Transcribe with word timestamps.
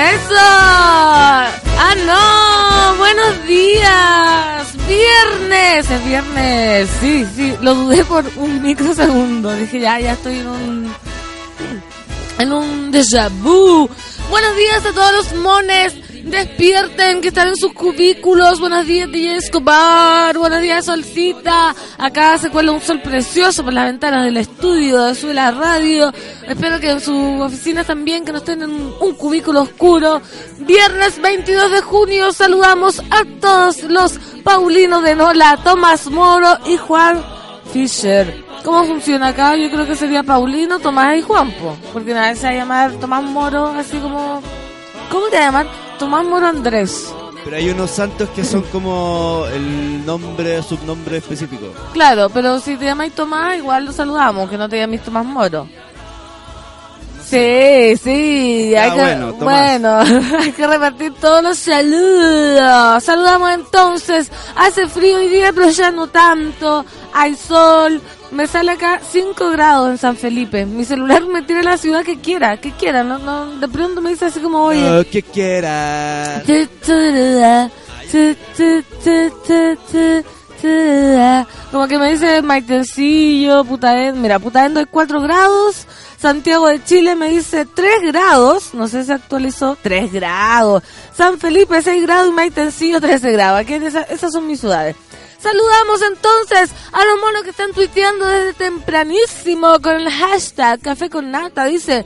¡Eso! 0.00 0.34
¡Ah, 0.34 1.94
no! 2.06 2.96
¡Buenos 2.96 3.44
días! 3.46 4.74
¡Viernes! 4.88 5.90
Es 5.90 6.04
viernes. 6.06 6.90
Sí, 7.00 7.26
sí. 7.36 7.54
Lo 7.60 7.74
dudé 7.74 8.02
por 8.06 8.24
un 8.36 8.62
microsegundo. 8.62 9.52
Dije, 9.54 9.80
ya, 9.80 10.00
ya 10.00 10.12
estoy 10.12 10.38
en 10.38 10.48
un... 10.48 10.94
En 12.38 12.50
un 12.50 12.90
déjà 12.90 13.28
vu. 13.42 13.90
Buenos 14.30 14.56
días 14.56 14.86
a 14.86 14.92
todos 14.92 15.12
los 15.12 15.34
mones. 15.34 15.94
Despierten, 16.22 17.20
que 17.20 17.28
están 17.28 17.48
en 17.48 17.56
sus 17.56 17.72
cubículos. 17.72 18.60
Buenos 18.60 18.86
días, 18.86 19.10
DJ 19.10 19.36
Escobar. 19.36 20.36
Buenos 20.36 20.60
días, 20.60 20.84
Solcita. 20.84 21.74
Acá 21.98 22.36
se 22.36 22.50
cuela 22.50 22.72
un 22.72 22.80
sol 22.80 23.00
precioso 23.00 23.64
por 23.64 23.72
las 23.72 23.86
ventanas 23.86 24.24
del 24.24 24.36
estudio 24.36 25.04
de 25.04 25.14
Sube 25.14 25.32
la 25.32 25.50
Radio. 25.50 26.12
Espero 26.46 26.78
que 26.78 26.90
en 26.90 27.00
sus 27.00 27.40
oficinas 27.40 27.86
también, 27.86 28.24
que 28.24 28.32
no 28.32 28.38
estén 28.38 28.62
en 28.62 28.70
un 28.70 29.14
cubículo 29.14 29.62
oscuro. 29.62 30.20
Viernes 30.58 31.20
22 31.20 31.72
de 31.72 31.80
junio, 31.80 32.32
saludamos 32.32 33.00
a 33.10 33.24
todos 33.40 33.82
los 33.84 34.18
Paulinos 34.44 35.02
de 35.02 35.14
Nola, 35.14 35.58
Tomás 35.64 36.06
Moro 36.10 36.58
y 36.66 36.76
Juan 36.76 37.24
Fischer. 37.72 38.44
¿Cómo 38.62 38.84
funciona 38.84 39.28
acá? 39.28 39.56
Yo 39.56 39.70
creo 39.70 39.86
que 39.86 39.96
sería 39.96 40.22
Paulino, 40.22 40.80
Tomás 40.80 41.16
y 41.16 41.22
Juanpo. 41.22 41.76
Porque 41.94 42.12
nadie 42.12 42.36
se 42.36 42.46
va 42.46 42.52
a 42.52 42.56
llamar 42.56 42.92
Tomás 42.92 43.22
Moro, 43.22 43.68
así 43.68 43.96
como... 43.98 44.42
¿Cómo 45.10 45.26
te 45.28 45.38
llaman? 45.38 45.66
Tomás 46.00 46.24
Moro 46.24 46.46
Andrés. 46.46 47.14
Pero 47.44 47.56
hay 47.56 47.68
unos 47.68 47.90
santos 47.90 48.30
que 48.30 48.42
son 48.42 48.62
como 48.72 49.44
el 49.52 50.04
nombre, 50.06 50.62
subnombre 50.62 51.18
específico. 51.18 51.66
Claro, 51.92 52.30
pero 52.30 52.58
si 52.58 52.76
te 52.76 52.86
llamáis 52.86 53.14
Tomás, 53.14 53.58
igual 53.58 53.84
lo 53.84 53.92
saludamos, 53.92 54.48
que 54.48 54.56
no 54.56 54.66
te 54.66 54.78
llaméis 54.78 55.02
Tomás 55.02 55.26
Moro. 55.26 55.68
Sí, 57.22 57.96
sí, 58.02 58.74
hay 58.74 58.90
bueno, 58.90 59.34
bueno, 59.34 59.98
hay 60.40 60.52
que 60.52 60.66
repartir 60.66 61.12
todos 61.20 61.42
los 61.42 61.58
saludos. 61.58 63.04
Saludamos 63.04 63.50
entonces, 63.50 64.32
hace 64.56 64.88
frío 64.88 65.18
hoy 65.18 65.28
día, 65.28 65.52
pero 65.52 65.68
ya 65.68 65.90
no 65.90 66.06
tanto, 66.06 66.84
hay 67.12 67.36
sol, 67.36 68.00
me 68.32 68.46
sale 68.46 68.72
acá 68.72 69.00
5 69.10 69.50
grados 69.50 69.90
en 69.90 69.98
San 69.98 70.16
Felipe. 70.16 70.64
Mi 70.66 70.84
celular 70.84 71.22
me 71.26 71.42
tira 71.42 71.60
a 71.60 71.64
la 71.64 71.76
ciudad 71.78 72.04
que 72.04 72.18
quiera, 72.20 72.56
que 72.58 72.72
quiera, 72.72 73.02
no, 73.02 73.18
no, 73.18 73.56
de 73.58 73.68
pronto 73.68 74.00
me 74.00 74.10
dice 74.10 74.26
así 74.26 74.40
como, 74.40 74.64
oye, 74.64 74.88
Lo 74.90 75.04
que 75.04 75.22
quiera. 75.22 76.42
Como 81.72 81.86
que 81.88 81.98
me 81.98 82.10
dice 82.12 82.42
Maitencillo, 82.42 83.64
Putaendo. 83.64 84.20
Mira, 84.20 84.38
Putaendo 84.38 84.80
hay 84.80 84.86
4 84.86 85.20
grados. 85.22 85.86
Santiago 86.18 86.66
de 86.68 86.84
Chile 86.84 87.14
me 87.14 87.30
dice 87.30 87.64
3 87.64 88.02
grados. 88.02 88.74
No 88.74 88.86
sé 88.88 89.04
si 89.04 89.12
actualizó. 89.12 89.78
3 89.80 90.12
grados. 90.12 90.82
San 91.16 91.38
Felipe 91.38 91.80
6 91.80 92.02
grados 92.02 92.28
y 92.28 92.32
Maitencillo 92.32 93.00
13 93.00 93.32
grados. 93.32 93.60
Aquí 93.60 93.74
en 93.74 93.84
esa- 93.84 94.02
esas 94.02 94.32
son 94.32 94.46
mis 94.46 94.60
ciudades. 94.60 94.96
Saludamos 95.40 96.02
entonces 96.02 96.70
a 96.92 97.04
los 97.04 97.18
monos 97.18 97.42
que 97.44 97.50
están 97.50 97.72
tuiteando 97.72 98.26
desde 98.26 98.52
tempranísimo 98.52 99.80
con 99.80 99.96
el 99.96 100.10
hashtag 100.10 100.80
Café 100.80 101.08
con 101.08 101.30
Nata. 101.30 101.64
Dice, 101.64 102.04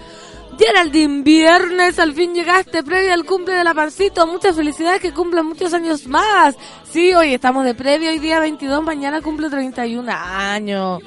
Geraldine, 0.57 1.23
viernes, 1.23 1.99
al 1.99 2.15
fin 2.15 2.33
llegaste 2.33 2.85
previo 2.85 3.13
al 3.13 3.25
cumple 3.25 3.55
de 3.55 3.65
la 3.65 3.75
Pancito. 3.75 4.25
Muchas 4.29 4.55
felicidades, 4.55 5.01
que 5.01 5.13
cumplan 5.13 5.47
muchos 5.47 5.75
años 5.75 6.07
más. 6.07 6.55
Sí, 6.89 7.13
hoy 7.13 7.35
estamos 7.35 7.65
de 7.65 7.75
previo, 7.75 8.11
hoy 8.11 8.21
día 8.21 8.39
22, 8.39 8.85
mañana 8.85 9.21
cumple 9.21 9.51
31 9.51 10.13
años. 10.13 11.03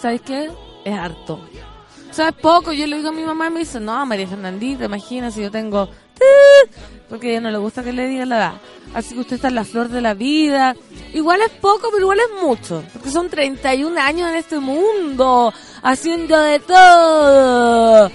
¿Sabes 0.00 0.20
qué? 0.20 0.50
Es 0.84 0.94
harto. 0.94 1.40
¿Sabes 2.12 2.34
poco? 2.34 2.72
Yo 2.72 2.86
le 2.86 2.96
digo 2.96 3.08
a 3.08 3.12
mi 3.12 3.22
mamá 3.22 3.48
y 3.48 3.50
me 3.50 3.60
dice, 3.60 3.80
no, 3.80 4.06
María 4.06 4.28
Fernandita, 4.28 4.84
imagina 4.84 5.30
si 5.30 5.42
yo 5.42 5.50
tengo... 5.50 5.88
Porque 7.08 7.28
a 7.28 7.30
ella 7.30 7.40
no 7.40 7.50
le 7.50 7.58
gusta 7.58 7.82
que 7.82 7.92
le 7.92 8.06
diga 8.06 8.24
la 8.24 8.36
edad. 8.36 8.52
Así 8.94 9.14
que 9.14 9.20
usted 9.20 9.36
está 9.36 9.48
en 9.48 9.56
la 9.56 9.64
flor 9.64 9.88
de 9.88 10.00
la 10.00 10.14
vida. 10.14 10.74
Igual 11.12 11.40
es 11.42 11.50
poco, 11.50 11.88
pero 11.90 12.02
igual 12.02 12.18
es 12.20 12.42
mucho. 12.42 12.84
Porque 12.92 13.10
son 13.10 13.28
31 13.28 14.00
años 14.00 14.30
en 14.30 14.36
este 14.36 14.58
mundo, 14.60 15.52
haciendo 15.82 16.38
de 16.38 16.60
todo. 16.60 18.10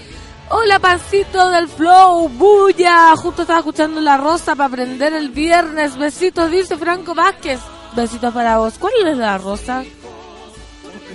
Hola, 0.50 0.80
pancito 0.80 1.50
del 1.50 1.68
flow, 1.68 2.30
bulla. 2.30 3.16
Justo 3.18 3.42
estaba 3.42 3.60
escuchando 3.60 4.00
La 4.00 4.16
Rosa 4.18 4.56
para 4.56 4.68
aprender 4.68 5.14
el 5.14 5.30
viernes. 5.30 5.98
Besitos, 5.98 6.52
dice 6.52 6.78
Franco 6.78 7.14
Vázquez. 7.14 7.60
Besitos 7.96 8.34
para 8.34 8.60
vos. 8.60 8.76
¿Cuál 8.80 8.94
es 9.08 9.18
La 9.18 9.38
Rosa? 9.38 9.84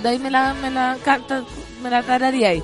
De 0.02 0.08
ahí 0.08 0.18
me 0.18 0.30
la, 0.30 0.54
me 0.54 0.70
la, 0.70 0.98
me 1.82 1.90
la 1.90 2.48
ahí. 2.48 2.62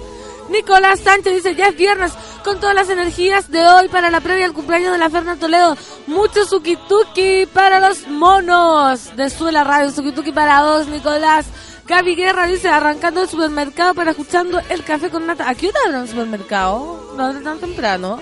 Nicolás 0.51 1.01
Sánchez 1.01 1.34
dice, 1.34 1.55
ya 1.55 1.69
es 1.69 1.77
viernes, 1.77 2.12
con 2.45 2.61
todas 2.61 2.75
las 2.75 2.89
energías 2.89 3.51
de 3.51 3.67
hoy 3.67 3.89
para 3.89 4.11
la 4.11 4.21
previa 4.21 4.47
al 4.47 4.53
cumpleaños 4.53 4.93
de 4.93 4.99
la 4.99 5.11
Ferna 5.11 5.37
Toledo. 5.37 5.77
Mucho 6.07 6.45
suki-tuki 6.47 7.47
para 7.53 7.81
los 7.81 8.07
monos 8.09 9.17
de 9.17 9.29
Suela 9.31 9.65
Radio. 9.65 9.91
Suki-tuki 9.91 10.33
para 10.33 10.62
vos, 10.62 10.87
Nicolás. 10.89 11.47
Gaby 11.87 12.17
Guerra 12.17 12.47
dice, 12.47 12.69
arrancando 12.69 13.23
el 13.23 13.29
supermercado 13.29 13.95
para 13.95 14.11
escuchando 14.12 14.61
el 14.71 14.83
café 14.84 15.09
con 15.11 15.27
nata. 15.27 15.49
¿A 15.49 15.55
qué 15.55 15.69
hora 15.69 15.79
abren 15.87 16.01
el 16.03 16.09
supermercado? 16.09 17.15
No 17.17 17.31
es 17.31 17.43
tan 17.45 17.59
temprano. 17.59 18.21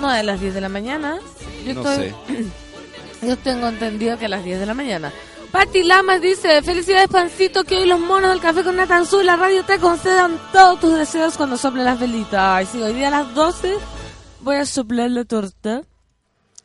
No 0.00 0.12
es 0.12 0.20
a 0.20 0.22
las 0.22 0.40
10 0.40 0.54
de 0.54 0.60
la 0.60 0.68
mañana. 0.68 1.18
Yo 1.66 1.74
No 1.74 1.80
estoy... 1.90 2.08
sé. 2.08 2.14
Yo 3.26 3.36
tengo 3.36 3.66
entendido 3.66 4.16
que 4.16 4.26
a 4.26 4.28
las 4.28 4.44
10 4.44 4.60
de 4.60 4.66
la 4.66 4.74
mañana. 4.74 5.12
Pati 5.52 5.82
Lamas 5.82 6.20
dice, 6.20 6.60
felicidades 6.62 7.08
Pancito, 7.08 7.64
que 7.64 7.78
hoy 7.78 7.86
los 7.86 7.98
monos 7.98 8.30
del 8.30 8.40
café 8.40 8.62
con 8.62 8.76
Nata 8.76 8.98
en 8.98 9.06
Sur, 9.06 9.24
la 9.24 9.36
radio 9.36 9.64
te 9.64 9.78
concedan 9.78 10.38
todos 10.52 10.78
tus 10.78 10.94
deseos 10.94 11.38
cuando 11.38 11.56
soplen 11.56 11.86
las 11.86 11.98
velitas. 11.98 12.38
Ay, 12.38 12.66
sí, 12.66 12.82
hoy 12.82 12.92
día 12.92 13.08
a 13.08 13.10
las 13.10 13.34
12 13.34 13.74
voy 14.40 14.56
a 14.56 14.66
soplar 14.66 15.10
la 15.10 15.24
torta. 15.24 15.82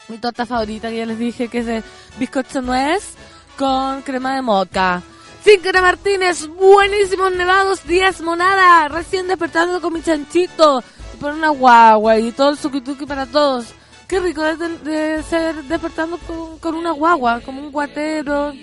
Mi 0.09 0.17
torta 0.17 0.45
favorita, 0.45 0.89
que 0.89 0.97
ya 0.97 1.05
les 1.05 1.17
dije, 1.17 1.47
que 1.47 1.59
es 1.59 1.65
de 1.65 1.81
bizcocho 2.19 2.61
nuez 2.61 3.13
con 3.57 4.01
crema 4.01 4.35
de 4.35 4.41
moca. 4.41 5.01
Cincara 5.45 5.81
Martínez, 5.81 6.47
buenísimos 6.47 7.31
nevados 7.31 7.85
días, 7.85 8.19
monada, 8.19 8.89
recién 8.89 9.29
despertando 9.29 9.79
con 9.79 9.93
mi 9.93 10.01
chanchito, 10.01 10.83
y 11.13 11.17
por 11.17 11.31
una 11.31 11.49
guagua 11.49 12.17
y 12.19 12.33
todo 12.33 12.49
el 12.49 12.57
suki 12.57 12.81
para 13.05 13.25
todos. 13.25 13.67
Qué 14.07 14.19
rico 14.19 14.43
de, 14.43 14.67
de 14.79 15.23
ser 15.23 15.55
despertando 15.63 16.17
con, 16.19 16.59
con 16.59 16.75
una 16.75 16.91
guagua, 16.91 17.41
como 17.41 17.61
un 17.61 17.71
guatero, 17.71 18.53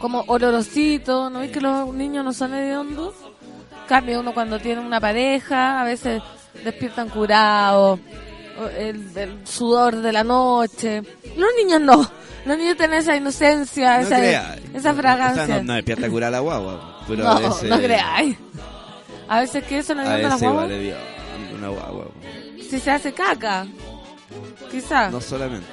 como 0.00 0.24
olorosito, 0.26 1.30
¿no 1.30 1.40
ves 1.40 1.50
que 1.52 1.60
los 1.60 1.92
niños 1.94 2.24
no 2.24 2.32
son 2.32 2.54
hediondos? 2.54 3.14
Cambia 3.86 4.18
uno 4.18 4.34
cuando 4.34 4.58
tiene 4.58 4.80
una 4.80 5.00
pareja, 5.00 5.80
a 5.80 5.84
veces 5.84 6.22
despiertan 6.64 7.08
curados, 7.08 8.00
o 8.60 8.66
el, 8.76 9.16
el 9.16 9.46
sudor 9.46 9.96
de 9.96 10.12
la 10.12 10.24
noche. 10.24 11.02
Los 11.36 11.48
niños 11.56 11.80
no, 11.80 12.10
los 12.44 12.58
niños 12.58 12.76
tienen 12.76 12.98
esa 12.98 13.14
inocencia, 13.16 13.98
No 13.98 14.06
esa, 14.06 14.16
crea. 14.18 14.58
esa 14.74 14.90
O 14.92 14.94
fragancia. 14.94 15.46
sea, 15.46 15.56
no, 15.58 15.62
no 15.64 15.74
despierta 15.74 16.08
curar 16.10 16.32
la 16.32 16.40
guagua. 16.40 17.00
Pero 17.06 17.22
No, 17.24 17.30
a 17.30 17.38
veces, 17.40 17.70
no 17.70 17.78
creáis. 17.78 18.36
A 19.28 19.40
veces 19.40 19.62
que 19.64 19.78
eso 19.78 19.94
no 19.94 20.02
A 20.02 20.04
a 20.04 20.08
la 20.08 20.28
veces 20.28 20.40
guagua. 20.42 20.62
vale 20.62 20.80
Dios, 20.80 20.98
una 21.56 21.68
guagua. 21.68 22.06
Si 22.68 22.80
se 22.80 22.90
hace 22.90 23.12
caca. 23.12 23.66
Quizá. 24.70 25.10
No 25.10 25.20
solamente. 25.20 25.66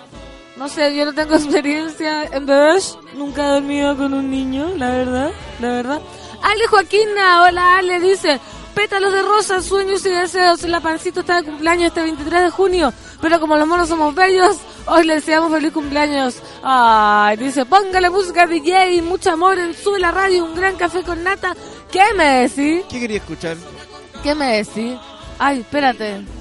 No 0.56 0.69
sé, 0.69 0.96
yo 0.96 1.06
no 1.06 1.13
tengo 1.13 1.36
experiencia 1.36 2.24
en 2.24 2.46
bebés. 2.46 2.98
Nunca 3.13 3.46
he 3.46 3.52
dormido 3.52 3.98
con 3.98 4.13
un 4.13 4.31
niño, 4.31 4.72
la 4.78 4.90
verdad, 4.90 5.31
la 5.60 5.68
verdad. 5.68 6.02
Ale 6.42 6.68
Joaquina, 6.68 7.44
hola 7.44 7.78
Ale, 7.78 8.00
dice, 8.00 8.40
pétalos 8.74 9.12
de 9.12 9.22
rosa, 9.22 9.62
sueños 9.62 10.06
y 10.06 10.10
deseos. 10.10 10.63
La 10.63 10.80
pancito 10.80 11.22
está 11.22 11.42
de 11.42 11.44
cumpleaños 11.44 11.88
este 11.88 12.02
23 12.02 12.44
de 12.44 12.50
junio. 12.52 12.94
Pero 13.22 13.40
como 13.40 13.57
los 13.57 13.68
monos 13.68 13.90
somos 13.90 14.16
bellos, 14.16 14.58
hoy 14.86 15.06
le 15.06 15.16
deseamos 15.16 15.51
feliz 15.51 15.74
cumpleaños. 15.74 16.36
Ay, 16.63 17.36
dice, 17.36 17.66
póngale 17.66 18.10
música 18.10 18.48
DJ, 18.48 19.01
mucho 19.01 19.31
amor, 19.31 19.58
en 19.60 19.74
sube 19.74 20.00
la 20.00 20.12
radio, 20.12 20.46
un 20.46 20.56
gran 20.56 20.75
café 20.78 21.04
con 21.04 21.24
nata. 21.24 21.54
¿Qué 21.92 22.04
me 22.16 22.48
decís? 22.48 22.86
¿Qué 22.90 23.00
quería 23.00 23.18
escuchar? 23.18 23.58
¿Qué 24.24 24.36
me 24.36 24.58
decís? 24.58 24.98
Ay, 25.40 25.60
espérate. 25.60 26.35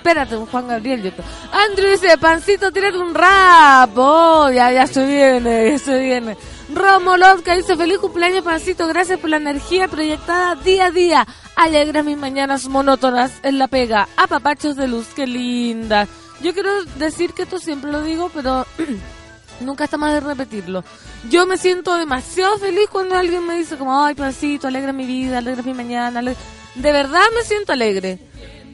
Espérate, 0.00 0.34
Juan 0.34 0.66
Gabriel. 0.66 1.02
Yo 1.02 1.10
Andrew 1.52 1.90
dice, 1.90 2.16
pancito, 2.16 2.72
tírate 2.72 2.96
un 2.96 3.14
rap. 3.14 3.90
Oh, 3.96 4.50
ya, 4.50 4.72
ya 4.72 4.86
se 4.86 5.04
viene, 5.04 5.72
ya 5.72 5.78
se 5.78 5.98
viene. 6.00 6.38
Romo 6.74 7.18
Lodka 7.18 7.54
dice, 7.54 7.76
feliz 7.76 7.98
cumpleaños, 7.98 8.42
pancito. 8.42 8.88
Gracias 8.88 9.20
por 9.20 9.28
la 9.28 9.36
energía 9.36 9.88
proyectada 9.88 10.54
día 10.54 10.86
a 10.86 10.90
día. 10.90 11.26
Alegra 11.54 12.02
mis 12.02 12.16
mañanas 12.16 12.66
monótonas 12.66 13.30
en 13.42 13.58
la 13.58 13.68
pega. 13.68 14.08
A 14.16 14.26
papachos 14.26 14.74
de 14.76 14.88
luz, 14.88 15.06
qué 15.14 15.26
linda. 15.26 16.08
Yo 16.40 16.54
quiero 16.54 16.82
decir 16.96 17.34
que 17.34 17.42
esto 17.42 17.58
siempre 17.58 17.92
lo 17.92 18.02
digo, 18.02 18.30
pero 18.32 18.66
nunca 19.60 19.84
está 19.84 19.98
más 19.98 20.14
de 20.14 20.20
repetirlo. 20.20 20.82
Yo 21.28 21.44
me 21.44 21.58
siento 21.58 21.94
demasiado 21.98 22.56
feliz 22.56 22.88
cuando 22.90 23.16
alguien 23.16 23.46
me 23.46 23.58
dice 23.58 23.76
como, 23.76 24.02
ay, 24.02 24.14
pancito, 24.14 24.66
alegra 24.66 24.94
mi 24.94 25.04
vida, 25.04 25.38
alegra 25.38 25.62
mi 25.62 25.74
mañana. 25.74 26.20
ale-". 26.20 26.36
De 26.74 26.90
verdad 26.90 27.24
me 27.34 27.42
siento 27.42 27.74
alegre. 27.74 28.18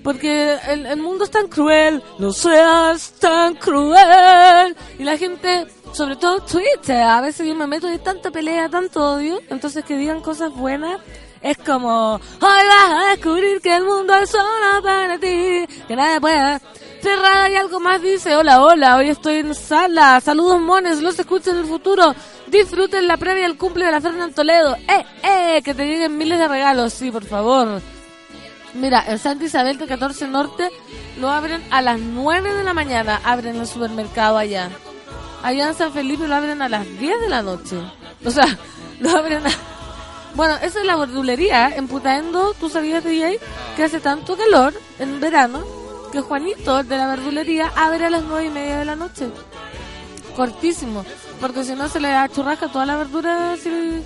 Porque 0.06 0.56
el, 0.68 0.98
mundo 0.98 1.24
es 1.24 1.32
tan 1.32 1.48
cruel, 1.48 2.00
no 2.20 2.30
seas 2.30 3.10
tan 3.18 3.56
cruel. 3.56 4.76
Y 5.00 5.02
la 5.02 5.18
gente, 5.18 5.66
sobre 5.90 6.14
todo 6.14 6.38
Twitter, 6.42 7.02
a 7.02 7.20
veces 7.20 7.44
yo 7.44 7.56
me 7.56 7.66
meto 7.66 7.88
de 7.88 7.98
tanta 7.98 8.30
pelea, 8.30 8.68
tanto 8.68 9.14
odio, 9.14 9.40
entonces 9.50 9.84
que 9.84 9.96
digan 9.96 10.20
cosas 10.20 10.54
buenas, 10.54 11.00
es 11.42 11.58
como, 11.58 12.14
hoy 12.14 12.20
vas 12.40 12.90
a 12.92 13.10
descubrir 13.16 13.60
que 13.60 13.74
el 13.74 13.82
mundo 13.82 14.14
es 14.14 14.30
solo 14.30 14.80
para 14.80 15.18
ti, 15.18 15.66
que 15.88 15.96
nadie 15.96 16.20
puede. 16.20 16.60
Cerrada 17.02 17.50
y 17.50 17.56
algo 17.56 17.80
más 17.80 18.00
dice, 18.00 18.36
hola, 18.36 18.62
hola, 18.62 18.98
hoy 18.98 19.08
estoy 19.08 19.38
en 19.38 19.56
sala, 19.56 20.20
saludos 20.20 20.60
mones, 20.60 21.02
los 21.02 21.18
escucho 21.18 21.50
en 21.50 21.56
el 21.56 21.66
futuro, 21.66 22.14
disfruten 22.46 23.08
la 23.08 23.16
previa 23.16 23.44
al 23.44 23.58
cumple 23.58 23.86
de 23.86 23.90
la 23.90 24.00
Fernanda 24.00 24.32
Toledo, 24.32 24.76
eh, 24.76 25.04
eh, 25.24 25.62
que 25.64 25.74
te 25.74 25.84
lleguen 25.84 26.16
miles 26.16 26.38
de 26.38 26.46
regalos, 26.46 26.92
sí, 26.92 27.10
por 27.10 27.24
favor. 27.24 27.82
Mira, 28.74 29.04
en 29.06 29.18
Santa 29.18 29.44
Isabel 29.44 29.78
de 29.78 29.86
14 29.86 30.28
Norte 30.28 30.70
lo 31.18 31.30
abren 31.30 31.62
a 31.70 31.80
las 31.80 31.98
9 31.98 32.54
de 32.54 32.64
la 32.64 32.74
mañana, 32.74 33.20
abren 33.24 33.56
el 33.56 33.66
supermercado 33.66 34.36
allá. 34.36 34.70
Allá 35.42 35.68
en 35.68 35.74
San 35.74 35.92
Felipe 35.92 36.26
lo 36.28 36.34
abren 36.34 36.60
a 36.60 36.68
las 36.68 36.86
10 36.98 37.20
de 37.20 37.28
la 37.28 37.42
noche. 37.42 37.76
O 38.24 38.30
sea, 38.30 38.46
lo 39.00 39.10
abren 39.10 39.46
a... 39.46 39.50
Bueno, 40.34 40.56
esa 40.56 40.80
es 40.80 40.84
la 40.84 40.96
verdulería. 40.96 41.74
En 41.74 41.88
Putaendo, 41.88 42.52
tú 42.60 42.68
sabías, 42.68 43.02
DJ, 43.02 43.40
que 43.74 43.84
hace 43.84 44.00
tanto 44.00 44.36
calor 44.36 44.74
en 44.98 45.18
verano 45.18 45.64
que 46.12 46.20
Juanito, 46.20 46.80
el 46.80 46.88
de 46.88 46.98
la 46.98 47.06
verdulería, 47.06 47.72
abre 47.74 48.04
a 48.04 48.10
las 48.10 48.22
9 48.22 48.44
y 48.44 48.50
media 48.50 48.78
de 48.78 48.84
la 48.84 48.96
noche. 48.96 49.28
Cortísimo. 50.36 51.06
Porque 51.40 51.64
si 51.64 51.74
no 51.74 51.88
se 51.88 52.00
le 52.00 52.12
achurrasca 52.12 52.68
toda 52.68 52.84
la 52.84 52.96
verdura 52.96 53.56
si, 53.56 54.02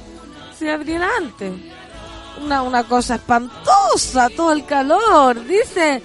si 0.57 0.69
abriera 0.69 1.09
antes 1.19 1.53
una, 2.39 2.63
una 2.63 2.85
cosa 2.85 3.17
espantosa, 3.17 4.29
todo 4.31 4.53
el 4.53 4.65
calor. 4.65 5.45
Dice, 5.45 6.03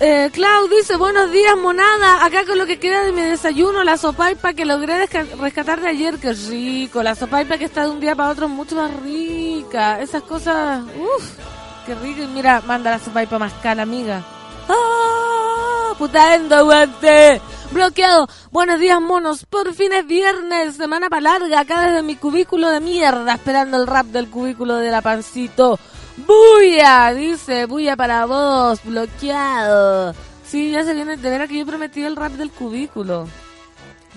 eh, 0.00 0.30
Clau 0.32 0.68
dice, 0.68 0.96
buenos 0.96 1.30
días, 1.30 1.56
monada. 1.56 2.24
Acá 2.24 2.44
con 2.44 2.58
lo 2.58 2.66
que 2.66 2.78
queda 2.78 3.02
de 3.02 3.12
mi 3.12 3.22
desayuno, 3.22 3.84
la 3.84 3.96
sopaipa 3.96 4.52
que 4.52 4.64
logré 4.64 5.06
rescatar 5.40 5.80
de 5.80 5.88
ayer. 5.88 6.18
Qué 6.18 6.32
rico. 6.32 7.02
La 7.02 7.14
sopaipa 7.14 7.58
que 7.58 7.64
está 7.66 7.84
de 7.84 7.90
un 7.90 8.00
día 8.00 8.14
para 8.16 8.30
otro 8.30 8.48
mucho 8.48 8.76
más 8.76 8.94
rica. 9.02 10.00
Esas 10.00 10.22
cosas, 10.22 10.82
uff, 10.82 11.30
qué 11.86 11.94
rico. 11.94 12.22
Y 12.22 12.26
mira, 12.26 12.62
manda 12.66 12.90
la 12.90 12.98
sopaipa 12.98 13.38
más 13.38 13.52
cara, 13.62 13.82
amiga. 13.82 14.22
¡Ah! 14.68 15.94
¡Putaendo, 15.96 16.56
aguante! 16.56 17.40
Bloqueado. 17.74 18.28
Buenos 18.52 18.78
días, 18.78 19.00
monos. 19.00 19.44
Por 19.46 19.74
fin 19.74 19.92
es 19.92 20.06
viernes. 20.06 20.76
Semana 20.76 21.10
para 21.10 21.22
larga. 21.22 21.58
Acá 21.58 21.88
desde 21.88 22.04
mi 22.04 22.14
cubículo 22.14 22.70
de 22.70 22.78
mierda. 22.78 23.34
Esperando 23.34 23.76
el 23.76 23.88
rap 23.88 24.06
del 24.06 24.30
cubículo 24.30 24.76
de 24.76 24.92
la 24.92 25.02
pancito. 25.02 25.80
¡Buya! 26.16 27.12
Dice. 27.12 27.66
Buya 27.66 27.96
para 27.96 28.26
vos. 28.26 28.78
Bloqueado. 28.84 30.14
Sí, 30.46 30.70
ya 30.70 30.84
se 30.84 30.94
viene. 30.94 31.16
De 31.16 31.28
veras 31.28 31.48
que 31.48 31.58
yo 31.58 31.66
prometí 31.66 32.04
el 32.04 32.14
rap 32.14 32.34
del 32.34 32.52
cubículo. 32.52 33.26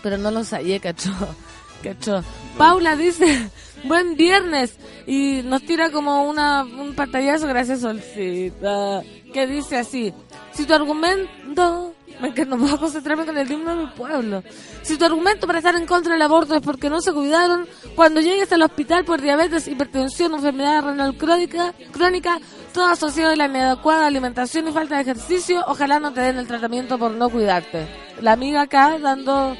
Pero 0.04 0.20
no 0.20 0.30
lo 0.30 0.40
ensayé, 0.40 0.80
cacho. 0.80 1.12
Cacho. 1.84 2.24
Paula 2.60 2.96
dice. 2.96 3.50
Buen 3.84 4.16
viernes. 4.16 4.78
Y 5.06 5.42
nos 5.44 5.64
tira 5.64 5.92
como 5.92 6.24
una, 6.24 6.64
un 6.64 6.96
pantallazo. 6.96 7.48
Gracias, 7.48 7.82
Solcita. 7.82 9.02
Que 9.34 9.48
dice 9.48 9.78
así. 9.78 10.14
Si 10.54 10.66
tu 10.66 10.74
argumento... 10.74 11.94
Me 12.20 12.34
que 12.34 12.46
no 12.46 12.58
puedo 12.58 12.80
concentrarme 12.80 13.26
con 13.26 13.38
el 13.38 13.52
himno 13.52 13.76
de 13.76 13.84
mi 13.84 13.92
pueblo. 13.92 14.44
Si 14.82 14.98
tu 14.98 15.06
argumento 15.06 15.46
para 15.46 15.60
estar 15.60 15.76
en 15.76 15.86
contra 15.86 16.14
del 16.14 16.22
aborto 16.24 16.56
es 16.56 16.62
porque 16.62 16.90
no 16.90 17.00
se 17.00 17.14
cuidaron, 17.14 17.68
cuando 17.96 18.22
llegues 18.22 18.52
al 18.52 18.64
hospital 18.64 19.06
por 19.06 19.22
diabetes, 19.22 19.68
hipertensión, 19.68 20.34
enfermedad 20.34 20.84
renal 20.84 21.16
crónica, 21.16 21.76
crónica, 21.92 22.40
todo 22.74 22.88
asociado 22.88 23.34
a 23.34 23.36
la 23.36 23.46
inadecuada 23.46 24.08
alimentación 24.08 24.68
y 24.68 24.72
falta 24.72 24.96
de 24.96 25.04
ejercicio, 25.04 25.64
ojalá 25.68 26.00
no 26.00 26.12
te 26.12 26.22
den 26.22 26.38
el 26.38 26.48
tratamiento 26.48 26.98
por 26.98 27.12
no 27.12 27.30
cuidarte. 27.30 27.88
La 28.20 28.32
amiga 28.32 28.62
acá 28.62 28.98
dando... 28.98 29.56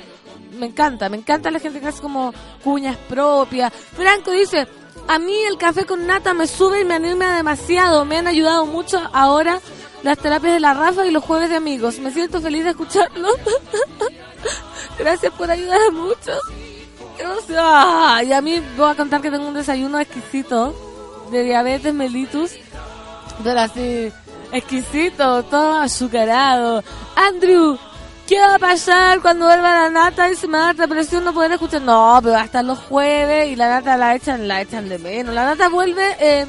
Me 0.54 0.68
encanta, 0.68 1.10
me 1.10 1.18
encanta 1.18 1.52
la 1.52 1.60
gente 1.60 1.80
que 1.80 1.88
hace 1.88 2.02
como 2.02 2.34
cuñas 2.64 2.98
propias. 3.10 3.72
Franco 3.74 4.32
dice, 4.32 4.68
a 5.08 5.20
mí 5.20 5.36
el 5.50 5.58
café 5.58 5.86
con 5.86 6.06
nata 6.08 6.34
me 6.34 6.48
sube 6.48 6.82
y 6.82 6.86
me 6.86 6.96
anima 6.96 7.36
demasiado. 7.38 8.06
Me 8.06 8.18
han 8.18 8.28
ayudado 8.28 8.66
mucho 8.66 9.02
ahora 9.14 9.60
las 10.04 10.18
terapias 10.18 10.54
de 10.54 10.60
la 10.60 10.74
Rafa 10.74 11.06
y 11.06 11.12
los 11.12 11.24
jueves 11.24 11.50
de 11.50 11.56
amigos. 11.56 12.00
Me 12.00 12.12
siento 12.12 12.42
feliz 12.42 12.64
de 12.64 12.72
escucharlo. 12.72 13.30
Gracias 15.00 15.32
por 15.34 15.50
ayudar 15.52 15.80
a 15.88 15.92
muchos. 15.92 16.40
Ah, 17.58 18.22
Y 18.26 18.32
a 18.32 18.42
mí 18.42 18.62
voy 18.78 18.90
a 18.92 18.96
contar 18.96 19.22
que 19.22 19.32
tengo 19.32 19.48
un 19.48 19.54
desayuno 19.54 20.00
exquisito 20.00 20.76
de 21.32 21.44
diabetes 21.44 21.94
mellitus. 21.94 22.52
Pero 23.44 23.60
así, 23.60 24.12
exquisito, 24.52 25.44
todo 25.44 25.80
azucarado. 25.80 26.84
Andrew, 27.16 27.78
¿qué 28.28 28.40
va 28.40 28.56
a 28.56 28.60
pasar 28.60 29.22
cuando 29.22 29.46
vuelva 29.46 29.74
la 29.84 29.90
nata 29.90 30.30
y 30.30 30.36
se 30.36 30.48
me 30.48 30.58
da 30.58 30.70
alta 30.70 30.88
presión 30.88 31.24
no 31.24 31.34
poder 31.34 31.52
escuchar? 31.54 31.82
No, 31.82 32.20
pero 32.22 32.36
hasta 32.38 32.62
los 32.64 32.80
jueves 32.80 33.48
y 33.50 33.56
la 33.56 33.70
nata 33.70 33.98
la 33.98 34.16
echan, 34.16 34.48
la 34.48 34.62
echan 34.62 34.88
de 34.90 35.00
menos. 35.00 35.34
La 35.34 35.46
nata 35.46 35.70
vuelve, 35.70 36.16
eh, 36.20 36.46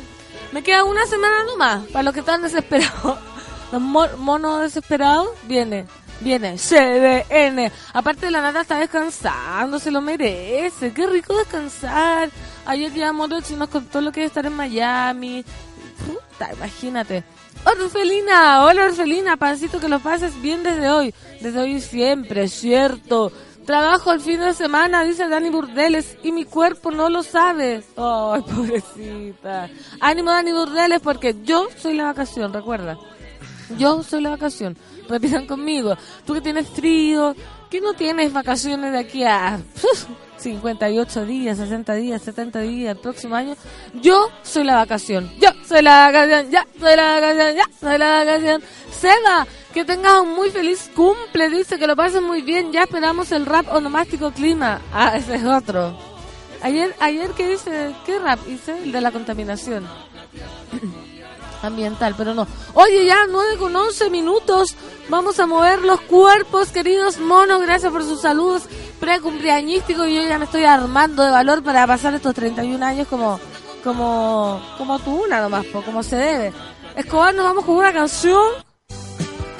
me 0.52 0.62
queda 0.62 0.84
una 0.84 1.06
semana 1.06 1.44
nomás, 1.44 1.84
para 1.92 2.02
los 2.02 2.14
que 2.14 2.20
están 2.20 2.42
desesperados. 2.42 3.18
Los 3.70 3.82
mo- 3.82 4.08
monos 4.16 4.62
desesperados, 4.62 5.28
viene, 5.42 5.86
viene, 6.20 6.56
CDN. 6.56 7.70
Aparte 7.92 8.30
la 8.30 8.40
nata 8.40 8.62
está 8.62 8.78
descansando, 8.78 9.78
se 9.78 9.90
lo 9.90 10.00
merece. 10.00 10.94
Qué 10.94 11.06
rico 11.06 11.36
descansar. 11.36 12.30
Ayer 12.64 12.90
ya 12.94 13.12
Morochi 13.12 13.52
nos 13.56 13.68
contó 13.68 14.00
lo 14.00 14.10
que 14.10 14.22
es 14.22 14.28
estar 14.28 14.46
en 14.46 14.54
Miami. 14.54 15.44
Puta, 16.06 16.50
imagínate. 16.54 17.24
Orfelina, 17.64 18.64
hola 18.64 18.86
Orfelina, 18.86 19.36
pancito 19.36 19.80
que 19.80 19.88
lo 19.88 19.98
pases 19.98 20.40
bien 20.40 20.62
desde 20.62 20.88
hoy. 20.90 21.14
Desde 21.40 21.60
hoy 21.60 21.80
siempre, 21.80 22.48
cierto. 22.48 23.32
Trabajo 23.64 24.12
el 24.12 24.20
fin 24.20 24.40
de 24.40 24.54
semana, 24.54 25.04
dice 25.04 25.28
Dani 25.28 25.50
Burdeles, 25.50 26.16
y 26.22 26.32
mi 26.32 26.44
cuerpo 26.44 26.90
no 26.90 27.10
lo 27.10 27.22
sabe. 27.22 27.82
Ay, 27.96 28.42
pobrecita. 28.42 29.68
Ánimo 30.00 30.30
Dani 30.30 30.52
Burdeles, 30.52 31.00
porque 31.00 31.36
yo 31.44 31.68
soy 31.76 31.94
la 31.94 32.04
vacación, 32.04 32.52
recuerda. 32.52 32.96
Yo 33.76 34.02
soy 34.02 34.22
la 34.22 34.30
vacación. 34.30 34.76
Repitan 35.08 35.46
conmigo. 35.46 35.96
Tú 36.24 36.34
que 36.34 36.40
tienes 36.40 36.68
frío, 36.68 37.34
que 37.70 37.80
no 37.80 37.94
tienes 37.94 38.32
vacaciones 38.32 38.92
de 38.92 38.98
aquí 38.98 39.24
a 39.24 39.60
58 40.38 41.26
días, 41.26 41.58
60 41.58 41.94
días, 41.94 42.22
70 42.22 42.60
días, 42.60 42.96
el 42.96 43.00
próximo 43.00 43.34
año. 43.34 43.56
Yo 43.94 44.28
soy 44.42 44.64
la 44.64 44.76
vacación. 44.76 45.30
Yo 45.40 45.50
soy 45.66 45.82
la 45.82 46.06
vacación. 46.06 46.50
Ya, 46.50 46.66
soy 46.78 46.96
la 46.96 47.14
vacación. 47.20 47.56
Ya, 47.56 47.64
soy 47.80 47.98
la 47.98 48.24
vacación. 48.24 48.62
Seba, 48.90 49.46
que 49.74 49.84
tengas 49.84 50.20
un 50.20 50.34
muy 50.34 50.50
feliz 50.50 50.90
cumple. 50.94 51.50
Dice 51.50 51.78
que 51.78 51.86
lo 51.86 51.96
pases 51.96 52.22
muy 52.22 52.42
bien. 52.42 52.72
Ya 52.72 52.84
esperamos 52.84 53.32
el 53.32 53.46
rap 53.46 53.66
onomástico 53.72 54.30
clima. 54.30 54.80
Ah, 54.92 55.16
ese 55.16 55.36
es 55.36 55.44
otro. 55.44 55.98
Ayer, 56.62 56.94
ayer 57.00 57.30
que 57.30 57.48
dice, 57.48 57.94
¿qué 58.06 58.18
rap 58.18 58.38
hice? 58.48 58.82
El 58.82 58.92
de 58.92 59.00
la 59.00 59.12
contaminación 59.12 59.86
ambiental, 61.62 62.14
pero 62.16 62.34
no. 62.34 62.46
Oye, 62.74 63.06
ya 63.06 63.26
9 63.28 63.56
con 63.58 63.74
11 63.74 64.10
minutos. 64.10 64.76
Vamos 65.08 65.40
a 65.40 65.46
mover 65.46 65.80
los 65.82 66.00
cuerpos, 66.02 66.70
queridos 66.70 67.18
monos. 67.18 67.62
Gracias 67.62 67.90
por 67.90 68.02
sus 68.02 68.20
saludos 68.20 68.62
precumpleañísticos. 69.00 70.06
Y 70.06 70.16
yo 70.16 70.22
ya 70.22 70.38
me 70.38 70.44
estoy 70.44 70.64
armando 70.64 71.22
de 71.22 71.30
valor 71.30 71.62
para 71.62 71.86
pasar 71.86 72.14
estos 72.14 72.34
31 72.34 72.84
años 72.84 73.08
como 73.08 73.40
como 73.84 74.60
como 74.76 74.98
tú 74.98 75.24
una 75.24 75.40
nomás, 75.40 75.64
como 75.66 76.02
se 76.02 76.16
debe. 76.16 76.52
Escobar, 76.96 77.34
nos 77.34 77.44
vamos 77.44 77.64
con 77.64 77.76
una 77.76 77.92
canción. 77.92 78.42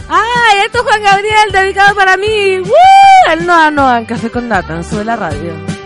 ¡Ay! 0.09 0.61
Esto 0.65 0.79
es 0.79 0.85
Juan 0.85 1.03
Gabriel, 1.03 1.53
dedicado 1.53 1.95
para 1.95 2.17
mí. 2.17 2.59
¡Woo! 2.61 3.33
El 3.33 3.47
Noa 3.47 3.71
Noa 3.71 3.99
en 3.99 4.07
Café 4.07 4.31
con 4.31 4.49
Nata, 4.49 4.75
en 4.75 4.85
Sube 4.85 5.05
la 5.05 5.17
Radio. 5.17 5.78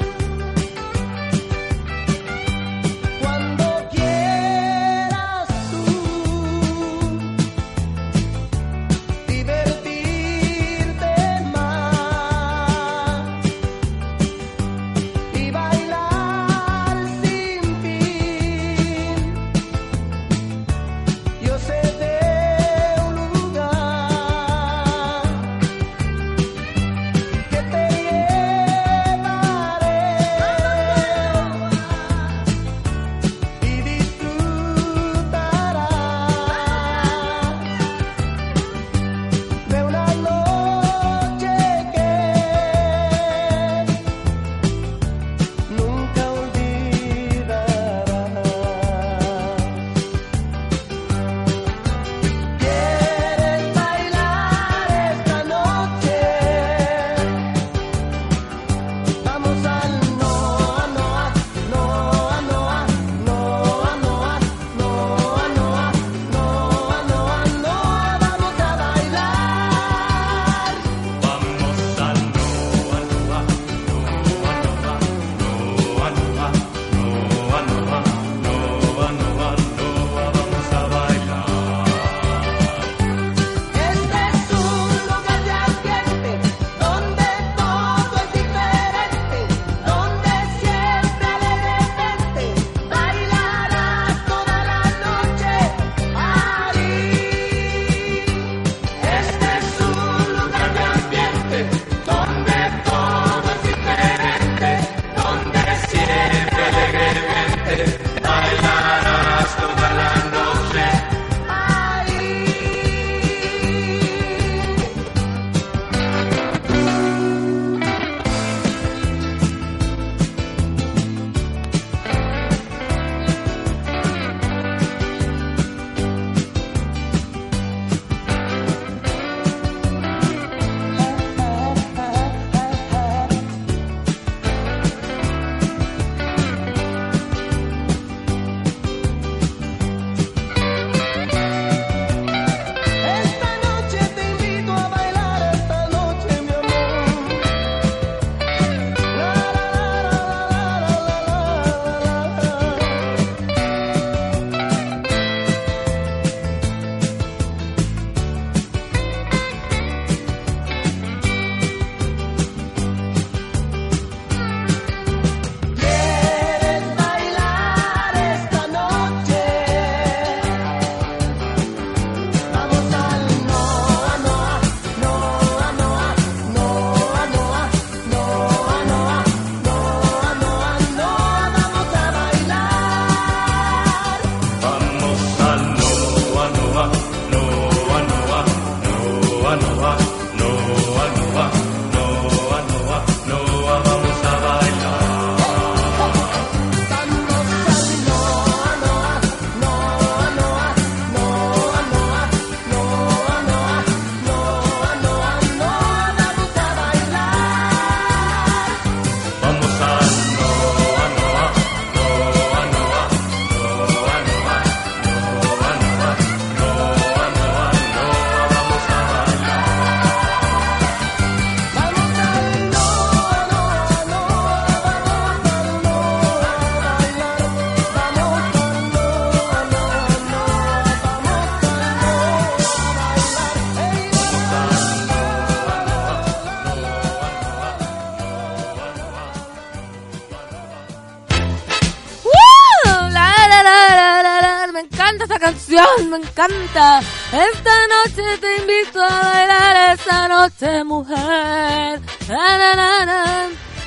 Me 246.11 246.17
encanta. 246.19 247.01
Esta 247.33 247.87
noche 247.89 248.39
te 248.41 248.57
invito 248.59 249.01
a 249.03 249.09
bailar, 249.33 249.95
esta 249.99 250.29
noche 250.29 250.85
mujer. 250.85 252.01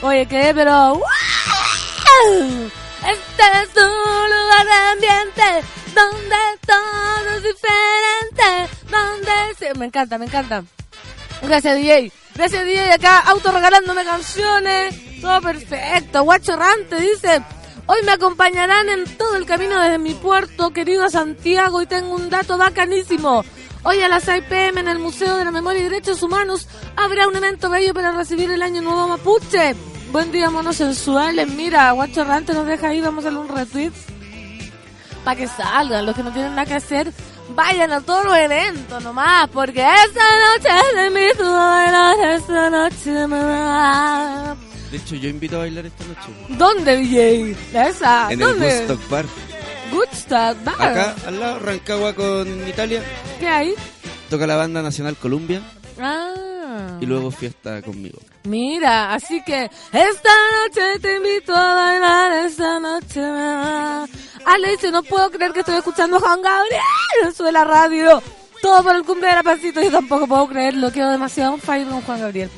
Oye, 0.01 0.25
¿qué? 0.27 0.51
Pero... 0.55 1.01
Este 3.07 3.43
es 3.61 3.69
un 3.83 4.29
lugar 4.29 4.65
de 4.65 4.73
ambiente 4.93 5.67
donde 5.93 6.35
todo 6.65 7.35
es 7.37 7.43
diferente, 7.43 8.73
donde... 8.89 9.55
se- 9.59 9.73
Me 9.75 9.85
encanta, 9.85 10.17
me 10.17 10.25
encanta. 10.25 10.63
Gracias, 11.43 11.75
DJ. 11.77 12.11
Gracias, 12.33 12.65
DJ. 12.65 12.93
Acá 12.93 13.19
autorregalándome 13.19 14.03
canciones. 14.05 15.21
Todo 15.21 15.39
perfecto. 15.41 16.23
Guacho 16.23 16.53
Errante 16.53 16.95
dice... 16.99 17.43
Hoy 17.87 18.01
me 18.03 18.13
acompañarán 18.13 18.89
en 18.89 19.05
todo 19.35 19.41
el 19.41 19.49
camino 19.49 19.81
desde 19.81 19.97
mi 19.97 20.13
puerto, 20.13 20.71
querido 20.71 21.09
Santiago, 21.09 21.81
y 21.81 21.85
tengo 21.85 22.15
un 22.15 22.29
dato 22.29 22.57
bacanísimo. 22.57 23.43
Hoy 23.83 24.01
a 24.01 24.07
las 24.07 24.23
6 24.23 24.45
pm 24.47 24.79
en 24.79 24.87
el 24.87 24.97
Museo 24.97 25.35
de 25.35 25.43
la 25.43 25.51
Memoria 25.51 25.81
y 25.81 25.83
Derechos 25.83 26.23
Humanos 26.23 26.69
habrá 26.95 27.27
un 27.27 27.35
evento 27.35 27.69
bello 27.69 27.93
para 27.93 28.13
recibir 28.13 28.49
el 28.49 28.61
Año 28.61 28.81
Nuevo 28.81 29.09
Mapuche. 29.09 29.75
Buen 30.13 30.31
día, 30.31 30.49
monos 30.49 30.77
sensuales. 30.77 31.49
Mira, 31.49 31.91
Guacho 31.91 32.21
Errante 32.21 32.53
nos 32.53 32.65
deja 32.65 32.87
ahí, 32.87 33.01
vamos 33.01 33.25
a 33.25 33.27
darle 33.27 33.39
un 33.39 33.49
retweet 33.49 33.91
para 35.25 35.35
que 35.35 35.47
salgan. 35.49 36.05
Los 36.05 36.15
que 36.15 36.23
no 36.23 36.31
tienen 36.31 36.51
nada 36.51 36.65
que 36.65 36.75
hacer, 36.75 37.11
vayan 37.49 37.91
a 37.91 37.99
todos 37.99 38.23
los 38.23 38.37
eventos 38.37 39.03
nomás, 39.03 39.49
porque 39.49 39.81
esta 39.81 40.23
noche 40.45 41.07
invito 41.07 41.43
a 41.45 41.69
bailar, 41.71 42.19
esta 42.35 42.69
noche 42.69 43.27
me 43.27 43.43
va. 43.43 44.44
De 44.95 45.01
hecho, 45.01 45.15
yo 45.15 45.27
invito 45.27 45.57
a 45.57 45.59
bailar 45.59 45.85
esta 45.85 46.05
noche. 46.05 46.29
¿Dónde, 46.57 46.95
DJ? 46.95 47.53
Esa, 47.73 48.27
En 48.31 48.41
el 48.41 48.47
¿dónde? 48.47 48.87
Woodstock 49.91 50.63
Bar. 50.63 50.75
Acá, 50.79 51.15
al 51.27 51.37
lado, 51.37 51.59
Rancagua 51.59 52.13
con 52.13 52.65
Italia. 52.65 53.03
¿Qué 53.37 53.45
hay? 53.45 53.73
Toca 54.29 54.47
la 54.47 54.55
banda 54.55 54.81
Nacional 54.81 55.17
Columbia. 55.17 55.61
Ah. 55.99 56.97
Y 57.01 57.05
luego 57.05 57.29
fiesta 57.29 57.81
conmigo. 57.81 58.19
Mira, 58.45 59.13
así 59.13 59.43
que 59.43 59.65
esta 59.91 60.29
noche 60.63 60.99
te 61.01 61.17
invito 61.17 61.53
a 61.53 61.75
bailar, 61.75 62.45
esta 62.45 62.79
noche 62.79 63.19
me 63.19 63.31
va. 63.31 64.07
Ale 64.45 64.71
dice, 64.71 64.91
no 64.91 65.03
puedo 65.03 65.29
creer 65.29 65.51
que 65.51 65.59
estoy 65.59 65.75
escuchando 65.75 66.15
a 66.15 66.19
Juan 66.21 66.41
Gabriel, 66.41 67.35
sube 67.35 67.51
la 67.51 67.65
radio. 67.65 68.23
Todo 68.61 68.81
por 68.81 68.95
el 68.95 69.03
cumple 69.03 69.27
de 69.27 69.35
la 69.35 69.43
pasito, 69.43 69.81
yo 69.81 69.91
tampoco 69.91 70.25
puedo 70.25 70.47
creerlo, 70.47 70.89
quedo 70.89 71.11
demasiado 71.11 71.57
fire 71.57 71.85
con 71.85 72.01
Juan 72.01 72.21
Gabriel. 72.21 72.49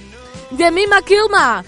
Yamima 0.51 1.01
Kilma, 1.01 1.65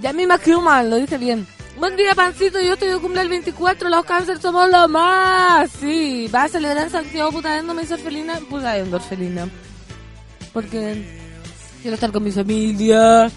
Yamima 0.00 0.38
Kilma, 0.38 0.82
lo 0.82 0.96
dije 0.96 1.18
bien. 1.18 1.46
Buen 1.78 1.96
día, 1.96 2.14
Pancito, 2.14 2.60
yo 2.60 2.74
estoy 2.74 2.88
de 2.88 2.98
cumple 2.98 3.22
el 3.22 3.28
24, 3.28 3.88
los 3.88 4.04
cáncer 4.04 4.40
somos 4.40 4.70
lo 4.70 4.86
más. 4.88 5.70
Sí, 5.80 6.28
va 6.34 6.44
a 6.44 6.48
celebrar 6.48 6.84
en 6.84 6.90
Santiago, 6.90 7.32
puta, 7.32 7.62
me 7.62 7.82
hizo 7.82 7.94
orfelina, 7.94 8.38
puta, 8.48 8.74
orfelina. 8.92 9.48
Porque 10.52 11.20
Quiero 11.82 11.94
estar 11.94 12.12
con 12.12 12.22
mi 12.22 12.30
familia. 12.30 13.30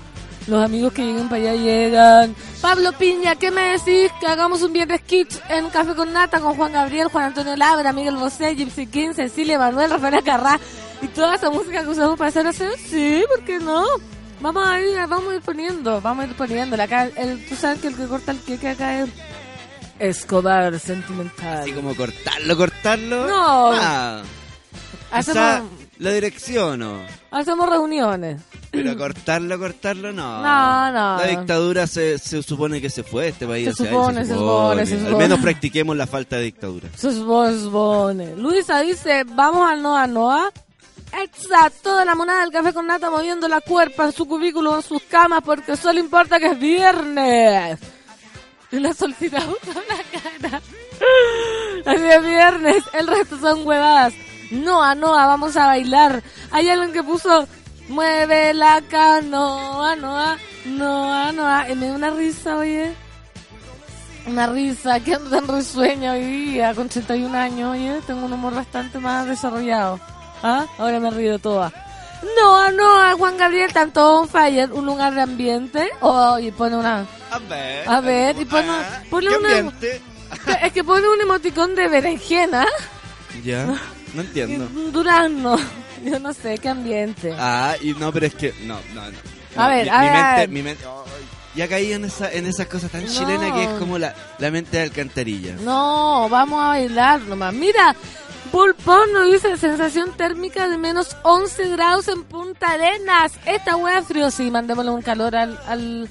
Los 0.47 0.65
amigos 0.65 0.91
que 0.91 1.05
lleguen 1.05 1.29
para 1.29 1.41
allá 1.41 1.55
llegan. 1.55 2.35
Pablo 2.61 2.91
Piña, 2.93 3.35
¿qué 3.35 3.51
me 3.51 3.77
decís? 3.77 4.11
Que 4.19 4.27
hagamos 4.27 4.61
un 4.61 4.73
viernes 4.73 5.01
kitsch 5.01 5.39
en 5.49 5.69
Café 5.69 5.95
con 5.95 6.11
Nata 6.11 6.41
con 6.41 6.55
Juan 6.55 6.73
Gabriel, 6.73 7.07
Juan 7.07 7.25
Antonio 7.25 7.55
Labra, 7.55 7.93
Miguel 7.93 8.17
Bosé, 8.17 8.55
Gypsy 8.55 8.87
King, 8.87 9.13
Cecilia, 9.13 9.57
Manuel, 9.57 9.91
Rafael 9.91 10.21
Carrá 10.23 10.59
y 11.01 11.07
toda 11.07 11.35
esa 11.35 11.49
música 11.49 11.83
que 11.83 11.89
usamos 11.89 12.17
para 12.17 12.27
hacer 12.29 12.45
así. 12.45 12.65
Sí, 12.89 13.23
¿por 13.29 13.45
qué 13.45 13.59
no? 13.59 13.85
Vamos 14.43 14.67
a 14.67 14.81
ir, 14.81 14.97
vamos 15.07 15.31
a 15.31 15.35
ir 15.35 15.41
poniendo, 15.41 16.01
vamos 16.01 16.25
a 16.25 16.27
ir 16.27 16.35
poniéndola. 16.35 16.83
Acá, 16.83 17.05
el, 17.15 17.45
tú 17.47 17.55
sabes 17.55 17.79
que 17.79 17.87
el 17.87 17.95
que 17.95 18.05
corta 18.07 18.31
el 18.33 18.39
queque 18.39 18.67
acá 18.67 18.99
es 18.99 19.09
Escobar 19.99 20.77
Sentimental. 20.79 21.61
Así 21.61 21.71
como 21.71 21.95
cortarlo, 21.95 22.57
cortarlo. 22.57 23.25
No. 23.27 23.71
Ah, 23.73 24.21
Hacemos, 25.11 25.37
quizá 25.43 25.63
la 25.99 26.11
dirección 26.11 26.81
o. 26.81 26.99
hacemos 27.31 27.69
reuniones. 27.69 28.41
Pero 28.71 28.97
cortarlo, 28.97 29.57
cortarlo, 29.59 30.11
no. 30.11 30.41
No, 30.41 30.91
no. 30.91 31.17
La 31.19 31.27
dictadura 31.27 31.87
se, 31.87 32.17
se 32.17 32.43
supone 32.43 32.81
que 32.81 32.89
se 32.89 33.03
fue 33.03 33.29
este 33.29 33.47
país. 33.47 33.63
Se 33.65 33.69
hace 33.71 33.85
supone, 33.85 34.25
se 34.25 34.33
supone, 34.33 34.85
se 34.85 34.95
Al 34.95 34.99
supone. 35.01 35.17
menos 35.17 35.39
practiquemos 35.39 35.95
la 35.95 36.07
falta 36.07 36.35
de 36.37 36.43
dictadura. 36.43 36.89
Sus 36.97 37.23
bones. 37.23 38.37
Luisa 38.37 38.81
dice, 38.81 39.23
vamos 39.23 39.69
al 39.71 39.81
Noa 39.81 40.05
Noa. 40.07 40.51
Exacto, 41.21 41.97
de 41.97 42.05
la 42.05 42.15
monada 42.15 42.41
del 42.41 42.51
café 42.51 42.73
con 42.73 42.87
nata 42.87 43.09
moviendo 43.09 43.47
la 43.47 43.61
cuerpa 43.61 44.05
en 44.05 44.11
su 44.11 44.25
cubículo 44.25 44.75
en 44.75 44.81
sus 44.81 45.01
camas 45.03 45.41
porque 45.43 45.77
solo 45.77 45.99
importa 45.99 46.39
que 46.39 46.47
es 46.47 46.59
viernes. 46.59 47.79
Y 48.71 48.79
la 48.79 48.93
solcita 48.93 49.37
usa 49.61 49.81
la 49.87 50.49
cara. 50.49 50.61
Así 51.85 52.03
es 52.03 52.23
viernes, 52.23 52.83
el 52.93 53.07
resto 53.07 53.37
son 53.39 53.65
huevadas. 53.65 54.13
Noa 54.49 54.95
Noa, 54.95 55.27
vamos 55.27 55.55
a 55.55 55.67
bailar. 55.67 56.23
Hay 56.51 56.69
alguien 56.69 56.91
que 56.91 57.03
puso, 57.03 57.47
mueve 57.89 58.53
la 58.53 58.81
canoa, 58.81 59.95
Noa, 59.95 60.37
Noa, 60.65 61.31
Noa. 61.31 61.69
Y 61.69 61.75
me 61.75 61.87
da 61.87 61.95
una 61.95 62.09
risa, 62.09 62.57
oye. 62.57 62.93
Una 64.25 64.47
risa, 64.47 64.99
que 65.01 65.15
ando 65.15 65.29
tan 65.29 65.47
risueña 65.47 66.13
hoy 66.13 66.25
día, 66.25 66.73
con 66.73 66.87
31 66.87 67.37
años, 67.37 67.71
oye, 67.73 67.99
tengo 68.07 68.25
un 68.25 68.33
humor 68.33 68.55
bastante 68.55 68.97
más 68.97 69.27
desarrollado. 69.27 69.99
¿Ah? 70.43 70.65
Ahora 70.77 70.99
me 70.99 71.09
río 71.09 71.39
toda. 71.39 71.71
No, 72.39 72.71
no, 72.71 73.17
Juan 73.17 73.37
Gabriel, 73.37 73.73
tanto 73.73 74.19
on 74.21 74.29
fire, 74.29 74.71
un 74.71 74.85
lugar 74.85 75.13
de 75.15 75.21
ambiente. 75.21 75.89
Oh, 76.01 76.37
y 76.39 76.51
pone 76.51 76.75
una... 76.77 77.05
A 77.31 77.39
ver. 77.39 77.89
A 77.89 77.99
ver, 78.01 78.39
y 78.41 78.45
pone, 78.45 78.67
Ah, 78.69 79.01
pone 79.09 79.27
¿qué 79.29 79.37
una... 79.37 79.47
ambiente? 79.57 80.01
Es 80.63 80.71
que 80.73 80.83
pone 80.83 81.07
un 81.07 81.21
emoticón 81.21 81.75
de 81.75 81.87
berenjena 81.87 82.65
Ya, 83.43 83.65
no 84.13 84.21
entiendo. 84.21 84.67
durazno. 84.91 85.57
Yo 86.03 86.19
no 86.19 86.33
sé, 86.33 86.57
qué 86.57 86.69
ambiente. 86.69 87.33
Ah, 87.37 87.75
y 87.81 87.93
no, 87.93 88.11
pero 88.11 88.25
es 88.25 88.35
que. 88.35 88.53
No, 88.63 88.77
no, 88.93 89.01
no. 89.09 89.17
A 89.55 89.63
No, 89.63 89.69
ver, 89.69 89.83
mi, 89.85 89.89
a 89.89 89.99
mi 89.99 90.05
ver. 90.07 90.13
mente, 90.23 90.47
mi 90.49 90.61
mente. 90.63 90.83
ya 91.55 91.67
caí 91.67 91.93
en, 91.93 92.05
esa, 92.05 92.31
en 92.31 92.45
esas 92.45 92.67
cosas 92.67 92.91
tan 92.91 93.03
No. 93.05 93.09
chilenas 93.11 93.51
que 93.53 93.63
es 93.63 93.69
como 93.79 93.97
la, 93.97 94.13
la 94.39 94.51
mente 94.51 94.77
de 94.77 94.83
alcantarilla. 94.83 95.55
No, 95.61 96.27
vamos 96.29 96.61
a 96.63 96.67
bailar 96.69 97.21
nomás. 97.21 97.53
Mira, 97.53 97.95
Pulpón 98.53 99.11
nos 99.13 99.31
dice 99.31 99.57
sensación 99.57 100.11
térmica 100.15 100.67
de 100.69 100.77
menos 100.77 101.17
11 101.23 101.69
grados 101.69 102.07
en 102.07 102.23
Punta 102.23 102.69
Arenas. 102.69 103.31
Esta 103.47 103.75
es 103.97 104.05
frío, 104.05 104.29
sí, 104.29 104.51
mandémosle 104.51 104.91
un 104.91 105.01
calor 105.01 105.35
al, 105.35 105.59
al, 105.65 106.07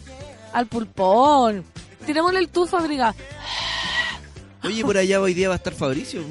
al 0.53 0.67
pulpón. 0.67 1.65
Tirémosle 2.05 2.41
el 2.41 2.49
tufo, 2.49 2.79
briga. 2.81 3.15
Oye, 4.65 4.83
por 4.85 4.97
allá 4.97 5.21
hoy 5.21 5.35
día 5.35 5.47
va 5.51 5.55
a 5.55 5.59
estar 5.59 5.73
Fabricio, 5.73 6.25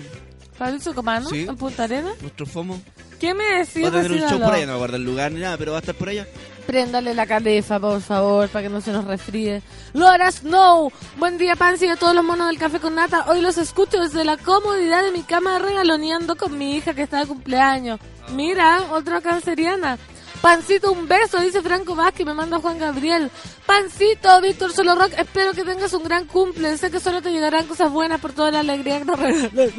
Fabricio 0.58 0.93
Comano, 0.93 1.30
Sí. 1.30 1.45
en 1.47 1.56
Punta 1.56 1.86
Arenas. 1.86 2.21
nuestro 2.21 2.45
FOMO. 2.45 2.82
¿Qué 3.17 3.34
me 3.34 3.45
decís? 3.60 3.82
Va 3.82 3.88
a 3.88 3.91
tener 3.91 4.12
un 4.12 4.19
show 4.30 4.39
por 4.41 4.54
allá, 4.54 4.65
no 4.65 4.71
va 4.74 4.76
a 4.76 4.80
guardar 4.80 5.00
el 5.00 5.06
lugar 5.06 5.32
ni 5.32 5.39
nada, 5.39 5.56
pero 5.58 5.71
va 5.71 5.78
a 5.78 5.80
estar 5.80 5.95
por 5.95 6.10
allá. 6.10 6.28
Préndale 6.65 7.13
la 7.13 7.26
calefa, 7.26 7.80
por 7.80 8.02
favor, 8.02 8.47
para 8.50 8.63
que 8.63 8.69
no 8.69 8.82
se 8.82 8.91
nos 8.91 9.06
resfríe. 9.06 9.62
Laura 9.93 10.32
Snow, 10.32 10.91
buen 11.17 11.38
día, 11.38 11.56
Pansy, 11.56 11.86
y 11.86 11.89
a 11.89 11.95
todos 11.95 12.15
los 12.15 12.24
monos 12.24 12.47
del 12.47 12.58
café 12.58 12.80
con 12.80 12.95
nata. 12.95 13.26
Hoy 13.28 13.41
los 13.41 13.58
escucho 13.58 14.00
desde 14.00 14.24
la 14.24 14.38
comodidad 14.38 15.04
de 15.04 15.12
mi 15.12 15.24
cama 15.24 15.60
regaloneando 15.60 16.38
con 16.38 16.58
mi 16.58 16.76
hija 16.76 16.93
que 16.93 17.04
está 17.04 17.19
de 17.19 17.28
cumpleaños. 17.28 18.00
Mira, 18.34 18.84
otra 18.91 19.21
canceriana. 19.21 19.97
Pancito, 20.41 20.91
un 20.91 21.08
beso, 21.08 21.39
dice 21.39 21.62
Franco 21.62 21.95
Vázquez, 21.95 22.26
me 22.26 22.34
manda 22.34 22.60
Juan 22.60 22.80
Gabriel. 22.80 23.30
Pancito, 23.65 24.41
Víctor 24.41 24.71
Solo 24.71 24.95
Rock, 24.95 25.13
espero 25.17 25.52
que 25.54 25.63
tengas 25.63 25.93
un 25.93 26.04
gran 26.04 26.26
cumple. 26.26 26.78
Sé 26.78 26.89
que 26.89 27.00
solo 27.00 27.21
te 27.21 27.32
llegarán 27.32 27.67
cosas 27.67 27.91
buenas 27.91 28.19
por 28.19 28.34
toda 28.34 28.52
la 28.52 28.62
alegría 28.62 29.00
que 29.00 29.06
nos 29.06 29.19
regalas. 29.19 29.71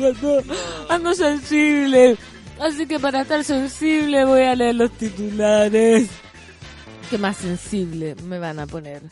Ando 0.88 1.14
sensible. 1.14 2.16
Así 2.60 2.86
que 2.86 3.00
para 3.00 3.22
estar 3.22 3.42
sensible 3.42 4.24
voy 4.24 4.42
a 4.42 4.54
leer 4.54 4.76
los 4.76 4.92
titulares. 4.92 6.08
¿Qué 7.12 7.18
más 7.18 7.36
sensible 7.36 8.14
me 8.24 8.38
van 8.38 8.58
a 8.58 8.66
poner? 8.66 9.02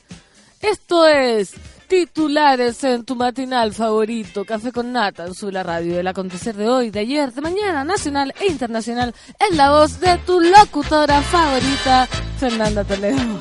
Esto 0.63 1.07
es 1.07 1.53
titulares 1.87 2.83
en 2.83 3.05
tu 3.05 3.15
matinal 3.15 3.75
favorito, 3.75 4.47
Café 4.47 4.73
con 4.73 4.91
Nata, 4.91 5.27
en 5.27 5.35
su 5.35 5.51
la 5.51 5.63
radio, 5.63 6.01
el 6.01 6.07
acontecer 6.07 6.57
de 6.57 6.67
hoy, 6.67 6.89
de 6.89 7.01
ayer, 7.01 7.31
de 7.31 7.43
mañana, 7.43 7.85
nacional 7.85 8.33
e 8.41 8.47
internacional, 8.47 9.15
en 9.39 9.55
la 9.55 9.73
voz 9.73 10.01
de 10.01 10.17
tu 10.25 10.41
locutora 10.41 11.21
favorita, 11.21 12.09
Fernanda 12.39 12.85
Toledo. 12.85 13.39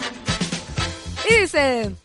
Y 1.29 1.39
dice, 1.39 1.95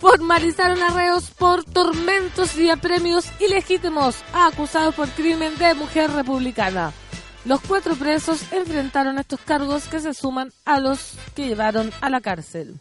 formalizaron 0.00 0.82
arreos 0.82 1.30
por 1.32 1.62
tormentos 1.62 2.56
y 2.56 2.70
apremios 2.70 3.26
ilegítimos 3.38 4.16
a 4.32 4.46
acusados 4.46 4.94
por 4.94 5.10
crimen 5.10 5.58
de 5.58 5.74
mujer 5.74 6.10
republicana. 6.12 6.90
Los 7.48 7.62
cuatro 7.62 7.94
presos 7.94 8.42
enfrentaron 8.52 9.18
estos 9.18 9.40
cargos 9.40 9.88
que 9.88 10.00
se 10.00 10.12
suman 10.12 10.52
a 10.66 10.80
los 10.80 11.14
que 11.34 11.46
llevaron 11.46 11.90
a 12.02 12.10
la 12.10 12.20
cárcel. 12.20 12.76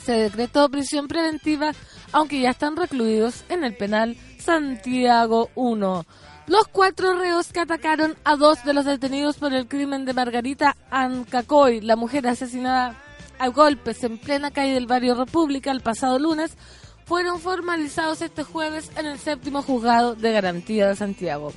Se 0.00 0.12
decretó 0.12 0.68
prisión 0.68 1.08
preventiva, 1.08 1.72
aunque 2.12 2.40
ya 2.40 2.50
están 2.50 2.76
recluidos 2.76 3.42
en 3.48 3.64
el 3.64 3.76
penal 3.76 4.16
Santiago 4.38 5.50
1. 5.56 6.06
Los 6.46 6.68
cuatro 6.68 7.18
reos 7.18 7.52
que 7.52 7.58
atacaron 7.58 8.16
a 8.22 8.36
dos 8.36 8.62
de 8.62 8.74
los 8.74 8.84
detenidos 8.84 9.38
por 9.38 9.52
el 9.52 9.66
crimen 9.66 10.04
de 10.04 10.14
Margarita 10.14 10.76
Ancacoy, 10.92 11.80
la 11.80 11.96
mujer 11.96 12.28
asesinada 12.28 12.94
a 13.40 13.48
golpes 13.48 14.04
en 14.04 14.18
plena 14.18 14.52
calle 14.52 14.74
del 14.74 14.86
barrio 14.86 15.16
República 15.16 15.72
el 15.72 15.80
pasado 15.80 16.20
lunes, 16.20 16.56
fueron 17.06 17.40
formalizados 17.40 18.22
este 18.22 18.44
jueves 18.44 18.88
en 18.96 19.06
el 19.06 19.18
séptimo 19.18 19.62
juzgado 19.62 20.14
de 20.14 20.30
garantía 20.30 20.86
de 20.86 20.94
Santiago. 20.94 21.52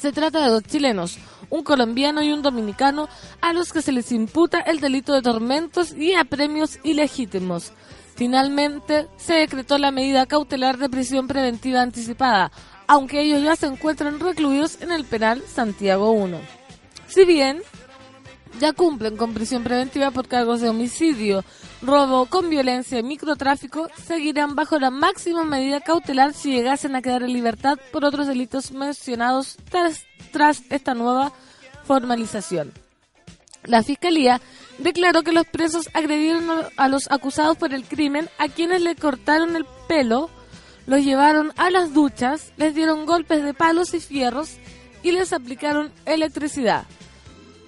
Se 0.00 0.12
trata 0.12 0.40
de 0.42 0.48
dos 0.48 0.62
chilenos, 0.62 1.18
un 1.50 1.62
colombiano 1.62 2.22
y 2.22 2.32
un 2.32 2.40
dominicano, 2.40 3.06
a 3.42 3.52
los 3.52 3.70
que 3.70 3.82
se 3.82 3.92
les 3.92 4.12
imputa 4.12 4.58
el 4.58 4.80
delito 4.80 5.12
de 5.12 5.20
tormentos 5.20 5.92
y 5.92 6.14
apremios 6.14 6.78
ilegítimos. 6.84 7.72
Finalmente, 8.14 9.08
se 9.18 9.34
decretó 9.34 9.76
la 9.76 9.90
medida 9.90 10.24
cautelar 10.24 10.78
de 10.78 10.88
prisión 10.88 11.28
preventiva 11.28 11.82
anticipada, 11.82 12.50
aunque 12.86 13.20
ellos 13.20 13.42
ya 13.42 13.56
se 13.56 13.66
encuentran 13.66 14.20
recluidos 14.20 14.80
en 14.80 14.90
el 14.90 15.04
penal 15.04 15.42
Santiago 15.46 16.12
1. 16.12 16.38
Si 17.06 17.26
bien 17.26 17.60
ya 18.58 18.72
cumplen 18.72 19.16
con 19.16 19.34
prisión 19.34 19.62
preventiva 19.62 20.10
por 20.10 20.26
cargos 20.26 20.60
de 20.60 20.68
homicidio, 20.68 21.44
robo 21.82 22.26
con 22.26 22.50
violencia 22.50 22.98
y 22.98 23.02
microtráfico, 23.02 23.88
seguirán 24.06 24.54
bajo 24.54 24.78
la 24.78 24.90
máxima 24.90 25.44
medida 25.44 25.80
cautelar 25.80 26.34
si 26.34 26.52
llegasen 26.52 26.96
a 26.96 27.02
quedar 27.02 27.22
en 27.22 27.32
libertad 27.32 27.78
por 27.92 28.04
otros 28.04 28.26
delitos 28.26 28.72
mencionados 28.72 29.56
tras, 29.70 30.04
tras 30.32 30.62
esta 30.70 30.94
nueva 30.94 31.32
formalización. 31.84 32.72
La 33.64 33.82
Fiscalía 33.82 34.40
declaró 34.78 35.22
que 35.22 35.32
los 35.32 35.46
presos 35.46 35.88
agredieron 35.92 36.48
a 36.76 36.88
los 36.88 37.10
acusados 37.10 37.56
por 37.56 37.74
el 37.74 37.84
crimen, 37.84 38.28
a 38.38 38.48
quienes 38.48 38.80
le 38.82 38.96
cortaron 38.96 39.54
el 39.54 39.66
pelo, 39.86 40.30
los 40.86 41.04
llevaron 41.04 41.52
a 41.56 41.70
las 41.70 41.92
duchas, 41.92 42.52
les 42.56 42.74
dieron 42.74 43.06
golpes 43.06 43.44
de 43.44 43.54
palos 43.54 43.92
y 43.94 44.00
fierros 44.00 44.56
y 45.02 45.12
les 45.12 45.32
aplicaron 45.32 45.92
electricidad. 46.06 46.86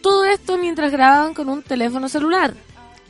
Todo 0.03 0.25
esto 0.25 0.59
mientras 0.59 0.91
grababan 0.91 1.33
con 1.33 1.49
un 1.49 1.63
teléfono 1.63 2.09
celular. 2.09 2.55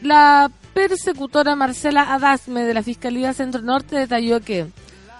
La 0.02 0.50
persecutora 0.74 1.57
Marcela 1.57 2.12
Adasme 2.12 2.64
de 2.64 2.74
la 2.74 2.83
Fiscalía 2.83 3.33
Centro 3.33 3.62
Norte 3.62 3.96
detalló 3.96 4.40
que 4.40 4.66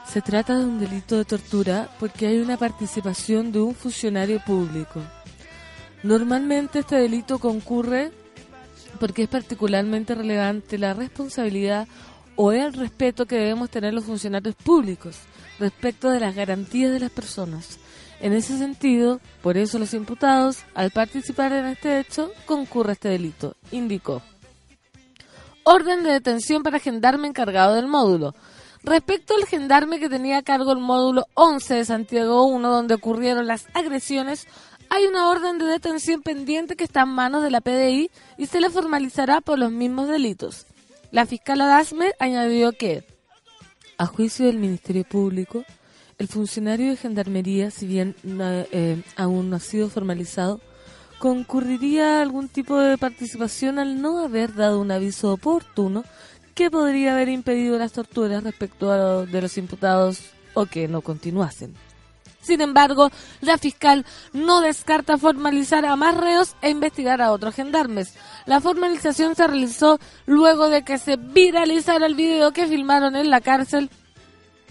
se 0.07 0.21
trata 0.21 0.59
de 0.59 0.65
un 0.65 0.79
delito 0.79 1.17
de 1.17 1.25
tortura 1.25 1.89
porque 1.99 2.27
hay 2.27 2.39
una 2.39 2.59
participación 2.59 3.53
de 3.53 3.61
un 3.61 3.75
funcionario 3.75 4.41
público. 4.45 5.01
Normalmente 6.03 6.81
este 6.81 6.97
delito 6.97 7.39
concurre 7.39 8.13
porque 9.01 9.23
es 9.23 9.29
particularmente 9.29 10.15
relevante 10.15 10.77
la 10.77 10.93
responsabilidad 10.93 11.89
o 12.37 12.53
el 12.53 12.73
respeto 12.75 13.25
que 13.25 13.37
debemos 13.37 13.71
tener 13.71 13.95
los 13.95 14.05
funcionarios 14.05 14.55
públicos 14.57 15.17
respecto 15.59 16.11
de 16.11 16.21
las 16.21 16.35
garantías 16.35 16.93
de 16.93 17.01
las 17.01 17.11
personas. 17.11 17.79
En 18.23 18.33
ese 18.33 18.57
sentido, 18.57 19.21
por 19.43 19.59
eso 19.59 19.81
los 19.81 19.95
imputados, 19.95 20.59
al 20.75 20.93
participar 20.93 21.53
en 21.53 21.67
este 21.67 21.99
hecho, 21.99 22.31
concurre 22.47 22.93
este 22.93 23.09
delito, 23.09 23.57
indicó. 23.73 24.23
Orden 25.65 26.05
de 26.05 26.13
detención 26.13 26.63
para 26.63 26.79
gendarme 26.79 27.27
encargado 27.27 27.75
del 27.75 27.89
módulo. 27.89 28.37
Respecto 28.85 29.35
al 29.35 29.45
gendarme 29.47 29.99
que 29.99 30.09
tenía 30.09 30.39
a 30.39 30.43
cargo 30.43 30.71
el 30.71 30.79
módulo 30.79 31.27
11 31.35 31.75
de 31.75 31.85
Santiago 31.85 32.45
1, 32.45 32.71
donde 32.71 32.95
ocurrieron 32.95 33.49
las 33.49 33.67
agresiones, 33.75 34.47
hay 34.89 35.07
una 35.07 35.29
orden 35.29 35.59
de 35.59 35.65
detención 35.65 36.23
pendiente 36.23 36.77
que 36.77 36.85
está 36.85 37.03
en 37.03 37.09
manos 37.09 37.43
de 37.43 37.51
la 37.51 37.61
PDI 37.61 38.09
y 38.39 38.47
se 38.47 38.61
le 38.61 38.71
formalizará 38.71 39.41
por 39.41 39.59
los 39.59 39.73
mismos 39.73 40.07
delitos. 40.07 40.67
La 41.11 41.27
fiscal 41.27 41.61
Adasme 41.61 42.13
añadió 42.21 42.71
que, 42.71 43.03
a 43.99 44.07
juicio 44.07 44.47
del 44.47 44.59
Ministerio 44.59 45.03
Público, 45.03 45.65
el 46.23 46.29
funcionario 46.29 46.91
de 46.91 46.97
Gendarmería, 46.97 47.73
si 47.73 47.85
bien 47.85 48.15
eh, 48.25 49.03
aún 49.17 49.51
no 49.51 49.57
ha 49.57 49.59
sido 49.59 49.91
formalizado, 49.91 50.61
concurriría 51.19 52.19
a 52.19 52.23
algún 52.23 52.49
tipo 52.49 52.79
de 52.79 52.97
participación 52.97 53.81
al 53.81 54.01
no 54.01 54.21
haber 54.21 54.55
dado 54.55 54.81
un 54.81 54.93
aviso 54.93 55.33
oportuno 55.33 56.05
que 56.55 56.71
podría 56.71 57.15
haber 57.15 57.29
impedido 57.29 57.77
las 57.77 57.91
torturas 57.91 58.45
respecto 58.45 58.93
a 58.93 59.27
de 59.27 59.43
los 59.43 59.59
imputados 59.59 60.21
o 60.55 60.67
que 60.67 60.87
no 60.87 61.01
continuasen. 61.01 61.75
Sin 62.41 62.61
embargo, 62.61 63.11
la 63.41 63.59
fiscal 63.59 64.07
no 64.33 64.61
descarta 64.61 65.19
formalizar 65.19 65.85
a 65.85 65.97
más 65.97 66.17
reos 66.17 66.55
e 66.63 66.71
investigar 66.71 67.21
a 67.21 67.33
otros 67.33 67.57
gendarmes. 67.57 68.15
La 68.47 68.61
formalización 68.61 69.35
se 69.35 69.49
realizó 69.49 69.99
luego 70.27 70.69
de 70.69 70.85
que 70.85 70.99
se 70.99 71.17
viralizara 71.17 72.07
el 72.07 72.15
video 72.15 72.53
que 72.53 72.69
filmaron 72.69 73.17
en 73.17 73.29
la 73.29 73.41
cárcel 73.41 73.91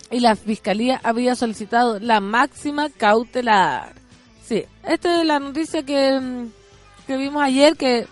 y 0.10 0.20
la 0.20 0.36
fiscalía 0.36 1.00
había 1.04 1.36
solicitado 1.36 2.00
la 2.00 2.20
máxima 2.20 2.90
cautelar. 2.90 3.94
Sí, 4.44 4.66
esta 4.84 5.22
es 5.22 5.26
la 5.26 5.40
noticia 5.40 5.84
que, 5.84 6.20
mm, 6.20 6.52
que 7.08 7.18
vimos 7.18 7.44
ayer 7.44 7.78
que 7.78 8.08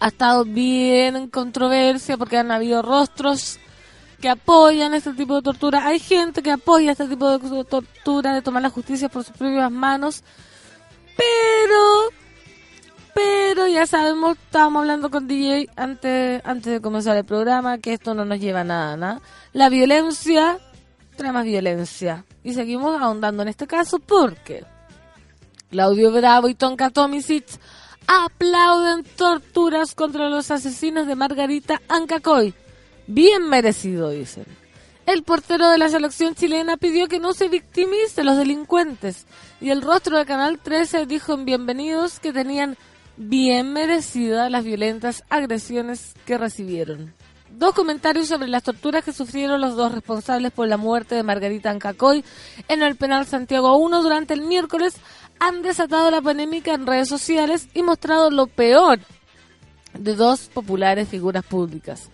ha 0.00 0.08
estado 0.08 0.44
bien 0.44 1.16
en 1.16 1.28
controversia 1.28 2.16
porque 2.16 2.36
han 2.36 2.50
habido 2.50 2.82
rostros 2.82 3.58
que 4.20 4.28
apoyan 4.28 4.94
este 4.94 5.12
tipo 5.12 5.36
de 5.36 5.42
tortura. 5.42 5.86
Hay 5.86 5.98
gente 5.98 6.42
que 6.42 6.50
apoya 6.50 6.92
este 6.92 7.06
tipo 7.06 7.30
de 7.30 7.64
tortura, 7.64 8.34
de 8.34 8.42
tomar 8.42 8.62
la 8.62 8.70
justicia 8.70 9.08
por 9.08 9.24
sus 9.24 9.36
propias 9.36 9.70
manos. 9.70 10.22
Pero, 11.16 12.10
pero 13.14 13.66
ya 13.66 13.86
sabemos, 13.86 14.36
estábamos 14.36 14.80
hablando 14.80 15.10
con 15.10 15.26
DJ 15.26 15.68
antes, 15.76 16.42
antes 16.44 16.72
de 16.72 16.80
comenzar 16.80 17.16
el 17.16 17.24
programa, 17.24 17.78
que 17.78 17.94
esto 17.94 18.14
no 18.14 18.24
nos 18.24 18.38
lleva 18.38 18.60
a 18.60 18.64
nada, 18.64 18.96
¿no? 18.96 19.22
La 19.52 19.68
violencia 19.68 20.58
más 21.24 21.44
violencia. 21.44 22.24
Y 22.44 22.54
seguimos 22.54 23.00
ahondando 23.00 23.42
en 23.42 23.48
este 23.48 23.66
caso 23.66 23.98
porque 23.98 24.64
Claudio 25.70 26.12
Bravo 26.12 26.48
y 26.48 26.54
Tonka 26.54 26.90
Tomisic 26.90 27.46
aplauden 28.06 29.04
torturas 29.16 29.94
contra 29.94 30.28
los 30.28 30.50
asesinos 30.50 31.06
de 31.06 31.16
Margarita 31.16 31.82
Ancacoy. 31.88 32.54
Bien 33.06 33.48
merecido, 33.48 34.10
dicen. 34.10 34.46
El 35.06 35.22
portero 35.22 35.68
de 35.70 35.78
la 35.78 35.88
selección 35.88 36.34
chilena 36.34 36.76
pidió 36.76 37.06
que 37.06 37.20
no 37.20 37.32
se 37.32 37.48
victimice 37.48 38.24
los 38.24 38.36
delincuentes 38.36 39.26
y 39.60 39.70
el 39.70 39.82
rostro 39.82 40.18
de 40.18 40.26
Canal 40.26 40.58
13 40.58 41.06
dijo 41.06 41.34
en 41.34 41.44
Bienvenidos 41.44 42.18
que 42.18 42.32
tenían 42.32 42.76
bien 43.16 43.72
merecidas 43.72 44.50
las 44.50 44.64
violentas 44.64 45.22
agresiones 45.30 46.14
que 46.26 46.38
recibieron. 46.38 47.14
Dos 47.58 47.72
comentarios 47.72 48.28
sobre 48.28 48.48
las 48.48 48.64
torturas 48.64 49.02
que 49.02 49.14
sufrieron 49.14 49.62
los 49.62 49.76
dos 49.76 49.90
responsables 49.90 50.52
por 50.52 50.68
la 50.68 50.76
muerte 50.76 51.14
de 51.14 51.22
Margarita 51.22 51.70
Ancacoy 51.70 52.22
en 52.68 52.82
el 52.82 52.96
penal 52.96 53.24
Santiago 53.24 53.78
1 53.78 54.02
durante 54.02 54.34
el 54.34 54.42
miércoles 54.42 54.96
han 55.38 55.62
desatado 55.62 56.10
la 56.10 56.20
polémica 56.20 56.74
en 56.74 56.86
redes 56.86 57.08
sociales 57.08 57.68
y 57.72 57.82
mostrado 57.82 58.30
lo 58.30 58.46
peor 58.46 58.98
de 59.98 60.14
dos 60.14 60.50
populares 60.52 61.08
figuras 61.08 61.46
públicas. 61.46 62.10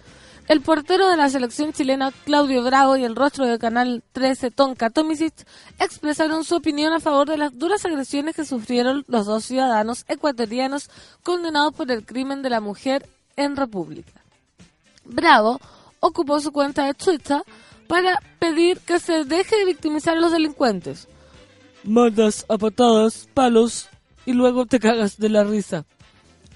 El 0.46 0.61
portero 0.61 1.09
de 1.09 1.16
la 1.16 1.28
selección 1.28 1.72
chilena 1.72 2.12
Claudio 2.24 2.62
Bravo 2.62 2.96
y 2.96 3.02
el 3.02 3.16
rostro 3.16 3.44
del 3.44 3.59
canal 3.59 4.05
13 4.12 4.52
Tonka 4.52 4.90
Tomisic 4.90 5.35
expresaron 5.81 6.44
su 6.44 6.55
opinión 6.55 6.92
a 6.92 7.00
favor 7.00 7.28
de 7.28 7.38
las 7.38 7.59
duras 7.59 7.85
agresiones 7.85 8.37
que 8.37 8.44
sufrieron 8.44 9.05
los 9.09 9.26
dos 9.26 9.44
ciudadanos 9.44 10.05
ecuatorianos 10.07 10.88
condenados 11.24 11.74
por 11.74 11.90
el 11.90 12.07
crimen 12.07 12.42
de 12.42 12.50
la 12.50 12.61
mujer 12.61 13.09
en 13.35 13.57
República. 13.57 14.21
Bravo 15.04 15.60
ocupó 16.00 16.40
su 16.40 16.52
cuenta 16.52 16.86
de 16.86 16.94
Twitter 16.94 17.42
para 17.86 18.20
pedir 18.38 18.80
que 18.80 18.98
se 18.98 19.24
deje 19.24 19.56
de 19.56 19.64
victimizar 19.64 20.16
a 20.16 20.20
los 20.20 20.32
delincuentes. 20.32 21.08
Mandas 21.84 22.46
a 22.48 22.58
patadas, 22.58 23.28
palos 23.34 23.88
y 24.24 24.32
luego 24.32 24.66
te 24.66 24.78
cagas 24.78 25.18
de 25.18 25.28
la 25.28 25.44
risa. 25.44 25.84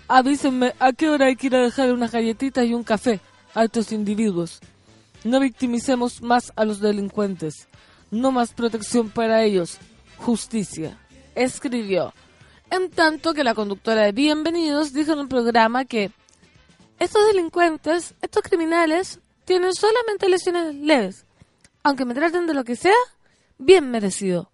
Avísenme 0.09 0.75
a 0.79 0.93
qué 0.93 1.11
hora 1.11 1.27
hay 1.27 1.37
que 1.37 1.49
ir 1.49 1.57
a 1.57 1.63
dejar 1.63 1.93
unas 1.93 2.13
galletitas 2.13 2.65
y 2.65 2.75
un 2.75 2.85
café 2.85 3.21
a 3.55 3.65
estos 3.65 3.91
individuos. 3.91 4.61
No 5.25 5.41
victimicemos 5.41 6.23
más 6.23 6.53
a 6.55 6.65
los 6.65 6.81
delincuentes. 6.81 7.69
No 8.11 8.31
más 8.31 8.53
protección 8.53 9.11
para 9.11 9.43
ellos. 9.43 9.79
Justicia. 10.19 10.97
Escribió. 11.35 12.15
En 12.71 12.91
tanto 12.91 13.35
que 13.35 13.43
la 13.43 13.55
conductora 13.55 14.03
de 14.03 14.13
Bienvenidos 14.13 14.93
dijo 14.93 15.13
en 15.13 15.19
el 15.21 15.29
programa 15.29 15.85
que 15.85 16.13
estos 16.99 17.27
delincuentes, 17.27 18.15
estos 18.23 18.43
criminales, 18.43 19.21
tienen 19.45 19.75
solamente 19.75 20.29
lesiones 20.29 20.75
leves. 20.75 21.27
Aunque 21.83 22.05
me 22.05 22.15
traten 22.15 22.47
de 22.47 22.55
lo 22.55 22.65
que 22.65 22.77
sea, 22.77 22.95
bien 23.59 23.91
merecido. 23.91 24.51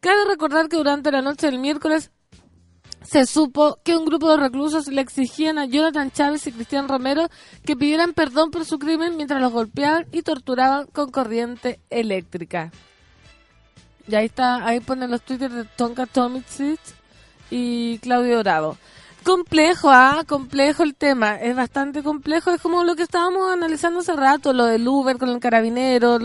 Cabe 0.00 0.24
recordar 0.26 0.68
que 0.68 0.76
durante 0.76 1.10
la 1.10 1.22
noche 1.22 1.46
del 1.46 1.58
miércoles 1.58 2.10
se 3.02 3.26
supo 3.26 3.78
que 3.84 3.96
un 3.96 4.04
grupo 4.04 4.30
de 4.30 4.36
reclusos 4.36 4.88
le 4.88 5.00
exigían 5.00 5.58
a 5.58 5.66
Jonathan 5.66 6.10
Chávez 6.10 6.46
y 6.46 6.52
Cristian 6.52 6.88
Romero 6.88 7.28
que 7.64 7.76
pidieran 7.76 8.12
perdón 8.12 8.50
por 8.50 8.64
su 8.64 8.78
crimen 8.78 9.16
mientras 9.16 9.40
los 9.40 9.52
golpeaban 9.52 10.06
y 10.12 10.22
torturaban 10.22 10.86
con 10.86 11.10
corriente 11.10 11.80
eléctrica. 11.90 12.72
Y 14.06 14.14
ahí 14.14 14.26
está, 14.26 14.66
ahí 14.66 14.80
ponen 14.80 15.10
los 15.10 15.22
twitters 15.22 15.54
de 15.54 15.64
Tonka 15.64 16.06
Tomicic 16.06 16.80
y 17.50 17.98
Claudio 17.98 18.40
Bravo. 18.40 18.76
Complejo, 19.24 19.90
ah, 19.90 20.24
complejo 20.26 20.82
el 20.82 20.94
tema, 20.94 21.36
es 21.36 21.54
bastante 21.54 22.02
complejo, 22.02 22.50
es 22.50 22.60
como 22.62 22.84
lo 22.84 22.96
que 22.96 23.02
estábamos 23.02 23.52
analizando 23.52 24.00
hace 24.00 24.14
rato, 24.14 24.52
lo 24.52 24.64
del 24.64 24.86
Uber 24.88 25.18
con 25.18 25.28
el 25.28 25.40
carabinero, 25.40 26.18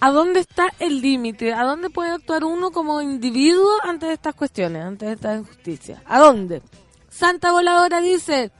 ¿a 0.00 0.10
dónde 0.10 0.40
está 0.40 0.66
el 0.80 1.00
límite? 1.00 1.52
¿A 1.52 1.62
dónde 1.62 1.88
puede 1.88 2.10
actuar 2.10 2.44
uno 2.44 2.72
como 2.72 3.00
individuo 3.00 3.70
ante 3.84 4.12
estas 4.12 4.34
cuestiones, 4.34 4.82
ante 4.82 5.12
esta 5.12 5.36
injusticia? 5.36 6.02
¿A 6.06 6.18
dónde? 6.18 6.62
Santa 7.08 7.52
Voladora 7.52 8.00
dice, 8.00 8.50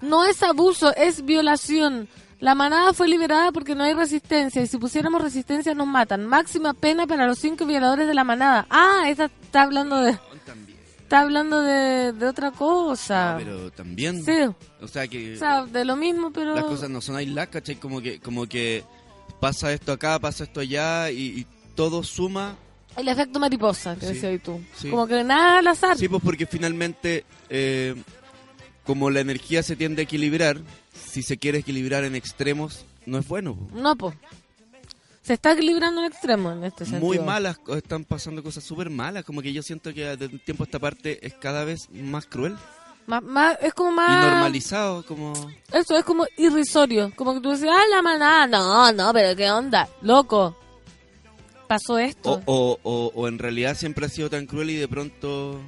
no 0.00 0.24
es 0.24 0.42
abuso, 0.42 0.94
es 0.94 1.24
violación. 1.24 2.08
La 2.40 2.54
manada 2.54 2.92
fue 2.92 3.08
liberada 3.08 3.52
porque 3.52 3.74
no 3.74 3.84
hay 3.84 3.94
resistencia 3.94 4.60
y 4.60 4.66
si 4.66 4.76
pusiéramos 4.76 5.22
resistencia 5.22 5.74
nos 5.74 5.86
matan. 5.86 6.26
Máxima 6.26 6.74
pena 6.74 7.06
para 7.06 7.26
los 7.26 7.38
cinco 7.38 7.64
violadores 7.64 8.06
de 8.06 8.12
la 8.12 8.24
manada. 8.24 8.66
Ah, 8.68 9.04
esa 9.08 9.26
está 9.26 9.62
hablando 9.62 9.96
de. 10.02 10.18
Está 11.04 11.20
hablando 11.20 11.62
de, 11.62 12.12
de 12.12 12.26
otra 12.26 12.50
cosa. 12.50 13.36
Pero 13.38 13.70
también. 13.70 14.24
Sí. 14.24 14.32
O 14.80 14.88
sea 14.88 15.06
que 15.06 15.34
O 15.34 15.38
sea, 15.38 15.64
de 15.66 15.84
lo 15.84 15.96
mismo, 15.96 16.32
pero 16.32 16.54
las 16.54 16.64
cosas 16.64 16.90
no 16.90 17.00
son 17.00 17.16
aisladas, 17.16 17.48
¿cachai? 17.50 17.76
Como 17.76 18.00
que, 18.02 18.18
como 18.20 18.46
que 18.46 18.82
pasa 19.40 19.72
esto 19.72 19.92
acá, 19.92 20.18
pasa 20.18 20.44
esto 20.44 20.60
allá 20.60 21.10
y, 21.10 21.40
y 21.40 21.46
todo 21.74 22.02
suma. 22.02 22.56
el 22.96 23.08
efecto 23.08 23.38
mariposa, 23.38 23.94
que 23.96 24.06
Sí, 24.06 24.12
decías 24.14 24.42
tú. 24.42 24.60
sí. 24.76 24.90
Como 24.90 25.06
que 25.06 25.22
nada 25.24 25.58
al 25.58 25.66
azar. 25.68 25.96
Sí, 25.96 26.08
pues 26.08 26.22
porque 26.22 26.46
finalmente, 26.46 27.24
eh, 27.48 27.94
como 28.84 29.10
la 29.10 29.20
energía 29.20 29.62
se 29.62 29.76
tiende 29.76 30.02
a 30.02 30.04
equilibrar, 30.04 30.60
si 30.94 31.22
se 31.22 31.36
quiere 31.38 31.58
equilibrar 31.58 32.04
en 32.04 32.14
extremos, 32.14 32.84
no 33.06 33.18
es 33.18 33.26
bueno. 33.28 33.54
po. 33.56 33.68
No, 33.76 33.96
pues. 33.96 34.14
Se 35.24 35.32
está 35.32 35.52
equilibrando 35.52 36.02
en 36.04 36.12
extremo 36.12 36.52
en 36.52 36.64
este 36.64 36.84
sentido. 36.84 37.06
Muy 37.06 37.18
malas, 37.18 37.58
están 37.76 38.04
pasando 38.04 38.42
cosas 38.42 38.62
súper 38.62 38.90
malas, 38.90 39.24
como 39.24 39.40
que 39.40 39.52
yo 39.52 39.62
siento 39.62 39.92
que 39.94 40.16
de 40.16 40.26
un 40.26 40.38
tiempo 40.38 40.64
a 40.64 40.66
esta 40.66 40.78
parte 40.78 41.26
es 41.26 41.32
cada 41.34 41.64
vez 41.64 41.88
más 41.90 42.26
cruel 42.26 42.56
Más- 43.06 43.22
más- 43.22 43.56
es 43.62 43.72
como 43.72 43.90
y 43.90 43.94
más... 43.94 44.30
normalizado, 44.32 45.04
como... 45.06 45.32
Eso 45.72 45.96
es 45.96 46.04
como 46.04 46.26
irrisorio. 46.36 47.10
Como 47.16 47.32
que 47.34 47.40
tú 47.40 47.52
dices, 47.52 47.68
ah, 47.72 47.82
la 47.90 48.02
manada. 48.02 48.46
No, 48.46 48.92
no, 48.92 49.12
pero 49.14 49.34
qué 49.34 49.50
onda. 49.50 49.88
Loco. 50.02 50.56
Pasó 51.66 51.96
esto. 51.98 52.42
O, 52.44 52.52
o, 52.52 52.78
o, 52.82 53.12
o 53.14 53.28
en 53.28 53.38
realidad 53.38 53.76
siempre 53.76 54.04
ha 54.06 54.08
sido 54.10 54.28
tan 54.28 54.44
cruel 54.46 54.70
y 54.70 54.76
de 54.76 54.88
pronto 54.88 55.58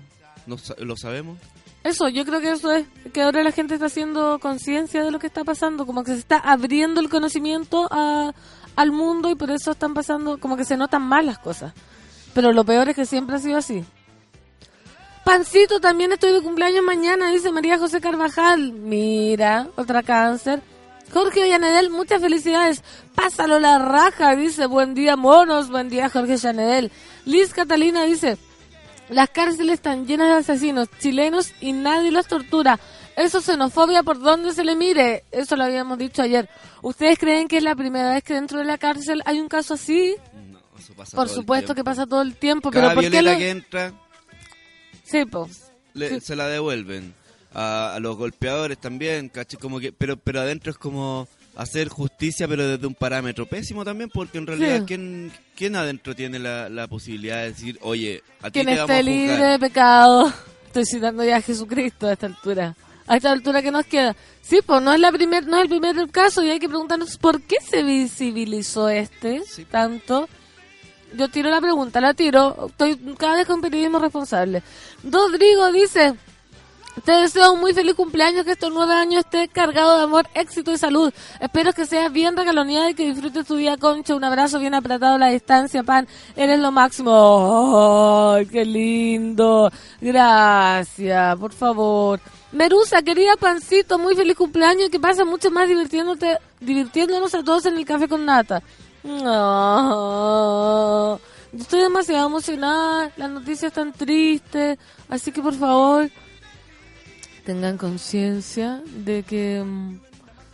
no 0.46 0.56
lo 0.78 0.96
sabemos. 0.96 1.38
Eso, 1.82 2.08
yo 2.08 2.24
creo 2.26 2.40
que 2.40 2.52
eso 2.52 2.70
es. 2.72 2.86
Que 3.14 3.22
ahora 3.22 3.42
la 3.42 3.52
gente 3.52 3.74
está 3.74 3.86
haciendo 3.86 4.38
conciencia 4.38 5.02
de 5.04 5.10
lo 5.10 5.18
que 5.18 5.26
está 5.28 5.44
pasando. 5.44 5.86
Como 5.86 6.04
que 6.04 6.12
se 6.12 6.18
está 6.18 6.36
abriendo 6.38 7.00
el 7.00 7.08
conocimiento 7.08 7.88
a, 7.90 8.34
al 8.76 8.92
mundo 8.92 9.30
y 9.30 9.34
por 9.34 9.50
eso 9.50 9.72
están 9.72 9.94
pasando. 9.94 10.38
Como 10.38 10.56
que 10.56 10.64
se 10.64 10.76
notan 10.76 11.02
mal 11.02 11.26
las 11.26 11.38
cosas. 11.38 11.72
Pero 12.34 12.52
lo 12.52 12.64
peor 12.64 12.88
es 12.88 12.96
que 12.96 13.06
siempre 13.06 13.36
ha 13.36 13.38
sido 13.38 13.58
así. 13.58 13.84
Pancito, 15.24 15.80
también 15.80 16.12
estoy 16.12 16.32
de 16.32 16.40
cumpleaños 16.40 16.84
mañana, 16.84 17.30
dice 17.30 17.50
María 17.50 17.78
José 17.78 18.00
Carvajal. 18.00 18.72
Mira, 18.72 19.66
otra 19.74 20.04
cáncer. 20.04 20.62
Jorge 21.12 21.42
Ollanedel, 21.42 21.90
muchas 21.90 22.20
felicidades. 22.20 22.84
Pásalo 23.14 23.58
la 23.58 23.78
raja, 23.78 24.36
dice. 24.36 24.66
Buen 24.66 24.94
día, 24.94 25.16
monos. 25.16 25.70
Buen 25.70 25.88
día, 25.88 26.08
Jorge 26.10 26.34
Ollanedel. 26.34 26.92
Liz 27.24 27.52
Catalina 27.54 28.04
dice, 28.04 28.38
las 29.08 29.30
cárceles 29.30 29.74
están 29.74 30.06
llenas 30.06 30.28
de 30.28 30.34
asesinos 30.34 30.88
chilenos 30.98 31.52
y 31.60 31.72
nadie 31.72 32.10
los 32.10 32.26
tortura. 32.26 32.78
Eso 33.16 33.38
es 33.38 33.44
xenofobia 33.46 34.02
por 34.02 34.18
donde 34.20 34.52
se 34.52 34.62
le 34.62 34.76
mire. 34.76 35.24
Eso 35.32 35.56
lo 35.56 35.64
habíamos 35.64 35.96
dicho 35.98 36.22
ayer. 36.22 36.48
¿Ustedes 36.82 37.18
creen 37.18 37.48
que 37.48 37.56
es 37.56 37.62
la 37.62 37.74
primera 37.74 38.12
vez 38.12 38.22
que 38.22 38.34
dentro 38.34 38.58
de 38.58 38.64
la 38.66 38.76
cárcel 38.78 39.22
hay 39.24 39.40
un 39.40 39.48
caso 39.48 39.74
así? 39.74 40.14
No, 40.52 40.58
eso 40.78 40.92
pasa 40.94 41.16
Por 41.16 41.24
todo 41.26 41.34
el 41.34 41.40
supuesto 41.40 41.68
que 41.68 41.76
tiempo. 41.82 41.90
pasa 41.90 42.06
todo 42.06 42.22
el 42.22 42.34
tiempo, 42.36 42.70
Cada 42.70 42.88
pero 42.90 43.00
¿por 43.00 43.10
qué 43.10 43.22
lo... 43.22 43.36
que 43.38 43.50
entra 43.50 43.92
Sí, 45.04 45.22
le- 45.94 46.20
se 46.20 46.36
la 46.36 46.48
devuelven. 46.48 47.14
A, 47.54 47.94
a 47.94 48.00
los 48.00 48.16
golpeadores 48.18 48.76
también, 48.76 49.30
¿cachai? 49.30 49.58
Como 49.58 49.80
que, 49.80 49.90
pero, 49.90 50.18
pero 50.18 50.40
adentro 50.42 50.70
es 50.70 50.76
como 50.76 51.26
hacer 51.56 51.88
justicia, 51.88 52.46
pero 52.46 52.68
desde 52.68 52.86
un 52.86 52.94
parámetro 52.94 53.46
pésimo 53.46 53.82
también, 53.82 54.10
porque 54.12 54.36
en 54.36 54.46
realidad, 54.46 54.80
Sí. 54.80 54.84
¿quién, 54.86 55.32
quién 55.54 55.74
adentro 55.74 56.14
tiene 56.14 56.38
la, 56.38 56.68
la 56.68 56.86
posibilidad 56.86 57.38
de 57.38 57.52
decir, 57.52 57.78
oye, 57.80 58.22
a 58.42 58.48
ti 58.50 58.60
Quien 58.60 58.66
te 58.66 58.72
vamos 58.74 58.90
esté 58.90 58.98
a 59.00 59.02
libre 59.02 59.42
de 59.44 59.58
pecado. 59.58 60.30
Estoy 60.66 60.84
citando 60.84 61.24
ya 61.24 61.36
a 61.36 61.40
Jesucristo 61.40 62.08
a 62.08 62.12
esta 62.12 62.26
altura. 62.26 62.76
A 63.06 63.16
esta 63.16 63.30
altura 63.30 63.62
que 63.62 63.70
nos 63.70 63.86
queda. 63.86 64.16
Sí, 64.42 64.60
pues 64.64 64.82
no 64.82 64.92
es 64.92 65.00
la 65.00 65.12
primer, 65.12 65.46
no 65.46 65.56
es 65.56 65.62
el 65.62 65.68
primer 65.68 66.10
caso 66.10 66.42
y 66.42 66.50
hay 66.50 66.58
que 66.58 66.68
preguntarnos 66.68 67.18
por 67.18 67.40
qué 67.42 67.56
se 67.60 67.82
visibilizó 67.82 68.88
este 68.88 69.42
Sí. 69.44 69.64
tanto. 69.64 70.28
Yo 71.14 71.28
tiro 71.28 71.50
la 71.50 71.60
pregunta, 71.60 72.00
la 72.00 72.14
tiro. 72.14 72.66
Estoy 72.68 72.96
cada 73.16 73.36
vez 73.36 73.46
con 73.46 73.60
periodismo 73.60 73.98
responsable. 73.98 74.62
Rodrigo 75.04 75.70
dice, 75.72 76.14
te 77.04 77.12
deseo 77.12 77.52
un 77.52 77.60
muy 77.60 77.72
feliz 77.74 77.94
cumpleaños, 77.94 78.44
que 78.44 78.52
estos 78.52 78.72
nueve 78.72 78.94
años 78.94 79.20
esté 79.20 79.48
cargado 79.48 79.98
de 79.98 80.04
amor, 80.04 80.26
éxito 80.34 80.72
y 80.72 80.78
salud. 80.78 81.12
Espero 81.40 81.72
que 81.72 81.86
seas 81.86 82.10
bien 82.12 82.36
regaloneada 82.36 82.90
y 82.90 82.94
que 82.94 83.06
disfrutes 83.06 83.46
tu 83.46 83.56
día, 83.56 83.76
Concha. 83.76 84.14
Un 84.16 84.24
abrazo 84.24 84.58
bien 84.58 84.74
apretado 84.74 85.14
a 85.14 85.18
la 85.18 85.28
distancia, 85.28 85.82
pan. 85.82 86.08
Eres 86.34 86.58
lo 86.58 86.72
máximo. 86.72 88.34
¡Ay, 88.34 88.46
qué 88.46 88.64
lindo! 88.64 89.70
Gracias, 90.00 91.36
por 91.36 91.52
favor. 91.52 92.20
Merusa, 92.56 93.02
querida 93.02 93.36
Pancito, 93.38 93.98
muy 93.98 94.16
feliz 94.16 94.34
cumpleaños 94.34 94.86
y 94.88 94.90
que 94.90 94.98
pases 94.98 95.26
mucho 95.26 95.50
más 95.50 95.68
divirtiéndote, 95.68 96.38
divirtiéndonos 96.58 97.34
a 97.34 97.44
todos 97.44 97.66
en 97.66 97.76
el 97.76 97.84
café 97.84 98.08
con 98.08 98.24
nata. 98.24 98.62
No. 99.04 100.00
Yo 101.52 101.60
Estoy 101.60 101.80
demasiado 101.80 102.28
emocionada, 102.28 103.12
las 103.18 103.30
noticias 103.30 103.64
están 103.64 103.92
tristes, 103.92 104.78
así 105.10 105.32
que 105.32 105.42
por 105.42 105.52
favor 105.52 106.10
tengan 107.44 107.76
conciencia 107.76 108.82
de 109.04 109.22
que 109.22 109.62
mm, 109.62 110.00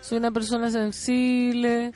soy 0.00 0.18
una 0.18 0.32
persona 0.32 0.72
sensible. 0.72 1.92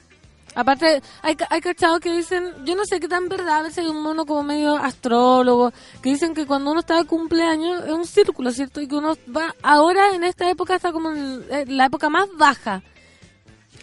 Aparte, 0.56 1.02
hay, 1.22 1.36
hay 1.50 1.60
cachados 1.60 2.00
que 2.00 2.10
dicen, 2.10 2.52
yo 2.64 2.74
no 2.74 2.84
sé 2.84 2.98
qué 2.98 3.06
tan 3.06 3.28
verdad, 3.28 3.58
a 3.58 3.62
veces 3.62 3.78
hay 3.78 3.86
un 3.86 4.02
mono 4.02 4.26
como 4.26 4.42
medio 4.42 4.76
astrólogo, 4.76 5.72
que 6.02 6.10
dicen 6.10 6.34
que 6.34 6.46
cuando 6.46 6.72
uno 6.72 6.80
está 6.80 6.96
de 6.96 7.04
cumpleaños 7.04 7.84
es 7.84 7.92
un 7.92 8.06
círculo, 8.06 8.50
¿cierto? 8.50 8.80
Y 8.80 8.88
que 8.88 8.96
uno 8.96 9.16
va, 9.34 9.54
ahora 9.62 10.14
en 10.14 10.24
esta 10.24 10.50
época 10.50 10.74
está 10.74 10.92
como 10.92 11.12
en 11.12 11.44
en 11.50 11.76
la 11.76 11.86
época 11.86 12.08
más 12.08 12.28
baja. 12.36 12.82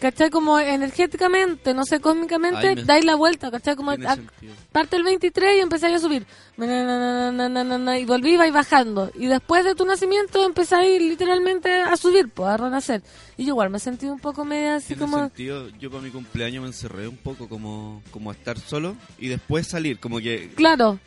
¿Cachai? 0.00 0.30
Como 0.30 0.58
energéticamente, 0.58 1.72
no 1.74 1.84
sé, 1.84 2.00
cósmicamente, 2.00 2.68
Ay, 2.68 2.74
me- 2.76 2.84
dais 2.84 3.04
la 3.04 3.14
vuelta, 3.14 3.50
¿cachai? 3.50 3.76
Como 3.76 3.90
a- 3.92 3.96
sentido. 3.96 4.54
parte 4.72 4.96
el 4.96 5.02
23 5.04 5.56
y 5.56 5.60
empezáis 5.60 5.94
a 5.96 5.98
subir. 5.98 6.26
Y 6.58 8.04
volví 8.04 8.36
vais 8.36 8.52
bajando. 8.52 9.10
Y 9.14 9.26
después 9.26 9.64
de 9.64 9.74
tu 9.74 9.84
nacimiento 9.84 10.44
empezáis 10.44 11.00
literalmente 11.00 11.72
a 11.82 11.96
subir, 11.96 12.28
pues, 12.28 12.48
a 12.50 12.56
renacer. 12.56 13.02
Y 13.36 13.44
yo 13.44 13.50
igual 13.50 13.70
me 13.70 13.78
sentí 13.78 14.06
un 14.06 14.18
poco 14.20 14.44
media 14.44 14.76
así 14.76 14.94
como... 14.94 15.18
sentido. 15.18 15.68
Yo 15.78 15.90
para 15.90 16.02
mi 16.02 16.10
cumpleaños 16.10 16.62
me 16.62 16.68
encerré 16.68 17.08
un 17.08 17.16
poco 17.16 17.48
como, 17.48 18.02
como 18.10 18.30
a 18.30 18.34
estar 18.34 18.58
solo 18.58 18.96
y 19.18 19.28
después 19.28 19.66
salir, 19.66 19.98
como 19.98 20.18
que... 20.18 20.50
Claro. 20.54 20.98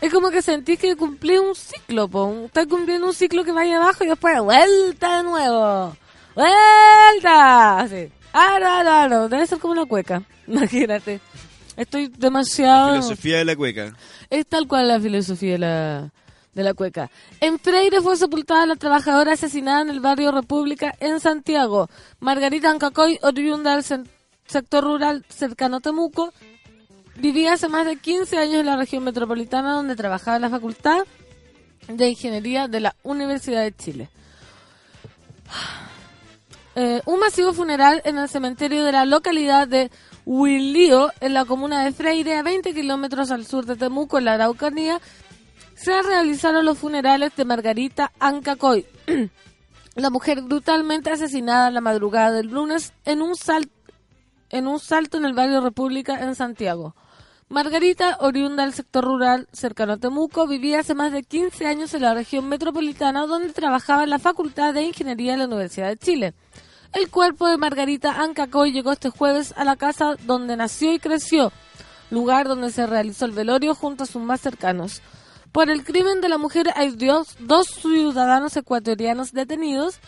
Es 0.00 0.12
como 0.12 0.30
que 0.30 0.42
sentís 0.42 0.78
que 0.78 0.94
cumplí 0.94 1.38
un 1.38 1.54
ciclo, 1.54 2.06
po. 2.08 2.44
Estás 2.46 2.66
cumpliendo 2.66 3.06
un 3.06 3.14
ciclo 3.14 3.44
que 3.44 3.52
vaya 3.52 3.78
abajo 3.78 4.04
y 4.04 4.08
después 4.08 4.38
vuelta 4.40 5.16
de 5.18 5.22
nuevo. 5.22 5.96
¡Vuelta! 6.34 7.80
Así. 7.80 8.08
Ah, 8.38 8.58
no, 8.60 8.84
no, 8.84 9.08
no. 9.08 9.28
Debe 9.30 9.46
ser 9.46 9.58
como 9.58 9.72
una 9.72 9.86
cueca. 9.86 10.22
Imagínate. 10.46 11.20
Estoy 11.74 12.08
demasiado... 12.08 12.92
Filosofía 12.92 13.38
de 13.38 13.46
la 13.46 13.56
cueca. 13.56 13.96
Es 14.28 14.46
tal 14.46 14.68
cual 14.68 14.88
la 14.88 15.00
filosofía 15.00 15.52
de 15.52 15.58
la, 15.58 16.12
de 16.52 16.62
la 16.62 16.74
cueca. 16.74 17.10
En 17.40 17.58
Freire 17.58 18.02
fue 18.02 18.14
sepultada 18.16 18.66
la 18.66 18.76
trabajadora 18.76 19.32
asesinada 19.32 19.80
en 19.80 19.88
el 19.88 20.00
barrio 20.00 20.32
República 20.32 20.94
en 21.00 21.18
Santiago. 21.18 21.88
Margarita 22.20 22.70
Ancacoy, 22.70 23.18
oriunda 23.22 23.74
del 23.74 24.06
sector 24.46 24.84
rural 24.84 25.24
cercano 25.30 25.78
a 25.78 25.80
Temuco, 25.80 26.34
vivía 27.16 27.54
hace 27.54 27.68
más 27.68 27.86
de 27.86 27.96
15 27.96 28.36
años 28.36 28.60
en 28.60 28.66
la 28.66 28.76
región 28.76 29.02
metropolitana 29.02 29.72
donde 29.72 29.96
trabajaba 29.96 30.36
en 30.36 30.42
la 30.42 30.50
Facultad 30.50 31.06
de 31.88 32.08
Ingeniería 32.08 32.68
de 32.68 32.80
la 32.80 32.96
Universidad 33.02 33.62
de 33.62 33.74
Chile. 33.74 34.10
Eh, 36.78 37.00
un 37.06 37.18
masivo 37.18 37.54
funeral 37.54 38.02
en 38.04 38.18
el 38.18 38.28
cementerio 38.28 38.84
de 38.84 38.92
la 38.92 39.06
localidad 39.06 39.66
de 39.66 39.90
Huilío, 40.26 41.10
en 41.20 41.32
la 41.32 41.46
comuna 41.46 41.82
de 41.82 41.92
Freire, 41.92 42.36
a 42.36 42.42
20 42.42 42.74
kilómetros 42.74 43.30
al 43.30 43.46
sur 43.46 43.64
de 43.64 43.76
Temuco, 43.76 44.18
en 44.18 44.26
la 44.26 44.34
Araucanía, 44.34 45.00
se 45.74 46.02
realizaron 46.02 46.66
los 46.66 46.76
funerales 46.76 47.34
de 47.34 47.46
Margarita 47.46 48.12
Ancacoy, 48.20 48.84
la 49.94 50.10
mujer 50.10 50.42
brutalmente 50.42 51.08
asesinada 51.08 51.70
la 51.70 51.80
madrugada 51.80 52.32
del 52.32 52.48
lunes 52.48 52.92
en 53.06 53.22
un, 53.22 53.32
en 54.50 54.66
un 54.66 54.78
salto 54.78 55.16
en 55.16 55.24
el 55.24 55.32
barrio 55.32 55.62
República 55.62 56.22
en 56.22 56.34
Santiago. 56.34 56.94
Margarita, 57.48 58.18
oriunda 58.20 58.64
del 58.64 58.74
sector 58.74 59.02
rural 59.02 59.48
cercano 59.50 59.94
a 59.94 59.96
Temuco, 59.96 60.46
vivía 60.46 60.80
hace 60.80 60.94
más 60.94 61.10
de 61.10 61.22
15 61.22 61.66
años 61.66 61.94
en 61.94 62.02
la 62.02 62.12
región 62.12 62.50
metropolitana 62.50 63.24
donde 63.24 63.54
trabajaba 63.54 64.04
en 64.04 64.10
la 64.10 64.18
Facultad 64.18 64.74
de 64.74 64.82
Ingeniería 64.82 65.32
de 65.32 65.38
la 65.38 65.46
Universidad 65.46 65.88
de 65.88 65.96
Chile. 65.96 66.34
El 66.96 67.10
cuerpo 67.10 67.46
de 67.46 67.58
Margarita 67.58 68.22
Ancacoy 68.22 68.72
llegó 68.72 68.90
este 68.90 69.10
jueves 69.10 69.52
a 69.58 69.66
la 69.66 69.76
casa 69.76 70.16
donde 70.24 70.56
nació 70.56 70.94
y 70.94 70.98
creció, 70.98 71.52
lugar 72.08 72.48
donde 72.48 72.72
se 72.72 72.86
realizó 72.86 73.26
el 73.26 73.32
velorio 73.32 73.74
junto 73.74 74.04
a 74.04 74.06
sus 74.06 74.22
más 74.22 74.40
cercanos. 74.40 75.02
Por 75.52 75.68
el 75.68 75.84
crimen 75.84 76.22
de 76.22 76.30
la 76.30 76.38
mujer 76.38 76.68
hay 76.74 76.96
dos, 76.96 77.36
ciudadanos 77.82 78.56
ecuatorianos 78.56 79.32
detenidos 79.32 80.00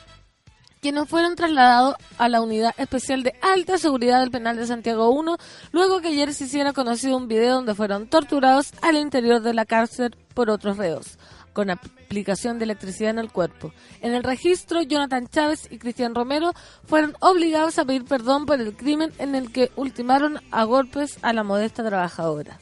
quienes 0.80 1.06
fueron 1.10 1.36
trasladados 1.36 1.96
a 2.16 2.30
la 2.30 2.40
unidad 2.40 2.74
especial 2.78 3.22
de 3.22 3.34
alta 3.42 3.76
seguridad 3.76 4.20
del 4.20 4.30
penal 4.30 4.56
de 4.56 4.66
Santiago 4.66 5.10
1, 5.10 5.36
luego 5.72 6.00
que 6.00 6.08
ayer 6.08 6.32
se 6.32 6.44
hiciera 6.44 6.72
conocido 6.72 7.18
un 7.18 7.28
video 7.28 7.56
donde 7.56 7.74
fueron 7.74 8.08
torturados 8.08 8.72
al 8.80 8.96
interior 8.96 9.42
de 9.42 9.52
la 9.52 9.66
cárcel 9.66 10.16
por 10.32 10.48
otros 10.48 10.78
reos. 10.78 11.18
Con 11.58 11.70
aplicación 11.70 12.60
de 12.60 12.66
electricidad 12.66 13.10
en 13.10 13.18
el 13.18 13.32
cuerpo. 13.32 13.72
En 14.00 14.14
el 14.14 14.22
registro, 14.22 14.80
Jonathan 14.80 15.26
Chávez 15.26 15.66
y 15.72 15.78
Cristian 15.78 16.14
Romero 16.14 16.52
fueron 16.86 17.16
obligados 17.18 17.80
a 17.80 17.84
pedir 17.84 18.04
perdón 18.04 18.46
por 18.46 18.60
el 18.60 18.76
crimen 18.76 19.12
en 19.18 19.34
el 19.34 19.50
que 19.50 19.72
ultimaron 19.74 20.40
a 20.52 20.62
golpes 20.62 21.18
a 21.20 21.32
la 21.32 21.42
modesta 21.42 21.84
trabajadora. 21.84 22.60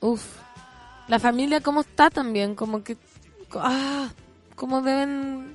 Uf. 0.00 0.20
La 1.06 1.20
familia, 1.20 1.60
¿cómo 1.60 1.82
está 1.82 2.10
también? 2.10 2.56
Como 2.56 2.82
que... 2.82 2.96
Ah, 3.54 4.10
¿Cómo 4.56 4.82
deben 4.82 5.54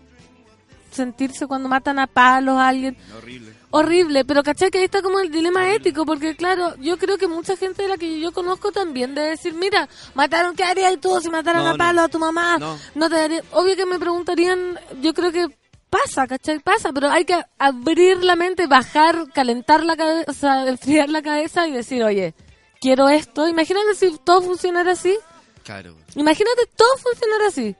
sentirse 0.89 1.47
cuando 1.47 1.67
matan 1.67 1.99
a 1.99 2.07
palos 2.07 2.55
a 2.55 2.69
alguien? 2.69 2.95
Horrible. 3.17 3.60
Horrible, 3.71 4.25
pero 4.25 4.43
caché 4.43 4.69
que 4.69 4.77
ahí 4.79 4.83
está 4.85 5.01
como 5.01 5.19
el 5.19 5.31
dilema 5.31 5.73
ético, 5.73 6.05
porque 6.05 6.35
claro, 6.35 6.75
yo 6.79 6.97
creo 6.97 7.17
que 7.17 7.27
mucha 7.27 7.55
gente 7.57 7.83
de 7.83 7.87
la 7.89 7.97
que 7.97 8.19
yo 8.19 8.31
conozco 8.31 8.71
también 8.71 9.15
debe 9.15 9.29
decir, 9.29 9.53
mira, 9.53 9.87
mataron, 10.13 10.55
¿qué 10.55 10.63
harías 10.63 10.99
tú 10.99 11.19
si 11.21 11.29
mataran 11.29 11.63
No, 11.63 11.69
a 11.69 11.71
no. 11.73 11.77
palo 11.77 12.01
a 12.01 12.07
tu 12.09 12.19
mamá? 12.19 12.57
No. 12.59 13.09
te 13.09 13.15
daría, 13.15 13.41
obvio 13.51 13.75
que 13.75 13.85
me 13.85 13.97
preguntarían, 13.99 14.79
yo 15.01 15.13
creo 15.13 15.31
que 15.31 15.47
pasa, 15.89 16.27
¿cachai? 16.27 16.59
Pasa, 16.59 16.91
pero 16.93 17.09
hay 17.09 17.25
que 17.25 17.41
abrir 17.57 18.23
la 18.23 18.35
mente, 18.35 18.67
bajar, 18.67 19.31
calentar 19.33 19.83
la 19.83 19.97
cabeza, 19.97 20.31
o 20.31 20.33
sea, 20.33 20.67
enfriar 20.67 21.09
la 21.09 21.21
cabeza 21.21 21.67
y 21.67 21.71
decir, 21.71 22.03
oye, 22.03 22.33
quiero 22.79 23.09
esto. 23.09 23.47
Imagínate 23.47 23.95
si 23.95 24.17
todo 24.23 24.41
funcionara 24.41 24.91
así. 24.93 25.17
Claro. 25.63 25.95
Imagínate 26.15 26.61
todo 26.75 26.97
funcionara 26.97 27.47
así. 27.47 27.75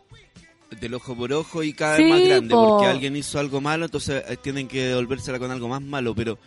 Del 0.80 0.94
ojo 0.94 1.16
por 1.16 1.32
ojo 1.34 1.64
y 1.64 1.74
cada 1.74 1.98
Sí, 1.98 2.04
vez 2.04 2.12
más 2.12 2.22
grande, 2.22 2.54
po. 2.56 2.70
porque 2.70 2.88
alguien 2.88 3.16
hizo 3.16 3.40
algo 3.40 3.60
malo, 3.62 3.86
entonces 3.86 4.24
eh, 4.28 4.38
tienen 4.42 4.68
que 4.68 4.86
devolvérsela 4.88 5.38
con 5.38 5.52
algo 5.52 5.68
más 5.68 5.82
malo, 5.82 6.16
pero 6.16 6.38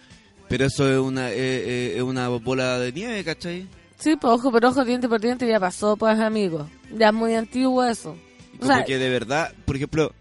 pero 0.49 0.65
eso 0.67 0.91
es 0.91 0.99
una 0.99 1.31
eh, 1.31 1.35
eh, 1.37 1.93
es 1.97 2.03
una 2.03 2.29
bola 2.29 2.79
de 2.79 2.93
nieve, 2.93 3.23
¿cachai? 3.23 3.67
Sí, 3.99 4.17
pues 4.17 4.33
ojo 4.33 4.51
por 4.51 4.65
ojo, 4.65 4.85
diente 4.85 5.09
por 5.09 5.21
diente, 5.21 5.47
ya 5.47 5.61
pasó, 5.61 5.97
pues 5.97 6.19
amigos. 6.19 6.69
Ya 6.97 7.09
es 7.09 7.15
muy 7.15 7.35
antiguo 7.35 7.85
eso. 7.85 8.17
O 8.57 8.59
Como 8.61 8.73
sea, 8.75 8.85
que 8.85 8.99
de 8.99 9.09
verdad, 9.09 9.53
por 9.65 9.77
ejemplo, 9.77 10.13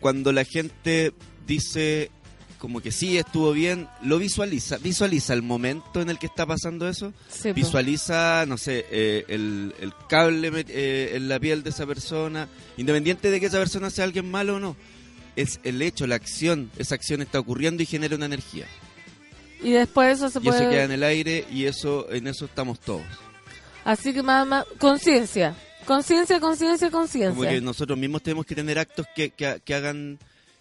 cuando 0.00 0.32
la 0.32 0.44
gente 0.44 1.12
dice 1.46 2.10
como 2.60 2.82
que 2.82 2.92
sí 2.92 3.16
estuvo 3.16 3.52
bien, 3.52 3.88
lo 4.02 4.18
visualiza, 4.18 4.76
visualiza 4.76 5.32
el 5.32 5.40
momento 5.42 6.02
en 6.02 6.10
el 6.10 6.18
que 6.18 6.26
está 6.26 6.44
pasando 6.44 6.86
eso, 6.86 7.14
sí, 7.30 7.52
visualiza, 7.52 8.44
no 8.46 8.58
sé, 8.58 8.84
eh, 8.90 9.24
el, 9.28 9.74
el 9.80 9.94
cable 10.08 10.66
eh, 10.68 11.12
en 11.14 11.28
la 11.28 11.40
piel 11.40 11.62
de 11.62 11.70
esa 11.70 11.86
persona, 11.86 12.48
independiente 12.76 13.30
de 13.30 13.40
que 13.40 13.46
esa 13.46 13.58
persona 13.58 13.88
sea 13.88 14.04
alguien 14.04 14.30
malo 14.30 14.56
o 14.56 14.60
no, 14.60 14.76
es 15.36 15.58
el 15.64 15.80
hecho, 15.80 16.06
la 16.06 16.16
acción, 16.16 16.70
esa 16.76 16.96
acción 16.96 17.22
está 17.22 17.40
ocurriendo 17.40 17.82
y 17.82 17.86
genera 17.86 18.14
una 18.14 18.26
energía. 18.26 18.66
Y 19.62 19.70
después 19.70 20.18
eso 20.18 20.28
se 20.28 20.38
Y 20.38 20.42
eso 20.42 20.58
puede... 20.58 20.70
queda 20.70 20.84
en 20.84 20.92
el 20.92 21.02
aire 21.02 21.46
y 21.50 21.64
eso 21.64 22.12
en 22.12 22.26
eso 22.26 22.44
estamos 22.44 22.78
todos. 22.78 23.02
Así 23.86 24.12
que 24.12 24.22
más, 24.22 24.46
más, 24.46 24.66
conciencia. 24.78 25.56
Conciencia, 25.86 26.38
conciencia, 26.40 26.90
Como 26.90 27.02
conciencia. 27.04 27.48
que 27.48 27.60
nosotros 27.62 27.98
mismos 27.98 28.22
tenemos 28.22 28.44
que 28.44 28.54
tener 28.54 28.78
actos 28.78 29.06
que, 29.16 29.30
que, 29.30 29.62
que 29.64 29.74
hagan 29.74 30.18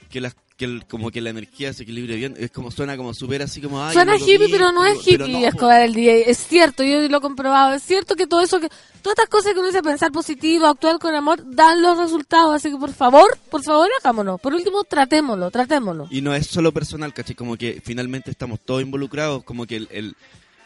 que 0.10 0.22
las 0.22 0.34
que 0.60 0.65
el- 0.65 0.86
como 0.86 1.10
que 1.10 1.22
la 1.22 1.30
energía 1.32 1.72
se 1.74 1.84
equilibre 1.84 2.15
bien. 2.17 2.36
Es 2.38 2.52
como 2.52 2.69
suena 2.69 2.95
como 2.98 3.13
súper 3.13 3.41
así 3.41 3.62
como 3.62 3.82
ay, 3.84 3.93
Suena 3.93 4.17
hippie, 4.17 4.50
pero 4.52 4.72
no 4.74 4.86
es 4.86 5.00
hippie, 5.08 5.28
no, 5.30 5.48
Escobar 5.48 5.82
el 5.82 5.93
DJ. 5.93 6.30
Es 6.30 6.38
cierto, 6.38 6.84
yo 6.84 7.00
lo 7.08 7.17
he 7.17 7.22
comprobado. 7.22 7.74
Es 7.74 7.82
cierto 7.82 8.15
que 8.15 8.28
todo 8.28 8.41
eso, 8.41 8.60
que 8.60 8.67
todas 9.02 9.17
estas 9.17 9.30
cosas 9.30 9.54
que 9.54 9.60
uno 9.60 9.69
dice 9.69 9.82
pensar 9.82 10.12
positivo, 10.12 10.67
actuar 10.67 11.00
con 11.00 11.15
amor, 11.15 11.41
dan 11.56 11.82
los 11.82 11.98
resultados. 11.98 12.54
Así 12.54 12.69
que 12.69 12.78
por 12.78 12.91
favor, 12.91 13.38
por 13.50 13.63
favor, 13.63 13.88
hagámonos. 14.02 14.39
Por 14.41 14.54
último, 14.54 14.84
tratémoslo, 14.84 15.50
tratémoslo. 15.50 16.08
Y 16.12 16.22
no 16.22 16.36
es 16.36 16.45
solo 16.48 16.74
personal, 16.74 17.13
¿cachai? 17.13 17.36
Como 17.38 17.56
que 17.56 17.82
finalmente 17.84 18.30
estamos 18.30 18.60
todos 18.60 18.82
involucrados, 18.82 19.43
como 19.45 19.65
que 19.65 19.78
el, 19.78 19.88
el- 19.91 20.15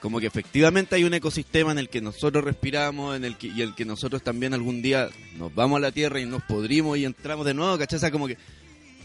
como 0.01 0.19
que 0.19 0.25
efectivamente 0.27 0.95
hay 0.95 1.03
un 1.05 1.13
ecosistema 1.13 1.71
en 1.71 1.77
el 1.77 1.87
que 1.87 2.01
nosotros 2.01 2.43
respiramos, 2.43 3.15
en 3.15 3.23
el 3.23 3.37
que, 3.37 3.47
y 3.47 3.61
el 3.61 3.73
que 3.75 3.85
nosotros 3.85 4.21
también 4.23 4.53
algún 4.53 4.81
día 4.81 5.07
nos 5.37 5.53
vamos 5.55 5.77
a 5.77 5.79
la 5.79 5.91
Tierra 5.93 6.19
y 6.19 6.25
nos 6.25 6.41
podrimos 6.43 6.97
y 6.97 7.05
entramos 7.05 7.45
de 7.45 7.53
nuevo, 7.53 7.77
¿cachai? 7.77 7.97
O 7.97 7.99
sea, 8.01 8.11
como 8.11 8.27
que 8.27 8.37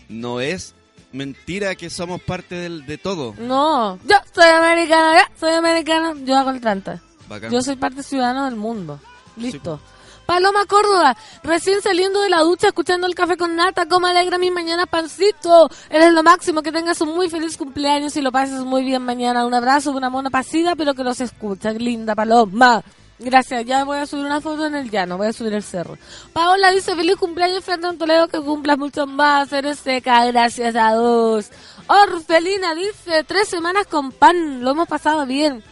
no 0.09 0.40
es 0.40 0.74
mentira 1.12 1.75
que 1.75 1.90
somos 1.90 2.21
parte 2.21 2.55
del, 2.55 2.87
de 2.87 2.99
todo. 2.99 3.35
No, 3.38 3.99
yo 4.05 4.16
soy 4.35 4.49
americano, 4.49 5.12
ya, 5.14 5.31
soy 5.38 5.53
americano. 5.53 6.14
Yo 6.25 6.37
hago 6.37 6.51
el 6.51 6.61
tranta. 6.61 7.03
Bacán. 7.29 7.51
Yo 7.51 7.61
soy 7.61 7.77
parte 7.77 8.03
ciudadano 8.03 8.47
del 8.47 8.57
mundo. 8.57 9.01
Listo. 9.37 9.81
Paloma 10.29 10.66
Córdoba, 10.66 11.16
recién 11.42 11.81
saliendo 11.81 12.21
de 12.21 12.29
la 12.29 12.40
ducha, 12.40 12.66
escuchando 12.68 13.07
el 13.07 13.14
café 13.14 13.38
con 13.38 13.57
nata, 13.57 13.87
cómo 13.87 14.09
alegra 14.09 14.37
mi 14.37 14.51
mañana, 14.51 14.85
pancito. 14.85 15.71
Eres 15.88 16.12
lo 16.12 16.23
máximo, 16.23 16.61
que 16.61 16.71
tengas 16.71 17.01
un 17.01 17.14
muy 17.14 17.31
feliz 17.31 17.57
cumpleaños 17.57 18.14
y 18.14 18.21
lo 18.21 18.31
pases 18.31 18.61
muy 18.61 18.85
bien 18.85 19.03
mañana. 19.03 19.47
Un 19.47 19.55
abrazo, 19.55 19.90
una 19.92 20.11
mona 20.11 20.29
pasida, 20.29 20.77
pero 20.77 20.92
que 20.92 21.03
los 21.03 21.23
escucha. 21.23 21.71
Linda 21.71 22.14
Paloma. 22.14 22.83
Gracias, 23.18 23.64
ya 23.64 23.85
voy 23.85 23.98
a 23.98 24.07
subir 24.07 24.26
una 24.26 24.40
foto 24.40 24.66
en 24.66 24.76
el 24.76 24.90
llano, 24.90 25.16
voy 25.16 25.28
a 25.28 25.33
subir 25.33 25.52
el 25.52 25.62
cerro. 25.62 25.98
Paola 26.33 26.70
dice, 26.70 26.94
feliz 26.94 27.16
cumpleaños, 27.16 27.64
Fernando 27.64 27.98
Toledo, 27.98 28.28
que 28.28 28.40
cumplas 28.40 28.78
mucho 28.78 29.07
más, 29.07 29.52
eres 29.52 29.81
seca, 29.81 30.24
gracias 30.26 30.76
a 30.76 30.92
Dios. 30.92 31.50
Orfelina 31.88 32.74
dice, 32.74 33.24
tres 33.24 33.48
semanas 33.48 33.87
con 33.87 34.12
pan, 34.12 34.62
lo 34.62 34.70
hemos 34.70 34.87
pasado 34.87 35.26
bien 35.26 35.62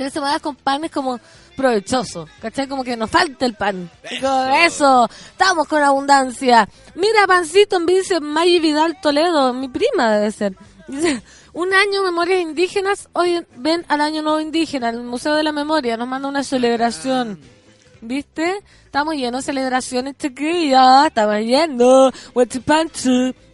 tres 0.00 0.14
semanas 0.14 0.40
con 0.40 0.56
pan 0.56 0.82
es 0.82 0.90
como 0.90 1.20
provechoso, 1.54 2.26
¿cachai? 2.40 2.66
Como 2.66 2.82
que 2.82 2.96
nos 2.96 3.10
falta 3.10 3.44
el 3.44 3.52
pan. 3.52 3.90
Eso, 4.02 4.48
eso 4.48 5.10
estamos 5.32 5.68
con 5.68 5.82
abundancia. 5.82 6.66
Mira, 6.94 7.26
pancito, 7.26 7.78
me 7.80 7.92
dice 7.92 8.18
Maggie 8.18 8.60
Vidal 8.60 8.98
Toledo, 9.02 9.52
mi 9.52 9.68
prima 9.68 10.10
debe 10.12 10.30
ser. 10.30 10.56
Dice, 10.88 11.22
un 11.52 11.74
año 11.74 12.02
Memorias 12.02 12.40
Indígenas, 12.40 13.08
hoy 13.12 13.44
ven 13.56 13.84
al 13.88 14.00
Año 14.00 14.22
Nuevo 14.22 14.40
Indígena, 14.40 14.90
el 14.90 15.02
Museo 15.02 15.34
de 15.34 15.42
la 15.42 15.52
Memoria, 15.52 15.96
nos 15.96 16.08
manda 16.08 16.28
una 16.28 16.44
celebración. 16.44 17.40
¿Viste? 18.00 18.62
Estamos 18.84 19.14
llenos 19.14 19.44
de 19.44 19.52
celebraciones, 19.52 20.16
chiquillos. 20.16 21.06
Estamos. 21.06 22.12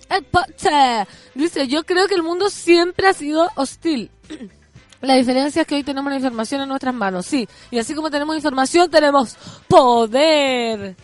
El 0.09 0.25
poche. 0.25 1.07
Dice, 1.35 1.67
yo 1.67 1.85
creo 1.85 2.07
que 2.07 2.15
el 2.15 2.23
mundo 2.23 2.49
siempre 2.49 3.09
ha 3.09 3.13
sido 3.13 3.51
hostil. 3.57 4.11
La 5.01 5.15
diferencia 5.15 5.63
es 5.63 5.69
que 5.69 5.75
hoy 5.75 5.83
tenemos 5.83 6.11
la 6.11 6.17
información 6.17 6.63
en 6.63 6.69
nuestras 6.69 6.95
manos, 6.95 7.27
sí. 7.27 7.47
Y 7.71 7.79
así 7.79 7.95
como 7.95 8.11
tenemos 8.11 8.35
información, 8.35 8.91
tenemos 8.91 9.37
poder. 9.69 10.97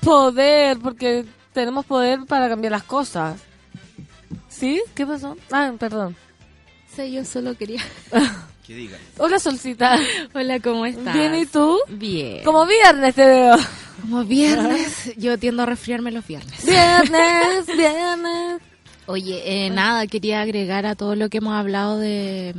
Poder, 0.00 0.78
porque 0.80 1.24
tenemos 1.52 1.86
poder 1.86 2.26
para 2.26 2.48
cambiar 2.48 2.72
las 2.72 2.82
cosas. 2.82 3.40
¿Sí? 4.58 4.80
¿Qué 4.94 5.06
pasó? 5.06 5.36
Ah, 5.50 5.72
perdón. 5.78 6.16
Sí, 6.94 7.12
yo 7.12 7.24
solo 7.24 7.56
quería. 7.56 7.82
Que 8.64 8.74
diga. 8.74 8.96
Hola, 9.18 9.38
Solcita. 9.38 9.98
Hola, 10.32 10.58
¿cómo 10.58 10.86
estás? 10.86 11.12
Bien, 11.12 11.34
¿y 11.34 11.44
tú? 11.44 11.76
Bien. 11.86 12.42
Como 12.44 12.64
viernes 12.64 13.14
te 13.14 13.26
veo. 13.26 13.56
Como 14.00 14.24
viernes, 14.24 15.12
yo 15.18 15.36
tiendo 15.36 15.64
a 15.64 15.66
resfriarme 15.66 16.10
los 16.10 16.26
viernes. 16.26 16.64
Viernes, 16.64 17.66
viernes. 17.76 18.62
Oye, 19.04 19.66
eh, 19.66 19.68
nada, 19.68 20.06
quería 20.06 20.40
agregar 20.40 20.86
a 20.86 20.94
todo 20.94 21.14
lo 21.14 21.28
que 21.28 21.38
hemos 21.38 21.52
hablado 21.52 21.98
de, 21.98 22.54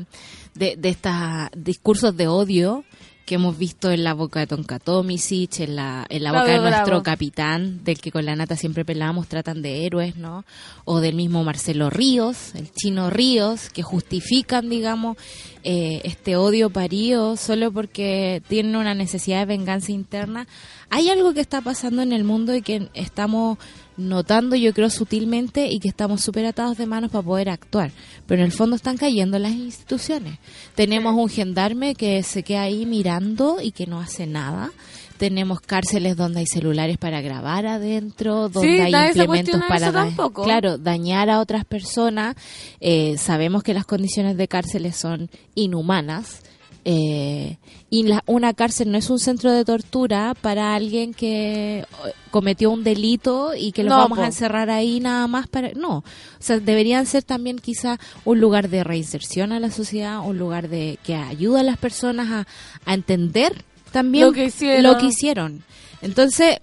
de, 0.53 0.75
de 0.77 0.89
estos 0.89 1.11
discursos 1.57 2.15
de 2.15 2.27
odio 2.27 2.83
que 3.25 3.35
hemos 3.35 3.57
visto 3.57 3.91
en 3.91 4.03
la 4.03 4.13
boca 4.13 4.39
de 4.39 4.47
Tonka 4.47 4.77
Tomisic, 4.77 5.59
en 5.61 5.75
la, 5.75 6.05
en 6.09 6.23
la 6.23 6.31
boca 6.31 6.51
de 6.51 6.59
nuestro 6.59 6.85
Bravo. 6.85 7.03
capitán, 7.03 7.83
del 7.83 7.99
que 7.99 8.11
con 8.11 8.25
la 8.25 8.35
nata 8.35 8.55
siempre 8.55 8.85
pelamos, 8.85 9.27
tratan 9.27 9.61
de 9.61 9.85
héroes, 9.85 10.15
¿no? 10.15 10.45
O 10.85 10.99
del 10.99 11.15
mismo 11.15 11.43
Marcelo 11.43 11.89
Ríos, 11.89 12.53
el 12.53 12.71
chino 12.71 13.09
Ríos, 13.09 13.69
que 13.69 13.81
justifican, 13.81 14.69
digamos, 14.69 15.17
eh, 15.63 16.01
este 16.03 16.35
odio 16.35 16.69
parido 16.69 17.35
solo 17.37 17.71
porque 17.71 18.43
tienen 18.47 18.75
una 18.75 18.93
necesidad 18.93 19.39
de 19.39 19.45
venganza 19.45 19.91
interna. 19.91 20.47
Hay 20.91 21.09
algo 21.09 21.33
que 21.33 21.41
está 21.41 21.61
pasando 21.61 22.03
en 22.03 22.13
el 22.13 22.23
mundo 22.23 22.55
y 22.55 22.61
que 22.61 22.89
estamos 22.93 23.57
notando, 23.97 24.55
yo 24.55 24.73
creo, 24.73 24.89
sutilmente 24.89 25.67
y 25.69 25.79
que 25.79 25.87
estamos 25.87 26.21
súper 26.21 26.45
atados 26.45 26.77
de 26.77 26.85
manos 26.85 27.11
para 27.11 27.23
poder 27.23 27.49
actuar. 27.49 27.91
Pero 28.27 28.41
en 28.41 28.45
el 28.47 28.51
fondo 28.51 28.75
están 28.75 28.97
cayendo 28.97 29.39
las 29.39 29.51
instituciones. 29.53 30.39
Tenemos 30.75 31.15
un 31.15 31.29
gendarme 31.29 31.95
que 31.95 32.21
se 32.23 32.43
queda 32.43 32.63
ahí 32.63 32.85
mirando 32.85 33.57
y 33.61 33.71
que 33.71 33.87
no 33.87 33.99
hace 33.99 34.27
nada. 34.27 34.71
Tenemos 35.17 35.61
cárceles 35.61 36.17
donde 36.17 36.41
hay 36.41 36.45
celulares 36.45 36.97
para 36.97 37.21
grabar 37.21 37.65
adentro, 37.65 38.49
donde 38.49 38.85
Sí, 38.87 38.93
hay 38.93 39.07
implementos 39.07 39.61
para 39.65 39.87
eso 39.87 39.91
da- 39.93 40.03
tampoco. 40.05 40.43
claro, 40.43 40.77
dañar 40.77 41.29
a 41.29 41.39
otras 41.39 41.63
personas. 41.63 42.35
Eh, 42.81 43.15
sabemos 43.17 43.63
que 43.63 43.73
las 43.73 43.85
condiciones 43.85 44.35
de 44.35 44.49
cárceles 44.49 44.97
son 44.97 45.29
inhumanas. 45.55 46.41
Eh, 46.87 47.57
y 47.89 48.03
la- 48.03 48.23
una 48.27 48.53
cárcel 48.53 48.91
no 48.91 48.97
es 48.99 49.09
un 49.09 49.17
centro 49.17 49.51
de 49.51 49.65
tortura 49.65 50.35
para 50.39 50.75
alguien 50.75 51.15
que 51.15 51.79
eh, 51.79 51.85
cometió 52.29 52.69
un 52.69 52.83
delito 52.83 53.55
y 53.55 53.71
que 53.71 53.81
lo 53.83 53.89
No, 53.89 53.97
vamos 53.97 54.19
po. 54.19 54.23
a 54.23 54.27
encerrar 54.27 54.69
ahí 54.69 54.99
nada 54.99 55.25
más 55.27 55.47
para 55.47 55.71
no 55.71 55.97
o 55.99 56.03
sea 56.37 56.59
deberían 56.59 57.07
ser 57.07 57.23
también 57.23 57.57
quizá 57.57 57.97
un 58.23 58.39
lugar 58.39 58.69
de 58.69 58.83
reinserción 58.83 59.51
a 59.51 59.59
la 59.59 59.71
sociedad 59.71 60.19
un 60.23 60.37
lugar 60.37 60.69
de 60.69 60.99
que 61.03 61.15
ayuda 61.15 61.61
a 61.61 61.63
las 61.63 61.77
personas 61.77 62.45
a, 62.45 62.47
a 62.85 62.93
entender 62.93 63.63
también 63.91 64.25
Lo 64.27 64.31
que 64.33 64.45
hicieron. 64.45 64.83
lo 64.83 64.97
que 64.99 65.07
hicieron 65.07 65.63
entonces 66.03 66.59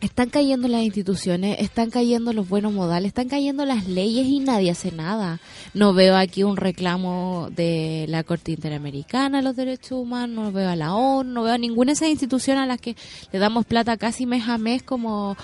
están 0.00 0.28
cayendo 0.28 0.68
las 0.68 0.82
instituciones, 0.82 1.58
están 1.58 1.88
cayendo 1.88 2.34
los 2.34 2.48
buenos 2.48 2.72
modales, 2.72 3.08
están 3.08 3.28
cayendo 3.28 3.64
las 3.64 3.88
leyes 3.88 4.26
y 4.26 4.40
nadie 4.40 4.70
hace 4.70 4.92
nada. 4.92 5.40
No 5.72 5.94
veo 5.94 6.16
aquí 6.16 6.42
un 6.42 6.58
reclamo 6.58 7.48
de 7.50 8.04
la 8.08 8.22
Corte 8.22 8.52
Interamericana 8.52 9.38
de 9.38 9.44
los 9.44 9.56
Derechos 9.56 9.92
Humanos, 9.92 10.46
no 10.46 10.52
veo 10.52 10.68
a 10.68 10.76
la 10.76 10.94
ONU, 10.94 11.32
no 11.32 11.42
veo 11.44 11.54
a 11.54 11.58
ninguna 11.58 11.90
de 11.90 11.94
esas 11.94 12.08
instituciones 12.08 12.62
a 12.62 12.66
las 12.66 12.80
que 12.80 12.94
le 13.32 13.38
damos 13.38 13.64
plata 13.64 13.96
casi 13.96 14.26
mes 14.26 14.46
a 14.48 14.58
mes 14.58 14.82
como... 14.82 15.36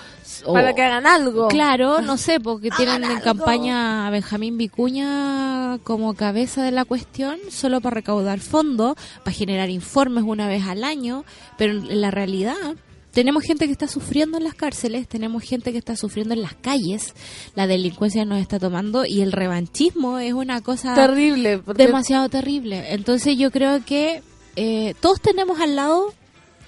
Para 0.45 0.73
que 0.75 0.83
hagan 0.83 1.07
algo. 1.07 1.47
Claro, 1.47 2.01
no 2.01 2.17
sé, 2.17 2.39
porque 2.39 2.69
tienen 2.77 3.03
en 3.03 3.21
campaña 3.21 4.05
a 4.05 4.11
Benjamín 4.11 4.57
Vicuña 4.57 5.79
como 5.83 6.13
cabeza 6.13 6.61
de 6.63 6.71
la 6.71 6.85
cuestión, 6.85 7.39
solo 7.49 7.81
para 7.81 7.95
recaudar 7.95 8.39
fondos, 8.39 8.97
para 9.23 9.35
generar 9.35 9.71
informes 9.71 10.23
una 10.23 10.47
vez 10.47 10.63
al 10.67 10.83
año, 10.83 11.25
pero 11.57 11.73
en 11.73 12.01
la 12.01 12.11
realidad 12.11 12.75
tenemos 13.13 13.43
gente 13.43 13.65
que 13.67 13.71
está 13.71 13.87
sufriendo 13.87 14.37
en 14.37 14.43
las 14.43 14.55
cárceles, 14.55 15.07
tenemos 15.07 15.43
gente 15.43 15.71
que 15.71 15.77
está 15.77 15.95
sufriendo 15.95 16.33
en 16.33 16.41
las 16.41 16.55
calles, 16.55 17.13
la 17.55 17.67
delincuencia 17.67 18.25
nos 18.25 18.41
está 18.41 18.59
tomando 18.59 19.05
y 19.05 19.21
el 19.21 19.31
revanchismo 19.31 20.17
es 20.19 20.33
una 20.33 20.61
cosa 20.61 20.95
Terrible. 20.95 21.59
porque- 21.59 21.85
demasiado 21.85 22.27
terrible. 22.27 22.91
Entonces 22.93 23.37
yo 23.37 23.51
creo 23.51 23.85
que 23.85 24.21
eh, 24.55 24.95
todos 24.99 25.21
tenemos 25.21 25.59
al 25.61 25.75
lado 25.75 26.13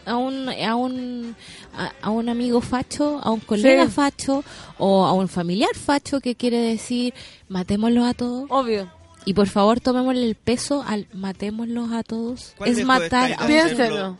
a 0.06 0.18
un 0.18 0.50
a 0.50 0.76
un 0.76 1.36
a, 1.76 1.92
a 2.02 2.10
un 2.12 2.30
amigo 2.30 2.62
facho, 2.62 3.20
a 3.24 3.32
un 3.32 3.39
colega 3.39 3.86
Sí. 3.86 3.91
facho 3.91 4.43
o 4.78 5.04
a 5.06 5.14
un 5.14 5.28
familiar 5.28 5.74
facho 5.76 6.20
que 6.20 6.36
quiere 6.36 6.58
decir 6.60 7.14
matémoslos 7.50 8.06
a 8.06 8.14
todos 8.14 8.46
Obvio. 8.52 8.88
y 9.26 9.34
por 9.34 9.48
favor 9.48 9.80
tomémosle 9.80 10.24
el 10.28 10.36
peso 10.36 10.84
al 10.88 11.08
matémoslos 11.14 11.91
a 11.91 12.04
todos. 12.04 12.54
¿Cuál 12.58 12.70
Es 12.70 12.86
matar 12.86 13.34
a? 13.39 13.48
Piénselo. 13.48 14.18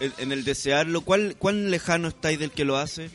En, 0.00 0.32
el 0.32 0.44
desearlo, 0.44 1.00
¿cuál, 1.00 1.36
¿cuán 1.38 1.70
lejano 1.70 2.08
estáis 2.08 2.38
del 2.38 2.50
que 2.50 2.64
lo 2.64 2.76
hace? 2.76 3.10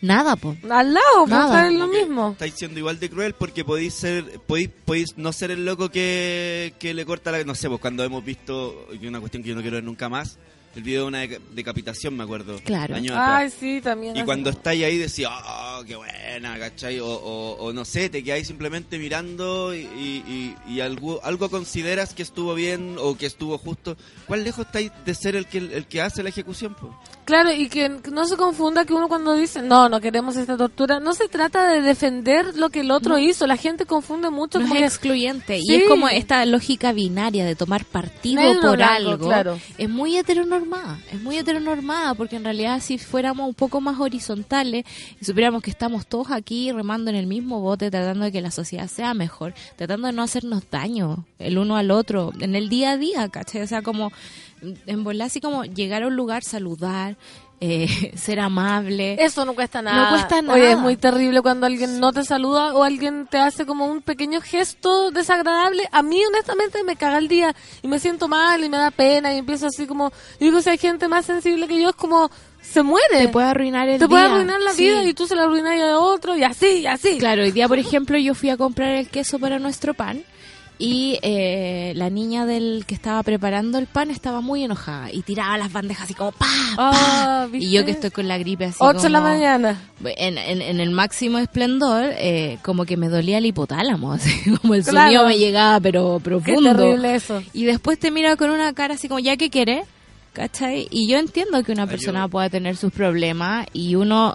nada, 0.00 0.36
po. 0.36 0.56
Al 0.70 0.94
lado, 0.94 1.18
pues 1.20 1.30
Nada. 1.30 1.66
es 1.68 1.74
lo 1.74 1.86
mismo. 1.86 2.30
Estáis 2.32 2.54
siendo 2.54 2.78
igual 2.78 2.98
de 2.98 3.10
cruel 3.10 3.34
porque 3.34 3.64
podéis 3.64 3.94
ser, 3.94 4.24
podéis, 4.46 4.70
podéis 4.84 5.18
no 5.18 5.32
ser 5.32 5.50
el 5.50 5.64
loco 5.64 5.90
que, 5.90 6.74
que 6.78 6.94
le 6.94 7.04
corta 7.04 7.32
la... 7.32 7.44
No 7.44 7.54
sé, 7.54 7.68
pues 7.68 7.80
cuando 7.80 8.04
hemos 8.04 8.24
visto, 8.24 8.88
una 9.02 9.20
cuestión 9.20 9.42
que 9.42 9.50
yo 9.50 9.54
no 9.54 9.60
quiero 9.60 9.76
ver 9.76 9.84
nunca 9.84 10.08
más, 10.08 10.38
el 10.74 10.82
video 10.82 11.02
de 11.02 11.08
una 11.08 11.24
deca- 11.24 11.40
decapitación, 11.52 12.16
me 12.16 12.24
acuerdo. 12.24 12.56
Claro. 12.64 12.94
años 12.96 13.12
atrás. 13.12 13.28
Ay, 13.42 13.50
sí, 13.50 13.80
también. 13.82 14.16
Y 14.16 14.20
así. 14.20 14.26
cuando 14.26 14.50
estáis 14.50 14.84
ahí 14.84 14.96
decís, 14.98 15.26
oh, 15.28 15.82
qué 15.86 15.96
buena, 15.96 16.58
¿cachai? 16.58 16.98
O, 17.00 17.06
o- 17.06 17.56
o 17.64 17.72
no 17.72 17.84
sé, 17.84 18.08
te 18.08 18.22
quedáis 18.24 18.46
simplemente 18.46 18.98
mirando 18.98 19.74
y, 19.74 19.80
y- 19.80 20.54
y- 20.68 20.72
y 20.74 20.80
algo, 20.80 21.20
algo 21.24 21.48
consideras 21.50 22.14
que 22.14 22.22
estuvo 22.22 22.54
bien 22.54 22.96
o 22.98 23.16
que 23.16 23.26
estuvo 23.26 23.58
justo. 23.58 23.96
¿Cuál 24.26 24.44
lejos 24.44 24.66
estáis 24.66 24.90
de 25.04 25.14
ser 25.14 25.36
el 25.36 25.46
que, 25.46 25.58
el 25.58 25.86
que 25.86 26.00
hace 26.00 26.22
la 26.22 26.28
ejecución? 26.30 26.74
po? 26.74 26.96
Claro, 27.24 27.52
y 27.52 27.68
que 27.68 27.88
no 28.10 28.24
se 28.24 28.36
confunda 28.36 28.84
que 28.84 28.94
uno 28.94 29.08
cuando 29.08 29.34
dice, 29.34 29.62
no, 29.62 29.88
no 29.88 30.00
queremos 30.00 30.36
esta 30.36 30.56
tortura, 30.56 30.98
no 31.00 31.14
se 31.14 31.28
trata 31.28 31.68
de 31.72 31.80
defender 31.80 32.56
lo 32.56 32.70
que 32.70 32.80
el 32.80 32.90
otro 32.90 33.18
hizo. 33.18 33.46
La 33.46 33.56
gente 33.56 33.86
confunde 33.86 34.30
mucho 34.30 34.58
No 34.58 34.66
como 34.68 34.80
es 34.80 34.82
excluyente. 34.86 35.58
Sí. 35.60 35.64
Y 35.68 35.74
es 35.76 35.88
como 35.88 36.08
esta 36.08 36.44
lógica 36.46 36.92
binaria 36.92 37.44
de 37.44 37.54
tomar 37.54 37.84
partido 37.84 38.42
por 38.60 38.76
blanco, 38.76 39.10
algo. 39.10 39.26
claro. 39.28 39.58
Es 39.78 39.88
muy 39.88 40.16
Es 41.10 41.20
muy 41.20 41.36
heteronormada 41.38 42.14
porque 42.14 42.36
en 42.36 42.44
realidad 42.44 42.80
si 42.80 42.98
fuéramos 42.98 43.48
un 43.48 43.54
poco 43.54 43.80
más 43.80 43.98
horizontales 44.00 44.84
y 45.20 45.24
supiéramos 45.24 45.62
que 45.62 45.70
estamos 45.70 46.06
todos 46.06 46.30
aquí 46.30 46.72
remando 46.72 47.10
en 47.10 47.16
el 47.16 47.26
mismo 47.26 47.60
bote, 47.60 47.90
tratando 47.90 48.24
de 48.24 48.32
que 48.32 48.40
la 48.40 48.50
sociedad 48.50 48.88
sea 48.88 49.14
mejor, 49.14 49.54
tratando 49.76 50.06
de 50.06 50.12
no 50.12 50.22
hacernos 50.22 50.62
daño 50.70 51.26
el 51.38 51.58
uno 51.58 51.76
al 51.76 51.90
otro 51.90 52.32
en 52.40 52.54
el 52.54 52.68
día 52.68 52.92
a 52.92 52.96
día, 52.96 53.28
¿cachai? 53.28 53.62
O 53.62 53.66
sea, 53.66 53.82
como 53.82 54.12
en 54.86 55.04
volar 55.04 55.26
así 55.26 55.40
como 55.40 55.64
llegar 55.64 56.02
a 56.02 56.06
un 56.06 56.16
lugar, 56.16 56.44
saludar, 56.44 57.16
eh, 57.64 58.12
ser 58.16 58.40
amable. 58.40 59.16
Eso 59.22 59.44
no 59.44 59.54
cuesta 59.54 59.80
nada. 59.82 60.02
No 60.04 60.10
cuesta 60.16 60.42
nada. 60.42 60.54
Oye, 60.58 60.72
es 60.72 60.78
muy 60.78 60.96
terrible 60.96 61.40
cuando 61.42 61.66
alguien 61.66 62.00
no 62.00 62.12
te 62.12 62.24
saluda 62.24 62.74
o 62.74 62.82
alguien 62.82 63.28
te 63.30 63.38
hace 63.38 63.64
como 63.64 63.86
un 63.86 64.02
pequeño 64.02 64.40
gesto 64.40 65.12
desagradable. 65.12 65.88
A 65.92 66.02
mí, 66.02 66.20
honestamente, 66.24 66.82
me 66.82 66.96
caga 66.96 67.18
el 67.18 67.28
día 67.28 67.54
y 67.82 67.86
me 67.88 68.00
siento 68.00 68.26
mal 68.26 68.64
y 68.64 68.68
me 68.68 68.76
da 68.78 68.90
pena 68.90 69.32
y 69.32 69.38
empiezo 69.38 69.68
así 69.68 69.86
como... 69.86 70.10
Yo 70.40 70.46
digo, 70.46 70.60
si 70.60 70.70
hay 70.70 70.78
gente 70.78 71.06
más 71.06 71.24
sensible 71.26 71.68
que 71.68 71.80
yo, 71.80 71.90
es 71.90 71.96
como... 71.96 72.30
Se 72.60 72.82
muere. 72.82 73.18
Te 73.18 73.28
puede 73.28 73.46
arruinar 73.48 73.88
el 73.88 73.94
Te 73.98 74.06
día. 74.06 74.08
puede 74.08 74.24
arruinar 74.24 74.60
la 74.60 74.70
Sí. 74.72 74.84
vida 74.84 75.04
y 75.04 75.14
tú 75.14 75.26
se 75.26 75.34
la 75.34 75.44
arruinas 75.44 75.80
a 75.80 75.98
otro 75.98 76.36
y 76.36 76.44
así, 76.44 76.78
y 76.80 76.86
así. 76.86 77.18
Claro, 77.18 77.42
hoy 77.42 77.50
día, 77.52 77.66
por 77.68 77.78
ejemplo, 77.78 78.16
yo 78.18 78.34
fui 78.34 78.50
a 78.50 78.56
comprar 78.56 78.90
el 78.90 79.08
queso 79.08 79.38
para 79.40 79.58
nuestro 79.58 79.94
pan 79.94 80.22
y 80.78 81.18
eh, 81.22 81.92
la 81.96 82.10
niña 82.10 82.44
del 82.46 82.84
que 82.86 82.94
estaba 82.94 83.22
preparando 83.22 83.78
el 83.78 83.86
pan 83.86 84.10
estaba 84.10 84.40
muy 84.40 84.64
enojada 84.64 85.12
y 85.12 85.22
tiraba 85.22 85.56
las 85.58 85.72
bandejas 85.72 86.04
así 86.04 86.14
como 86.14 86.32
¡pa! 86.32 86.46
Ah, 86.76 87.44
pa. 87.44 87.46
¿viste? 87.52 87.66
Y 87.68 87.70
yo 87.70 87.84
que 87.84 87.92
estoy 87.92 88.10
con 88.10 88.26
la 88.26 88.38
gripe 88.38 88.64
así 88.64 88.76
8 88.80 89.00
de 89.02 89.08
la 89.10 89.20
mañana. 89.20 89.80
En, 90.04 90.38
en, 90.38 90.60
en 90.62 90.80
el 90.80 90.90
máximo 90.90 91.38
esplendor, 91.38 92.06
eh, 92.18 92.58
como 92.62 92.84
que 92.84 92.96
me 92.96 93.08
dolía 93.08 93.38
el 93.38 93.46
hipotálamo, 93.46 94.12
así 94.14 94.30
como 94.56 94.74
el 94.74 94.82
Claro. 94.82 95.06
sonido 95.06 95.26
me 95.26 95.38
llegaba, 95.38 95.78
pero 95.80 96.18
Qué 96.18 96.24
profundo. 96.30 96.74
terrible 96.74 97.14
eso. 97.14 97.42
Y 97.52 97.64
después 97.64 97.98
te 97.98 98.10
mira 98.10 98.34
con 98.36 98.50
una 98.50 98.72
cara 98.72 98.94
así 98.94 99.06
como, 99.08 99.20
¿ya 99.20 99.36
qué 99.36 99.50
quiere? 99.50 99.84
¿Cachai? 100.32 100.88
Y 100.90 101.06
yo 101.08 101.18
entiendo 101.18 101.62
que 101.62 101.72
una 101.72 101.86
persona 101.86 102.20
Ayuda. 102.20 102.28
pueda 102.30 102.50
tener 102.50 102.76
sus 102.76 102.92
problemas 102.92 103.66
y 103.72 103.94
uno... 103.94 104.34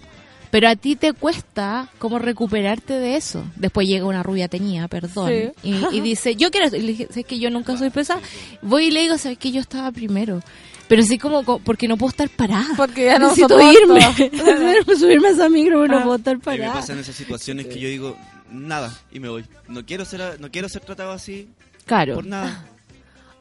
Pero 0.52 0.70
a 0.70 0.76
ti 0.76 0.96
te 0.96 1.14
cuesta 1.14 1.90
como 2.00 2.20
recuperarte 2.20 2.94
de 2.94 3.16
eso. 3.18 3.44
Después 3.56 3.88
llega 3.88 4.06
una 4.06 4.24
rubia 4.24 4.48
teñida, 4.48 4.88
perdón, 4.88 5.30
Sí. 5.30 5.52
y, 5.64 5.96
y 5.98 6.02
dice, 6.02 6.36
yo 6.36 6.52
quiero. 6.52 6.68
Y 6.76 6.80
le 6.82 6.88
dije, 6.88 7.08
¿sabes 7.10 7.26
que 7.26 7.38
yo 7.40 7.50
nunca 7.50 7.76
soy 7.78 7.90
pesada? 7.90 8.22
Voy 8.62 8.86
y 8.86 8.92
le 8.92 9.02
digo, 9.02 9.18
¿sabes 9.18 9.38
que 9.38 9.52
yo 9.52 9.60
estaba 9.60 9.92
primero? 9.92 10.42
Pero 10.88 11.04
sí 11.04 11.18
como, 11.18 11.44
co- 11.44 11.60
porque 11.60 11.88
no 11.90 11.98
puedo 11.98 12.12
estar 12.12 12.30
parada. 12.30 12.68
Porque 12.78 13.06
ya 13.06 13.20
no 13.20 13.28
Necesito 13.28 13.60
soporto. 13.60 13.78
irme. 13.78 14.00
Necesito 14.32 14.96
subirme 14.98 15.28
a 15.28 15.32
esa 15.32 15.50
micro, 15.50 15.82
pero 15.82 15.96
Ah. 15.96 16.00
no 16.00 16.04
puedo 16.06 16.16
estar 16.18 16.34
A 16.34 16.38
mí 16.38 16.42
me 16.46 16.58
parada. 16.58 16.74
pasan 16.74 17.00
esas 17.00 17.16
situaciones 17.16 17.66
que 17.68 17.78
yo 17.80 17.90
digo, 17.90 18.16
nada, 18.50 18.98
y 19.12 19.20
me 19.20 19.28
voy. 19.28 19.44
No 19.68 19.86
quiero 19.86 20.06
ser, 20.06 20.40
no 20.40 20.50
quiero 20.50 20.70
ser 20.70 20.82
tratado 20.84 21.12
así 21.12 21.50
Claro. 21.86 22.16
por 22.16 22.26
nada. 22.26 22.64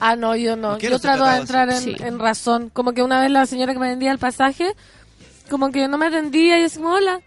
Ah, 0.01 0.17
no, 0.17 0.35
yo 0.37 0.57
no. 0.57 0.73
No 0.73 0.79
quiero 0.79 0.97
yo 0.97 1.01
trato 1.01 1.25
de 1.25 1.37
entrar. 1.37 1.73
Sí. 1.75 1.95
en 2.01 2.19
razón. 2.19 2.69
Como 2.73 2.93
que 2.93 3.03
una 3.03 3.21
vez 3.21 3.31
la 3.31 3.47
señora 3.47 3.73
que 3.73 3.79
me 3.79 3.89
vendía 3.89 4.11
el 4.13 4.19
pasaje, 4.19 4.73
como 5.51 5.71
que 5.71 5.87
no 5.89 5.99
me 5.99 6.07
atendía 6.07 6.59
y 6.59 6.61
yo 6.61 6.67
así 6.67 6.77
como, 6.79 6.91
hola, 6.95 7.21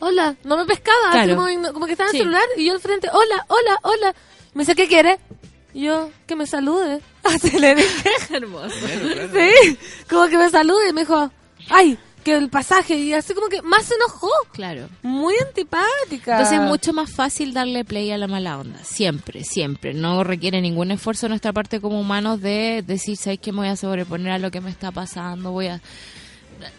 hola. 0.00 0.36
No 0.44 0.56
me 0.56 0.64
pescaba, 0.66 1.10
Claro. 1.12 1.36
como, 1.72 1.86
que 1.86 1.92
estaba 1.92 2.08
en 2.10 2.12
Sí. 2.12 2.18
el 2.18 2.22
celular 2.24 2.42
y 2.56 2.64
yo 2.66 2.72
al 2.74 2.80
frente, 2.80 3.08
hola, 3.12 3.44
hola, 3.48 3.78
hola. 3.82 4.14
Me 4.54 4.62
dice, 4.62 4.74
¿qué 4.74 4.88
quiere? 4.88 5.18
Y 5.72 5.82
yo, 5.82 6.10
que 6.26 6.34
me 6.36 6.46
salude. 6.46 7.00
Así 7.22 7.58
le 7.58 7.74
dije. 7.76 8.10
Hermoso. 8.30 8.74
Claro. 8.80 9.30
Sí, 9.32 9.78
como 10.08 10.26
que 10.28 10.36
me 10.38 10.50
salude 10.50 10.88
y 10.88 10.92
me 10.92 11.02
dijo, 11.02 11.30
ay, 11.68 11.96
que 12.24 12.34
el 12.34 12.50
pasaje. 12.50 12.96
Y 12.96 13.12
así 13.14 13.32
como 13.34 13.46
que 13.48 13.62
más 13.62 13.84
se 13.84 13.94
enojó. 13.94 14.28
Claro. 14.52 14.88
Muy 15.02 15.34
antipática. 15.46 16.32
Entonces 16.32 16.58
es 16.58 16.66
mucho 16.66 16.92
más 16.92 17.10
fácil 17.10 17.54
darle 17.54 17.84
play 17.84 18.10
a 18.10 18.18
la 18.18 18.26
mala 18.26 18.58
onda, 18.58 18.82
siempre, 18.84 19.44
siempre. 19.44 19.94
No 19.94 20.24
requiere 20.24 20.60
ningún 20.60 20.90
esfuerzo 20.90 21.26
de 21.26 21.30
nuestra 21.30 21.52
parte 21.52 21.80
como 21.80 22.00
humanos 22.00 22.40
de 22.42 22.82
decir, 22.86 23.16
¿sabes 23.16 23.38
que 23.38 23.52
me 23.52 23.58
voy 23.58 23.68
a 23.68 23.76
sobreponer 23.76 24.32
a 24.32 24.38
lo 24.38 24.50
que 24.50 24.60
me 24.60 24.70
está 24.70 24.90
pasando? 24.90 25.52
Voy 25.52 25.68
a 25.68 25.80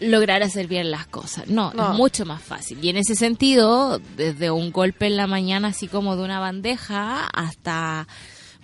lograr 0.00 0.42
hacer 0.42 0.66
bien 0.66 0.90
las 0.90 1.06
cosas. 1.06 1.46
No, 1.48 1.72
No. 1.74 1.92
es 1.92 1.96
mucho 1.96 2.24
más 2.24 2.42
fácil. 2.42 2.78
Y 2.82 2.88
en 2.90 2.96
ese 2.96 3.14
sentido, 3.14 4.00
desde 4.16 4.50
un 4.50 4.72
golpe 4.72 5.06
en 5.06 5.16
la 5.16 5.26
mañana, 5.26 5.68
así 5.68 5.88
como 5.88 6.16
de 6.16 6.22
una 6.24 6.40
bandeja, 6.40 7.26
hasta 7.26 8.06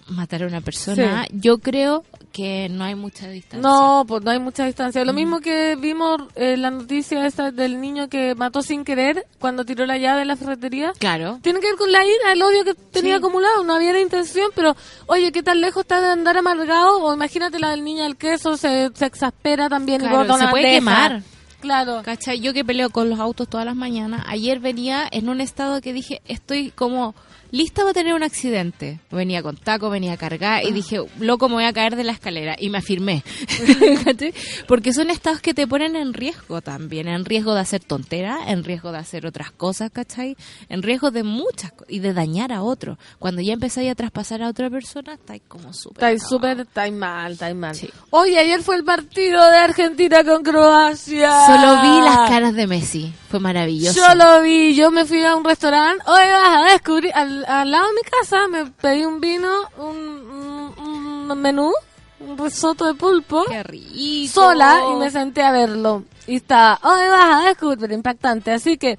matar 0.09 0.43
a 0.43 0.47
una 0.47 0.61
persona, 0.61 1.27
yo 1.31 1.59
creo 1.59 2.05
que 2.33 2.69
no 2.71 2.85
hay 2.85 2.95
mucha 2.95 3.29
distancia. 3.29 3.61
No, 3.69 4.05
pues 4.07 4.23
no 4.23 4.31
hay 4.31 4.39
mucha 4.39 4.65
distancia. 4.65 5.03
Mm. 5.03 5.07
Lo 5.07 5.13
mismo 5.13 5.41
que 5.41 5.77
vimos 5.77 6.21
eh, 6.37 6.57
la 6.57 6.71
noticia 6.71 7.27
esta 7.27 7.51
del 7.51 7.81
niño 7.81 8.09
que 8.09 8.35
mató 8.35 8.63
sin 8.63 8.85
querer 8.85 9.27
cuando 9.39 9.65
tiró 9.65 9.87
la 9.87 9.97
llave 9.99 10.23
en 10.23 10.29
la 10.29 10.37
ferretería. 10.37 10.93
Claro. 10.99 11.39
Tiene 11.43 11.61
que 11.61 11.67
ver 11.69 11.77
con 11.77 11.91
la 11.93 12.05
ira, 12.05 12.33
el 12.33 12.43
odio 12.43 12.65
que 12.65 12.75
tenía 12.75 13.15
Sí. 13.15 13.19
acumulado. 13.19 13.65
No 13.65 13.75
había 13.75 13.93
la 13.93 14.01
intención, 14.01 14.51
pero 14.55 14.77
oye, 15.07 15.33
¿qué 15.33 15.43
tan 15.43 15.61
lejos 15.61 15.83
está 15.83 16.01
de 16.01 16.09
andar 16.09 16.37
amargado? 16.37 17.03
O 17.03 17.13
imagínate 17.15 17.59
la 17.59 17.71
del 17.71 17.85
niño 17.85 18.03
del 18.05 18.17
queso, 18.17 18.57
se, 18.57 18.91
se 18.95 19.07
exaspera 19.07 19.69
también 19.69 20.01
Claro, 20.01 20.25
se 20.27 20.33
una 20.33 20.51
puede 20.51 20.65
bandeja. 20.65 20.79
quemar. 20.79 21.23
Claro. 21.61 22.03
¿Cachai? 22.05 22.39
Yo 22.41 22.53
que 22.55 22.65
peleo 22.65 22.89
con 22.91 23.11
los 23.11 23.19
autos 23.19 23.49
todas 23.49 23.67
las 23.67 23.75
mañanas, 23.75 24.23
ayer 24.29 24.61
venía 24.61 25.09
en 25.11 25.29
un 25.29 25.41
estado 25.41 25.81
que 25.81 25.93
dije, 25.93 26.23
estoy 26.27 26.71
como 26.71 27.17
lista 27.51 27.83
para 27.83 27.95
tener 27.95 28.15
un 28.15 28.23
accidente. 28.23 29.01
Venía 29.11 29.43
con 29.43 29.57
taco, 29.57 29.91
venía 29.91 30.17
cargada 30.17 30.63
y 30.63 30.73
dije, 30.73 31.01
loco, 31.19 31.49
me 31.49 31.57
voy 31.57 31.65
a 31.65 31.73
caer 31.73 31.97
de 31.97 32.05
la 32.05 32.13
escalera. 32.13 32.57
Y 32.59 32.71
me 32.71 32.79
afirmé. 32.79 33.23
¿Cachai? 34.05 34.35
Porque 34.67 34.93
son 34.93 35.11
estados 35.11 35.41
que 35.41 35.55
te 35.55 35.67
ponen 35.67 35.97
en 35.97 36.15
riesgo 36.15 36.61
también, 36.61 37.09
en 37.09 37.25
riesgo 37.25 37.55
de 37.55 37.61
hacer 37.61 37.83
tonteras, 37.83 38.41
en 38.49 38.65
riesgo 38.65 38.93
de 38.93 38.99
hacer 38.99 39.27
otras 39.27 39.51
cosas, 39.51 39.91
¿cachai? 39.91 40.37
En 40.69 40.83
riesgo 40.83 41.11
de 41.11 41.23
muchas 41.23 41.73
cosas 41.73 41.91
y 41.91 42.01
de 42.01 42.13
dañar 42.13 42.53
a 42.53 42.63
otro. 42.63 42.99
Cuando 43.19 43.43
ya 43.43 43.53
empezáis 43.53 43.91
a 43.91 43.95
traspasar 43.95 44.43
a 44.43 44.49
otra 44.49 44.71
persona, 44.71 45.15
estáis 45.15 45.43
como 45.49 45.73
súper... 45.73 45.97
Estáis 46.05 46.23
súper, 46.29 46.61
estáis 46.61 46.93
mal, 46.93 47.33
estáis 47.33 47.57
mal. 47.57 47.75
Sí. 47.75 47.89
Oye, 48.11 48.39
ayer 48.39 48.63
fue 48.63 48.77
el 48.77 48.85
partido 48.85 49.51
de 49.51 49.57
Argentina 49.57 50.25
con 50.25 50.43
Croacia. 50.43 51.31
Solo 51.47 51.83
vi 51.83 52.05
las 52.05 52.29
caras 52.29 52.55
de 52.55 52.67
Messi. 52.67 53.13
Fue 53.31 53.41
maravilloso. 53.41 54.01
Yo 54.01 54.15
lo 54.15 54.43
vi, 54.43 54.75
yo 54.75 54.91
me 54.91 55.05
fui 55.05 55.23
a 55.23 55.37
un 55.37 55.45
restaurante, 55.45 56.03
hoy 56.07 56.23
vas 56.31 56.71
a 56.71 56.73
descubrir, 56.73 57.13
al, 57.15 57.38
al 57.47 57.71
lado 57.71 57.87
de 57.89 57.95
mi 57.95 58.03
casa 58.03 58.49
me 58.49 58.67
pedí 58.71 59.05
un 59.05 59.21
vino, 59.21 59.51
un, 59.79 59.97
un- 59.97 61.31
un 61.31 61.39
menú, 61.41 61.73
un 62.21 62.39
risotto 62.39 62.85
de 62.87 62.95
pulpo, 62.95 63.45
Qué 63.47 63.63
rico. 63.63 64.33
sola 64.33 64.81
y 64.93 64.97
me 64.97 65.11
senté 65.11 65.43
a 65.43 65.53
verlo. 65.53 66.05
Y 66.27 66.37
está, 66.37 66.79
hoy 66.83 67.09
vas 67.09 67.43
a 67.45 67.49
descubrir, 67.49 67.93
impactante. 67.93 68.51
Así 68.53 68.77
que 68.79 68.99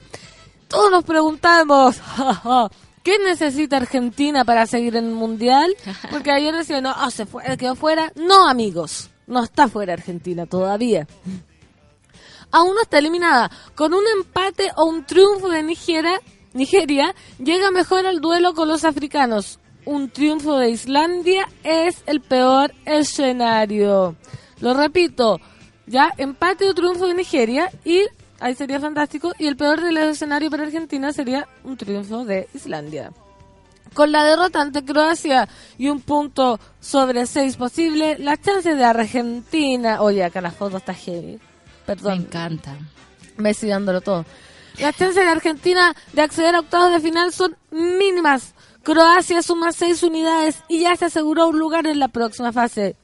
todos 0.68 0.90
nos 0.92 1.04
preguntamos, 1.04 1.98
¿qué 3.04 3.20
necesita 3.20 3.78
Argentina 3.78 4.46
para 4.46 4.66
seguir 4.68 4.96
en 4.96 5.06
el 5.06 5.14
Mundial? 5.14 5.76
Porque 6.12 6.32
ayer 6.32 6.56
decían, 6.56 6.84
no, 6.84 6.94
ah, 6.96 7.12
se 7.12 7.26
fue, 7.26 7.44
quedó 7.58 7.76
fuera. 7.76 8.12
No, 8.16 8.48
amigos, 8.48 9.10
no 9.28 9.44
está 9.44 9.68
fuera 9.68 9.94
Argentina 9.94 10.46
todavía. 10.46 11.08
Aún 12.52 12.74
no 12.74 12.82
está 12.82 12.98
eliminada. 12.98 13.52
Con 13.76 13.94
un 13.94 14.04
empate 14.18 14.72
o 14.76 14.86
un 14.86 15.06
triunfo 15.06 15.50
de 15.50 15.62
Nigeria, 15.62 16.20
Nigeria 16.54 17.16
llega 17.38 17.72
mejor 17.72 18.06
al 18.06 18.22
duelo 18.22 18.54
con 18.54 18.68
los 18.68 18.84
africanos. 18.84 19.60
Un 19.86 20.10
triunfo 20.10 20.58
de 20.58 20.70
Islandia 20.70 21.48
es 21.64 22.04
el 22.06 22.22
peor 22.22 22.74
escenario. 22.86 24.16
Lo 24.60 24.74
repito, 24.74 25.40
ya 25.86 26.12
empate 26.18 26.70
o 26.70 26.74
triunfo 26.74 27.08
de 27.08 27.14
Nigeria 27.14 27.72
y 27.86 28.02
ahí 28.40 28.56
sería 28.56 28.80
fantástico. 28.80 29.34
Y 29.40 29.48
el 29.48 29.58
peor 29.58 29.82
del 29.82 29.98
escenario 29.98 30.50
para 30.50 30.64
Argentina 30.64 31.14
sería 31.14 31.48
un 31.64 31.78
triunfo 31.78 32.26
de 32.26 32.48
Islandia. 32.54 33.12
Con 33.94 34.12
la 34.12 34.24
derrota 34.24 34.62
ante 34.62 34.86
Croacia 34.86 35.48
y 35.78 35.90
un 35.90 36.02
punto 36.02 36.60
sobre 36.80 37.26
seis 37.26 37.56
posible, 37.58 38.18
las 38.20 38.40
chances 38.42 38.78
de 38.78 38.84
Argentina. 38.84 40.02
Oye, 40.02 40.24
acá 40.24 40.42
la 40.42 40.52
foto 40.52 40.78
está 40.78 40.94
heavy. 40.94 41.34
Me 41.34 41.40
Perdón, 41.86 42.20
encanta. 42.20 42.78
Messi 43.38 43.68
dándolo 43.68 44.02
todo. 44.02 44.26
Las 44.80 44.96
chances 44.96 45.16
de 45.16 45.30
Argentina 45.30 45.94
de 46.14 46.22
acceder 46.22 46.56
a 46.56 46.62
octavos 46.62 46.92
de 46.92 47.02
final 47.02 47.34
son 47.34 47.58
mínimas. 47.70 48.54
Croacia 48.82 49.42
suma 49.42 49.74
seis 49.74 50.04
unidades 50.04 50.64
y 50.70 50.80
ya 50.80 50.96
se 50.96 51.06
aseguró 51.06 51.50
un 51.50 51.60
lugar 51.60 51.86
en 51.86 52.00
la 52.00 52.08
próxima 52.08 52.54
fase. 52.54 52.96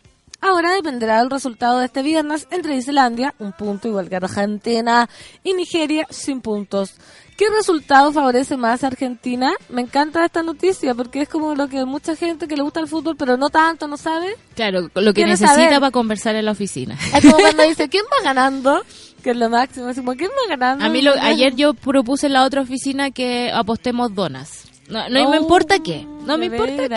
Ahora 0.47 0.73
dependerá 0.75 1.19
del 1.21 1.31
resultado 1.31 1.79
de 1.79 1.85
este 1.85 2.03
viernes 2.03 2.47
entre 2.51 2.75
Islandia, 2.75 3.33
un 3.39 3.51
punto 3.51 3.87
igual 3.87 4.09
que 4.09 4.15
Argentina, 4.17 5.09
y 5.43 5.53
Nigeria, 5.53 6.05
sin 6.11 6.39
puntos. 6.41 6.93
¿Qué 7.35 7.45
resultado 7.49 8.11
favorece 8.13 8.55
más 8.55 8.83
a 8.83 8.87
Argentina? 8.87 9.53
Me 9.69 9.81
encanta 9.81 10.23
esta 10.23 10.43
noticia 10.43 10.93
porque 10.93 11.23
es 11.23 11.29
como 11.29 11.55
lo 11.55 11.67
que 11.67 11.83
mucha 11.85 12.15
gente 12.15 12.47
que 12.47 12.55
le 12.55 12.61
gusta 12.61 12.79
el 12.79 12.87
fútbol, 12.87 13.15
pero 13.17 13.37
no 13.37 13.49
tanto, 13.49 13.87
no 13.87 13.97
sabe. 13.97 14.35
Claro, 14.55 14.81
lo 14.93 15.13
que 15.13 15.23
¿Quieres 15.23 15.41
necesita 15.41 15.65
saber? 15.65 15.79
para 15.79 15.91
conversar 15.91 16.35
en 16.35 16.45
la 16.45 16.51
oficina. 16.51 16.95
Es 17.13 17.23
como 17.23 17.37
cuando 17.39 17.63
dice, 17.67 17.89
¿quién 17.89 18.05
va 18.05 18.23
ganando? 18.23 18.83
Que 19.23 19.31
es 19.31 19.37
lo 19.37 19.49
máximo. 19.49 19.89
Es 19.89 19.97
como, 19.97 20.13
¿quién 20.13 20.29
va 20.29 20.47
ganando? 20.55 20.85
A 20.85 20.89
mí 20.89 21.01
lo- 21.01 21.13
ayer 21.19 21.55
yo 21.55 21.73
propuse 21.73 22.27
en 22.27 22.33
la 22.33 22.43
otra 22.43 22.61
oficina 22.61 23.09
que 23.09 23.51
apostemos 23.51 24.13
donas. 24.13 24.65
No, 24.89 25.09
no 25.09 25.27
Oh, 25.27 25.31
me 25.31 25.37
importa 25.37 25.79
qué. 25.79 26.05
No 26.25 26.37
me 26.37 26.49
de 26.49 26.55
importa 26.57 26.83
qué 26.83 26.87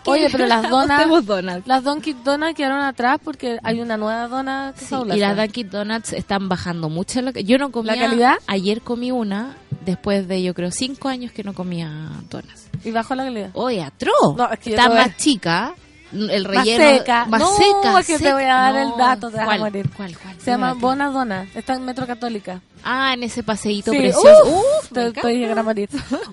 que 0.00 0.10
Oye, 0.10 0.28
pero 0.30 0.46
las 0.46 0.62
donas, 0.70 1.26
donas. 1.26 1.62
las 1.66 1.82
Dunkin' 1.84 2.22
Donuts 2.24 2.54
quedaron 2.54 2.80
atrás 2.80 3.18
porque 3.22 3.58
hay 3.62 3.80
una 3.80 3.96
nueva 3.96 4.28
dona 4.28 4.72
que 4.78 4.84
Sí, 4.84 4.94
y 5.14 5.18
las 5.18 5.36
Dunkin' 5.36 5.70
Donuts 5.70 6.12
están 6.12 6.48
bajando 6.48 6.88
mucho. 6.88 7.20
la- 7.22 7.32
Yo 7.32 7.58
no 7.58 7.70
comía. 7.72 7.96
calidad? 7.98 8.34
Ayer 8.46 8.80
comí 8.80 9.10
una, 9.10 9.56
después 9.84 10.26
de 10.28 10.42
yo 10.42 10.54
creo 10.54 10.70
cinco 10.70 11.08
años 11.08 11.32
que 11.32 11.42
no 11.44 11.52
comía 11.54 11.90
donas. 12.30 12.68
Y 12.84 12.90
bajó 12.92 13.14
la 13.14 13.24
calidad. 13.24 13.50
Oye, 13.54 13.82
atroz. 13.82 14.36
No, 14.36 14.50
es 14.50 14.58
que 14.60 14.70
Está 14.70 14.88
más 14.88 15.16
chica. 15.16 15.74
El 16.12 16.42
Más 16.48 16.64
relleno. 16.66 16.98
seca. 16.98 17.24
Más 17.26 17.40
No, 17.40 17.56
seca. 17.56 18.00
es 18.00 18.06
que 18.06 18.18
te 18.18 18.32
voy 18.32 18.42
a 18.44 18.54
dar 18.54 18.74
No. 18.74 18.92
el 18.92 18.98
dato, 18.98 19.30
te 19.30 19.36
vas 19.36 19.42
a 19.42 19.46
¿Cuál? 19.46 19.60
morir. 19.60 19.90
¿Cuál, 19.96 20.18
cuál? 20.18 20.40
Se 20.40 20.50
llama 20.50 20.68
Dame. 20.68 20.80
Bona 20.80 21.10
Dona. 21.10 21.48
Está 21.54 21.74
en 21.74 21.84
Metro 21.84 22.06
Católica. 22.06 22.60
Ah, 22.82 23.12
en 23.14 23.22
ese 23.22 23.42
paseíto 23.42 23.92
Sí, 23.92 23.98
precioso. 23.98 24.28
uf, 24.46 24.54
Uf, 24.54 24.92
me 24.92 25.12
te 25.12 25.20
a 25.20 25.62
morir. 25.62 25.88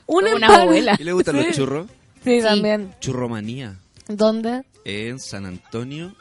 Una 0.07 0.31
empate- 0.31 0.61
abuela. 0.61 0.95
¿Y 0.99 1.03
le 1.03 1.13
gustan 1.13 1.39
Sí. 1.39 1.45
los 1.47 1.55
churros? 1.55 1.87
Sí, 2.23 2.39
Sí. 2.39 2.45
también. 2.45 2.93
Churromanía. 2.99 3.77
¿Dónde? 4.07 4.63
En 4.85 5.19
San 5.19 5.45
Antonio. 5.45 6.15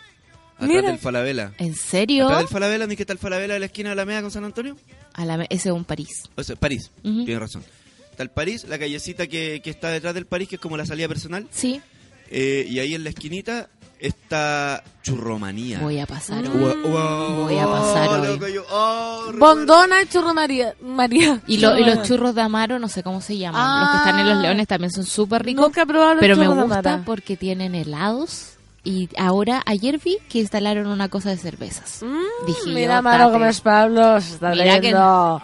Atrás 0.57 0.69
Mira. 0.71 0.89
del 0.91 0.99
Falabella. 0.99 1.53
¿En 1.59 1.75
serio? 1.75 2.25
Atrás 2.27 2.41
del 2.41 2.49
Falabella, 2.49 2.87
¿no 2.87 2.91
es 2.93 2.97
que 2.97 3.03
está 3.03 3.13
el 3.13 3.19
Falabella 3.19 3.55
de 3.55 3.61
la 3.61 3.67
esquina 3.67 3.91
de 3.91 3.97
la 3.97 4.05
Mega 4.07 4.23
con 4.23 4.31
San 4.31 4.45
Antonio? 4.45 4.77
A 5.15 5.25
la, 5.25 5.45
ese 5.51 5.69
es 5.69 5.75
un 5.75 5.85
París. 5.85 6.25
O 6.35 6.43
sea, 6.43 6.57
París. 6.57 6.91
Ujú. 7.05 7.25
Tienes 7.25 7.39
razón. 7.41 7.63
Está 8.11 8.23
el 8.23 8.31
París, 8.31 8.65
la 8.67 8.79
callecita 8.79 9.27
que, 9.27 9.61
que 9.63 9.69
está 9.71 9.91
detrás 9.91 10.15
del 10.15 10.25
París, 10.27 10.49
que 10.49 10.55
es 10.57 10.61
como 10.61 10.77
la 10.79 10.87
salida 10.87 11.09
personal. 11.09 11.47
Sí. 11.51 11.83
Eh, 12.31 12.66
y 12.68 12.79
ahí 12.81 12.95
en 12.95 13.05
la 13.05 13.11
esquinita 13.11 13.68
está 13.99 14.83
Churromanía. 15.03 15.79
Voy 15.81 15.99
a 16.01 16.07
pasar 16.07 16.43
Mm. 16.45 16.62
hoy. 16.62 16.74
Wow, 16.83 16.91
wow, 16.91 17.45
Voy 17.45 17.59
a 17.59 17.66
pasar 17.66 18.09
oh, 18.09 18.22
hoy. 18.45 18.53
yo- 18.53 18.64
oh. 18.70 19.33
Bondona 19.39 20.03
y 20.03 20.07
Churro 20.07 20.35
María. 20.35 20.74
María. 20.83 21.41
Y, 21.47 21.59
lo- 21.59 21.79
y 21.79 21.85
los 21.85 22.03
churros 22.07 22.35
de 22.35 22.43
Amaro, 22.43 22.79
no 22.79 22.89
sé 22.89 23.03
cómo 23.03 23.20
se 23.20 23.39
llaman. 23.39 23.61
Ah. 23.64 23.81
Los 23.81 23.91
que 23.91 23.97
están 24.09 24.20
en 24.20 24.29
los 24.35 24.43
leones 24.43 24.66
también 24.68 24.91
son 24.93 25.05
súper 25.05 25.45
ricos. 25.45 25.64
Nunca 25.64 25.83
he 25.83 25.87
probado 25.87 26.14
los 26.14 26.20
pero 26.20 26.37
me 26.37 26.49
gusta 26.49 27.03
porque 27.07 27.37
tienen 27.37 27.74
helados. 27.74 28.53
Y 28.85 29.09
ahora, 29.18 29.62
ayer 29.66 29.99
vi 29.99 30.18
que 30.29 30.39
instalaron 30.39 30.87
una 30.87 31.09
cosa 31.09 31.31
de 31.31 31.37
cervezas. 31.39 32.03
Mm, 32.05 32.47
Dije 32.47 32.61
mira, 32.72 32.99
Amaro, 32.99 33.45
es 33.47 33.61
Pablo. 33.61 34.20
Se 34.20 34.35
está 34.35 34.51
Mira 34.51 34.64
que- 34.77 34.93
leyendo. 34.93 35.43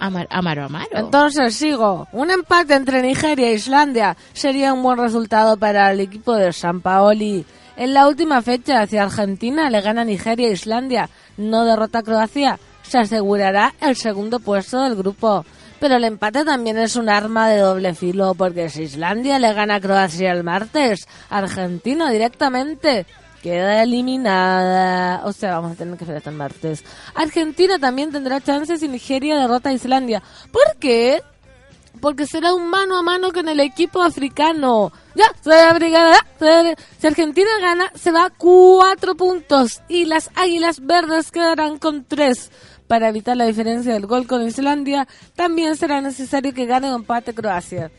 Amar- 0.00 0.26
Amaro, 0.30 0.64
Amaro. 0.64 0.86
Entonces 0.92 1.54
sigo. 1.54 2.08
Un 2.12 2.30
empate 2.30 2.74
entre 2.74 3.02
Nigeria 3.02 3.48
e 3.48 3.54
Islandia 3.54 4.16
sería 4.32 4.72
un 4.72 4.82
buen 4.82 4.98
resultado 4.98 5.56
para 5.56 5.90
el 5.92 6.00
equipo 6.00 6.34
de 6.34 6.52
San 6.52 6.80
Paoli. 6.80 7.44
En 7.76 7.94
la 7.94 8.06
última 8.06 8.40
fecha 8.42 8.82
hacia 8.82 9.02
Argentina 9.04 9.70
le 9.70 9.80
gana 9.80 10.04
Nigeria 10.04 10.48
e 10.48 10.52
Islandia. 10.52 11.08
No 11.36 11.64
derrota 11.64 12.00
a 12.00 12.02
Croacia. 12.02 12.58
Se 12.82 12.98
asegurará 12.98 13.74
el 13.80 13.96
segundo 13.96 14.40
puesto 14.40 14.80
del 14.82 14.94
grupo. 14.94 15.44
Pero 15.80 15.96
el 15.96 16.04
empate 16.04 16.44
también 16.44 16.78
es 16.78 16.96
un 16.96 17.08
arma 17.08 17.48
de 17.48 17.58
doble 17.58 17.94
filo 17.94 18.34
porque 18.34 18.68
si 18.70 18.82
Islandia 18.82 19.38
le 19.38 19.52
gana 19.52 19.76
a 19.76 19.80
Croacia 19.80 20.30
el 20.32 20.44
martes, 20.44 21.06
Argentina 21.30 22.10
directamente 22.10 23.06
queda 23.44 23.82
eliminada. 23.82 25.20
O 25.26 25.32
sea, 25.34 25.56
vamos 25.56 25.72
a 25.72 25.74
tener 25.74 25.98
que 25.98 26.04
esperar 26.04 26.16
hasta 26.18 26.30
el 26.30 26.36
martes. 26.36 26.82
Argentina 27.14 27.78
también 27.78 28.10
tendrá 28.10 28.40
chances 28.40 28.80
si 28.80 28.88
Nigeria 28.88 29.36
derrota 29.38 29.68
a 29.68 29.74
Islandia. 29.74 30.22
¿Por 30.50 30.78
qué? 30.80 31.20
Porque 32.00 32.26
será 32.26 32.54
un 32.54 32.68
mano 32.70 32.96
a 32.96 33.02
mano 33.02 33.32
con 33.32 33.46
el 33.48 33.60
equipo 33.60 34.02
africano. 34.02 34.92
Ya, 35.14 35.26
ya, 35.26 35.42
soy 35.44 35.54
afri- 35.58 36.76
Si 36.98 37.06
Argentina 37.06 37.50
gana, 37.60 37.92
se 37.94 38.10
va 38.10 38.30
cuatro 38.36 39.14
puntos. 39.14 39.82
Y 39.88 40.06
las 40.06 40.30
águilas 40.34 40.80
verdes 40.80 41.30
quedarán 41.30 41.78
con 41.78 42.04
tres. 42.04 42.50
Para 42.88 43.08
evitar 43.10 43.36
la 43.36 43.44
diferencia 43.46 43.92
del 43.92 44.06
gol 44.06 44.26
con 44.26 44.42
Islandia, 44.46 45.06
también 45.36 45.76
será 45.76 46.00
necesario 46.00 46.52
que 46.54 46.64
gane 46.66 46.90
o 46.90 46.96
empate 46.96 47.34
Croacia. 47.34 47.90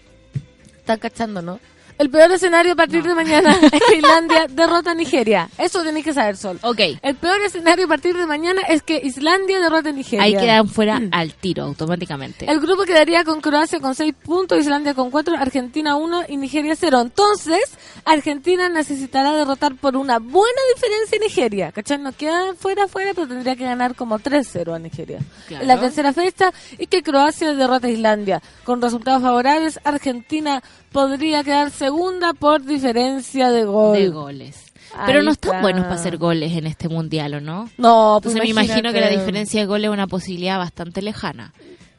Están 0.77 0.99
cachando, 0.99 1.41
¿no? 1.41 1.59
El 1.97 2.09
peor 2.09 2.31
escenario 2.31 2.73
a 2.73 2.75
partir 2.75 3.03
de 3.03 3.15
mañana 3.15 3.57
es 3.71 3.81
que 3.81 3.97
Islandia 3.97 4.47
derrota 4.49 4.91
a 4.91 4.93
Nigeria. 4.95 5.49
Eso 5.57 5.81
tenéis 5.83 6.05
que 6.05 6.13
saber, 6.13 6.35
Sol. 6.35 6.59
Ok. 6.61 6.79
El 7.01 7.15
peor 7.15 7.41
escenario 7.41 7.85
a 7.85 7.87
partir 7.87 8.17
de 8.17 8.25
mañana 8.25 8.61
es 8.67 8.83
que 8.83 8.99
Islandia 9.03 9.59
derrota 9.61 9.89
a 9.89 9.91
Nigeria. 9.93 10.23
Ahí 10.23 10.35
quedan 10.35 10.67
fuera 10.67 11.01
al 11.11 11.33
tiro 11.33 11.63
automáticamente. 11.63 12.49
El 12.51 12.59
grupo 12.59 12.83
quedaría 12.83 13.23
con 13.23 13.39
Croacia 13.39 13.79
con 13.79 13.95
6 13.95 14.13
puntos, 14.23 14.59
Islandia 14.59 14.93
con 14.93 15.09
4, 15.09 15.35
Argentina 15.37 15.95
1 15.95 16.23
y 16.27 16.37
Nigeria 16.37 16.75
0. 16.75 17.01
Entonces, 17.01 17.63
Argentina 18.03 18.67
necesitará 18.67 19.31
derrotar 19.33 19.75
por 19.75 19.95
una 19.95 20.19
buena 20.19 20.61
diferencia 20.75 21.17
a 21.17 21.21
Nigeria. 21.21 21.71
¿Cachai? 21.71 21.97
No 21.97 22.11
queda 22.11 22.55
fuera, 22.55 22.87
fuera, 22.87 23.13
pero 23.13 23.27
tendría 23.27 23.55
que 23.55 23.63
ganar 23.63 23.95
como 23.95 24.19
3-0 24.19 24.75
a 24.75 24.79
Nigeria. 24.79 25.19
Claro. 25.47 25.61
En 25.61 25.67
la 25.67 25.79
tercera 25.79 26.11
fecha, 26.13 26.51
y 26.77 26.87
que 26.87 27.03
Croacia 27.03 27.53
derrota 27.53 27.87
a 27.87 27.91
Islandia. 27.91 28.41
Con 28.63 28.81
resultados 28.81 29.21
favorables, 29.21 29.79
Argentina 29.83 30.61
podría 30.91 31.43
quedar 31.43 31.71
segunda 31.85 32.33
por 32.33 32.63
diferencia 32.63 33.51
de 33.51 33.63
gol. 33.65 33.97
de 33.97 34.09
goles. 34.09 34.61
Pero 35.05 35.19
Ahí 35.19 35.25
no 35.25 35.31
están 35.31 35.51
está. 35.51 35.61
buenos 35.61 35.83
para 35.83 35.95
hacer 35.95 36.17
goles 36.17 36.53
en 36.53 36.67
este 36.67 36.87
mundial, 36.89 37.33
¿o 37.35 37.41
no? 37.41 37.69
No, 37.77 38.19
pues 38.23 38.33
Entonces 38.35 38.55
me 38.55 38.61
imagino 38.61 38.93
que 38.93 39.01
la 39.01 39.09
diferencia 39.09 39.59
de 39.59 39.65
goles 39.67 39.89
es 39.89 39.93
una 39.93 40.07
posibilidad 40.07 40.57
bastante 40.57 41.01
lejana. 41.01 41.53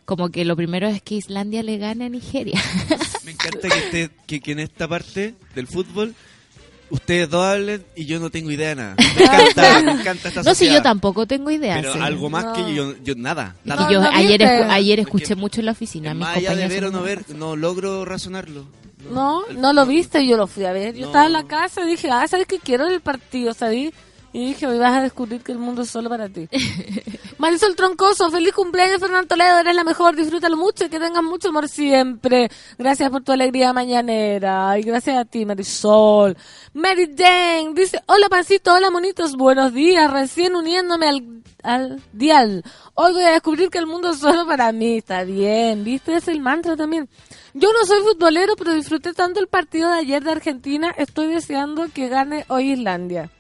Como 0.07 0.28
que 0.30 0.45
lo 0.45 0.57
primero 0.57 0.89
es 0.89 1.03
que 1.03 1.16
Islandia 1.16 1.62
le 1.62 1.78
gane 1.78 2.07
a 2.07 2.09
Nigeria. 2.09 2.61
Me 3.24 3.32
encanta 3.32 3.68
que, 3.68 3.78
usted, 3.78 4.11
que, 4.26 4.41
que 4.41 4.53
en 4.53 4.61
esta 4.61 4.87
parte 4.87 5.34
del 5.57 5.66
fútbol 5.66 6.14
ustedes 6.91 7.28
dos 7.28 7.45
hablen 7.45 7.84
y 7.97 8.07
yo 8.07 8.20
no 8.20 8.30
tengo 8.30 8.53
idea 8.53 8.68
de 8.68 8.76
nada. 8.76 8.95
Me 8.97 9.24
encanta, 9.24 9.82
me 9.84 9.93
encanta 10.01 10.28
esta 10.28 10.41
no, 10.43 10.45
si 10.45 10.51
sociedad. 10.51 10.74
yo 10.76 10.82
tampoco 10.82 11.26
tengo 11.26 11.51
idea. 11.51 11.74
Pero 11.80 11.93
sí. 11.95 11.99
algo 12.01 12.30
más 12.30 12.45
No. 12.45 12.53
que 12.55 12.72
yo, 12.74 12.95
yo 13.03 13.14
nada, 13.16 13.57
yo 13.64 14.01
no 14.01 14.09
ayer, 14.12 14.41
escu- 14.41 15.01
escuché 15.01 15.34
mucho 15.34 15.61
en 15.61 15.66
la 15.66 15.72
oficina. 15.72 16.14
Mis 16.14 16.20
más 16.20 16.37
allá 16.37 16.55
de 16.55 16.68
ver 16.68 16.84
o 16.84 16.91
no 16.93 17.03
ver, 17.03 17.24
no 17.34 17.57
logro 17.57 18.05
razonarlo. 18.05 18.64
No, 19.11 19.42
no 19.57 19.72
lo 19.72 19.86
viste, 19.86 20.26
yo 20.26 20.36
lo 20.36 20.46
fui 20.46 20.64
a 20.64 20.72
ver. 20.72 20.94
Yo 20.94 21.02
No. 21.02 21.07
estaba 21.07 21.26
en 21.26 21.32
la 21.32 21.44
casa 21.46 21.82
y 21.82 21.86
dije, 21.88 22.11
ah, 22.11 22.26
¿sabes 22.28 22.46
qué 22.46 22.59
quiero 22.59 22.86
el 22.86 23.00
partido? 23.00 23.54
¿Sabes? 23.54 23.92
Y 24.33 24.49
dije, 24.49 24.66
hoy 24.66 24.79
vas 24.79 24.97
a 24.99 25.03
descubrir 25.03 25.41
que 25.43 25.53
el 25.53 25.59
mundo 25.59 25.83
es 25.83 25.91
solo 25.91 26.11
para 26.11 26.29
ti. 26.29 26.49
Marisol 27.39 27.77
Troncoso, 27.77 28.31
feliz 28.31 28.53
cumpleaños, 28.53 28.99
Fernando 28.99 29.29
Toledo, 29.29 29.59
eres 29.59 29.74
la 29.74 29.85
mejor, 29.85 30.16
disfrútalo 30.16 30.57
mucho 30.57 30.85
y 30.85 30.89
que 30.89 30.99
tengas 30.99 31.22
mucho 31.22 31.51
amor 31.51 31.68
siempre. 31.68 32.51
Gracias 32.79 33.11
por 33.11 33.22
tu 33.22 33.33
alegría 33.33 33.72
mañanera 33.72 34.79
y 34.79 34.83
gracias 34.83 35.16
a 35.18 35.24
ti, 35.24 35.45
Marisol. 35.45 36.37
Mary 36.74 37.14
Jane 37.16 37.72
dice, 37.74 38.03
hola 38.07 38.29
pancito, 38.29 38.74
hola 38.74 38.91
monitos, 38.91 39.37
buenos 39.37 39.72
días, 39.72 40.11
recién 40.11 40.55
uniéndome 40.55 41.09
al, 41.09 41.43
al 41.62 42.03
dial. 42.12 42.64
Hoy 42.95 43.12
voy 43.12 43.22
a 43.22 43.33
descubrir 43.33 43.70
que 43.70 43.79
el 43.79 43.87
mundo 43.87 44.11
es 44.11 44.18
solo 44.18 44.47
para 44.47 44.72
mí, 44.72 44.99
está 44.99 45.24
bien, 45.24 45.85
viste, 45.85 46.16
es 46.16 46.29
el 46.29 46.41
mantra 46.41 46.77
también. 46.77 47.09
Yo 47.55 47.72
no 47.72 47.87
soy 47.87 48.01
futbolero, 48.01 48.57
pero 48.57 48.74
disfruté 48.74 49.14
tanto 49.14 49.41
el 49.41 49.47
partido 49.47 49.91
de 49.91 49.99
ayer 49.99 50.22
de 50.22 50.33
Argentina, 50.33 50.95
estoy 50.97 51.29
deseando 51.29 51.87
que 51.95 52.09
gane 52.09 52.45
hoy 52.49 52.72
Islandia. 52.72 53.31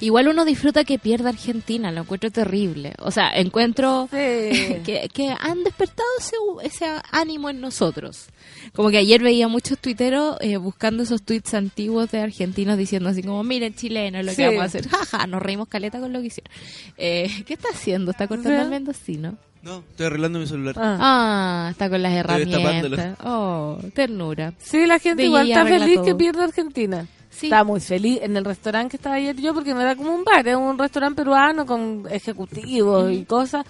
Igual 0.00 0.28
uno 0.28 0.44
disfruta 0.44 0.84
que 0.84 0.98
pierda 0.98 1.28
Argentina, 1.30 1.92
lo 1.92 2.00
encuentro 2.02 2.30
terrible. 2.30 2.94
O 2.98 3.10
sea, 3.10 3.30
encuentro 3.34 4.08
Sí. 4.10 4.16
que, 4.84 5.08
que 5.12 5.34
han 5.38 5.62
despertado 5.64 6.08
ese, 6.18 6.36
ese 6.64 6.86
ánimo 7.10 7.50
en 7.50 7.60
nosotros. 7.60 8.26
Como 8.74 8.90
que 8.90 8.98
ayer 8.98 9.22
veía 9.22 9.48
muchos 9.48 9.78
tuiteros 9.78 10.36
eh, 10.40 10.56
buscando 10.56 11.02
esos 11.02 11.22
tweets 11.22 11.54
antiguos 11.54 12.10
de 12.10 12.20
argentinos 12.20 12.76
diciendo 12.78 13.08
así 13.10 13.22
como, 13.22 13.42
miren 13.44 13.74
chileno, 13.74 14.22
lo 14.22 14.30
Sí. 14.32 14.36
que 14.38 14.46
vamos 14.46 14.62
a 14.62 14.64
hacer. 14.66 14.88
Jaja, 14.90 15.26
nos 15.26 15.42
reímos 15.42 15.68
caleta 15.68 16.00
con 16.00 16.12
lo 16.12 16.20
que 16.20 16.26
hicieron. 16.26 16.52
Eh, 16.96 17.30
¿Qué 17.46 17.54
está 17.54 17.68
haciendo? 17.72 18.10
¿Está 18.12 18.26
cortando 18.26 18.56
Sí. 18.58 18.64
el 18.64 18.70
mendocino? 18.70 19.36
No, 19.62 19.84
estoy 19.90 20.06
arreglando 20.06 20.40
mi 20.40 20.46
celular. 20.48 20.74
Ah. 20.76 20.98
Ah, 21.00 21.68
está 21.70 21.88
con 21.88 22.02
las 22.02 22.12
herramientas. 22.14 23.16
Oh, 23.24 23.78
ternura. 23.94 24.54
Sí, 24.58 24.86
la 24.86 24.98
gente 24.98 25.22
De 25.22 25.26
igual 25.28 25.48
está 25.48 25.64
feliz 25.64 25.94
todo. 25.96 26.04
que 26.04 26.14
pierda 26.16 26.44
Argentina. 26.44 27.06
Sí. 27.32 27.46
Estaba 27.46 27.64
muy 27.64 27.80
feliz 27.80 28.20
en 28.22 28.36
el 28.36 28.44
restaurante 28.44 28.90
que 28.90 28.96
estaba 28.98 29.16
ayer 29.16 29.34
yo 29.36 29.52
porque 29.54 29.74
me 29.74 29.82
da 29.84 29.96
como 29.96 30.14
un 30.14 30.22
bar, 30.22 30.46
es 30.46 30.54
un 30.54 30.78
restaurante 30.78 31.16
peruano 31.22 31.66
con 31.66 32.06
ejecutivos 32.10 33.10
y 33.10 33.24
cosas. 33.24 33.64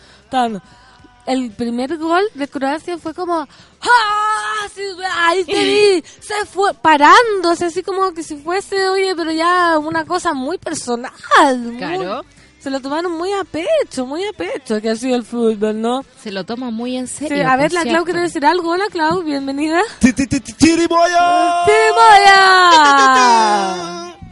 El 1.25 1.53
primer 1.53 1.97
gol 1.99 2.25
de 2.35 2.49
Croacia 2.49 2.99
fue 2.99 3.15
como 3.15 3.35
¡Ah! 3.81 4.69
Sí, 4.75 4.83
¡Ahí 5.19 5.45
te 5.45 5.63
vi! 5.65 6.05
Se 6.21 6.45
fue 6.47 6.75
parándose 6.75 7.67
así 7.67 7.83
como 7.83 8.13
que 8.13 8.23
si 8.25 8.37
fuese, 8.37 8.89
oye, 8.89 9.15
pero 9.17 9.31
ya 9.31 9.79
una 9.79 10.05
cosa 10.05 10.35
muy 10.35 10.59
personal. 10.59 11.13
muy- 11.59 11.77
Claro. 11.79 12.25
Se 12.63 12.71
lo 12.71 12.81
tomaron 12.81 13.19
muy 13.19 13.33
a 13.33 13.43
pecho, 13.43 14.07
muy 14.07 14.23
a 14.25 14.33
pecho 14.33 14.81
que 14.81 14.91
ha 14.91 14.95
sido 14.95 15.17
el 15.17 15.25
fútbol, 15.25 15.81
¿no? 15.81 16.05
Se 16.23 16.31
lo 16.31 16.45
toma 16.45 16.71
muy 16.71 16.97
en 16.97 17.09
serio. 17.09 17.39
Sí, 17.39 17.43
a 17.43 17.57
ver, 17.57 17.73
la 17.73 17.83
Clau 17.83 18.05
quiere 18.05 18.21
decir 18.21 18.47
algo. 18.47 18.71
Hola, 18.71 18.85
Clau, 18.89 19.25
bienvenida. 19.25 19.81
¡Ti, 19.99 20.13
ti, 20.13 20.29
ti, 20.29 20.39
ti, 20.39 20.53
¡Chirimoya! 20.53 21.65
¡Timoya! 21.67 23.19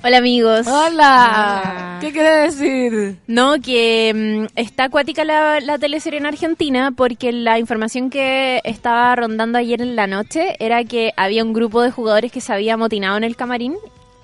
Hola 0.05 0.19
amigos. 0.19 0.65
Hola. 0.69 0.87
Hola. 0.93 1.99
¿Qué 2.01 2.13
quiere 2.13 2.31
decir? 2.47 3.19
No, 3.27 3.61
que 3.61 4.13
mm, 4.15 4.47
está 4.55 4.85
acuática 4.85 5.25
la, 5.25 5.59
la 5.59 5.79
teleserie 5.79 6.21
en 6.21 6.27
Argentina 6.27 6.93
porque 6.97 7.33
la 7.33 7.59
información 7.59 8.11
que 8.11 8.61
estaba 8.63 9.17
rondando 9.17 9.59
ayer 9.59 9.83
en 9.83 9.97
la 9.97 10.07
noche 10.07 10.55
era 10.61 10.85
que 10.85 11.13
había 11.17 11.43
un 11.43 11.53
grupo 11.53 11.83
de 11.83 11.91
jugadores 11.91 12.31
que 12.31 12.41
se 12.41 12.53
había 12.53 12.75
amotinado 12.75 13.17
en 13.17 13.25
el 13.25 13.35
camarín 13.35 13.75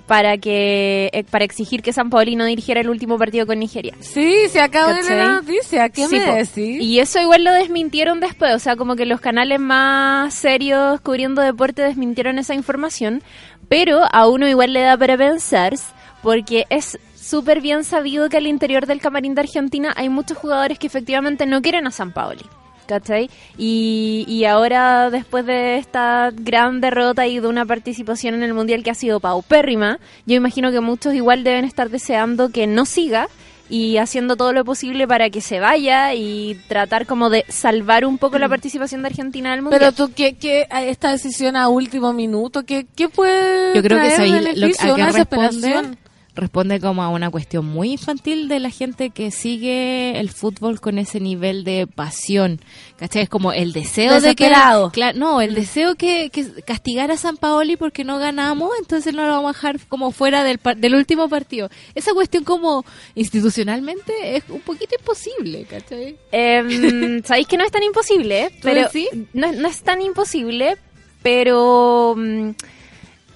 para 0.07 0.39
que 0.39 1.11
eh, 1.13 1.25
para 1.25 1.45
exigir 1.45 1.83
que 1.83 1.93
San 1.93 2.11
Paoli 2.11 2.37
no 2.37 2.45
dirigiera 2.45 2.81
el 2.81 2.89
último 2.89 3.19
partido 3.19 3.47
con 3.47 3.59
Nigeria. 3.59 3.95
Sí, 4.01 4.49
se 4.49 4.61
acaba 4.61 4.95
de 4.95 5.03
la 5.03 5.41
noticia. 5.41 5.89
¿Qué 5.89 6.07
Sí, 6.07 6.19
me 6.19 6.37
decís? 6.37 6.81
Y 6.83 7.01
eso 7.01 7.21
igual 7.21 7.45
lo 7.45 7.53
desmintieron 7.53 8.21
después, 8.21 8.55
o 8.55 8.59
sea, 8.59 8.77
como 8.77 8.97
que 8.97 9.07
los 9.07 9.21
canales 9.21 9.61
más 9.61 10.33
serios 10.35 11.01
cubriendo 11.01 11.43
deporte 11.43 11.83
desmintieron 11.83 12.39
esa 12.39 12.55
información, 12.55 13.23
pero 13.69 14.03
a 14.11 14.29
uno 14.29 14.49
igual 14.49 14.73
le 14.73 14.81
da 14.81 14.97
para 14.97 15.17
pensar, 15.17 15.75
porque 16.23 16.67
es 16.71 16.99
súper 17.15 17.61
bien 17.61 17.83
sabido 17.85 18.29
que 18.29 18.37
al 18.37 18.47
interior 18.47 18.87
del 18.87 19.01
camarín 19.01 19.35
de 19.35 19.41
Argentina 19.43 19.93
hay 19.97 20.09
muchos 20.09 20.39
jugadores 20.39 20.79
que 20.79 20.87
efectivamente 20.87 21.47
no 21.47 21.61
quieren 21.61 21.87
a 21.87 21.91
San 21.91 22.13
Paoli. 22.13 22.45
¿Cachai? 22.87 23.31
Y, 23.59 24.25
y 24.29 24.45
ahora, 24.45 25.11
después 25.11 25.45
de 25.47 25.79
esta 25.79 26.31
gran 26.33 26.81
derrota 26.81 27.27
y 27.27 27.41
de 27.41 27.49
una 27.49 27.67
participación 27.67 28.35
en 28.35 28.43
el 28.43 28.55
Mundial 28.55 28.83
que 28.83 28.91
ha 28.91 28.95
sido 28.95 29.21
paupérrima, 29.21 29.99
yo 30.25 30.37
imagino 30.37 30.71
que 30.71 30.81
muchos 30.81 31.15
igual 31.15 31.45
deben 31.45 31.65
estar 31.65 31.91
deseando 31.91 32.51
que 32.51 32.67
no 32.67 32.85
siga 32.85 33.29
y 33.69 33.97
haciendo 33.97 34.37
todo 34.37 34.53
lo 34.53 34.65
posible 34.65 35.09
para 35.09 35.31
que 35.31 35.41
se 35.41 35.61
vaya 35.61 36.15
y 36.15 36.61
tratar 36.69 37.07
como 37.07 37.31
de 37.31 37.45
salvar 37.49 38.05
un 38.05 38.19
poco 38.19 38.39
la 38.39 38.49
participación 38.49 39.03
de 39.03 39.09
Argentina 39.09 39.51
en 39.51 39.55
el 39.57 39.63
Mundial. 39.63 39.81
Pero 39.81 39.93
tú, 39.93 40.13
¿qué, 40.15 40.37
qué, 40.37 40.69
esta 40.83 41.11
decisión 41.11 41.57
a 41.57 41.69
último 41.69 42.13
minuto? 42.13 42.65
¿Qué, 42.65 42.87
qué 42.95 43.09
puede 43.09 43.75
Yo 43.75 43.83
creo 43.83 44.01
que 44.01 44.07
traer 44.07 44.17
sabéis 44.17 44.35
lo, 44.35 44.41
beneficio? 44.41 44.93
a 44.93 44.97
qué 44.97 45.03
Una 45.03 45.13
responde. 45.13 45.99
Responde 46.37 46.81
como 46.81 47.03
a 47.03 47.09
una 47.09 47.31
cuestión 47.31 47.65
muy 47.65 47.93
infantil 47.93 48.47
de 48.49 48.61
la 48.61 48.69
gente 48.71 49.09
que 49.11 49.31
sigue 49.31 50.21
el 50.21 50.29
fútbol 50.31 50.81
con 50.81 50.99
ese 50.99 51.19
nivel 51.19 51.65
de 51.65 51.87
pasión. 51.87 52.61
¿Cachai? 52.99 53.23
Es 53.23 53.29
como 53.29 53.53
el 53.53 53.73
deseo 53.73 54.21
de 54.21 54.35
que... 54.35 54.45
Desesperado. 54.45 54.93
Cla- 54.93 55.15
no, 55.15 55.41
el 55.41 55.55
deseo 55.55 55.95
que, 55.97 56.29
que 56.31 56.47
castigar 56.67 57.11
a 57.11 57.17
San 57.17 57.37
Paoli 57.39 57.77
porque 57.77 58.05
no 58.05 58.19
ganamos, 58.19 58.71
entonces 58.79 59.15
no 59.15 59.25
lo 59.27 59.33
vamos 59.33 59.51
a 59.51 59.53
dejar 59.55 59.81
como 59.89 60.13
fuera 60.13 60.45
del, 60.45 60.61
del 60.77 60.95
último 60.95 61.29
partido. 61.29 61.71
Esa 61.95 62.13
cuestión 62.13 62.45
como 62.45 62.85
institucionalmente 63.15 64.37
es 64.37 64.45
un 64.49 64.61
poquito 64.61 64.95
imposible, 64.99 65.65
¿cachai? 65.65 66.17
Em, 66.33 67.23
Sabéis 67.25 67.47
que 67.49 67.57
no 67.57 67.65
es 67.65 67.71
tan 67.73 67.83
imposible, 67.83 68.43
¿eh? 68.45 68.51
¿Tú 68.51 68.59
pero 68.63 68.89
no, 69.35 69.53
no 69.53 69.69
es 69.69 69.83
tan 69.83 70.01
imposible, 70.03 70.77
pero 71.23 72.15
mm, 72.17 72.51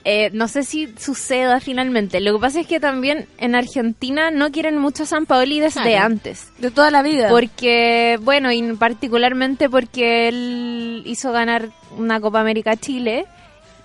eh, 0.04 0.30
no 0.32 0.48
sé 0.48 0.62
si 0.62 0.88
suceda 0.98 1.60
finalmente. 1.60 2.20
Lo 2.20 2.34
que 2.34 2.40
pasa 2.40 2.60
es 2.60 2.66
que 2.66 2.80
también 2.80 3.26
en 3.38 3.54
Argentina 3.54 4.30
no 4.30 4.50
quieren 4.50 4.78
mucho 4.78 5.02
a 5.02 5.06
San 5.06 5.26
Paoli 5.26 5.60
desde 5.60 5.82
Claro. 5.82 6.06
antes. 6.06 6.48
De 6.58 6.70
toda 6.70 6.90
la 6.90 7.02
vida. 7.02 7.28
Porque, 7.28 8.18
bueno, 8.22 8.50
y 8.52 8.62
particularmente 8.74 9.68
porque 9.68 10.28
él 10.28 11.02
hizo 11.06 11.32
ganar 11.32 11.68
una 11.98 12.20
Copa 12.20 12.40
América 12.40 12.72
a 12.72 12.76
Chile 12.76 13.26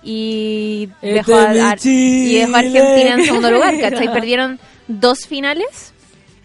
y 0.02 0.88
dejó 1.02 1.34
a, 1.34 1.52
y 1.52 1.54
dejó 1.56 1.66
a 1.66 1.76
Chile. 1.76 2.44
Argentina 2.54 3.14
en 3.14 3.24
segundo 3.24 3.50
lugar, 3.50 3.78
¿cachai? 3.80 4.06
Perdieron 4.12 4.58
dos 4.88 5.26
finales. 5.26 5.92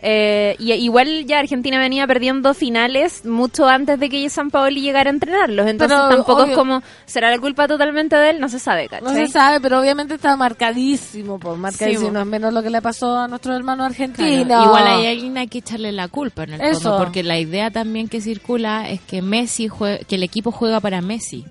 Eh, 0.01 0.55
y 0.59 0.71
igual 0.73 1.25
ya 1.25 1.39
Argentina 1.39 1.77
venía 1.79 2.07
perdiendo 2.07 2.53
finales 2.53 3.23
mucho 3.25 3.67
antes 3.67 3.99
de 3.99 4.09
que 4.09 4.27
San 4.29 4.49
Paoli 4.49 4.81
llegara 4.81 5.09
a 5.09 5.13
entrenarlos. 5.13 5.67
Entonces 5.67 5.95
Pero, 5.97 6.09
tampoco 6.15 6.41
obvio. 6.43 6.51
es 6.53 6.57
como, 6.57 6.83
¿será 7.05 7.29
la 7.29 7.39
culpa 7.39 7.67
totalmente 7.67 8.15
de 8.15 8.31
él? 8.31 8.39
No 8.39 8.49
se 8.49 8.59
sabe, 8.59 8.85
no 8.85 9.07
¿cachai? 9.07 9.27
se 9.27 9.33
sabe, 9.33 9.59
pero 9.61 9.79
obviamente 9.79 10.15
está 10.15 10.35
marcadísimo, 10.35 11.37
pues, 11.39 11.57
marcadísimo. 11.57 12.07
Sí, 12.07 12.11
no 12.13 12.19
es 12.21 12.25
menos 12.25 12.53
lo 12.53 12.63
que 12.63 12.69
le 12.69 12.81
pasó 12.81 13.17
a 13.17 13.27
nuestro 13.27 13.55
hermano 13.55 13.83
argentino. 13.83 14.45
Claro, 14.45 14.63
Igual 14.65 14.87
hay 14.87 15.07
alguien 15.07 15.37
hay 15.37 15.47
que 15.47 15.59
echarle 15.59 15.91
la 15.91 16.07
culpa 16.07 16.43
en 16.43 16.53
el 16.53 16.61
Eso. 16.61 16.81
fondo, 16.81 16.97
porque 16.97 17.23
la 17.23 17.37
idea 17.39 17.69
también 17.71 18.07
que 18.07 18.21
circula 18.21 18.89
es 18.89 19.01
que 19.01 19.21
Messi 19.21 19.67
jue- 19.69 20.05
que 20.05 20.15
el 20.15 20.23
equipo 20.23 20.51
juega 20.51 20.79
para 20.79 21.01
Messi 21.01 21.45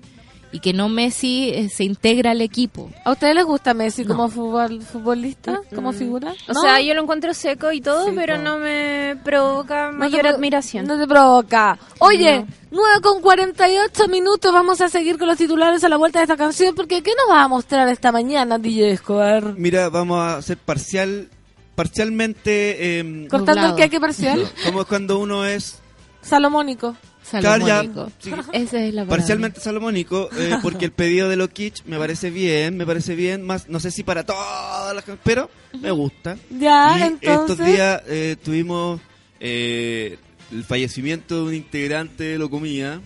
y 0.53 0.59
que 0.59 0.73
no 0.73 0.89
Messi 0.89 1.49
eh, 1.49 1.69
se 1.69 1.83
integra 1.83 2.31
al 2.31 2.41
equipo. 2.41 2.89
¿A 3.05 3.11
ustedes 3.11 3.35
les 3.35 3.45
gusta 3.45 3.73
Messi 3.73 4.03
No. 4.03 4.15
como 4.15 4.29
fútbol, 4.29 4.81
futbolista, 4.81 5.61
como 5.73 5.93
figura? 5.93 6.33
O 6.49 6.53
¿No? 6.53 6.61
sea, 6.61 6.81
yo 6.81 6.93
lo 6.93 7.01
encuentro 7.03 7.33
seco 7.33 7.71
y 7.71 7.79
todo, 7.81 8.05
Sí, 8.05 8.11
pero 8.15 8.37
no 8.37 8.57
me 8.57 9.17
provoca 9.23 9.91
No 9.91 9.99
mayor 9.99 10.21
te 10.23 10.27
admiración. 10.27 10.85
No 10.87 10.99
te 10.99 11.07
provoca. 11.07 11.79
Oye, 11.99 12.45
9 12.71 13.01
con 13.01 13.21
48 13.21 14.07
minutos. 14.07 14.51
Vamos 14.53 14.81
a 14.81 14.89
seguir 14.89 15.17
con 15.17 15.27
los 15.27 15.37
titulares 15.37 15.83
a 15.83 15.89
la 15.89 15.97
vuelta 15.97 16.19
de 16.19 16.23
esta 16.23 16.37
canción. 16.37 16.75
Porque 16.75 17.01
¿qué 17.01 17.11
nos 17.11 17.35
va 17.35 17.43
a 17.43 17.47
mostrar 17.47 17.87
esta 17.89 18.11
mañana, 18.11 18.57
DJ 18.57 18.91
Escobar? 18.91 19.53
Mira, 19.57 19.89
vamos 19.89 20.19
a 20.19 20.37
hacer 20.37 20.57
parcial, 20.57 21.29
parcialmente, 21.75 22.99
em, 22.99 23.27
Cortando 23.27 23.51
el 23.51 23.57
Nublado. 23.57 23.75
queque 23.77 23.99
parcial. 23.99 24.49
como 24.65 24.85
cuando 24.85 25.19
uno 25.19 25.45
es 25.45 25.79
Salomónico. 26.21 26.95
Salomónico. 27.31 28.11
sí, 28.19 28.31
Esa 28.53 28.83
es 28.83 28.93
la 28.93 29.01
palabra. 29.03 29.17
parcialmente 29.17 29.59
salomónico, 29.61 30.29
eh, 30.37 30.57
porque 30.61 30.85
el 30.85 30.91
pedido 30.91 31.29
de 31.29 31.35
lo 31.37 31.49
kitsch 31.49 31.83
me 31.85 31.97
parece 31.97 32.29
bien, 32.29 32.77
me 32.77 32.85
parece 32.85 33.15
bien, 33.15 33.41
más 33.43 33.69
no 33.69 33.79
sé 33.79 33.91
si 33.91 34.03
para 34.03 34.25
todas 34.25 34.93
las 34.95 35.03
pero 35.23 35.49
me 35.79 35.91
gusta. 35.91 36.37
Ya, 36.49 36.97
y 36.99 37.01
entonces. 37.03 37.49
estos 37.51 37.65
días 37.65 38.01
eh, 38.07 38.35
tuvimos 38.43 38.99
eh, 39.39 40.17
el 40.51 40.63
fallecimiento 40.63 41.35
de 41.37 41.41
un 41.43 41.53
integrante 41.55 42.23
de 42.25 42.37
Locomía 42.37 43.01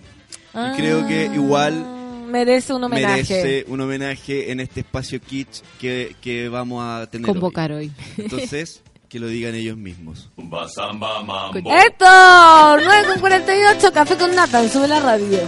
Ah, 0.58 0.72
y 0.72 0.80
creo 0.80 1.06
que 1.06 1.26
igual 1.34 1.84
Merece 2.28 2.72
un 2.72 2.82
homenaje. 2.84 3.14
merece 3.34 3.64
un 3.68 3.78
homenaje 3.80 4.50
en 4.50 4.60
este 4.60 4.80
espacio 4.80 5.20
kitsch 5.20 5.60
que, 5.78 6.16
que 6.22 6.48
vamos 6.48 6.82
a 6.82 7.06
tener 7.10 7.28
hoy. 7.28 7.34
convocar 7.34 7.72
hoy. 7.72 7.92
Entonces, 8.16 8.82
que 9.08 9.18
lo 9.18 9.28
digan 9.28 9.54
ellos 9.54 9.76
mismos. 9.76 10.30
Esto, 11.56 12.06
9 12.84 13.06
con 13.08 13.20
48, 13.20 13.92
café 13.92 14.16
con 14.16 14.34
nata, 14.34 14.68
sube 14.68 14.88
la 14.88 15.00
radio. 15.00 15.38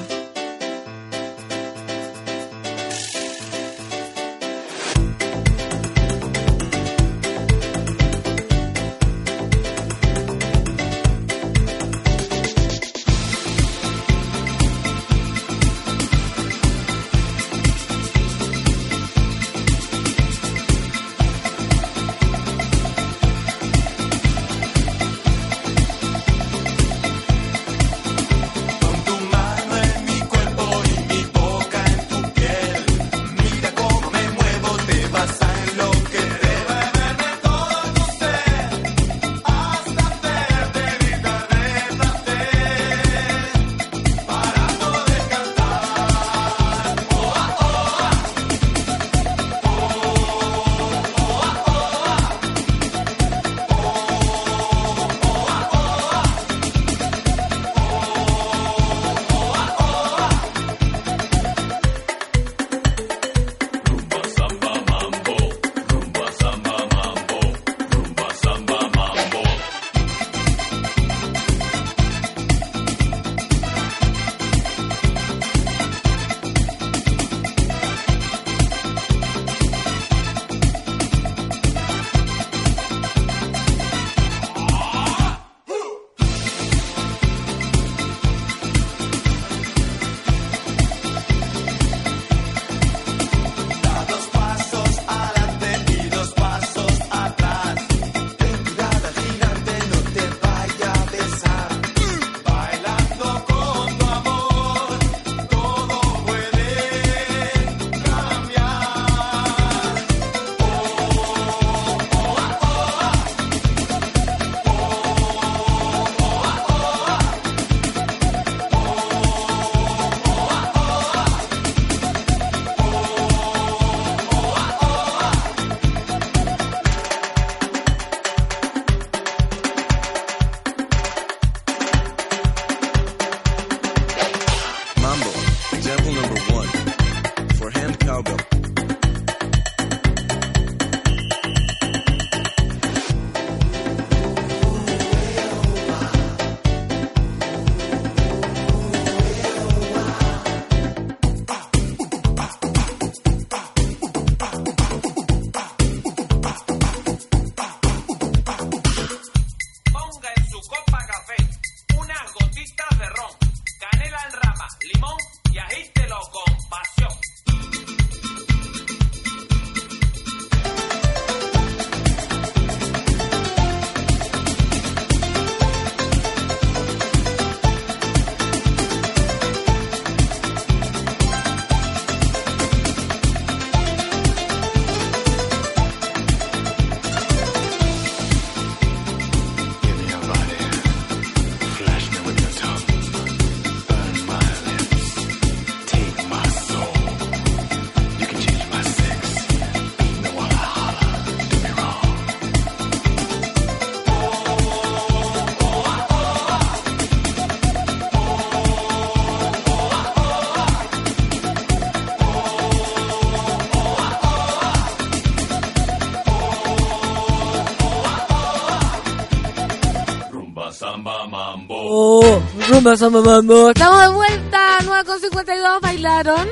Estamos 222.78 223.24
de 223.24 224.08
vuelta, 224.14 224.78
9 224.84 225.04
con 225.04 225.20
52, 225.20 225.80
¿bailaron? 225.80 226.48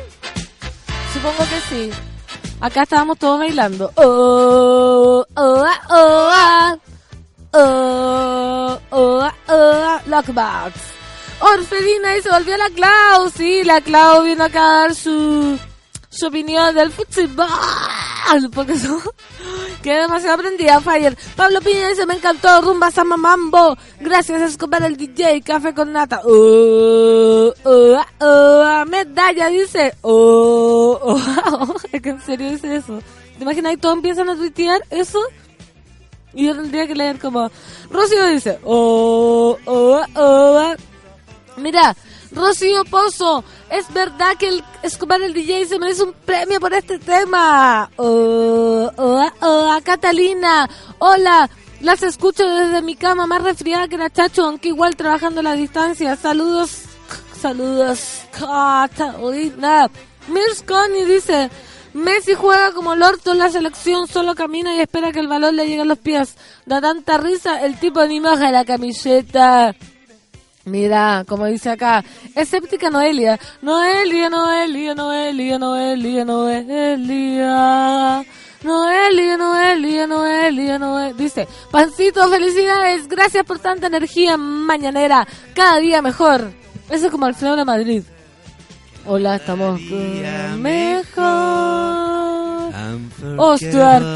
Supongo 1.14 1.38
que 1.38 1.60
sí. 1.68 1.90
Acá 2.60 2.82
estábamos 2.82 3.16
todos 3.18 3.38
bailando. 3.38 3.92
Oh, 3.94 5.24
oh, 5.36 5.64
ah, 5.64 5.80
oh, 5.88 6.30
ah. 6.32 6.76
Oh, 7.52 8.80
oh, 8.90 9.20
ah, 9.22 9.34
oh. 9.46 10.00
Lockbox. 10.10 10.74
Orfelina 11.38 12.16
y 12.16 12.22
se 12.22 12.30
volvió 12.30 12.56
la 12.56 12.70
Clau. 12.70 13.30
Sí, 13.30 13.62
la 13.62 13.80
Clau 13.80 14.24
vino 14.24 14.42
acá 14.42 14.62
a 14.62 14.80
dar 14.80 14.94
su, 14.96 15.56
su 16.10 16.26
opinión 16.26 16.74
del 16.74 16.90
fútbol. 16.90 17.46
Porque 18.52 18.72
eso 18.72 19.00
quedé 19.86 20.00
demasiado 20.00 20.34
aprendida, 20.34 20.80
Fire. 20.80 21.16
Pablo 21.36 21.60
Piña 21.60 21.88
dice, 21.88 22.06
me 22.06 22.14
encantó, 22.14 22.60
rumba 22.60 22.90
samba 22.90 23.16
mambo. 23.16 23.76
Gracias, 24.00 24.42
Escobar 24.42 24.82
el 24.82 24.96
DJ, 24.96 25.40
café 25.42 25.74
con 25.74 25.92
nata. 25.92 26.22
Oh, 26.24 27.52
oh, 27.62 27.94
ah, 27.96 28.08
oh, 28.18 28.62
ah. 28.66 28.84
medalla 28.84 29.46
dice, 29.46 29.94
oh, 30.02 30.98
oh, 31.00 31.16
ah, 31.16 31.68
oh. 31.68 32.00
Que 32.02 32.08
en 32.08 32.20
serio 32.20 32.50
dice 32.50 32.74
eso. 32.74 32.98
¿Te 33.38 33.44
imaginas? 33.44 33.74
Y 33.74 33.76
todos 33.76 33.94
empiezan 33.94 34.28
a 34.28 34.34
tuitear 34.34 34.82
eso. 34.90 35.20
Y 36.34 36.46
yo 36.46 36.56
tendría 36.56 36.88
que 36.88 36.96
leer 36.96 37.20
como, 37.20 37.48
Rocío 37.88 38.26
dice, 38.26 38.58
oh, 38.64 39.56
oh, 39.66 40.00
ah, 40.02 40.08
oh, 40.16 40.58
ah. 40.58 40.76
Mira, 41.58 41.96
Rocío 42.36 42.84
Pozo, 42.84 43.42
es 43.70 43.90
verdad 43.94 44.36
que 44.38 44.48
el 44.48 44.64
Escobar 44.82 45.22
el 45.22 45.32
DJ 45.32 45.64
se 45.64 45.78
merece 45.78 46.02
un 46.02 46.12
premio 46.12 46.60
por 46.60 46.74
este 46.74 46.98
tema. 46.98 47.90
Oh, 47.96 48.90
oh, 48.94 49.18
ah, 49.18 49.32
oh, 49.40 49.70
ah, 49.72 49.80
Catalina, 49.82 50.68
hola, 50.98 51.48
las 51.80 52.02
escucho 52.02 52.46
desde 52.46 52.82
mi 52.82 52.94
cama 52.94 53.26
más 53.26 53.42
resfriada 53.42 53.88
que 53.88 53.96
la 53.96 54.10
Chacho, 54.10 54.44
aunque 54.44 54.68
igual 54.68 54.96
trabajando 54.96 55.40
a 55.40 55.44
la 55.44 55.54
distancia. 55.54 56.14
Saludos, 56.14 56.82
saludos, 57.40 58.26
Catalina. 58.32 59.88
Mirs 60.28 60.62
Connie 60.62 61.06
dice, 61.06 61.50
Messi 61.94 62.34
juega 62.34 62.72
como 62.72 62.92
el 62.92 63.02
orto 63.02 63.32
en 63.32 63.38
la 63.38 63.48
selección, 63.48 64.08
solo 64.08 64.34
camina 64.34 64.76
y 64.76 64.80
espera 64.80 65.10
que 65.10 65.20
el 65.20 65.28
balón 65.28 65.56
le 65.56 65.66
llegue 65.66 65.80
a 65.80 65.86
los 65.86 65.98
pies. 65.98 66.36
Da 66.66 66.82
tanta 66.82 67.16
risa, 67.16 67.64
el 67.64 67.80
tipo 67.80 68.04
ni 68.04 68.20
moja 68.20 68.50
la 68.50 68.66
camiseta. 68.66 69.74
Mira, 70.66 71.24
como 71.28 71.46
dice 71.46 71.70
acá, 71.70 72.04
escéptica 72.34 72.90
Noelia. 72.90 73.38
Noelia, 73.62 74.28
Noelia, 74.28 74.96
Noelia, 74.96 75.58
Noelia, 75.60 76.24
Noelia. 76.24 77.54
Noelia, 78.64 79.36
Noelia, 79.36 80.06
Noelia, 80.08 80.78
Noelia. 80.80 81.14
Dice, 81.16 81.46
Pancito, 81.70 82.28
felicidades. 82.28 83.06
Gracias 83.06 83.44
por 83.44 83.60
tanta 83.60 83.86
energía 83.86 84.36
mañanera. 84.36 85.24
Cada 85.54 85.78
día 85.78 86.02
mejor. 86.02 86.50
Eso 86.90 87.06
es 87.06 87.12
como 87.12 87.26
Alfredo 87.26 87.54
de 87.54 87.64
Madrid. 87.64 88.02
Hola, 89.06 89.36
estamos 89.36 89.80
mejor. 90.58 91.14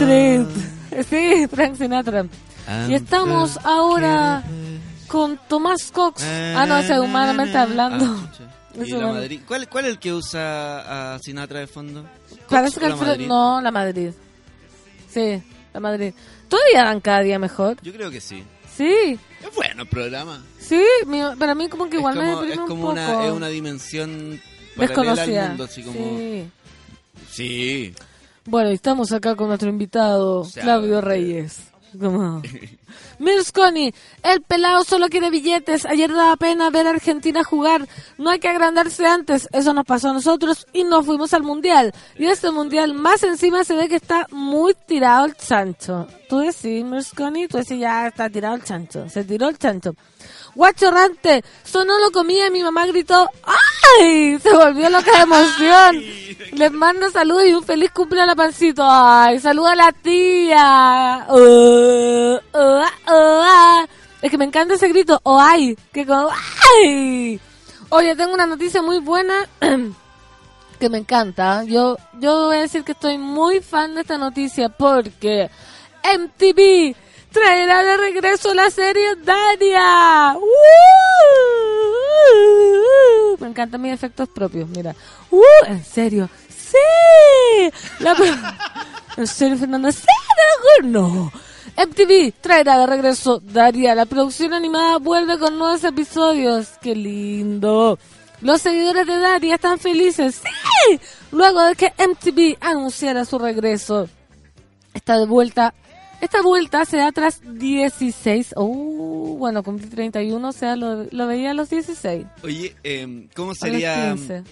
Treat. 0.00 0.48
Sí, 1.08 1.46
Frank 1.48 1.76
Sinatra. 1.76 2.26
Y 2.88 2.94
estamos 2.94 3.56
ahora 3.62 4.42
con 5.10 5.38
Tomás 5.48 5.90
Cox. 5.92 6.22
Ah, 6.22 6.64
no, 6.68 6.78
ese 6.78 6.94
es 6.94 6.98
humanamente 7.00 7.56
hablando. 7.58 8.04
Ah. 8.06 8.30
¿Y 8.84 8.90
la. 8.92 9.08
Madrid? 9.08 9.40
¿Cuál, 9.46 9.68
¿Cuál 9.68 9.84
es 9.86 9.90
el 9.92 9.98
que 9.98 10.12
usa 10.12 11.14
a 11.14 11.18
Sinatra 11.18 11.58
de 11.60 11.66
fondo? 11.66 12.04
Parece 12.48 12.74
¿Cox 12.74 12.78
que 12.78 12.84
o 12.84 12.92
Alfredo... 12.92 13.10
Madrid? 13.12 13.26
No, 13.26 13.60
la 13.60 13.70
Madrid. 13.72 14.10
Sí, 15.08 15.42
la 15.74 15.80
Madrid. 15.80 16.14
¿Todavía 16.48 16.84
dan 16.84 17.00
cada 17.00 17.20
día 17.22 17.38
mejor? 17.38 17.76
Yo 17.82 17.92
creo 17.92 18.10
que 18.10 18.20
sí. 18.20 18.44
Sí, 18.76 19.18
Es 19.42 19.54
bueno 19.54 19.82
el 19.82 19.88
programa. 19.88 20.42
sí. 20.58 20.80
mi- 21.06 21.20
para 21.38 21.54
mí 21.54 21.68
como 21.68 21.90
que 21.90 21.96
igual 21.96 22.16
es 22.16 22.22
me 22.22 22.30
como, 22.30 22.36
deprime 22.42 22.54
es 22.54 22.60
un 22.60 22.66
como 22.68 22.80
poco. 22.82 22.92
una, 22.92 23.26
es 23.26 23.32
una 23.32 23.48
dimensión 23.48 24.40
Desconocida. 24.76 25.42
al 25.42 25.48
mundo, 25.48 25.64
así 25.64 25.82
como... 25.82 25.98
Sí. 25.98 26.50
Sí. 27.30 27.94
Bueno, 28.46 28.70
estamos 28.70 29.12
acá 29.12 29.34
con 29.36 29.48
nuestro 29.48 29.68
invitado, 29.68 30.44
sea, 30.44 30.62
Flavio 30.62 30.98
eh, 30.98 31.02
Reyes. 31.02 31.58
Como... 31.98 32.42
Mirsconi, 33.18 33.92
el 34.22 34.42
pelado 34.42 34.84
solo 34.84 35.08
quiere 35.08 35.30
billetes. 35.30 35.84
Ayer 35.86 36.12
daba 36.12 36.36
pena 36.36 36.70
ver 36.70 36.86
a 36.86 36.90
Argentina 36.90 37.44
jugar. 37.44 37.86
No 38.18 38.30
hay 38.30 38.38
que 38.38 38.48
agrandarse 38.48 39.06
antes. 39.06 39.48
Eso 39.52 39.74
nos 39.74 39.84
pasó 39.84 40.10
a 40.10 40.12
nosotros 40.12 40.66
y 40.72 40.84
nos 40.84 41.06
fuimos 41.06 41.34
al 41.34 41.42
mundial. 41.42 41.92
Y 42.16 42.26
este 42.26 42.50
mundial 42.50 42.94
más 42.94 43.22
encima 43.22 43.64
se 43.64 43.74
ve 43.74 43.88
que 43.88 43.96
está 43.96 44.26
muy 44.30 44.74
tirado 44.86 45.26
el 45.26 45.36
chancho. 45.36 46.06
Tú 46.28 46.38
decís, 46.38 46.84
Mirsconi, 46.84 47.48
tú 47.48 47.58
decís 47.58 47.78
ya 47.78 48.06
está 48.06 48.30
tirado 48.30 48.54
el 48.54 48.64
chancho. 48.64 49.08
Se 49.08 49.24
tiró 49.24 49.48
el 49.48 49.58
chancho. 49.58 49.94
Guachorrante, 50.54 51.44
sonó 51.64 51.98
lo 51.98 52.10
comía 52.10 52.46
y 52.48 52.50
mi 52.50 52.62
mamá 52.62 52.86
gritó 52.86 53.28
¡Ay! 53.44 54.38
Se 54.40 54.52
volvió 54.52 54.90
loca 54.90 55.12
de 55.12 55.22
emoción. 55.22 56.04
Les 56.52 56.72
mando 56.72 57.10
saludos 57.10 57.44
y 57.46 57.52
un 57.52 57.64
feliz 57.64 57.90
cumpleaños 57.92 58.32
a 58.32 58.34
la 58.34 58.36
pancito. 58.36 58.82
¡Ay! 58.84 59.38
Saluda 59.40 59.72
a 59.72 59.76
la 59.76 59.92
tía. 59.92 60.58
Ah, 60.58 61.26
oh, 61.28 62.40
ah. 63.06 63.86
Es 64.22 64.30
que 64.30 64.38
me 64.38 64.44
encanta 64.44 64.74
ese 64.74 64.88
grito. 64.88 65.20
¡Oh, 65.22 65.40
ay! 65.40 65.76
Que 65.92 66.04
como 66.06 66.28
¡Ay! 66.30 67.40
Oye, 67.88 68.14
tengo 68.14 68.34
una 68.34 68.46
noticia 68.46 68.82
muy 68.82 68.98
buena 68.98 69.48
que 70.80 70.88
me 70.88 70.98
encanta. 70.98 71.64
Yo, 71.64 71.96
yo 72.20 72.46
voy 72.46 72.56
a 72.56 72.60
decir 72.60 72.84
que 72.84 72.92
estoy 72.92 73.18
muy 73.18 73.60
fan 73.60 73.94
de 73.94 74.02
esta 74.02 74.18
noticia 74.18 74.68
porque 74.68 75.50
MTV 76.04 76.94
traerá 77.32 77.82
de 77.82 77.96
regreso 77.96 78.54
la 78.54 78.70
serie 78.70 79.16
Daria. 79.16 80.36
¡Uh! 80.36 80.46
Me 83.38 83.48
encantan 83.48 83.80
mis 83.80 83.92
efectos 83.92 84.28
propios, 84.28 84.68
mira. 84.68 84.94
¡Uh! 85.30 85.42
¿En 85.66 85.84
serio? 85.84 86.28
¡Sí! 86.48 87.72
La 88.00 88.14
¿En 89.16 89.26
serio, 89.26 89.56
Fernanda? 89.56 89.90
¡Sí! 89.92 90.02
te 90.02 90.06
lo 90.06 90.54
juro! 90.62 90.88
¡No! 90.88 91.32
MTV 91.76 92.32
traerá 92.40 92.78
de 92.78 92.86
regreso 92.86 93.40
Daria. 93.40 93.94
La 93.94 94.06
producción 94.06 94.52
animada 94.52 94.98
vuelve 94.98 95.38
con 95.38 95.58
nuevos 95.58 95.82
episodios. 95.84 96.68
¡Qué 96.82 96.94
lindo! 96.94 97.98
Los 98.42 98.62
seguidores 98.62 99.06
de 99.06 99.18
Daria 99.18 99.54
están 99.54 99.78
felices. 99.78 100.42
¡Sí! 100.42 101.00
Luego 101.32 101.62
de 101.62 101.74
que 101.76 101.92
MTV 101.96 102.58
anunciara 102.60 103.24
su 103.24 103.38
regreso. 103.38 104.08
Está 104.94 105.18
de 105.18 105.26
vuelta. 105.26 105.74
Esta 106.20 106.42
vuelta 106.42 106.84
se 106.84 106.98
da 106.98 107.12
tras 107.12 107.40
16. 107.58 108.54
Uh, 108.56 109.36
bueno, 109.38 109.62
cumplí 109.62 109.88
31, 109.88 110.46
o 110.48 110.52
sea, 110.52 110.76
lo, 110.76 111.04
lo 111.10 111.26
veía 111.26 111.52
a 111.52 111.54
los 111.54 111.70
16. 111.70 112.26
Oye, 112.42 112.74
em, 112.82 113.28
¿cómo 113.34 113.54
sería 113.54 114.12
15. 114.12 114.42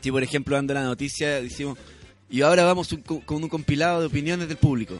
si, 0.00 0.12
por 0.12 0.22
ejemplo, 0.22 0.54
dando 0.56 0.74
la 0.74 0.84
noticia, 0.84 1.40
decimos, 1.42 1.76
y 2.30 2.42
ahora 2.42 2.64
vamos 2.64 2.92
un- 2.92 3.02
con 3.02 3.42
un 3.42 3.48
compilado 3.48 4.00
de 4.00 4.06
opiniones 4.06 4.46
del 4.48 4.58
público? 4.58 4.94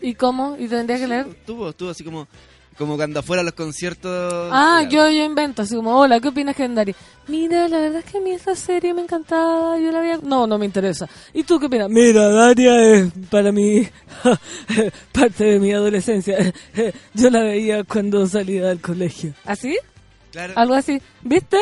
¿Y 0.00 0.14
cómo? 0.14 0.56
¿Y 0.58 0.66
tendría 0.68 0.98
que 0.98 1.08
leer? 1.08 1.26
Tuvo, 1.44 1.68
estuvo 1.70 1.90
así 1.90 2.04
como, 2.04 2.26
como 2.78 2.96
cuando 2.96 3.20
afuera 3.20 3.42
a 3.42 3.44
los 3.44 3.54
conciertos. 3.54 4.50
Ah, 4.52 4.82
ya. 4.84 4.88
yo, 4.88 5.10
yo 5.10 5.24
invento, 5.24 5.62
así 5.62 5.74
como, 5.74 5.98
hola, 5.98 6.20
¿qué 6.20 6.28
opinas 6.28 6.56
de 6.56 6.68
Daria? 6.68 6.94
Mira, 7.26 7.68
la 7.68 7.78
verdad 7.80 8.02
es 8.04 8.10
que 8.10 8.18
a 8.18 8.20
mí 8.20 8.30
esa 8.30 8.54
serie 8.54 8.94
me 8.94 9.02
encantaba, 9.02 9.78
yo 9.78 9.90
la 9.90 10.00
veía... 10.00 10.18
No, 10.22 10.46
no 10.46 10.56
me 10.56 10.64
interesa. 10.64 11.08
¿Y 11.34 11.42
tú 11.42 11.58
qué 11.58 11.66
opinas? 11.66 11.90
Mira, 11.90 12.28
Daria 12.28 12.80
es 12.92 13.12
para 13.28 13.52
mí 13.52 13.86
parte 15.12 15.44
de 15.44 15.60
mi 15.60 15.72
adolescencia. 15.72 16.36
Yo 17.14 17.30
la 17.30 17.42
veía 17.42 17.84
cuando 17.84 18.26
salía 18.26 18.66
del 18.66 18.80
colegio. 18.80 19.34
¿Así? 19.44 19.76
Claro. 20.30 20.54
Algo 20.56 20.74
así. 20.74 21.02
¿Viste? 21.22 21.58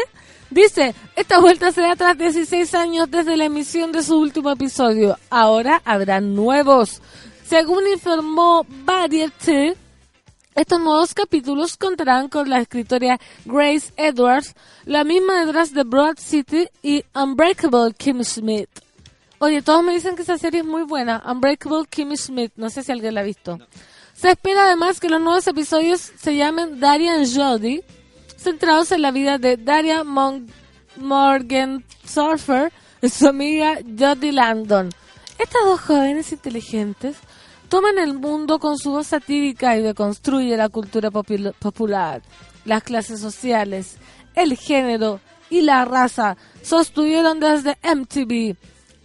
Dice, 0.51 0.95
esta 1.17 1.41
vuelta 1.41 1.73
se 1.73 1.81
da 1.81 1.97
tras 1.97 2.17
16 2.17 2.75
años 2.75 3.11
desde 3.11 3.37
la 3.37 3.47
emisión 3.47 3.91
de 3.91 4.03
su 4.03 4.17
último 4.19 4.51
episodio. 4.51 5.19
Ahora 5.31 5.83
habrá 5.85 6.21
nuevos. 6.21 7.03
Según 7.45 7.87
informó 7.89 8.65
Variety, 8.85 9.75
estos 10.57 10.81
nuevos 10.81 11.13
capítulos 11.13 11.77
contarán 11.77 12.29
con 12.29 12.49
la 12.49 12.61
escritora 12.61 13.21
Grace 13.45 13.93
Edwards, 13.97 14.55
la 14.87 15.05
misma 15.05 15.45
detrás 15.45 15.75
de 15.75 15.85
Broad 15.85 16.17
City 16.19 16.67
y 16.83 17.05
Unbreakable 17.15 17.93
Kim 17.97 18.25
Smith. 18.25 18.71
Oye, 19.39 19.61
todos 19.61 19.85
me 19.85 19.93
dicen 19.93 20.17
que 20.17 20.23
esa 20.23 20.39
serie 20.39 20.61
es 20.61 20.67
muy 20.67 20.83
buena. 20.83 21.23
Unbreakable 21.27 21.85
Kimmy 21.91 22.17
Smith. 22.17 22.53
No 22.57 22.71
sé 22.71 22.83
si 22.83 22.91
alguien 22.91 23.15
la 23.15 23.21
ha 23.21 23.25
visto. 23.25 23.59
Se 24.15 24.31
espera 24.31 24.65
además 24.65 24.99
que 24.99 25.11
los 25.11 25.21
nuevos 25.21 25.47
episodios 25.47 26.01
se 26.01 26.37
llamen 26.37 26.81
Daria 26.81 27.17
and 27.17 27.37
Jody, 27.37 27.83
centrados 28.39 28.93
en 28.93 29.03
la 29.03 29.11
vida 29.11 29.37
de 29.37 29.59
Daria 29.59 30.05
Mon 30.05 30.47
Morgan 30.97 31.85
Surfer 32.07 32.73
y 33.03 33.11
su 33.11 33.29
amiga 33.29 33.79
Jodie 33.99 34.33
Landon. 34.33 34.89
Estas 35.39 35.65
dos 35.67 35.83
jóvenes 35.83 36.33
inteligentes 36.33 37.17
toman 37.69 37.99
el 37.99 38.15
mundo 38.19 38.59
con 38.59 38.79
su 38.79 38.91
voz 38.93 39.09
satírica 39.09 39.77
y 39.77 39.83
deconstruye 39.83 40.57
la 40.57 40.69
cultura 40.69 41.11
popul- 41.11 41.53
popular, 41.55 42.23
las 42.65 42.83
clases 42.83 43.21
sociales, 43.21 43.97
el 44.35 44.57
género 44.57 45.21
y 45.51 45.61
la 45.63 45.85
raza. 45.85 46.37
Sostuvieron 46.63 47.39
desde 47.41 47.77
MTV. 47.83 48.57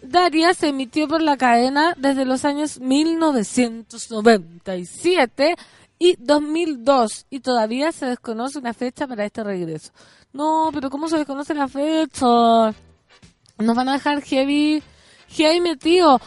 Daria 0.04 0.54
se 0.56 0.70
emitió 0.70 1.08
por 1.08 1.22
la 1.22 1.38
cadena 1.38 1.94
desde 1.98 2.26
los 2.26 2.44
años 2.46 2.80
1997 2.80 5.56
y 6.00 6.16
2002 6.18 7.28
y 7.30 7.40
todavía 7.42 7.92
se 7.92 8.08
desconoce 8.08 8.58
una 8.60 8.74
fecha 8.74 9.06
para 9.08 9.26
este 9.26 9.44
regreso. 9.44 9.92
No, 10.34 10.72
pero 10.74 10.90
¿cómo 10.90 11.08
se 11.08 11.18
desconoce 11.18 11.54
la 11.54 11.68
fecha? 11.68 12.74
Nos 13.60 13.76
van 13.76 13.90
a 13.90 13.94
dejar 13.94 14.22
heavy, 14.24 14.82
heavy 15.30 15.62
metido. 15.62 16.20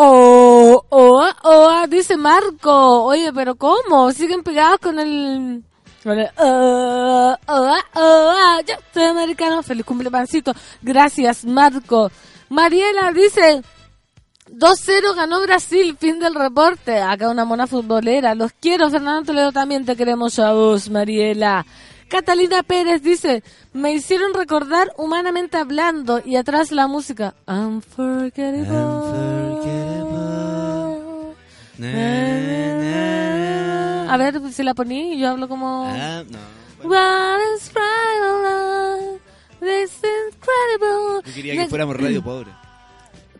Oh, 0.00 0.84
oh, 0.90 1.28
oh, 1.42 1.86
dice 1.88 2.16
Marco. 2.16 3.02
Oye, 3.02 3.32
pero 3.32 3.56
¿cómo? 3.56 4.12
Siguen 4.12 4.44
pegados 4.44 4.78
con 4.78 4.96
el... 5.00 5.64
Oh, 6.06 7.36
oh, 7.48 7.76
oh, 7.94 7.96
ah, 7.96 8.60
yo 8.64 8.76
soy 8.94 9.02
americano. 9.02 9.60
Feliz 9.64 9.84
cumple, 9.84 10.08
pancito. 10.08 10.52
Gracias, 10.80 11.44
Marco. 11.44 12.12
Mariela 12.48 13.10
dice... 13.12 13.60
2-0 14.50 15.16
ganó 15.16 15.42
Brasil, 15.42 15.96
fin 15.98 16.20
del 16.20 16.36
reporte. 16.36 17.00
Acá 17.00 17.28
una 17.28 17.44
mona 17.44 17.66
futbolera. 17.66 18.36
Los 18.36 18.52
quiero, 18.52 18.88
Fernando 18.90 19.24
Toledo, 19.24 19.50
también 19.50 19.84
te 19.84 19.96
queremos 19.96 20.38
a 20.38 20.52
vos, 20.52 20.88
Mariela. 20.88 21.66
Catalina 22.08 22.62
Pérez 22.62 23.02
dice, 23.02 23.42
me 23.72 23.92
hicieron 23.92 24.32
recordar 24.32 24.92
humanamente 24.96 25.58
hablando 25.58 26.22
y 26.24 26.36
atrás 26.36 26.72
la 26.72 26.86
música. 26.86 27.34
Unforgettable. 27.46 29.87
A 34.10 34.16
ver 34.16 34.40
si 34.52 34.62
la 34.62 34.74
poní 34.74 35.14
y 35.14 35.20
yo 35.20 35.28
hablo 35.30 35.48
como... 35.48 35.84
Ah, 35.86 36.24
no. 36.28 36.38
What 36.88 37.38
is 37.56 37.72
right? 37.74 39.20
This 39.60 39.90
is 39.90 40.02
incredible. 40.32 41.22
Yo 41.26 41.34
quería 41.34 41.54
que 41.54 41.68
fuéramos 41.68 41.96
radio 42.00 42.22
pobre. 42.22 42.50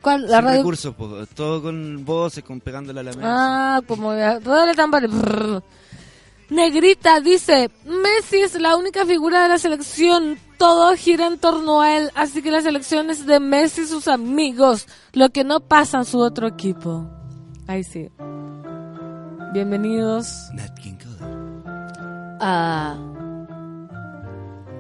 ¿Cuál? 0.01 0.23
La 0.23 0.39
Sin 0.39 0.45
radio... 0.45 0.59
recursos, 0.59 0.95
po, 0.95 1.27
todo 1.35 1.63
con 1.63 2.05
voces, 2.05 2.45
con 2.45 2.61
pegándola 2.61 3.01
a 3.01 3.05
la 3.05 3.13
mesa. 3.13 3.23
Ah, 3.25 3.81
como 3.87 4.13
de 4.13 4.41
ruédale 4.41 4.75
tambores. 4.75 5.11
Negrita 6.51 7.21
dice, 7.21 7.71
Messi 7.85 8.39
es 8.39 8.55
la 8.59 8.77
única 8.77 9.05
figura 9.05 9.43
de 9.43 9.49
la 9.51 9.59
selección, 9.59 10.39
todo 10.57 10.95
gira 10.97 11.27
en 11.27 11.39
torno 11.39 11.83
a 11.83 11.95
él, 11.97 12.11
así 12.15 12.41
que 12.41 12.51
la 12.51 12.63
selección 12.63 13.11
es 13.11 13.27
de 13.27 13.39
Messi 13.39 13.83
y 13.83 13.87
sus 13.87 14.09
amigos, 14.09 14.87
lo 15.13 15.29
que 15.29 15.45
no 15.45 15.61
pasa 15.61 15.99
en 15.99 16.05
su 16.07 16.19
otro 16.21 16.47
equipo. 16.47 17.07
Ahí 17.69 17.85
sí. 17.85 18.11
Bienvenidos 19.53 20.51
a 22.41 22.97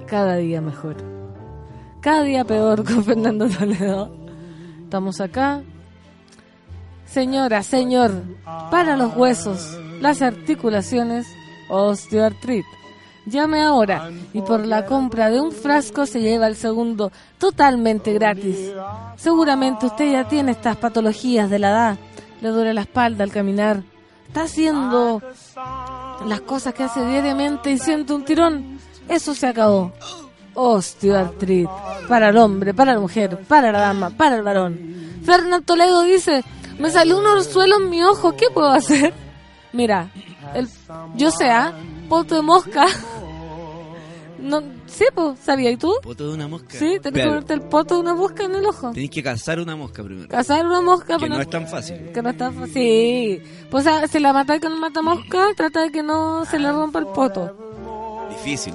Cada 0.07 0.37
día 0.37 0.63
mejor. 0.63 0.97
Cada 2.01 2.23
día 2.23 2.45
peor 2.47 2.85
con 2.85 3.05
Fernando 3.05 3.47
Toledo. 3.47 4.11
Estamos 4.85 5.21
acá. 5.21 5.61
Señora, 7.05 7.63
señor, 7.63 8.23
para 8.71 8.97
los 8.97 9.15
huesos, 9.15 9.79
las 10.01 10.23
articulaciones, 10.23 11.27
osteoartritis. 11.69 12.65
Llame 13.27 13.61
ahora 13.61 14.11
y 14.33 14.41
por 14.41 14.65
la 14.65 14.87
compra 14.87 15.29
de 15.29 15.43
un 15.43 15.53
frasco 15.53 16.07
se 16.07 16.23
lleva 16.23 16.47
el 16.47 16.57
segundo 16.57 17.13
totalmente 17.37 18.15
gratis. 18.15 18.73
Seguramente 19.17 19.85
usted 19.85 20.11
ya 20.11 20.27
tiene 20.27 20.53
estas 20.53 20.79
patologías 20.79 21.51
de 21.51 21.59
la 21.59 21.69
edad. 21.69 21.99
Le 22.41 22.49
duele 22.49 22.75
la 22.75 22.83
espalda 22.83 23.25
al 23.25 23.33
caminar. 23.33 23.83
Está 24.27 24.43
haciendo 24.43 25.23
las 26.27 26.41
cosas 26.43 26.75
que 26.75 26.85
hace 26.85 27.05
diariamente 27.05 27.71
y 27.71 27.79
siente 27.79 28.13
un 28.13 28.25
tirón. 28.25 28.79
Eso 29.09 29.35
se 29.35 29.47
acabó. 29.47 29.93
Osteoartritis. 30.55 31.69
Para 32.09 32.29
el 32.29 32.37
hombre, 32.37 32.75
para 32.75 32.95
la 32.95 33.01
mujer, 33.01 33.39
para 33.49 33.73
la 33.73 33.81
dama, 33.81 34.11
para 34.11 34.37
el 34.37 34.43
varón. 34.43 34.79
Fernando 35.25 35.61
Toledo 35.63 36.03
dice, 36.03 36.45
me 36.79 36.91
salió 36.91 37.19
un 37.19 37.27
orzuelo 37.27 37.77
en 37.79 37.91
mi 37.91 38.03
ojo, 38.03 38.37
¿qué 38.37 38.47
puedo 38.53 38.71
hacer? 38.71 39.13
Mira, 39.73 40.11
el, 40.55 40.69
yo 41.15 41.31
sé, 41.31 41.51
¿ah? 41.51 41.73
poto 42.09 42.37
de 42.37 42.43
mosca. 42.43 42.87
No, 44.41 44.63
sí, 44.99 45.05
pues, 45.15 45.39
¿sabía? 45.41 45.71
¿Y 45.71 45.77
tú? 45.77 45.93
Poto 46.03 46.29
de 46.29 46.35
una 46.35 46.49
mosca. 46.49 46.69
Sí, 46.79 46.99
tenés 47.01 47.23
que 47.23 47.29
ponerte 47.29 47.55
el 47.55 47.63
poto 47.63 47.95
de 47.95 48.01
una 48.01 48.15
mosca 48.15 48.45
en 48.45 48.55
el 48.55 48.67
ojo. 48.67 48.91
Tenéis 48.93 49.11
que 49.11 49.23
cazar 49.23 49.61
una 49.61 49.77
mosca 49.77 50.03
primero. 50.03 50.29
Cazar 50.29 50.67
una 50.67 50.81
mosca, 50.81 51.17
Que 51.17 51.23
pero 51.25 51.35
no 51.37 51.41
es 51.41 51.51
tan 51.51 51.67
fácil. 51.69 52.11
que 52.13 52.21
no 52.23 52.31
está 52.31 52.51
fácil. 52.53 52.73
Sí. 52.75 53.43
Pues 53.71 53.87
o 53.87 53.89
sea, 53.91 54.07
si 54.09 54.19
la 54.19 54.33
matáis 54.33 54.61
con 54.61 54.73
un 54.73 54.81
matamosca, 54.81 55.47
trata 55.57 55.83
de 55.83 55.91
que 55.93 56.03
no 56.03 56.45
se 56.45 56.59
le 56.59 56.71
rompa 56.73 56.99
el 56.99 57.07
poto. 57.07 57.57
Difícil. 58.31 58.75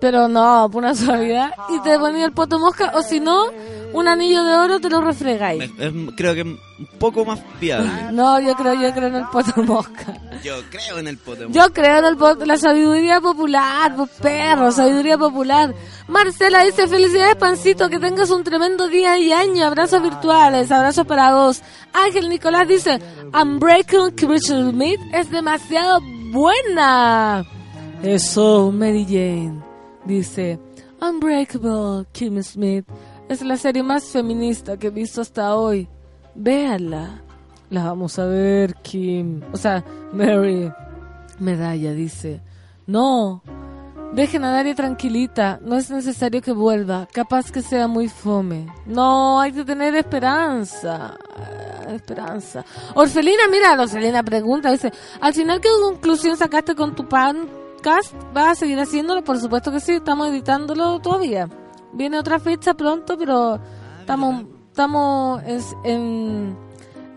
Pero 0.00 0.28
no, 0.28 0.68
por 0.70 0.82
una 0.82 0.94
suavidad. 0.94 1.52
Y 1.70 1.80
te 1.80 1.98
ponía 1.98 2.26
el 2.26 2.32
poto 2.32 2.58
mosca, 2.58 2.92
o 2.94 3.02
si 3.02 3.18
no, 3.20 3.46
un 3.92 4.08
anillo 4.08 4.44
de 4.44 4.52
oro 4.54 4.78
te 4.80 4.90
lo 4.90 5.00
refregáis. 5.00 5.62
Es- 5.62 5.70
es- 5.78 5.92
creo 6.16 6.34
que 6.34 6.40
es 6.40 6.46
un 6.46 6.86
poco 6.98 7.24
más 7.24 7.40
viable. 7.60 7.88
No, 8.12 8.38
yo 8.40 8.54
creo, 8.54 8.74
yo 8.74 8.92
creo 8.92 9.08
en 9.08 9.14
el 9.16 9.24
poto 9.32 9.62
mosca. 9.62 10.14
Yo 10.44 10.54
creo 10.70 10.98
en 10.98 11.08
el 11.08 11.16
poto 11.16 11.48
mosca. 11.48 11.52
Yo 11.66 11.72
creo 11.72 11.98
en 11.98 12.04
el 12.04 12.46
la 12.46 12.56
sabiduría 12.58 13.20
popular, 13.22 13.94
pues 13.96 14.10
perro, 14.20 14.70
sabiduría 14.70 15.16
popular. 15.16 15.74
Marcela 16.08 16.62
dice, 16.64 16.86
felicidades 16.86 17.36
Pancito, 17.36 17.88
que 17.88 17.98
tengas 17.98 18.30
un 18.30 18.44
tremendo 18.44 18.88
día 18.88 19.18
y 19.18 19.32
año, 19.32 19.64
abrazos 19.64 20.02
virtuales, 20.02 20.70
abrazos 20.70 21.06
para 21.06 21.34
vos. 21.34 21.62
Ángel 21.94 22.28
Nicolás 22.28 22.68
dice, 22.68 23.00
Unbreakable 23.32 24.14
Christian 24.14 24.72
Smith 24.72 25.00
es 25.14 25.30
demasiado 25.30 26.00
buena. 26.32 27.44
Eso, 28.02 28.70
Mary 28.72 29.04
Jane. 29.08 29.65
Dice, 30.06 30.58
Unbreakable 31.00 32.06
Kim 32.12 32.42
Smith 32.42 32.86
es 33.28 33.42
la 33.42 33.56
serie 33.56 33.82
más 33.82 34.04
feminista 34.04 34.76
que 34.76 34.86
he 34.86 34.90
visto 34.90 35.20
hasta 35.20 35.54
hoy. 35.56 35.88
Véanla. 36.34 37.22
La 37.70 37.84
vamos 37.84 38.18
a 38.18 38.26
ver, 38.26 38.74
Kim. 38.76 39.42
O 39.52 39.56
sea, 39.56 39.84
Mary. 40.12 40.70
Medalla 41.38 41.92
dice, 41.92 42.40
no, 42.86 43.42
dejen 44.12 44.44
a 44.44 44.52
Daria 44.52 44.74
tranquilita, 44.74 45.58
no 45.62 45.76
es 45.76 45.90
necesario 45.90 46.40
que 46.40 46.52
vuelva, 46.52 47.06
capaz 47.12 47.52
que 47.52 47.60
sea 47.60 47.88
muy 47.88 48.08
fome. 48.08 48.66
No, 48.86 49.38
hay 49.40 49.52
que 49.52 49.64
tener 49.64 49.94
esperanza, 49.96 51.16
esperanza. 51.88 52.64
Orfelina, 52.94 53.48
mira, 53.50 53.80
Orfelina 53.80 54.22
pregunta, 54.22 54.70
dice, 54.70 54.92
al 55.20 55.34
final, 55.34 55.60
¿qué 55.60 55.68
conclusión 55.82 56.36
sacaste 56.36 56.74
con 56.74 56.94
tu 56.94 57.06
podcast? 57.86 58.14
¿Vas 58.34 58.48
a 58.48 58.54
seguir 58.56 58.78
haciéndolo? 58.80 59.22
Por 59.22 59.38
supuesto 59.38 59.70
que 59.70 59.78
sí, 59.80 59.92
estamos 59.92 60.28
editándolo 60.28 60.98
todavía. 60.98 61.48
Viene 61.92 62.18
otra 62.18 62.40
fecha 62.40 62.74
pronto, 62.74 63.16
pero 63.16 63.60
estamos, 64.00 64.44
estamos 64.70 65.40
en, 65.44 65.62
en, 65.84 66.58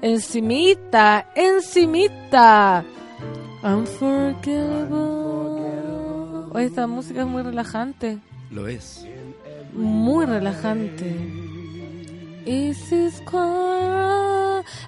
encimita, 0.02 1.32
encimita. 1.36 2.86
Unforgettable. 3.64 4.92
Oye, 6.52 6.66
esta 6.66 6.86
música 6.86 7.22
es 7.22 7.28
muy 7.28 7.42
relajante. 7.42 8.20
Lo 8.52 8.68
es. 8.68 9.08
Muy 9.74 10.26
relajante. 10.26 11.16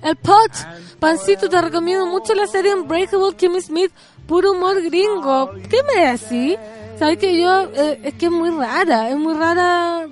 El 0.04 0.16
Pot. 0.18 0.52
Pancito, 1.00 1.50
te 1.50 1.62
recomiendo 1.62 2.06
mucho 2.06 2.34
la 2.34 2.48
serie 2.48 2.74
Unbreakable 2.74 3.36
Kimmy 3.36 3.62
Smith. 3.62 3.92
Puro 4.28 4.52
humor 4.54 4.82
gringo. 4.82 5.52
¿Qué 5.70 5.78
me 5.96 6.12
decís? 6.12 6.58
¿Sabes 6.98 7.18
que 7.18 7.40
yo... 7.42 7.64
eh, 7.74 8.00
es 8.04 8.14
que 8.16 8.26
es 8.28 8.32
muy 8.32 8.50
rara. 8.50 9.10
Es 9.10 9.18
muy 9.18 9.34
rara... 9.34 10.08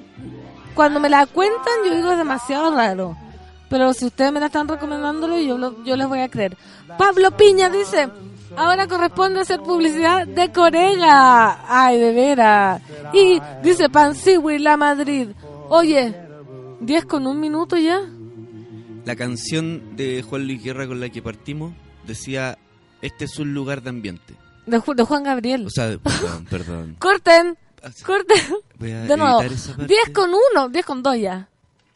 Cuando 0.76 1.00
me 1.00 1.10
la 1.10 1.26
cuentan, 1.26 1.74
yo 1.86 1.96
digo 1.96 2.12
es 2.12 2.18
demasiado 2.18 2.74
raro. 2.76 3.16
Pero 3.70 3.94
si 3.94 4.06
ustedes 4.06 4.32
me 4.32 4.40
la 4.40 4.48
están 4.48 4.68
recomendándolo, 4.68 5.38
yo, 5.40 5.58
lo- 5.58 5.84
yo 5.84 5.96
les 5.96 6.08
voy 6.08 6.20
a 6.20 6.30
creer. 6.30 6.58
Pablo 6.98 7.32
Piña 7.38 7.70
dice, 7.70 8.08
ahora 8.56 8.88
corresponde 8.88 9.42
hacer 9.42 9.60
publicidad 9.62 10.26
de 10.26 10.52
Corega. 10.52 11.66
Ay, 11.68 12.00
de 12.00 12.14
veras. 12.14 12.82
Y 13.14 13.40
dice 13.62 13.90
Panciwi, 13.90 14.58
la 14.60 14.78
Madrid. 14.78 15.30
Oye, 15.70 16.16
10 16.80 17.06
con 17.06 17.28
un 17.28 17.40
minuto 17.40 17.76
ya. 17.78 18.00
La 19.06 19.16
canción 19.16 19.96
de 19.96 20.24
Juan 20.24 20.46
Luis 20.48 20.64
Guerra 20.64 20.88
con 20.88 21.00
la 21.00 21.10
que 21.10 21.22
partimos 21.22 21.74
decía, 22.08 22.58
este 23.02 23.26
es 23.26 23.38
un 23.40 23.54
lugar 23.54 23.82
de 23.82 23.90
ambiente. 23.90 24.36
De, 24.66 24.80
Ju- 24.80 24.96
de 24.96 25.04
Juan 25.04 25.24
Gabriel. 25.24 25.66
O 25.66 25.70
sea, 25.70 25.98
perdón, 26.04 26.46
perdón. 26.50 26.96
Corten, 27.00 27.58
corten. 28.06 28.38
Voy 28.78 28.92
a 28.92 29.02
De 29.04 29.18
nuevo, 29.18 29.42
esa 29.42 29.76
parte. 29.76 29.94
10 29.94 30.10
con 30.14 30.30
1, 30.56 30.70
10 30.70 30.86
con 30.86 31.04
2 31.04 31.18
ya. 31.20 31.50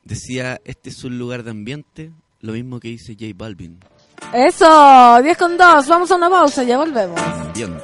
Decía, 0.04 0.60
este 0.66 0.90
es 0.90 1.04
un 1.04 1.18
lugar 1.18 1.44
de 1.44 1.52
ambiente, 1.52 2.12
lo 2.42 2.54
mismo 2.54 2.80
que 2.80 2.90
dice 2.90 3.14
J 3.14 3.28
Balvin. 3.36 3.80
Eso, 4.34 5.20
10 5.22 5.38
con 5.38 5.58
2. 5.58 5.88
Vamos 5.88 6.12
a 6.12 6.16
una 6.16 6.30
pausa, 6.30 6.64
ya 6.64 6.78
volvemos. 6.78 7.20
Ambiente. 7.22 7.84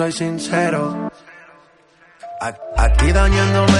soy 0.00 0.12
sincero. 0.12 1.10
Aquí 2.78 3.12
dañándome 3.12 3.79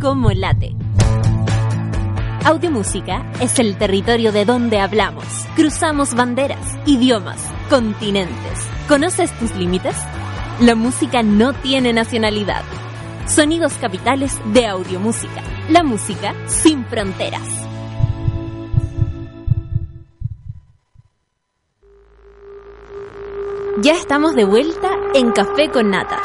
cómo 0.00 0.30
late. 0.30 0.74
Audiomúsica 2.44 3.30
es 3.40 3.58
el 3.58 3.76
territorio 3.76 4.32
de 4.32 4.44
donde 4.44 4.80
hablamos. 4.80 5.24
Cruzamos 5.54 6.14
banderas, 6.14 6.78
idiomas, 6.86 7.42
continentes. 7.68 8.68
¿Conoces 8.88 9.36
tus 9.38 9.54
límites? 9.56 9.96
La 10.60 10.74
música 10.74 11.22
no 11.22 11.52
tiene 11.52 11.92
nacionalidad. 11.92 12.62
Sonidos 13.26 13.74
capitales 13.74 14.40
de 14.52 14.66
audiomúsica. 14.66 15.42
La 15.68 15.82
música 15.82 16.34
sin 16.46 16.84
fronteras. 16.86 17.46
Ya 23.80 23.92
estamos 23.92 24.34
de 24.34 24.44
vuelta 24.44 24.90
en 25.14 25.30
Café 25.30 25.70
con 25.70 25.90
Nata. 25.90 26.20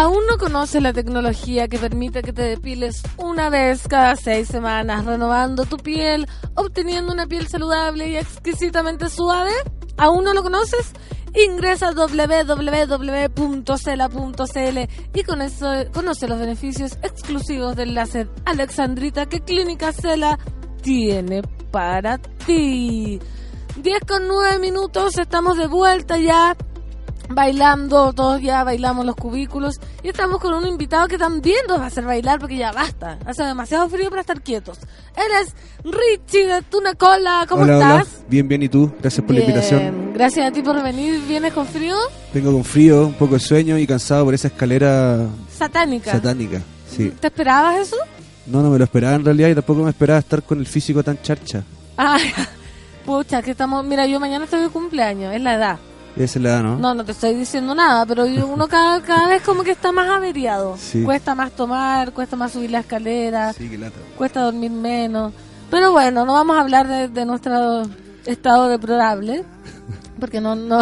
¿Aún 0.00 0.24
no 0.26 0.38
conoces 0.38 0.82
la 0.82 0.94
tecnología 0.94 1.68
que 1.68 1.78
permite 1.78 2.22
que 2.22 2.32
te 2.32 2.40
depiles 2.40 3.02
una 3.18 3.50
vez 3.50 3.86
cada 3.86 4.16
seis 4.16 4.48
semanas, 4.48 5.04
renovando 5.04 5.66
tu 5.66 5.76
piel, 5.76 6.26
obteniendo 6.54 7.12
una 7.12 7.26
piel 7.26 7.48
saludable 7.48 8.08
y 8.08 8.16
exquisitamente 8.16 9.10
suave? 9.10 9.50
¿Aún 9.98 10.24
no 10.24 10.32
lo 10.32 10.42
conoces? 10.42 10.92
Ingresa 11.34 11.88
a 11.88 11.92
www.cela.cl 11.92 12.38
y 15.12 15.22
con 15.22 15.42
eso 15.42 15.70
conoce 15.92 16.28
los 16.28 16.40
beneficios 16.40 16.96
exclusivos 17.02 17.76
del 17.76 17.92
láser 17.92 18.30
Alexandrita 18.46 19.26
que 19.26 19.42
Clínica 19.42 19.92
Cela 19.92 20.38
tiene 20.80 21.42
para 21.70 22.16
ti. 22.16 23.20
10 23.76 24.00
con 24.08 24.26
9 24.28 24.60
minutos, 24.60 25.18
estamos 25.18 25.58
de 25.58 25.66
vuelta 25.66 26.16
ya 26.16 26.56
bailando, 27.30 28.12
todos 28.12 28.40
ya 28.42 28.64
bailamos 28.64 29.06
los 29.06 29.14
cubículos 29.16 29.80
y 30.02 30.08
estamos 30.08 30.40
con 30.40 30.52
un 30.52 30.66
invitado 30.66 31.06
que 31.08 31.16
también 31.16 31.58
nos 31.68 31.78
va 31.78 31.84
a 31.84 31.86
hacer 31.86 32.04
bailar 32.04 32.38
porque 32.40 32.56
ya 32.56 32.72
basta, 32.72 33.18
hace 33.24 33.44
demasiado 33.44 33.88
frío 33.88 34.10
para 34.10 34.20
estar 34.20 34.42
quietos. 34.42 34.78
Él 35.16 35.24
es 35.42 35.54
Richie 35.84 36.46
de 36.46 36.62
Tuna 36.62 36.94
Cola, 36.94 37.46
¿cómo 37.48 37.62
hola, 37.62 37.74
estás? 37.74 38.08
Hola. 38.18 38.26
Bien, 38.28 38.48
bien, 38.48 38.62
¿y 38.64 38.68
tú? 38.68 38.92
Gracias 39.00 39.24
por 39.24 39.34
Bien. 39.36 39.46
la 39.46 39.54
invitación. 39.54 40.12
Gracias 40.14 40.46
a 40.48 40.52
ti 40.52 40.62
por 40.62 40.82
venir, 40.82 41.20
¿vienes 41.26 41.52
con 41.52 41.66
frío? 41.66 41.96
Vengo 42.34 42.52
con 42.52 42.64
frío, 42.64 43.06
un 43.06 43.14
poco 43.14 43.34
de 43.34 43.40
sueño 43.40 43.78
y 43.78 43.86
cansado 43.86 44.24
por 44.24 44.34
esa 44.34 44.48
escalera 44.48 45.26
Satánica. 45.56 46.12
satánica. 46.12 46.60
Sí. 46.90 47.10
¿Te 47.20 47.28
esperabas 47.28 47.78
eso? 47.78 47.96
No, 48.46 48.62
no 48.62 48.70
me 48.70 48.78
lo 48.78 48.84
esperaba 48.84 49.14
en 49.14 49.24
realidad 49.24 49.48
y 49.48 49.54
tampoco 49.54 49.82
me 49.82 49.90
esperaba 49.90 50.18
estar 50.18 50.42
con 50.42 50.58
el 50.58 50.66
físico 50.66 51.02
tan 51.04 51.22
charcha. 51.22 51.62
Ah, 51.96 52.18
pucha, 53.06 53.40
que 53.42 53.52
estamos, 53.52 53.84
mira, 53.84 54.06
yo 54.06 54.18
mañana 54.18 54.44
estoy 54.44 54.60
de 54.62 54.68
cumpleaños, 54.68 55.32
es 55.34 55.40
la 55.40 55.54
edad. 55.54 55.78
Esa 56.16 56.38
es 56.38 56.42
la 56.42 56.48
edad, 56.50 56.62
¿no? 56.62 56.76
No, 56.78 56.94
no 56.94 57.04
te 57.04 57.12
estoy 57.12 57.34
diciendo 57.34 57.74
nada, 57.74 58.04
pero 58.06 58.24
uno 58.24 58.68
cada, 58.68 59.00
cada 59.02 59.28
vez 59.28 59.42
como 59.42 59.62
que 59.62 59.70
está 59.70 59.92
más 59.92 60.08
averiado. 60.10 60.76
Sí. 60.78 61.02
Cuesta 61.02 61.34
más 61.34 61.52
tomar, 61.52 62.12
cuesta 62.12 62.36
más 62.36 62.52
subir 62.52 62.70
la 62.70 62.80
escalera, 62.80 63.52
Sí, 63.52 63.70
cuesta 64.16 64.42
dormir 64.42 64.70
menos. 64.70 65.32
Pero 65.70 65.92
bueno, 65.92 66.24
no 66.24 66.32
vamos 66.32 66.56
a 66.56 66.60
hablar 66.60 66.88
de, 66.88 67.08
de 67.08 67.24
nuestro 67.24 67.82
estado 68.26 68.68
deplorable, 68.68 69.44
porque 70.18 70.40
no, 70.40 70.56
no, 70.56 70.80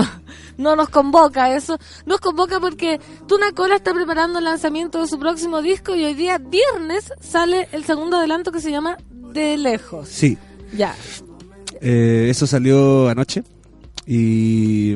no 0.56 0.76
nos 0.76 0.88
convoca 0.88 1.54
eso. 1.54 1.78
Nos 2.06 2.20
convoca 2.20 2.58
porque 2.58 2.98
Tuna 3.26 3.52
Cola 3.52 3.76
está 3.76 3.92
preparando 3.92 4.38
el 4.38 4.46
lanzamiento 4.46 5.00
de 5.02 5.06
su 5.06 5.18
próximo 5.18 5.60
disco 5.60 5.94
y 5.94 6.04
hoy 6.04 6.14
día, 6.14 6.38
viernes, 6.38 7.12
sale 7.20 7.68
el 7.72 7.84
segundo 7.84 8.16
adelanto 8.16 8.50
que 8.50 8.60
se 8.62 8.70
llama 8.70 8.96
De 9.10 9.58
Lejos. 9.58 10.08
Sí, 10.08 10.38
Ya. 10.74 10.94
eh, 11.82 12.28
eso 12.30 12.46
salió 12.46 13.08
anoche 13.10 13.44
y 14.10 14.94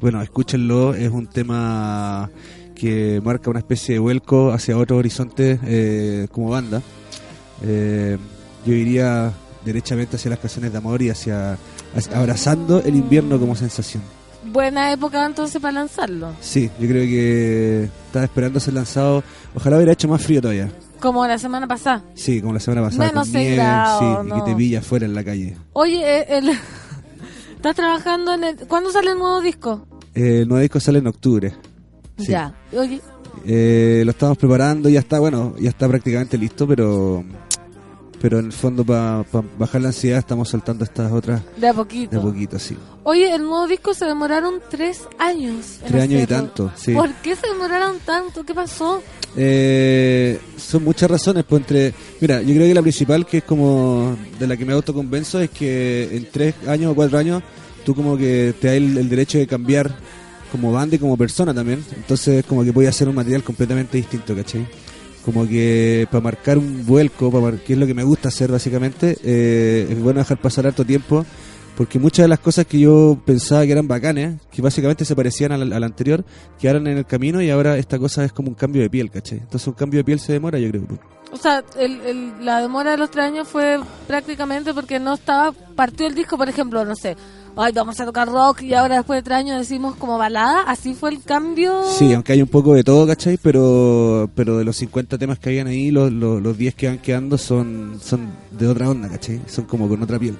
bueno, 0.00 0.22
escúchenlo, 0.22 0.94
es 0.94 1.10
un 1.10 1.26
tema 1.26 2.30
que 2.76 3.20
marca 3.24 3.50
una 3.50 3.58
especie 3.58 3.94
de 3.94 3.98
vuelco 3.98 4.52
hacia 4.52 4.78
otro 4.78 4.96
horizonte 4.98 5.58
eh, 5.64 6.28
como 6.30 6.50
banda. 6.50 6.80
Eh, 7.64 8.16
yo 8.64 8.72
iría 8.72 9.32
derechamente 9.64 10.16
hacia 10.16 10.30
las 10.30 10.38
canciones 10.38 10.70
de 10.72 10.78
amor 10.78 11.02
y 11.02 11.10
hacia, 11.10 11.58
hacia- 11.96 12.16
abrazando 12.18 12.80
el 12.84 12.94
invierno 12.96 13.38
como 13.38 13.56
sensación. 13.56 14.02
Buena 14.44 14.92
época 14.92 15.24
entonces 15.26 15.60
para 15.60 15.72
lanzarlo. 15.74 16.32
Sí, 16.40 16.70
yo 16.80 16.88
creo 16.88 17.02
que 17.04 17.84
estaba 18.06 18.24
esperando 18.24 18.58
ser 18.60 18.74
lanzado. 18.74 19.22
Ojalá 19.54 19.76
hubiera 19.76 19.92
hecho 19.92 20.08
más 20.08 20.22
frío 20.22 20.40
todavía. 20.40 20.72
Como 21.00 21.26
la 21.26 21.38
semana 21.38 21.66
pasada. 21.66 22.02
Sí, 22.14 22.40
como 22.40 22.54
la 22.54 22.60
semana 22.60 22.82
pasada. 22.82 23.06
Menos 23.08 23.28
con 23.28 23.40
nieve, 23.40 23.56
grados, 23.56 23.98
sí, 24.00 24.04
y 24.24 24.28
no. 24.28 24.44
que 24.44 24.50
te 24.50 24.56
pilla 24.56 24.78
afuera 24.80 25.06
en 25.06 25.14
la 25.14 25.24
calle. 25.24 25.56
Oye, 25.72 26.00
eh, 26.20 26.26
el... 26.28 26.50
¿estás 27.62 27.76
trabajando 27.76 28.34
en 28.34 28.42
el... 28.42 28.56
¿Cuándo 28.66 28.90
sale 28.90 29.12
el 29.12 29.18
nuevo 29.18 29.40
disco? 29.40 29.86
Eh, 30.16 30.40
el 30.40 30.48
nuevo 30.48 30.60
disco 30.60 30.80
sale 30.80 30.98
en 30.98 31.06
octubre. 31.06 31.54
Sí. 32.18 32.32
Ya. 32.32 32.52
Oye, 32.76 33.00
Eh, 33.46 34.02
lo 34.04 34.10
estamos 34.10 34.36
preparando, 34.36 34.88
ya 34.88 34.98
está, 34.98 35.20
bueno, 35.20 35.54
ya 35.60 35.68
está 35.70 35.86
prácticamente 35.88 36.36
listo, 36.36 36.66
pero 36.66 37.24
pero 38.22 38.38
en 38.38 38.46
el 38.46 38.52
fondo 38.52 38.84
para 38.84 39.24
bajar 39.58 39.80
la 39.80 39.88
ansiedad 39.88 40.20
estamos 40.20 40.48
soltando 40.48 40.84
estas 40.84 41.10
otras 41.10 41.42
de 41.56 41.66
a 41.66 41.74
poquito. 41.74 42.12
de 42.12 42.18
a 42.18 42.20
poquito, 42.22 42.56
sí. 42.56 42.76
Oye, 43.02 43.34
el 43.34 43.42
nuevo 43.42 43.66
disco 43.66 43.94
se 43.94 44.04
demoraron 44.04 44.62
tres 44.70 45.00
años. 45.18 45.80
Tres 45.84 46.04
años 46.04 46.22
y 46.22 46.26
tanto, 46.28 46.70
sí. 46.76 46.94
¿Por 46.94 47.12
qué 47.14 47.34
se 47.34 47.48
demoraron 47.48 47.98
tanto? 48.06 48.44
¿Qué 48.44 48.54
pasó? 48.54 49.02
Eh, 49.36 50.38
son 50.56 50.84
muchas 50.84 51.10
razones, 51.10 51.44
pues 51.48 51.62
entre... 51.62 51.92
Mira, 52.20 52.40
yo 52.42 52.54
creo 52.54 52.68
que 52.68 52.74
la 52.74 52.82
principal, 52.82 53.26
que 53.26 53.38
es 53.38 53.44
como 53.44 54.16
de 54.38 54.46
la 54.46 54.56
que 54.56 54.64
me 54.64 54.72
autoconvenzo, 54.72 55.40
es 55.40 55.50
que 55.50 56.16
en 56.16 56.30
tres 56.30 56.54
años 56.68 56.92
o 56.92 56.94
cuatro 56.94 57.18
años 57.18 57.42
tú 57.84 57.92
como 57.92 58.16
que 58.16 58.54
te 58.60 58.68
da 58.68 58.74
el, 58.74 58.96
el 58.98 59.08
derecho 59.08 59.38
de 59.38 59.48
cambiar 59.48 59.92
como 60.52 60.70
banda 60.70 60.94
y 60.94 61.00
como 61.00 61.16
persona 61.16 61.52
también. 61.52 61.84
Entonces 61.96 62.44
como 62.46 62.62
que 62.62 62.70
voy 62.70 62.86
a 62.86 62.90
hacer 62.90 63.08
un 63.08 63.16
material 63.16 63.42
completamente 63.42 63.96
distinto, 63.96 64.36
¿cachai? 64.36 64.64
Como 65.24 65.46
que 65.46 66.06
para 66.10 66.22
marcar 66.22 66.58
un 66.58 66.84
vuelco, 66.84 67.30
para 67.30 67.56
que 67.56 67.74
es 67.74 67.78
lo 67.78 67.86
que 67.86 67.94
me 67.94 68.02
gusta 68.02 68.28
hacer 68.28 68.50
básicamente, 68.50 69.16
eh, 69.22 69.86
es 69.90 70.00
bueno 70.00 70.18
dejar 70.20 70.40
pasar 70.40 70.66
harto 70.66 70.84
tiempo. 70.84 71.24
Porque 71.76 71.98
muchas 71.98 72.24
de 72.24 72.28
las 72.28 72.38
cosas 72.38 72.66
que 72.66 72.78
yo 72.78 73.18
pensaba 73.24 73.64
que 73.64 73.72
eran 73.72 73.88
bacanes, 73.88 74.34
que 74.50 74.60
básicamente 74.60 75.06
se 75.06 75.16
parecían 75.16 75.52
al, 75.52 75.72
al 75.72 75.82
anterior, 75.84 76.22
quedaron 76.60 76.86
en 76.86 76.98
el 76.98 77.06
camino 77.06 77.40
y 77.40 77.48
ahora 77.48 77.78
esta 77.78 77.98
cosa 77.98 78.24
es 78.26 78.32
como 78.32 78.48
un 78.50 78.54
cambio 78.54 78.82
de 78.82 78.90
piel, 78.90 79.10
¿cachai? 79.10 79.38
Entonces 79.38 79.66
un 79.68 79.72
cambio 79.72 80.00
de 80.00 80.04
piel 80.04 80.20
se 80.20 80.32
demora, 80.34 80.58
yo 80.58 80.68
creo. 80.68 80.82
pues. 80.84 81.00
O 81.32 81.36
sea, 81.38 81.64
el, 81.78 82.00
el- 82.02 82.44
la 82.44 82.60
demora 82.60 82.90
de 82.90 82.98
los 82.98 83.10
tres 83.10 83.24
años 83.24 83.48
fue 83.48 83.78
prácticamente 84.06 84.74
porque 84.74 85.00
no 85.00 85.14
estaba, 85.14 85.52
partió 85.74 86.06
el 86.06 86.14
disco, 86.14 86.36
por 86.36 86.46
ejemplo, 86.50 86.84
no 86.84 86.94
sé, 86.94 87.16
ay, 87.56 87.72
vamos 87.72 87.98
a 88.00 88.04
tocar 88.04 88.28
rock 88.28 88.62
y 88.62 88.74
ahora 88.74 88.96
después 88.96 89.18
de 89.18 89.22
tres 89.22 89.38
años 89.38 89.58
decimos 89.58 89.96
como 89.96 90.18
balada, 90.18 90.62
así 90.62 90.94
fue 90.94 91.10
el 91.10 91.22
cambio. 91.22 91.82
Sí, 91.98 92.12
aunque 92.12 92.32
hay 92.32 92.42
un 92.42 92.48
poco 92.48 92.74
de 92.74 92.84
todo, 92.84 93.06
¿cachai? 93.06 93.38
Pero, 93.38 94.30
pero 94.34 94.58
de 94.58 94.64
los 94.64 94.76
50 94.76 95.18
temas 95.18 95.38
que 95.38 95.50
habían 95.50 95.66
ahí, 95.66 95.90
los, 95.90 96.12
los, 96.12 96.42
los 96.42 96.56
10 96.56 96.74
que 96.74 96.88
van 96.88 96.98
quedando 96.98 97.38
son, 97.38 97.98
son 98.02 98.28
de 98.50 98.66
otra 98.66 98.88
onda, 98.88 99.08
¿cachai? 99.08 99.40
Son 99.46 99.64
como 99.64 99.88
con 99.88 100.02
otra 100.02 100.18
piel. 100.18 100.36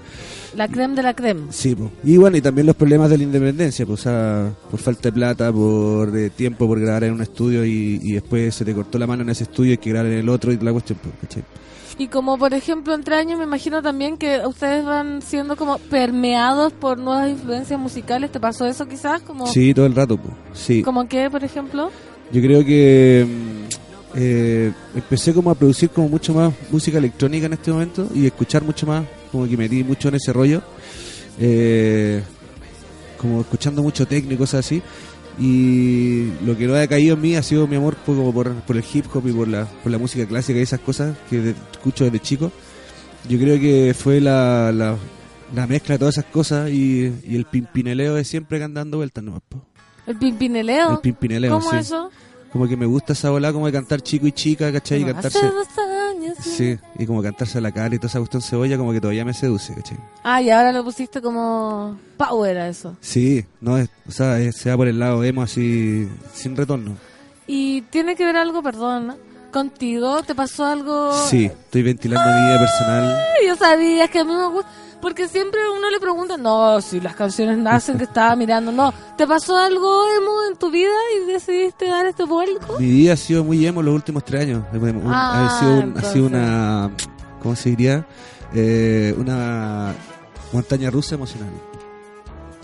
La 0.56 0.68
creme 0.68 0.94
de 0.94 1.02
la 1.02 1.14
creme. 1.14 1.44
Sí, 1.50 1.74
po. 1.74 1.90
y 2.04 2.16
bueno, 2.18 2.36
y 2.36 2.42
también 2.42 2.66
los 2.66 2.76
problemas 2.76 3.08
de 3.08 3.18
la 3.18 3.24
independencia, 3.24 3.86
pues, 3.86 4.00
o 4.00 4.02
sea, 4.02 4.52
por 4.70 4.80
falta 4.80 5.08
de 5.08 5.12
plata, 5.12 5.52
por 5.52 6.14
eh, 6.16 6.30
tiempo, 6.30 6.66
por 6.66 6.78
grabar 6.78 7.04
en 7.04 7.14
un 7.14 7.22
estudio 7.22 7.64
y, 7.64 8.00
y 8.02 8.12
después 8.12 8.54
se 8.54 8.64
te 8.64 8.74
cortó 8.74 8.98
la 8.98 9.06
mano 9.06 9.22
en 9.22 9.30
ese 9.30 9.44
estudio 9.44 9.70
y 9.70 9.72
hay 9.72 9.78
que 9.78 9.90
grabar 9.90 10.12
en 10.12 10.18
el 10.18 10.28
otro 10.28 10.52
y 10.52 10.58
la 10.58 10.72
cuestión, 10.72 10.98
pues, 11.02 11.14
¿cachai? 11.22 11.44
Y 11.98 12.08
como 12.08 12.38
por 12.38 12.54
ejemplo 12.54 12.94
entre 12.94 13.16
años 13.16 13.38
me 13.38 13.44
imagino 13.44 13.82
también 13.82 14.16
que 14.16 14.40
ustedes 14.46 14.84
van 14.84 15.22
siendo 15.22 15.56
como 15.56 15.78
permeados 15.78 16.72
por 16.72 16.98
nuevas 16.98 17.30
influencias 17.30 17.78
musicales. 17.78 18.32
¿Te 18.32 18.40
pasó 18.40 18.66
eso 18.66 18.88
quizás? 18.88 19.22
Como, 19.22 19.46
Sí, 19.46 19.74
todo 19.74 19.86
el 19.86 19.94
rato, 19.94 20.16
pues, 20.16 20.34
sí. 20.54 20.82
¿Como 20.82 21.06
qué, 21.06 21.30
por 21.30 21.44
ejemplo? 21.44 21.90
Yo 22.32 22.40
creo 22.40 22.64
que 22.64 23.26
mm, 23.28 23.62
eh, 24.14 24.72
empecé 24.94 25.34
como 25.34 25.50
a 25.50 25.54
producir 25.54 25.90
como 25.90 26.08
mucho 26.08 26.34
más 26.34 26.52
música 26.70 26.98
electrónica 26.98 27.46
en 27.46 27.52
este 27.54 27.72
momento 27.72 28.08
y 28.14 28.26
escuchar 28.26 28.62
mucho 28.62 28.86
más, 28.86 29.04
como 29.30 29.46
que 29.46 29.56
metí 29.56 29.84
mucho 29.84 30.08
en 30.08 30.14
ese 30.14 30.32
rollo, 30.32 30.62
eh, 31.38 32.22
como 33.18 33.40
escuchando 33.40 33.82
mucho 33.82 34.06
técnico 34.06 34.40
cosas 34.40 34.66
así. 34.66 34.82
Y 35.38 36.30
lo 36.44 36.56
que 36.56 36.66
no 36.66 36.74
ha 36.74 36.86
caído 36.86 37.14
en 37.14 37.20
mí 37.20 37.36
ha 37.36 37.42
sido 37.42 37.66
mi 37.66 37.76
amor 37.76 37.96
por, 37.96 38.16
por, 38.32 38.52
por 38.54 38.76
el 38.76 38.84
hip 38.92 39.06
hop 39.14 39.26
y 39.28 39.32
por 39.32 39.48
la, 39.48 39.64
por 39.82 39.90
la 39.90 39.98
música 39.98 40.26
clásica 40.26 40.58
y 40.58 40.62
esas 40.62 40.80
cosas 40.80 41.16
que 41.30 41.40
de- 41.40 41.54
escucho 41.72 42.04
desde 42.04 42.20
chico. 42.20 42.52
Yo 43.28 43.38
creo 43.38 43.58
que 43.58 43.94
fue 43.98 44.20
la, 44.20 44.72
la, 44.72 44.96
la 45.54 45.66
mezcla 45.66 45.94
de 45.94 45.98
todas 46.00 46.18
esas 46.18 46.30
cosas 46.30 46.70
y, 46.70 47.12
y 47.26 47.36
el 47.36 47.44
pimpineleo 47.46 48.14
de 48.14 48.24
siempre 48.24 48.58
que 48.58 48.64
anda 48.64 48.80
dando 48.80 48.98
vueltas 48.98 49.24
nomás. 49.24 49.42
po. 49.48 49.64
El 50.06 50.16
pimpineleo. 50.18 50.92
El 50.92 50.98
pimpineleo, 50.98 51.58
¿Cómo 51.58 51.70
sí. 51.70 51.76
eso? 51.76 52.10
Como 52.52 52.68
que 52.68 52.76
me 52.76 52.84
gusta 52.84 53.14
esa 53.14 53.30
bola 53.30 53.52
como 53.52 53.66
de 53.66 53.72
cantar 53.72 54.02
chico 54.02 54.26
y 54.26 54.32
chica, 54.32 54.70
¿cachai? 54.70 55.00
Y 55.00 55.04
cantarse... 55.04 55.38
Sí, 56.40 56.78
y 56.98 57.06
como 57.06 57.22
cantarse 57.22 57.58
a 57.58 57.60
la 57.60 57.72
cara 57.72 57.94
y 57.94 57.98
toda 57.98 58.08
esa 58.08 58.18
cuestión 58.18 58.42
cebolla 58.42 58.76
como 58.78 58.92
que 58.92 59.00
todavía 59.00 59.24
me 59.24 59.34
seduce, 59.34 59.74
¿cachai? 59.74 59.98
Ah, 60.22 60.40
y 60.42 60.50
ahora 60.50 60.72
lo 60.72 60.84
pusiste 60.84 61.20
como 61.22 61.98
power 62.16 62.58
a 62.58 62.68
eso. 62.68 62.96
Sí, 63.00 63.44
no, 63.60 63.78
es, 63.78 63.88
o 64.08 64.12
sea, 64.12 64.38
es- 64.38 64.56
se 64.56 64.70
va 64.70 64.76
por 64.76 64.88
el 64.88 64.98
lado 64.98 65.22
emo 65.24 65.42
así, 65.42 66.08
sin 66.34 66.56
retorno. 66.56 66.96
Y 67.46 67.82
tiene 67.82 68.14
que 68.16 68.24
ver 68.24 68.36
algo, 68.36 68.62
perdón, 68.62 69.16
contigo, 69.52 70.22
¿te 70.22 70.34
pasó 70.34 70.64
algo? 70.64 71.12
Sí, 71.28 71.44
estoy 71.46 71.82
ventilando 71.82 72.30
mi 72.30 72.46
vida 72.46 72.58
personal. 72.58 73.18
Yo 73.46 73.56
sabía 73.56 74.04
es 74.04 74.10
que 74.10 74.20
a 74.20 74.24
mí 74.24 74.32
me 74.32 74.46
gusta. 74.48 74.70
Porque 75.02 75.26
siempre 75.28 75.60
uno 75.76 75.90
le 75.90 75.98
pregunta, 75.98 76.36
no, 76.36 76.80
si 76.80 77.00
las 77.00 77.14
canciones 77.16 77.58
nacen 77.58 77.98
que 77.98 78.04
estaba 78.04 78.36
mirando, 78.36 78.70
no. 78.72 78.94
¿Te 79.18 79.26
pasó 79.26 79.56
algo 79.56 80.04
emo 80.16 80.32
en 80.48 80.56
tu 80.56 80.70
vida 80.70 80.92
y 81.20 81.26
decidiste 81.30 81.86
dar 81.88 82.06
este 82.06 82.22
vuelco? 82.24 82.78
Mi 82.78 82.86
vida 82.86 83.14
ha 83.14 83.16
sido 83.16 83.42
muy 83.42 83.66
emo 83.66 83.82
los 83.82 83.94
últimos 83.94 84.24
tres 84.24 84.42
años. 84.42 84.62
Un- 84.72 85.02
Ah, 85.12 85.46
ha, 85.56 85.58
sido 85.60 85.72
un- 85.80 85.98
ha 85.98 86.02
sido 86.02 86.26
una, 86.26 86.90
¿cómo 87.42 87.56
se 87.56 87.70
diría? 87.70 88.06
Eh, 88.54 89.12
una 89.18 89.92
montaña 90.52 90.88
rusa 90.90 91.16
emocional. 91.16 91.50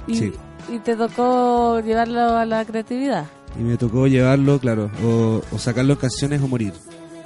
Y, 0.06 0.14
Sí. 0.16 0.32
y 0.72 0.78
te 0.78 0.94
tocó 0.94 1.80
llevarlo 1.80 2.20
a 2.36 2.46
la 2.46 2.64
creatividad. 2.64 3.24
Y 3.58 3.62
me 3.62 3.76
tocó 3.76 4.06
llevarlo, 4.06 4.60
claro, 4.60 4.90
o, 5.04 5.42
o 5.52 5.58
sacarlo 5.58 5.94
en 5.94 5.98
canciones 5.98 6.40
o 6.40 6.46
morir. 6.46 6.72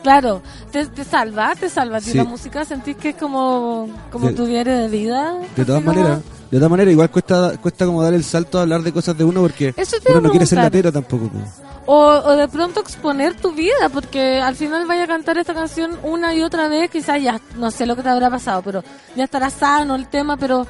Claro, 0.03 0.43
te, 0.70 0.87
te 0.87 1.05
salva, 1.05 1.55
te 1.55 1.69
salva 1.69 2.01
Sí. 2.01 2.15
la 2.15 2.24
música, 2.24 2.65
sentís 2.65 2.97
que 2.97 3.11
es 3.11 3.16
como, 3.16 3.89
como 4.11 4.29
De- 4.29 4.35
tu 4.35 4.47
diario 4.47 4.77
de 4.77 4.89
vida. 4.89 5.35
De 5.57 5.65
todas 5.65 5.83
maneras, 5.83 6.19
de 6.51 6.59
todas 6.59 6.70
maneras, 6.70 6.93
igual 6.93 7.09
cuesta 7.11 7.57
cuesta 7.59 7.87
como 7.87 8.03
dar 8.03 8.12
el 8.12 8.24
salto 8.24 8.59
a 8.59 8.62
hablar 8.62 8.83
de 8.83 8.93
cosas 8.93 9.16
de 9.16 9.24
uno 9.24 9.41
porque 9.43 9.74
uno 10.11 10.20
no 10.20 10.31
quiere 10.31 10.45
ser 10.47 10.59
latero 10.59 10.91
tampoco. 10.93 11.29
po. 11.29 11.39
O, 11.85 11.97
o 11.97 12.37
de 12.37 12.47
pronto 12.47 12.79
exponer 12.81 13.35
tu 13.35 13.53
vida, 13.53 13.89
porque 13.93 14.41
al 14.41 14.55
final 14.55 14.87
vaya 14.87 15.03
a 15.05 15.07
cantar 15.09 15.37
esta 15.39 15.53
canción 15.53 15.99
una 16.05 16.33
y 16.33 16.43
otra 16.43 16.69
vez, 16.69 16.89
quizás 16.91 17.20
ya, 17.20 17.41
no 17.57 17.73
sé 17.73 17.87
lo 17.87 17.97
que 17.97 18.03
te 18.03 18.09
habrá 18.09 18.31
pasado, 18.31 18.62
pero 18.62 18.85
ya 19.16 19.24
estará 19.24 19.51
sano 19.51 19.97
el 19.97 20.07
tema, 20.07 20.37
pero 20.37 20.65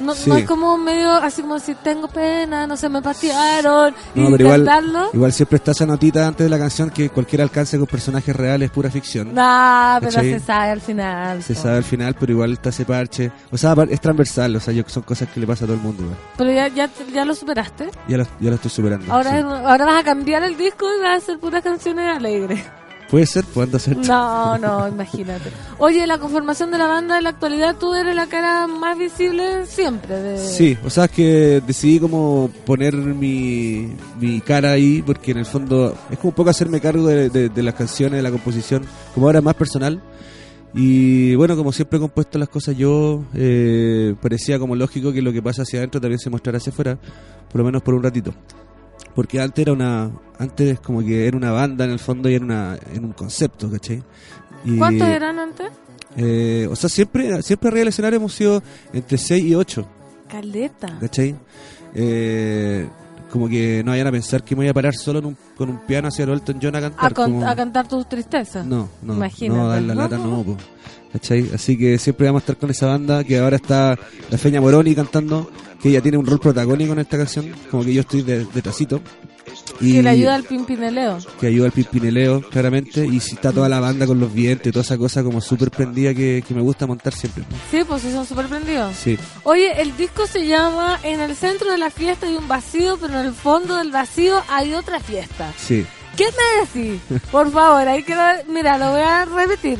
no, 0.00 0.14
Sí. 0.14 0.28
no 0.30 0.36
es 0.36 0.44
como 0.46 0.76
medio 0.78 1.10
así 1.12 1.42
como 1.42 1.58
si 1.58 1.74
tengo 1.74 2.08
pena, 2.08 2.66
no 2.66 2.76
sé, 2.76 2.88
me 2.88 3.00
patearon, 3.02 3.94
No, 4.14 4.30
pero 4.30 4.44
igual, 4.56 5.10
igual 5.12 5.32
siempre 5.32 5.56
está 5.56 5.72
esa 5.72 5.86
notita 5.86 6.26
antes 6.26 6.44
de 6.44 6.50
la 6.50 6.58
canción 6.58 6.90
que 6.90 7.08
cualquier 7.10 7.42
alcance 7.42 7.78
con 7.78 7.86
personajes 7.86 8.34
reales 8.34 8.66
es 8.66 8.72
pura 8.72 8.90
ficción. 8.90 9.34
Nah, 9.34 9.98
pero 10.00 10.12
¿Cachai? 10.12 10.30
se 10.32 10.40
sabe 10.40 10.70
al 10.70 10.80
final. 10.80 11.42
Se 11.42 11.54
po. 11.54 11.62
sabe 11.62 11.76
al 11.78 11.84
final, 11.84 12.14
pero 12.18 12.32
igual 12.32 12.52
está 12.52 12.68
ese 12.70 12.84
parche. 12.84 13.30
O 13.50 13.56
sea, 13.58 13.74
es 13.88 14.00
transversal, 14.00 14.56
o 14.56 14.60
sea, 14.60 14.72
yo, 14.74 14.82
son 14.86 15.02
cosas 15.02 15.28
que 15.28 15.40
le 15.40 15.46
pasa 15.46 15.64
a 15.64 15.66
todo 15.66 15.76
el 15.76 15.82
mundo. 15.82 16.02
igual. 16.02 16.18
Pero 16.36 16.52
ya, 16.52 16.68
ya, 16.68 16.88
ya 17.12 17.24
lo 17.24 17.34
superaste. 17.34 17.90
Ya 18.08 18.16
lo, 18.18 18.24
ya 18.24 18.48
lo 18.50 18.54
estoy 18.56 18.70
superando. 18.70 19.12
Ahora, 19.12 19.30
sí. 19.30 19.44
ahora 19.46 19.84
vas 19.84 20.00
a 20.00 20.04
cambiar 20.04 20.42
el 20.42 20.56
disco 20.56 20.86
y 20.96 21.00
vas 21.02 21.10
a 21.10 21.16
hacer 21.16 21.38
puras 21.38 21.62
canciones 21.62 22.16
alegres. 22.16 22.62
Puede 23.12 23.26
ser, 23.26 23.44
a 23.74 23.78
ser. 23.78 23.98
No, 23.98 24.56
no, 24.56 24.88
imagínate. 24.88 25.50
Oye, 25.76 26.06
la 26.06 26.18
conformación 26.18 26.70
de 26.70 26.78
la 26.78 26.86
banda 26.86 27.18
en 27.18 27.24
la 27.24 27.28
actualidad, 27.30 27.76
tú 27.78 27.92
eres 27.92 28.16
la 28.16 28.26
cara 28.26 28.66
más 28.66 28.96
visible 28.98 29.66
siempre. 29.66 30.16
De... 30.18 30.38
Sí, 30.38 30.78
o 30.82 30.88
sea, 30.88 31.04
es 31.04 31.10
que 31.10 31.62
decidí 31.66 32.00
como 32.00 32.50
poner 32.64 32.94
mi, 32.96 33.92
mi 34.18 34.40
cara 34.40 34.70
ahí, 34.72 35.02
porque 35.02 35.32
en 35.32 35.38
el 35.38 35.44
fondo 35.44 35.94
es 36.10 36.16
como 36.18 36.30
un 36.30 36.34
poco 36.34 36.48
hacerme 36.48 36.80
cargo 36.80 37.06
de, 37.06 37.28
de- 37.28 37.50
de 37.50 37.62
las 37.62 37.74
canciones, 37.74 38.16
de 38.16 38.22
la 38.22 38.30
composición, 38.30 38.82
como 39.14 39.26
ahora 39.26 39.42
más 39.42 39.56
personal. 39.56 40.02
Y 40.74 41.34
bueno, 41.34 41.54
como 41.54 41.70
siempre 41.70 41.98
he 41.98 42.00
compuesto 42.00 42.38
las 42.38 42.48
cosas 42.48 42.74
yo, 42.78 43.24
eh, 43.34 44.14
parecía 44.22 44.58
como 44.58 44.74
lógico 44.74 45.12
que 45.12 45.20
lo 45.20 45.30
que 45.34 45.42
pasa 45.42 45.62
hacia 45.62 45.80
adentro 45.80 46.00
también 46.00 46.18
se 46.18 46.30
mostrara 46.30 46.56
hacia 46.56 46.72
afuera, 46.72 46.96
por 47.50 47.58
lo 47.60 47.64
menos 47.66 47.82
por 47.82 47.92
un 47.92 48.02
ratito. 48.02 48.32
Porque 49.14 49.40
antes 49.40 49.62
era 49.62 49.72
una, 49.72 50.10
antes 50.38 50.80
como 50.80 51.00
que 51.00 51.26
era 51.26 51.36
una 51.36 51.50
banda 51.52 51.84
en 51.84 51.90
el 51.90 51.98
fondo 51.98 52.28
y 52.30 52.34
era 52.34 52.44
una, 52.44 52.78
en 52.94 53.04
un 53.04 53.12
concepto, 53.12 53.70
¿cachai? 53.70 54.02
Y, 54.64 54.78
¿Cuántos 54.78 55.06
eran 55.08 55.38
antes? 55.38 55.70
eh, 56.16 56.68
o 56.70 56.76
sea, 56.76 56.88
siempre, 56.88 57.42
siempre 57.42 57.68
arriba 57.68 57.80
del 57.80 57.88
escenario 57.88 58.16
hemos 58.18 58.32
sido 58.34 58.62
entre 58.92 59.18
6 59.18 59.44
y 59.44 59.54
8. 59.54 59.86
Caleta. 60.28 60.98
¿cachai? 61.00 61.34
Eh, 61.94 62.88
como 63.30 63.48
que 63.48 63.82
no 63.84 63.92
vayan 63.92 64.06
a 64.06 64.12
pensar 64.12 64.42
que 64.44 64.54
me 64.54 64.60
voy 64.60 64.68
a 64.68 64.74
parar 64.74 64.94
solo 64.94 65.18
en 65.20 65.26
un- 65.26 65.36
con 65.56 65.70
un 65.70 65.78
piano 65.86 66.08
hacia 66.08 66.24
el 66.24 66.30
Elton 66.30 66.58
John 66.62 66.76
a 66.76 66.80
cantar. 66.80 67.12
A, 67.12 67.14
con- 67.14 67.32
como- 67.32 67.46
a 67.48 67.54
cantar 67.56 67.88
tus 67.88 68.08
tristezas. 68.08 68.66
No, 68.66 68.88
no, 69.02 69.14
Imagínate. 69.14 69.58
no, 69.60 69.68
dar 69.68 69.82
la 69.82 69.94
lata 69.94 70.18
no, 70.18 70.42
po. 70.42 70.56
¿Cachai? 71.12 71.50
Así 71.54 71.76
que 71.76 71.98
siempre 71.98 72.26
vamos 72.26 72.40
a 72.40 72.44
estar 72.44 72.56
con 72.56 72.70
esa 72.70 72.86
banda 72.86 73.24
que 73.24 73.38
ahora 73.38 73.56
está 73.56 73.98
la 74.30 74.38
Feña 74.38 74.60
Moroni 74.60 74.94
cantando, 74.94 75.50
que 75.82 75.88
ella 75.90 76.00
tiene 76.00 76.18
un 76.18 76.26
rol 76.26 76.38
protagónico 76.40 76.92
en 76.92 77.00
esta 77.00 77.16
canción, 77.18 77.52
como 77.70 77.84
que 77.84 77.92
yo 77.94 78.00
estoy 78.02 78.22
de, 78.22 78.44
detrásito. 78.46 79.00
Y 79.80 79.94
Que 79.94 80.02
le 80.02 80.10
ayuda 80.10 80.36
al 80.36 80.44
pimpineleo. 80.44 81.18
que 81.40 81.48
ayuda 81.48 81.66
al 81.66 81.72
pimpineleo, 81.72 82.40
claramente, 82.48 83.04
y 83.04 83.18
si 83.20 83.34
está 83.34 83.52
toda 83.52 83.68
la 83.68 83.80
banda 83.80 84.06
con 84.06 84.18
los 84.20 84.32
vientos 84.32 84.68
y 84.68 84.70
toda 84.70 84.82
esa 84.84 84.96
cosa 84.96 85.22
como 85.24 85.40
súper 85.40 85.70
prendida 85.70 86.14
que, 86.14 86.42
que 86.46 86.54
me 86.54 86.62
gusta 86.62 86.86
montar 86.86 87.12
siempre. 87.12 87.44
Sí, 87.70 87.80
pues 87.86 88.02
sí, 88.02 88.12
son 88.12 88.24
súper 88.24 88.46
prendidos. 88.46 88.94
Sí, 88.96 89.18
Oye, 89.42 89.82
el 89.82 89.96
disco 89.96 90.26
se 90.26 90.46
llama 90.46 90.98
En 91.02 91.20
el 91.20 91.34
centro 91.34 91.70
de 91.72 91.78
la 91.78 91.90
fiesta 91.90 92.26
hay 92.26 92.36
un 92.36 92.46
vacío, 92.48 92.96
pero 93.00 93.18
en 93.20 93.26
el 93.26 93.32
fondo 93.32 93.76
del 93.76 93.90
vacío 93.90 94.40
hay 94.48 94.72
otra 94.74 95.00
fiesta. 95.00 95.52
sí. 95.58 95.84
¿Qué 96.16 96.26
me 96.26 96.82
decís? 96.82 97.00
Por 97.30 97.50
favor, 97.50 97.88
ahí 97.88 98.02
quiero... 98.02 98.20
Mira, 98.46 98.76
lo 98.76 98.90
voy 98.90 99.00
a 99.00 99.24
repetir. 99.24 99.78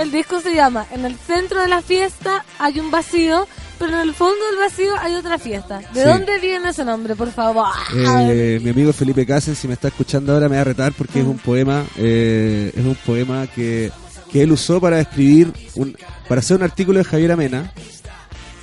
El 0.00 0.10
disco 0.10 0.40
se 0.40 0.54
llama 0.54 0.86
En 0.92 1.04
el 1.04 1.14
centro 1.16 1.60
de 1.60 1.68
la 1.68 1.82
fiesta 1.82 2.44
hay 2.58 2.80
un 2.80 2.90
vacío, 2.90 3.46
pero 3.78 3.92
en 3.94 4.00
el 4.08 4.14
fondo 4.14 4.36
del 4.50 4.58
vacío 4.58 4.92
hay 4.98 5.14
otra 5.14 5.38
fiesta. 5.38 5.78
¿De 5.92 6.02
Sí. 6.02 6.08
dónde 6.08 6.38
viene 6.38 6.70
ese 6.70 6.84
nombre, 6.84 7.14
por 7.14 7.30
favor? 7.32 7.66
Eh, 7.94 8.60
mi 8.62 8.70
amigo 8.70 8.92
Felipe 8.92 9.26
Casen, 9.26 9.54
si 9.54 9.68
me 9.68 9.74
está 9.74 9.88
escuchando 9.88 10.32
ahora, 10.32 10.48
me 10.48 10.56
va 10.56 10.62
a 10.62 10.64
retar 10.64 10.92
porque 10.92 11.20
es 11.20 11.26
un 11.26 11.38
poema, 11.38 11.84
eh, 11.98 12.72
es 12.74 12.84
un 12.84 12.94
poema 12.94 13.46
que, 13.46 13.90
que 14.32 14.42
él 14.42 14.52
usó 14.52 14.80
para 14.80 15.00
escribir, 15.00 15.52
un, 15.74 15.94
para 16.28 16.38
hacer 16.38 16.56
un 16.56 16.62
artículo 16.62 16.98
de 16.98 17.04
Javier 17.04 17.32
Amena. 17.32 17.72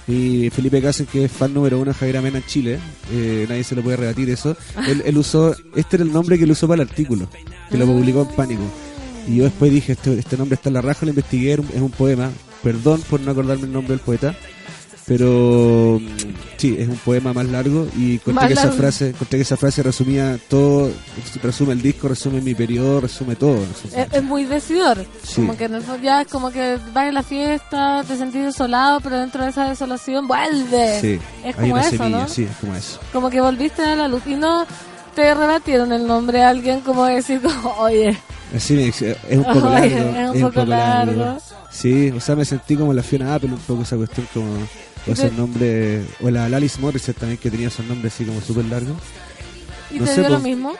Y 0.08 0.50
Felipe 0.52 0.82
Casen, 0.82 1.06
que 1.06 1.26
es 1.26 1.32
fan 1.32 1.54
número 1.54 1.78
uno 1.80 1.92
de 1.92 1.98
Javier 1.98 2.18
Amena 2.18 2.38
en 2.38 2.46
Chile, 2.46 2.80
eh, 3.12 3.46
nadie 3.50 3.64
se 3.66 3.76
lo 3.76 3.82
puede 3.84 3.98
rebatir 3.98 4.30
eso. 4.30 4.56
Él, 4.88 5.04
él 5.06 5.18
usó, 5.18 5.54
este 5.76 5.98
era 5.98 6.04
el 6.06 6.14
nombre 6.14 6.38
que 6.38 6.46
él 6.46 6.52
usó 6.52 6.66
para 6.68 6.82
el 6.82 6.88
artículo, 6.90 7.28
que 7.70 7.78
lo 7.78 7.86
publicó 7.86 8.22
en 8.22 8.36
Pánico. 8.36 8.64
Y 9.28 9.38
yo 9.38 9.44
después 9.44 9.72
dije, 9.72 9.94
este, 9.94 10.18
este 10.18 10.38
nombre 10.38 10.56
está 10.56 10.70
en 10.70 10.74
la 10.76 10.82
raja, 10.82 11.06
lo 11.06 11.10
investigué, 11.10 11.56
un- 11.60 11.68
es 11.74 11.82
un 11.82 11.92
poema. 11.92 12.30
Perdón 12.64 13.02
por 13.10 13.20
no 13.20 13.32
acordarme 13.32 13.64
el 13.66 13.74
nombre 13.74 13.92
del 13.96 14.00
poeta. 14.00 14.36
Pero 15.06 16.00
mm, 16.02 16.08
sí, 16.58 16.76
es 16.78 16.88
un 16.90 16.98
poema 16.98 17.32
más 17.32 17.46
largo 17.46 17.88
y 17.96 18.20
Más 18.26 18.48
que 18.48 18.54
esa 18.54 18.72
frase, 18.74 19.10
encontré 19.10 19.38
que 19.40 19.44
esa 19.44 19.56
frase 19.56 19.82
resumía 19.82 20.38
todo, 20.50 20.92
resume 21.42 21.72
el 21.74 21.82
disco, 21.82 22.10
resume 22.10 22.42
mi 22.42 22.54
periodo, 22.54 23.00
resume 23.00 23.38
todo. 23.38 23.56
resume- 23.56 24.02
Es, 24.06 24.14
es 24.14 24.24
muy 24.24 24.44
decidor. 24.44 25.06
Sí. 25.24 25.36
Como 25.36 25.56
que 25.56 25.64
en 25.66 25.76
el 25.76 25.82
fondo 25.82 26.04
ya 26.04 26.22
es 26.24 26.28
como 26.28 26.52
que 26.52 26.78
vas 26.94 27.08
a 27.08 27.12
la 27.14 27.24
fiesta, 27.24 28.04
te 28.06 28.18
sentís 28.18 28.44
desolado, 28.44 29.00
pero 29.00 29.18
dentro 29.18 29.44
de 29.46 29.50
esa 29.52 29.70
desolación 29.70 30.28
vuelve. 30.28 31.00
sí, 31.00 31.20
Es 31.46 31.56
hay 31.58 31.62
como 31.62 31.74
una 31.74 31.82
eso, 31.82 31.90
semilla, 31.98 32.18
¿no? 32.20 32.28
sí, 32.28 32.44
es 32.44 32.58
como 32.60 32.76
eso. 32.76 33.00
Como 33.14 33.30
que 33.30 33.40
volviste 33.40 33.84
a 33.84 33.96
la 33.96 34.10
luz 34.10 34.24
y 34.26 34.36
no 34.36 34.66
te 35.16 35.34
rebatieron 35.34 35.94
el 35.94 36.06
nombre 36.06 36.44
a 36.44 36.50
alguien 36.50 36.82
como 36.82 37.06
decir, 37.06 37.40
oye, 37.80 38.18
Dice, 38.54 39.18
es 39.30 39.38
un 39.38 39.44
poco 39.44 39.70
largo. 39.70 39.88
es 39.98 40.30
un 40.36 40.42
poco 40.52 40.66
largo. 40.66 41.38
Sí, 41.72 42.12
o 42.12 42.20
sea, 42.22 42.36
me 42.36 42.46
sentí 42.46 42.76
como 42.76 42.94
la 42.94 43.04
Fiona 43.04 43.36
Apple, 43.36 43.50
un 43.52 43.58
poco 43.60 43.82
esa 43.84 43.98
cuestión 43.98 44.28
como, 44.34 44.52
o 45.08 45.12
esos 45.12 45.34
nombres, 45.34 46.06
o 46.22 46.30
la 46.30 46.46
Alice 46.46 46.80
Morissette 46.80 47.18
también 47.20 47.38
que 47.40 47.52
tenía 47.52 47.68
esos 47.68 47.86
nombres 47.86 48.14
así 48.14 48.26
como 48.26 48.40
súper 48.42 48.66
largos. 48.66 48.96
y 49.92 50.00
No 50.00 50.06
te 50.06 50.16
sé, 50.16 50.22
dio 50.22 50.30
lo 50.30 50.38
po. 50.38 50.44
mismo. 50.44 50.74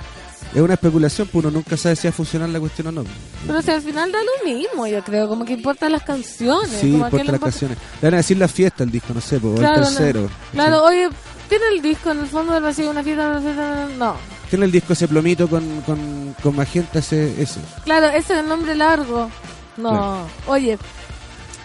Es 0.56 0.62
una 0.62 0.76
especulación, 0.76 1.28
pues 1.30 1.44
uno 1.44 1.52
nunca 1.52 1.76
sabe 1.76 1.96
si 1.98 2.08
va 2.08 2.10
a 2.10 2.14
funcionar 2.14 2.48
la 2.50 2.60
cuestión 2.60 2.88
o 2.88 2.92
no. 2.94 3.04
Pero 3.46 3.62
si 3.62 3.70
al 3.70 3.82
final 3.82 4.12
da 4.14 4.20
lo 4.20 4.50
mismo, 4.50 4.88
yo 4.88 5.04
creo, 5.04 5.28
como 5.28 5.44
que 5.44 5.54
importan 5.54 5.92
las 5.92 6.04
canciones. 6.04 6.70
Sí, 6.80 6.92
como 6.94 7.06
a 7.06 7.10
quién 7.10 7.22
importa 7.22 7.24
le 7.26 7.32
las 7.34 7.42
canciones. 7.42 7.78
Le 8.02 8.08
van 8.08 8.14
a 8.14 8.18
decir 8.18 8.38
la 8.38 8.48
fiesta 8.48 8.84
el 8.86 8.92
disco, 8.92 9.14
no 9.14 9.20
sé, 9.22 9.40
pues, 9.42 9.60
Claro, 9.60 9.76
el 9.76 9.82
no. 9.82 9.88
tercero. 9.90 10.30
Claro, 10.54 10.84
oye, 10.86 11.10
¿tiene 11.50 11.66
el 11.76 11.82
disco 11.82 12.12
en 12.12 12.20
el 12.22 12.28
fondo 12.28 12.54
del 12.54 12.64
vacío 12.64 12.90
una 12.90 13.04
fiesta? 13.04 13.28
una 13.28 13.42
fiesta? 13.42 13.88
No. 14.00 14.16
Tiene 14.50 14.66
el 14.66 14.72
disco 14.72 14.94
ese 14.94 15.08
plomito 15.08 15.48
con, 15.50 15.82
con, 15.82 16.36
con 16.42 16.56
magenta, 16.56 17.00
ese, 17.00 17.42
ese. 17.42 17.60
Claro, 17.84 18.08
ese 18.08 18.34
es 18.34 18.40
el 18.40 18.48
nombre 18.48 18.76
largo. 18.76 19.30
No. 19.78 19.90
Claro. 19.90 20.28
Oye, 20.48 20.78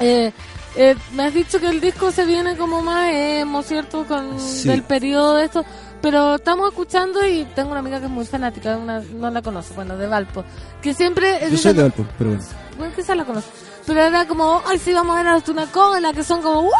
eh, 0.00 0.32
eh, 0.76 0.96
me 1.12 1.24
has 1.24 1.34
dicho 1.34 1.60
que 1.60 1.68
el 1.68 1.80
disco 1.80 2.10
se 2.10 2.24
viene 2.24 2.56
como 2.56 2.82
más 2.82 3.10
emo, 3.12 3.62
¿cierto? 3.62 4.04
Con 4.06 4.38
Sí. 4.40 4.68
del 4.68 4.82
periodo 4.82 5.36
de 5.36 5.44
esto. 5.44 5.64
Pero 6.00 6.34
estamos 6.34 6.70
escuchando 6.70 7.24
y 7.24 7.44
tengo 7.54 7.70
una 7.70 7.78
amiga 7.78 8.00
que 8.00 8.06
es 8.06 8.10
muy 8.10 8.24
fanática, 8.26 8.76
una, 8.76 8.98
no 9.00 9.30
la 9.30 9.40
conoce, 9.40 9.72
bueno, 9.74 9.96
de 9.96 10.08
Valpo, 10.08 10.42
que 10.82 10.94
siempre... 10.94 11.38
Yo 11.48 11.56
soy 11.56 11.74
de 11.74 11.82
Valpo, 11.82 12.04
pero 12.18 12.30
bueno. 12.30 12.44
Bueno, 12.76 12.92
quizás 12.96 13.16
la 13.16 13.24
conoce. 13.24 13.46
Pero 13.86 14.00
era 14.00 14.26
como, 14.26 14.62
ay, 14.66 14.78
sí, 14.78 14.92
vamos 14.92 15.14
a 15.14 15.18
ver 15.18 15.26
a 15.28 15.32
los 15.34 15.44
Tunacola, 15.44 16.12
que 16.12 16.22
son 16.24 16.40
como, 16.42 16.62
¡wow! 16.62 16.70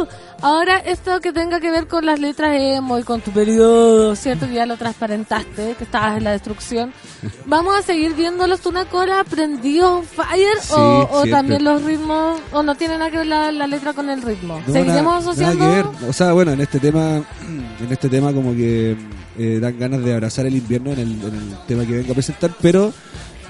uh". 0.00 0.06
Ahora, 0.42 0.78
esto 0.78 1.20
que 1.20 1.34
tenga 1.34 1.60
que 1.60 1.70
ver 1.70 1.86
con 1.86 2.06
las 2.06 2.18
letras 2.18 2.56
emo 2.58 2.98
y 2.98 3.02
con 3.02 3.20
tu 3.20 3.30
periodo, 3.30 4.16
¿cierto? 4.16 4.46
Que 4.48 4.54
ya 4.54 4.64
lo 4.64 4.78
transparentaste, 4.78 5.74
que 5.76 5.84
estabas 5.84 6.16
en 6.16 6.24
la 6.24 6.30
destrucción. 6.32 6.94
¿Vamos 7.44 7.76
a 7.78 7.82
seguir 7.82 8.14
viendo 8.14 8.46
los 8.46 8.60
Tunacola 8.60 9.22
prendidos 9.24 10.06
fire? 10.06 10.56
Sí, 10.62 10.72
o, 10.74 11.08
o 11.12 11.26
también 11.26 11.62
los 11.62 11.82
ritmos, 11.82 12.40
o 12.52 12.62
no 12.62 12.74
tiene 12.74 12.96
nada 12.96 13.10
que 13.10 13.18
ver 13.18 13.26
la, 13.26 13.52
la 13.52 13.66
letra 13.66 13.92
con 13.92 14.08
el 14.08 14.22
ritmo? 14.22 14.62
No, 14.66 14.72
¿Seguiremos 14.72 15.04
nada- 15.12 15.18
asociando? 15.18 15.58
nada 15.68 15.82
que 15.82 15.88
ver. 16.00 16.08
O 16.08 16.12
sea, 16.14 16.32
bueno, 16.32 16.52
en 16.52 16.60
este 16.62 16.80
tema, 16.80 17.16
en 17.80 17.88
este 17.92 18.08
tema 18.08 18.32
como 18.32 18.52
que 18.54 18.96
eh, 19.38 19.58
dan 19.60 19.78
ganas 19.78 20.02
de 20.02 20.14
abrazar 20.14 20.46
el 20.46 20.56
invierno 20.56 20.90
en 20.92 21.00
el, 21.00 21.12
en 21.22 21.34
el 21.34 21.56
tema 21.66 21.84
que 21.84 21.92
vengo 21.98 22.12
a 22.12 22.14
presentar, 22.14 22.50
pero 22.62 22.94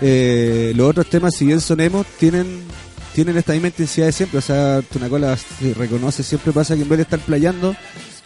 eh, 0.01 0.73
los 0.75 0.89
otros 0.89 1.09
temas, 1.09 1.35
si 1.35 1.45
bien 1.45 1.61
son 1.61 1.81
emos, 1.81 2.07
tienen 2.19 2.65
tienen 3.15 3.37
esta 3.37 3.53
misma 3.53 3.69
intensidad 3.69 4.07
de 4.07 4.13
siempre. 4.13 4.39
O 4.39 4.43
sea, 4.43 4.83
Tunacola 4.83 5.37
se 5.37 5.75
reconoce, 5.75 6.23
siempre 6.23 6.53
pasa 6.53 6.75
que 6.75 6.83
en 6.83 6.89
vez 6.89 6.99
de 6.99 7.03
estar 7.03 7.21
playando, 7.21 7.75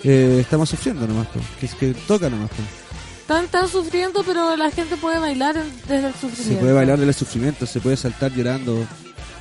eh, 0.03 0.39
estamos 0.41 0.69
sufriendo 0.69 1.07
nomás, 1.07 1.27
po. 1.29 1.41
que 1.59 1.67
es 1.67 1.75
que 1.75 1.95
toca 2.07 2.29
nomás. 2.29 2.51
po. 2.51 2.63
Están, 3.21 3.45
están 3.47 3.69
sufriendo, 3.69 4.23
pero 4.23 4.57
la 4.57 4.71
gente 4.71 4.97
puede 4.97 5.19
bailar 5.19 5.57
desde 5.89 6.09
el 6.09 6.13
sufrimiento. 6.13 6.55
Se 6.55 6.57
puede 6.57 6.73
bailar 6.73 6.99
del 6.99 7.15
sufrimiento, 7.15 7.67
se 7.67 7.81
puede 7.81 7.97
saltar 7.97 8.33
llorando. 8.33 8.87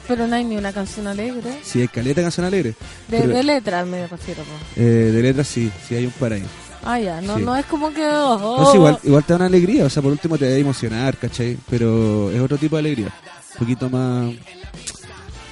Pero 0.08 0.28
no 0.28 0.36
hay 0.36 0.44
ni 0.44 0.58
una 0.58 0.74
canción 0.74 1.08
alegre. 1.08 1.60
Si 1.64 1.82
hay 1.82 1.88
caleta 1.88 2.22
canción 2.22 2.46
alegre. 2.46 2.76
De, 3.08 3.44
letras 3.44 3.88
me 3.88 4.06
refiero. 4.08 4.44
Eh, 4.76 5.12
de 5.14 5.22
letras 5.22 5.48
sí, 5.48 5.72
sí 5.88 5.96
hay 5.96 6.06
un 6.06 6.12
par 6.12 6.34
ahí. 6.34 6.44
Ah, 6.86 7.00
ya, 7.00 7.22
no, 7.22 7.38
Sí. 7.38 7.44
no 7.44 7.56
es 7.56 7.66
como 7.68 7.94
que... 7.94 8.06
oh, 8.06 8.58
No, 8.60 8.72
sí, 8.72 8.78
igual, 8.78 9.00
igual 9.04 9.24
te 9.24 9.34
da 9.34 9.38
una 9.38 9.46
alegría, 9.46 9.86
o 9.86 9.90
sea, 9.90 10.02
por 10.04 10.12
último 10.12 10.38
te 10.38 10.46
va 10.50 10.52
a 10.56 10.58
emocionar, 10.58 11.18
¿cachai? 11.18 11.58
Pero 11.70 12.30
es 12.32 12.42
otro 12.42 12.58
tipo 12.58 12.76
de 12.76 12.82
alegría, 12.82 13.08
un 13.54 13.60
poquito 13.60 13.90
más 13.90 14.32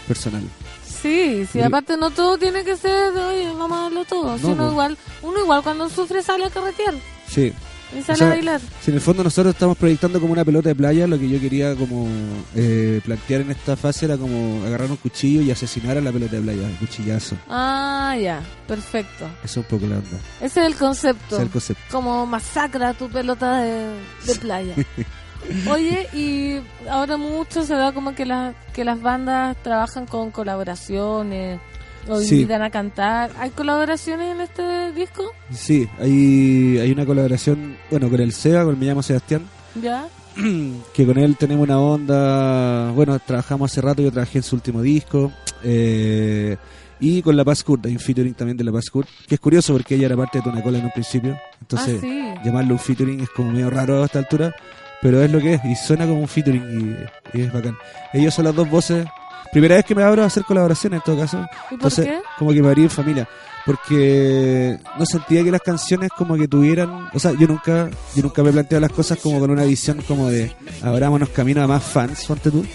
personal. 0.07 0.43
Sí, 0.85 1.47
sí, 1.51 1.59
Y- 1.59 1.61
aparte 1.61 1.97
no 1.97 2.11
todo 2.11 2.37
tiene 2.37 2.63
que 2.63 2.75
ser 2.77 3.13
de, 3.13 3.21
oye, 3.23 3.47
vamos 3.57 3.77
a 3.77 3.81
darlo 3.83 4.05
todo. 4.05 4.31
No, 4.33 4.37
sino 4.37 4.69
igual, 4.71 4.97
uno 5.23 5.39
igual 5.39 5.63
cuando 5.63 5.89
sufre 5.89 6.21
sale 6.21 6.45
a 6.45 6.49
carretear 6.49 6.93
Sí. 7.27 7.53
Y 7.97 8.01
sale 8.01 8.17
sea, 8.17 8.27
a 8.27 8.29
bailar. 8.29 8.61
Si 8.81 8.91
en 8.91 8.95
el 8.95 9.01
fondo 9.01 9.23
nosotros 9.23 9.53
estamos 9.53 9.77
proyectando 9.77 10.19
como 10.19 10.33
una 10.33 10.45
pelota 10.45 10.69
de 10.69 10.75
playa, 10.75 11.07
lo 11.07 11.19
que 11.19 11.29
yo 11.29 11.39
quería 11.39 11.75
como 11.75 12.07
eh, 12.55 13.01
plantear 13.03 13.41
en 13.41 13.51
esta 13.51 13.75
fase 13.75 14.05
era 14.05 14.17
como 14.17 14.65
agarrar 14.65 14.89
un 14.89 14.97
cuchillo 14.97 15.41
y 15.41 15.51
asesinar 15.51 15.97
a 15.97 16.01
la 16.01 16.11
pelota 16.11 16.35
de 16.35 16.41
playa, 16.41 16.67
el 16.67 16.75
cuchillazo. 16.75 17.35
Ah, 17.49 18.15
ya, 18.19 18.41
perfecto. 18.67 19.25
Eso 19.43 19.45
es 19.45 19.57
un 19.57 19.63
poco 19.63 19.87
la 19.87 19.97
onda. 19.97 20.17
Ese 20.39 20.61
es 20.61 20.67
el 20.67 20.75
concepto. 20.75 21.25
Ese 21.27 21.35
es 21.35 21.41
el 21.41 21.49
concepto. 21.49 21.83
Como 21.91 22.25
masacra 22.25 22.93
tu 22.93 23.09
pelota 23.09 23.61
de, 23.61 23.93
de 24.25 24.35
playa. 24.35 24.75
Oye, 25.69 26.07
y 26.13 26.61
ahora 26.89 27.17
mucho 27.17 27.63
se 27.63 27.73
da 27.73 27.91
como 27.93 28.13
que, 28.13 28.25
las 28.25 28.55
que 28.73 28.85
las 28.85 29.01
bandas 29.01 29.57
trabajan 29.63 30.05
con 30.05 30.31
colaboraciones 30.31 31.59
o 32.07 32.19
Sí. 32.19 32.35
invitan 32.35 32.61
a 32.61 32.69
cantar. 32.69 33.31
¿Hay 33.39 33.49
colaboraciones 33.51 34.33
en 34.35 34.41
este 34.41 34.91
disco? 34.93 35.23
Sí, 35.51 35.87
hay, 35.99 36.77
hay 36.79 36.91
una 36.91 37.05
colaboración, 37.05 37.77
bueno, 37.89 38.09
con 38.09 38.19
el 38.19 38.31
Seba, 38.33 38.63
con 38.63 38.73
el 38.73 38.79
Me 38.79 38.85
llamo 38.87 39.03
Sebastián, 39.03 39.43
¿Ya? 39.81 40.07
que 40.93 41.05
con 41.05 41.17
él 41.17 41.35
tenemos 41.37 41.63
una 41.67 41.79
onda, 41.79 42.91
bueno, 42.91 43.17
trabajamos 43.19 43.71
hace 43.71 43.81
rato, 43.81 44.01
yo 44.01 44.11
trabajé 44.11 44.39
en 44.39 44.43
su 44.43 44.55
último 44.55 44.81
disco, 44.81 45.31
eh, 45.63 46.57
y 46.99 47.21
con 47.21 47.35
La 47.35 47.43
Paz 47.43 47.63
Kurt, 47.63 47.85
hay 47.85 47.93
un 47.93 47.99
featuring 47.99 48.33
también 48.33 48.57
de 48.57 48.63
La 48.63 48.71
Paz 48.71 48.89
Kurt, 48.89 49.07
que 49.27 49.35
es 49.35 49.41
curioso 49.41 49.73
porque 49.73 49.95
ella 49.95 50.05
era 50.05 50.15
parte 50.17 50.37
de 50.37 50.43
Tunacola 50.43 50.77
en 50.77 50.85
un 50.85 50.91
principio, 50.91 51.37
entonces 51.59 51.95
ah, 51.97 52.01
sí. 52.01 52.33
llamarlo 52.45 52.73
un 52.75 52.79
featuring 52.79 53.19
es 53.21 53.29
como 53.29 53.51
medio 53.51 53.69
raro 53.69 54.01
a 54.01 54.05
esta 54.05 54.19
altura, 54.19 54.53
pero 55.01 55.21
es 55.23 55.31
lo 55.31 55.39
que 55.39 55.55
es, 55.55 55.65
y 55.65 55.75
suena 55.75 56.05
como 56.05 56.19
un 56.21 56.27
featuring 56.27 56.97
y, 57.33 57.37
y 57.37 57.41
es 57.41 57.51
bacán. 57.51 57.75
Ellos 58.13 58.33
son 58.35 58.45
las 58.45 58.55
dos 58.55 58.69
voces, 58.69 59.07
primera 59.51 59.75
vez 59.75 59.85
que 59.85 59.95
me 59.95 60.03
abro 60.03 60.23
a 60.23 60.27
hacer 60.27 60.43
colaboraciones 60.43 60.97
en 60.99 61.03
todo 61.03 61.17
caso, 61.19 61.37
¿Y 61.39 61.41
por 61.41 61.73
entonces 61.73 62.05
qué? 62.05 62.19
como 62.37 62.51
que 62.51 62.61
me 62.61 62.69
abrí 62.69 62.83
en 62.83 62.89
familia, 62.89 63.27
porque 63.65 64.77
no 64.97 65.05
sentía 65.05 65.43
que 65.43 65.51
las 65.51 65.61
canciones 65.61 66.09
como 66.17 66.35
que 66.35 66.47
tuvieran, 66.47 67.09
o 67.13 67.19
sea, 67.19 67.31
yo 67.33 67.47
nunca, 67.47 67.89
yo 68.15 68.23
nunca 68.23 68.43
me 68.43 68.49
he 68.49 68.53
planteado 68.53 68.81
las 68.81 68.91
cosas 68.91 69.19
como 69.19 69.39
con 69.39 69.51
una 69.51 69.63
visión 69.63 70.01
como 70.07 70.29
de 70.29 70.55
abrámonos 70.81 71.29
camino 71.29 71.61
a 71.63 71.67
más 71.67 71.83
fans, 71.83 72.25
ponte 72.25 72.51
tú. 72.51 72.65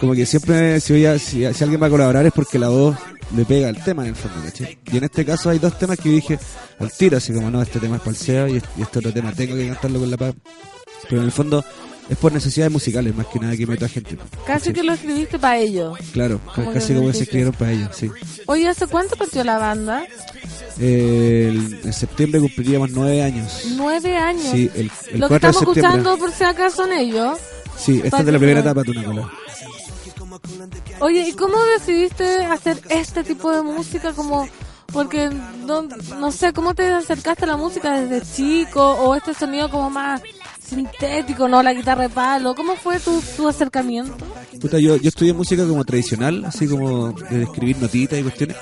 Como 0.00 0.14
que 0.14 0.26
siempre, 0.26 0.80
si, 0.80 0.92
voy 0.94 1.06
a- 1.06 1.18
si, 1.18 1.52
si 1.54 1.62
alguien 1.64 1.80
va 1.80 1.86
a 1.86 1.90
colaborar 1.90 2.26
es 2.26 2.32
porque 2.32 2.58
la 2.58 2.68
voz 2.68 2.96
le 3.36 3.44
pega 3.44 3.68
al 3.68 3.82
tema 3.82 4.02
en 4.02 4.08
el 4.10 4.16
fondo, 4.16 4.36
¿cachai? 4.44 4.76
Y 4.92 4.96
en 4.96 5.04
este 5.04 5.24
caso 5.24 5.48
hay 5.50 5.58
dos 5.60 5.78
temas 5.78 5.96
que 5.98 6.08
dije 6.08 6.38
al 6.80 6.90
tiro, 6.90 7.16
así 7.18 7.32
como 7.32 7.50
no, 7.50 7.62
este 7.62 7.78
tema 7.78 7.96
es 7.96 8.02
este, 8.02 8.60
y 8.76 8.82
este 8.82 8.98
otro 8.98 9.12
tema 9.12 9.32
tengo 9.32 9.54
que 9.54 9.68
cantarlo 9.68 10.00
con 10.00 10.10
la 10.10 10.16
paz. 10.16 10.34
Pero 11.08 11.20
en 11.20 11.26
el 11.26 11.32
fondo 11.32 11.64
es 12.08 12.16
por 12.18 12.32
necesidades 12.32 12.72
musicales 12.72 13.14
más 13.14 13.26
que 13.26 13.38
nada 13.38 13.56
que 13.56 13.66
meto 13.66 13.84
a 13.84 13.88
gente. 13.88 14.16
Casi 14.16 14.44
¿cachai? 14.46 14.72
que 14.74 14.82
lo 14.82 14.92
escribiste 14.92 15.38
para 15.38 15.58
ellos. 15.58 15.98
Claro, 16.12 16.40
Como 16.54 16.72
casi 16.72 16.88
que 16.88 16.94
como 16.94 17.06
que 17.08 17.14
se 17.14 17.22
escribieron 17.24 17.54
para 17.54 17.72
ellos, 17.72 17.90
sí. 17.94 18.10
Oye, 18.46 18.68
¿hace 18.68 18.86
cuánto 18.86 19.16
partió 19.16 19.42
la 19.44 19.58
banda? 19.58 20.04
Eh, 20.78 21.48
el- 21.50 21.80
en 21.84 21.92
septiembre 21.92 22.40
cumpliríamos 22.40 22.90
nueve 22.90 23.22
años. 23.22 23.64
Nueve 23.76 24.16
años. 24.16 24.46
Sí, 24.52 24.70
el, 24.74 24.90
el 25.12 25.20
Lo 25.20 25.28
que 25.28 25.28
4 25.28 25.28
de 25.28 25.36
estamos 25.36 25.56
septiembre. 25.56 25.80
escuchando, 26.00 26.18
por 26.18 26.32
si 26.32 26.44
acaso, 26.44 26.76
son 26.76 26.92
ellos. 26.92 27.38
Sí, 27.78 28.00
esta 28.04 28.18
es 28.20 28.26
de 28.26 28.32
la 28.32 28.38
primera 28.38 28.60
etapa, 28.60 28.82
Tunacola. 28.84 29.30
Oye, 31.00 31.28
¿y 31.28 31.32
cómo 31.32 31.56
decidiste 31.78 32.44
hacer 32.44 32.80
este 32.88 33.24
tipo 33.24 33.50
de 33.50 33.62
música? 33.62 34.12
Como, 34.12 34.48
porque 34.92 35.28
no, 35.66 35.82
no 35.82 36.30
sé, 36.32 36.52
¿cómo 36.52 36.74
te 36.74 36.90
acercaste 36.92 37.44
a 37.44 37.48
la 37.48 37.56
música 37.56 38.00
desde 38.00 38.26
chico? 38.34 38.82
O 38.92 39.14
este 39.14 39.34
sonido 39.34 39.68
como 39.70 39.90
más 39.90 40.22
sintético, 40.72 41.48
¿no? 41.48 41.62
La 41.62 41.72
guitarra 41.72 42.02
de 42.04 42.08
palo. 42.08 42.54
¿Cómo 42.54 42.76
fue 42.76 42.98
tu, 43.00 43.20
tu 43.36 43.48
acercamiento? 43.48 44.14
Puta, 44.60 44.78
yo, 44.78 44.96
yo 44.96 45.08
estudié 45.08 45.32
música 45.32 45.66
como 45.66 45.84
tradicional, 45.84 46.44
así 46.44 46.66
como 46.66 47.12
de 47.12 47.42
escribir 47.42 47.78
notitas 47.78 48.18
y 48.18 48.22
cuestiones. 48.22 48.56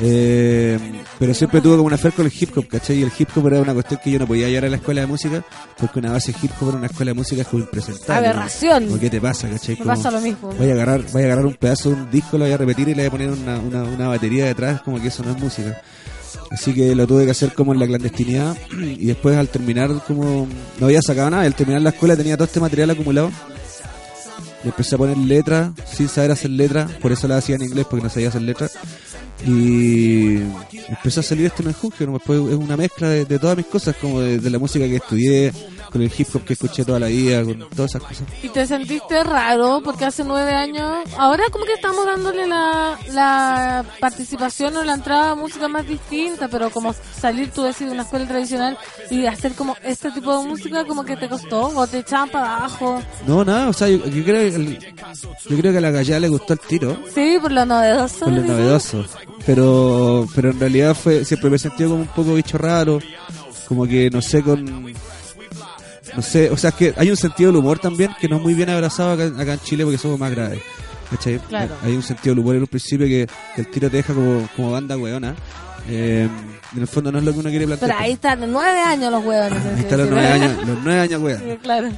Eh, 0.00 0.78
pero 1.18 1.32
siempre 1.34 1.60
tuve 1.60 1.76
como 1.76 1.86
una 1.86 1.96
fe 1.96 2.10
con 2.10 2.26
el 2.26 2.32
hip 2.38 2.56
hop, 2.56 2.66
¿cachai? 2.66 2.98
Y 2.98 3.02
el 3.02 3.12
hip 3.16 3.28
hop 3.36 3.46
era 3.46 3.60
una 3.60 3.72
cuestión 3.72 4.00
que 4.02 4.10
yo 4.10 4.18
no 4.18 4.26
podía 4.26 4.48
llevar 4.48 4.64
a 4.64 4.68
la 4.70 4.76
escuela 4.76 5.02
de 5.02 5.06
música, 5.06 5.44
porque 5.78 6.00
una 6.00 6.10
base 6.12 6.34
hip 6.42 6.50
hop 6.60 6.70
en 6.70 6.76
una 6.76 6.86
escuela 6.86 7.10
de 7.10 7.14
música 7.14 7.42
es 7.42 7.48
como 7.48 7.62
impresentable. 7.62 8.26
Aberración. 8.28 8.86
Como, 8.86 8.98
¿Qué 8.98 9.10
te 9.10 9.20
pasa, 9.20 9.48
cachai? 9.48 9.76
Me 9.76 9.78
Como, 9.82 9.90
pasa 9.94 10.10
lo 10.10 10.20
mismo. 10.20 10.52
Voy 10.52 10.70
a 10.70 10.72
agarrar, 10.74 11.02
voy 11.12 11.22
a 11.22 11.24
agarrar 11.26 11.46
un 11.46 11.54
pedazo 11.54 11.90
de 11.90 11.96
un 11.96 12.10
disco, 12.10 12.38
lo 12.38 12.44
voy 12.44 12.52
a 12.52 12.56
repetir 12.56 12.88
y 12.88 12.94
le 12.94 13.02
voy 13.02 13.06
a 13.06 13.10
poner 13.10 13.30
una, 13.30 13.58
una, 13.58 13.84
una 13.84 14.08
batería 14.08 14.46
detrás, 14.46 14.82
como 14.82 15.00
que 15.00 15.08
eso 15.08 15.22
no 15.22 15.30
es 15.30 15.38
música. 15.40 15.80
Así 16.50 16.72
que 16.72 16.94
lo 16.94 17.06
tuve 17.06 17.24
que 17.24 17.30
hacer 17.30 17.52
como 17.52 17.72
en 17.72 17.80
la 17.80 17.86
clandestinidad 17.86 18.56
y 18.80 19.06
después 19.06 19.36
al 19.36 19.48
terminar 19.48 19.90
como 20.06 20.46
no 20.78 20.86
había 20.86 21.02
sacado 21.02 21.30
nada, 21.30 21.44
al 21.44 21.54
terminar 21.54 21.82
la 21.82 21.90
escuela 21.90 22.16
tenía 22.16 22.36
todo 22.36 22.46
este 22.46 22.60
material 22.60 22.90
acumulado. 22.90 23.30
Y 24.62 24.68
empecé 24.68 24.94
a 24.94 24.98
poner 24.98 25.18
letras 25.18 25.72
sin 25.92 26.08
saber 26.08 26.30
hacer 26.30 26.50
letras, 26.50 26.90
por 26.92 27.12
eso 27.12 27.28
la 27.28 27.36
hacía 27.36 27.56
en 27.56 27.62
inglés 27.62 27.86
porque 27.88 28.04
no 28.04 28.10
sabía 28.10 28.28
hacer 28.28 28.42
letras. 28.42 28.72
Y 29.46 30.36
empezó 30.88 31.20
a 31.20 31.22
salir 31.22 31.46
este 31.46 31.62
menjunje, 31.62 32.06
¿no? 32.06 32.16
es 32.16 32.54
una 32.54 32.76
mezcla 32.76 33.10
de, 33.10 33.38
todas 33.38 33.58
mis 33.58 33.66
cosas, 33.66 33.94
como 34.00 34.20
de 34.20 34.48
la 34.48 34.58
música 34.58 34.86
que 34.86 34.96
estudié, 34.96 35.52
con 35.94 36.02
el 36.02 36.12
hip 36.18 36.26
hop 36.34 36.42
que 36.44 36.54
escuché 36.54 36.84
toda 36.84 36.98
la 36.98 37.06
vida, 37.06 37.44
con 37.44 37.56
todas 37.70 37.92
esas 37.94 38.02
cosas. 38.02 38.26
¿Y 38.42 38.48
te 38.48 38.66
sentiste 38.66 39.22
raro? 39.22 39.80
Porque 39.84 40.04
hace 40.04 40.24
nueve 40.24 40.50
años, 40.52 41.08
ahora 41.16 41.44
como 41.52 41.64
que 41.64 41.74
estamos 41.74 42.04
dándole 42.04 42.48
la, 42.48 42.98
la 43.12 43.84
participación 44.00 44.76
o 44.76 44.82
la 44.82 44.94
entrada 44.94 45.30
a 45.30 45.34
música 45.36 45.68
más 45.68 45.86
distinta, 45.86 46.48
pero 46.48 46.70
como 46.70 46.92
salir 46.92 47.52
tú 47.52 47.62
decir 47.62 47.86
de 47.86 47.92
una 47.92 48.02
escuela 48.02 48.26
tradicional 48.26 48.76
y 49.08 49.24
hacer 49.26 49.52
como 49.52 49.76
este 49.84 50.10
tipo 50.10 50.36
de 50.36 50.48
música 50.48 50.84
como 50.84 51.04
que 51.04 51.16
te 51.16 51.28
costó 51.28 51.68
o 51.68 51.86
te 51.86 51.98
echaban 52.00 52.28
para 52.28 52.56
abajo. 52.56 53.00
No, 53.24 53.44
nada, 53.44 53.68
o 53.68 53.72
sea, 53.72 53.88
yo, 53.88 53.98
yo 54.06 54.24
creo, 54.24 54.50
que 54.50 54.56
el- 54.56 54.78
yo 55.48 55.56
creo 55.56 55.70
que 55.70 55.78
a 55.78 55.80
la 55.80 55.92
gallada 55.92 56.18
le 56.18 56.28
gustó 56.28 56.54
el 56.54 56.58
tiro. 56.58 56.96
Sí, 57.14 57.38
por 57.40 57.52
lo 57.52 57.64
novedoso. 57.64 58.18
por 58.24 58.32
lo 58.32 58.42
novedoso. 58.42 59.04
Pero, 59.46 60.26
pero 60.34 60.50
en 60.50 60.58
realidad 60.58 60.94
fue, 60.96 61.24
siempre 61.24 61.50
me 61.50 61.56
he 61.56 61.58
sentido 61.60 61.90
como 61.90 62.02
un 62.02 62.08
poco 62.08 62.34
bicho 62.34 62.58
raro, 62.58 62.98
como 63.68 63.86
que 63.86 64.10
no 64.10 64.20
sé 64.22 64.42
con, 64.42 64.92
no 66.16 66.22
sé, 66.22 66.50
o 66.50 66.56
sea, 66.56 66.70
es 66.70 66.76
que 66.76 66.94
hay 66.96 67.10
un 67.10 67.16
sentido 67.16 67.50
del 67.50 67.58
humor 67.60 67.78
también 67.78 68.10
que 68.20 68.28
no 68.28 68.36
es 68.36 68.42
muy 68.42 68.54
bien 68.54 68.70
abrazado 68.70 69.12
acá, 69.12 69.26
acá 69.40 69.52
en 69.54 69.60
Chile 69.60 69.84
porque 69.84 69.98
somos 69.98 70.18
más 70.18 70.30
graves. 70.30 70.60
¿cachai? 71.10 71.38
Claro. 71.38 71.74
Hay 71.82 71.92
un 71.94 72.02
sentido 72.02 72.34
del 72.34 72.40
humor 72.40 72.56
en 72.56 72.62
un 72.62 72.66
principio 72.66 73.06
que, 73.06 73.28
que 73.54 73.60
el 73.60 73.70
tiro 73.70 73.90
te 73.90 73.98
deja 73.98 74.14
como, 74.14 74.48
como 74.56 74.70
banda 74.72 74.96
weona. 74.96 75.34
Eh, 75.88 76.26
en 76.74 76.80
el 76.80 76.88
fondo 76.88 77.12
no 77.12 77.18
es 77.18 77.24
lo 77.24 77.32
que 77.34 77.40
uno 77.40 77.50
quiere 77.50 77.66
plantear. 77.66 77.90
Pero 77.90 78.02
ahí 78.02 78.12
están, 78.12 78.40
nueve 78.50 78.80
años 78.80 79.12
los 79.12 79.22
huevones. 79.24 79.58
Ahí 79.66 79.80
están 79.80 79.98
los 79.98 80.10
nueve 80.10 80.26
años, 80.26 80.66
los 80.66 80.78
nueve 80.82 81.00
años. 81.00 81.22
Sí, 81.38 81.58
claro. 81.62 81.90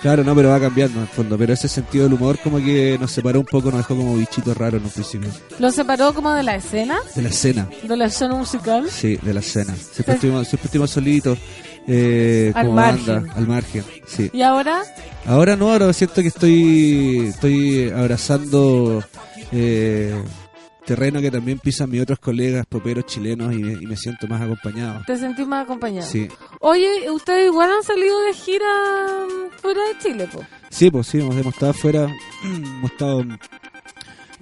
Claro, 0.00 0.24
no, 0.24 0.34
pero 0.34 0.48
va 0.50 0.60
cambiando 0.60 0.96
en 0.98 1.02
el 1.02 1.08
fondo. 1.08 1.36
Pero 1.36 1.52
ese 1.52 1.68
sentido 1.68 2.04
del 2.04 2.14
humor 2.14 2.38
como 2.42 2.56
que 2.58 2.96
nos 2.98 3.10
separó 3.12 3.40
un 3.40 3.46
poco, 3.46 3.70
nos 3.70 3.78
dejó 3.80 3.94
como 3.96 4.16
bichitos 4.16 4.56
raros 4.56 4.80
en 4.80 4.86
un 4.86 4.90
principio. 4.90 5.28
¿Lo 5.58 5.70
separó 5.70 6.14
como 6.14 6.32
de 6.32 6.42
la 6.42 6.56
escena? 6.56 6.98
De 7.14 7.22
la 7.22 7.28
escena. 7.28 7.68
¿De 7.82 7.96
la 7.96 8.06
escena 8.06 8.34
musical? 8.36 8.88
Sí, 8.90 9.16
de 9.20 9.34
la 9.34 9.40
escena. 9.40 9.74
Siempre, 9.74 10.04
Sí. 10.04 10.10
estuvimos, 10.12 10.48
siempre 10.48 10.66
estuvimos 10.66 10.90
solitos, 10.90 11.38
eh, 11.86 12.52
Al 12.54 12.70
margen. 12.70 13.06
banda, 13.14 13.34
al 13.34 13.46
margen. 13.46 13.84
Sí. 14.06 14.30
¿Y 14.32 14.42
ahora? 14.42 14.82
Ahora 15.26 15.56
no, 15.56 15.70
ahora 15.72 15.92
siento 15.92 16.22
que 16.22 16.28
estoy, 16.28 17.26
estoy 17.28 17.90
abrazando 17.90 19.02
eh, 19.52 20.14
terreno 20.84 21.20
que 21.20 21.30
también 21.30 21.58
pisan 21.58 21.90
mis 21.90 22.00
otros 22.02 22.18
colegas 22.20 22.64
poperos 22.66 23.06
chilenos 23.06 23.52
y, 23.52 23.56
y 23.60 23.86
me 23.86 23.96
siento 23.96 24.26
más 24.28 24.40
acompañado. 24.40 25.02
¿Te 25.06 25.16
sentís 25.18 25.46
más 25.46 25.64
acompañado? 25.64 26.06
Sí, 26.06 26.28
Oye, 26.60 27.10
ustedes 27.10 27.46
igual 27.46 27.70
han 27.70 27.82
salido 27.82 28.20
de 28.22 28.34
gira 28.34 28.66
fuera 29.60 29.80
de 29.88 29.98
Chile, 29.98 30.28
po. 30.32 30.40
sí, 30.70 30.90
pues 30.90 31.06
sí, 31.08 31.18
hemos, 31.20 31.36
hemos 31.36 31.54
estado 31.54 31.70
afuera, 31.72 32.08
hemos 32.44 32.90
estado 32.92 33.24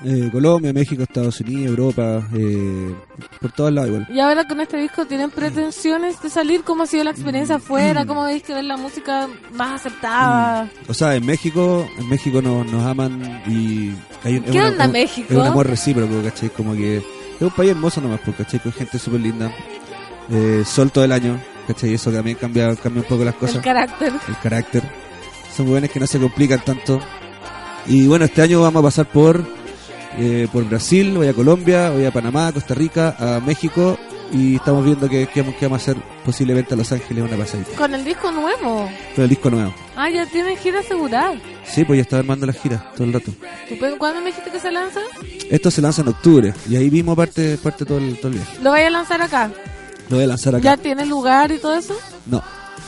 Eh, 0.07 0.29
Colombia, 0.31 0.73
México, 0.75 1.03
Estados 1.03 1.41
Unidos, 1.41 1.67
Europa, 1.71 2.23
eh, 2.35 2.95
por 3.41 3.53
todos 3.53 3.73
lados 3.73 3.89
igual. 3.91 4.07
Y 4.13 4.21
ahora 4.21 4.47
con 4.47 4.61
este 4.61 4.77
disco 4.77 5.07
tienen 5.07 5.31
pretensiones 5.31 6.21
de 6.21 6.29
salir, 6.29 6.63
¿cómo 6.63 6.83
ha 6.83 6.87
sido 6.87 7.05
la 7.05 7.11
experiencia 7.11 7.57
afuera? 7.57 8.05
¿Cómo 8.07 8.25
veis 8.25 8.43
que 8.43 8.53
ver 8.53 8.65
la 8.65 8.77
música 8.77 9.29
más 9.55 9.81
aceptada? 9.81 10.69
O 10.89 10.93
sea, 10.95 11.15
en 11.15 11.25
México, 11.25 11.89
en 11.99 12.09
México 12.09 12.43
nos, 12.43 12.71
nos 12.71 12.85
aman 12.85 13.43
y 13.47 13.93
hay 14.25 14.41
¿Qué 14.41 14.51
una- 14.59 14.69
onda 14.69 14.87
un- 14.87 14.93
México? 14.93 15.27
Es 15.33 15.37
un 15.39 15.47
amor 15.47 15.67
recíproco, 15.69 16.23
¿cachai? 16.23 16.51
Como 16.51 16.75
que 16.75 16.99
es 16.99 17.41
un 17.41 17.51
país 17.51 17.71
hermoso 17.71 18.01
nomás, 18.03 18.21
pues, 18.25 18.37
¿cachai? 18.37 18.61
Con 18.61 18.73
gente 18.73 18.99
súper 18.99 19.21
linda. 19.21 19.51
Eh, 20.31 20.65
sol 20.67 20.91
todo 20.91 21.05
el 21.05 21.13
año, 21.13 21.41
¿cachai? 21.67 21.91
Y 21.93 21.95
eso 21.95 22.11
también 22.11 22.37
cambia, 22.37 22.75
cambia 22.77 23.03
un 23.03 23.09
poco 23.09 23.25
las 23.25 23.35
cosas. 23.37 23.57
El 23.57 23.63
carácter. 23.63 24.13
el 24.29 24.39
carácter. 24.43 24.83
Son 25.57 25.67
jóvenes 25.67 25.91
que 25.91 26.01
no 26.01 26.07
se 26.07 26.19
complican 26.19 26.63
tanto. 26.63 27.01
Y 27.87 28.07
bueno, 28.07 28.25
este 28.27 28.43
año 28.43 28.61
vamos 28.61 28.81
a 28.81 28.83
pasar 28.85 29.07
por 29.07 29.45
eh, 30.19 30.49
por 30.53 30.65
Brasil, 30.69 31.13
voy 31.17 31.29
a 31.29 31.33
Colombia, 31.35 31.91
voy 31.91 32.05
a 32.05 32.13
Panamá, 32.13 32.53
Costa 32.53 32.75
Rica, 32.75 33.17
a 33.19 33.41
México 33.41 33.99
y 34.33 34.57
estamos 34.57 34.85
viendo 34.85 35.09
que, 35.09 35.27
que 35.27 35.43
vamos, 35.43 35.57
que 35.57 35.67
vamos 35.67 35.81
a 35.81 35.83
hacer 35.93 36.03
posiblemente 36.25 36.75
a 36.75 36.77
Los 36.77 36.91
Ángeles 36.93 37.25
una 37.25 37.37
pasadita. 37.37 37.77
Con 37.77 37.95
el 37.95 38.05
disco 38.05 38.33
nuevo. 38.33 38.89
Con 39.15 39.25
el 39.25 39.29
disco 39.31 39.51
nuevo. 39.51 39.75
Ah, 39.97 40.09
ya 40.11 40.27
tienen 40.27 40.57
gira 40.57 40.81
asegurada. 40.81 41.35
Sí, 41.65 41.85
pues 41.85 41.99
ya 41.99 42.03
estaba 42.03 42.21
armando 42.21 42.47
las 42.47 42.59
giras 42.61 42.83
todo 42.95 43.05
el 43.07 43.13
rato. 43.13 43.33
Estupendo. 43.65 43.99
¿Cuándo 43.99 44.21
me 44.21 44.27
dijiste 44.29 44.51
que 44.51 44.59
se 44.61 44.71
lanza? 44.73 45.01
Esto 45.51 45.71
se 45.71 45.81
lanza 45.83 46.03
en 46.03 46.09
octubre 46.09 46.55
y 46.69 46.77
ahí 46.77 46.91
mismo 46.91 47.15
parte, 47.15 47.59
parte 47.59 47.85
todo, 47.85 47.99
el, 47.99 48.17
todo 48.19 48.29
el 48.29 48.35
viaje. 48.35 48.59
¿Lo 48.63 48.71
vaya 48.71 48.87
a 48.89 48.91
lanzar 48.91 49.21
acá? 49.23 49.51
Lo 50.09 50.17
voy 50.17 50.25
a 50.25 50.29
lanzar 50.29 50.61
¿Ya 50.61 50.73
acá. 50.73 50.83
tiene 50.83 51.07
lugar 51.07 51.53
y 51.53 51.59
todo 51.59 51.75
eso? 51.75 51.97
No, 52.27 52.43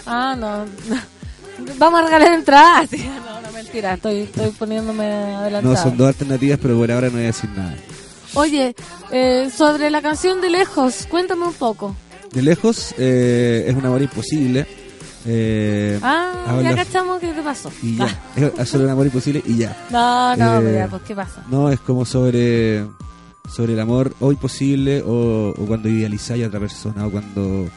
Ah, 0.07 0.35
no. 0.39 0.65
Vamos 1.79 2.01
a 2.01 2.05
regalar 2.05 2.33
entradas. 2.33 2.89
No, 3.27 3.41
no, 3.43 3.53
mentira. 3.53 3.95
Estoy, 3.95 4.21
estoy 4.21 4.51
poniéndome 4.51 5.05
adelantada. 5.07 5.75
no, 5.75 5.83
son 5.83 5.97
dos 5.97 6.09
alternativas, 6.09 6.59
pero 6.61 6.77
por 6.77 6.91
ahora 6.91 7.07
no 7.09 7.15
voy 7.15 7.23
a 7.23 7.27
decir 7.27 7.51
nada. 7.51 7.75
Oye, 8.35 8.75
eh, 9.13 9.51
sobre 9.55 9.91
la 9.91 10.03
canción 10.03 10.41
de 10.41 10.51
Lejos, 10.51 11.07
cuéntame 11.11 11.47
un 11.47 11.53
poco. 11.55 11.95
De 12.33 12.43
lejos, 12.43 12.95
eh, 12.99 13.65
es 13.69 13.75
un 13.75 13.87
amor 13.87 14.03
imposible. 14.03 14.67
Eh, 15.25 15.99
Ah, 16.03 16.45
habla- 16.49 16.71
ya 16.71 16.77
cachamos 16.77 17.19
qué 17.19 17.29
te 17.33 17.43
pasó. 17.43 17.71
Y 17.83 17.97
ya, 17.97 18.21
es 18.59 18.69
solo 18.69 18.85
un 18.85 18.91
amor 18.91 19.07
imposible 19.07 19.43
y 19.47 19.57
ya. 19.59 19.77
No, 19.91 20.37
no, 20.37 20.59
Eh, 20.59 20.61
mira, 20.61 20.89
pues 20.89 21.03
qué 21.03 21.15
pasa. 21.15 21.43
No, 21.49 21.71
es 21.71 21.81
como 21.81 22.05
sobre 22.05 22.85
sobre 23.49 23.73
el 23.75 23.81
amor 23.81 24.13
o 24.21 24.33
imposible 24.33 25.03
o, 25.03 25.51
o 25.57 25.67
cuando 25.67 25.89
idealizáis 25.89 26.45
a 26.45 26.49
otra 26.49 26.61
persona 26.61 27.07
o 27.07 27.11
cuando 27.11 27.69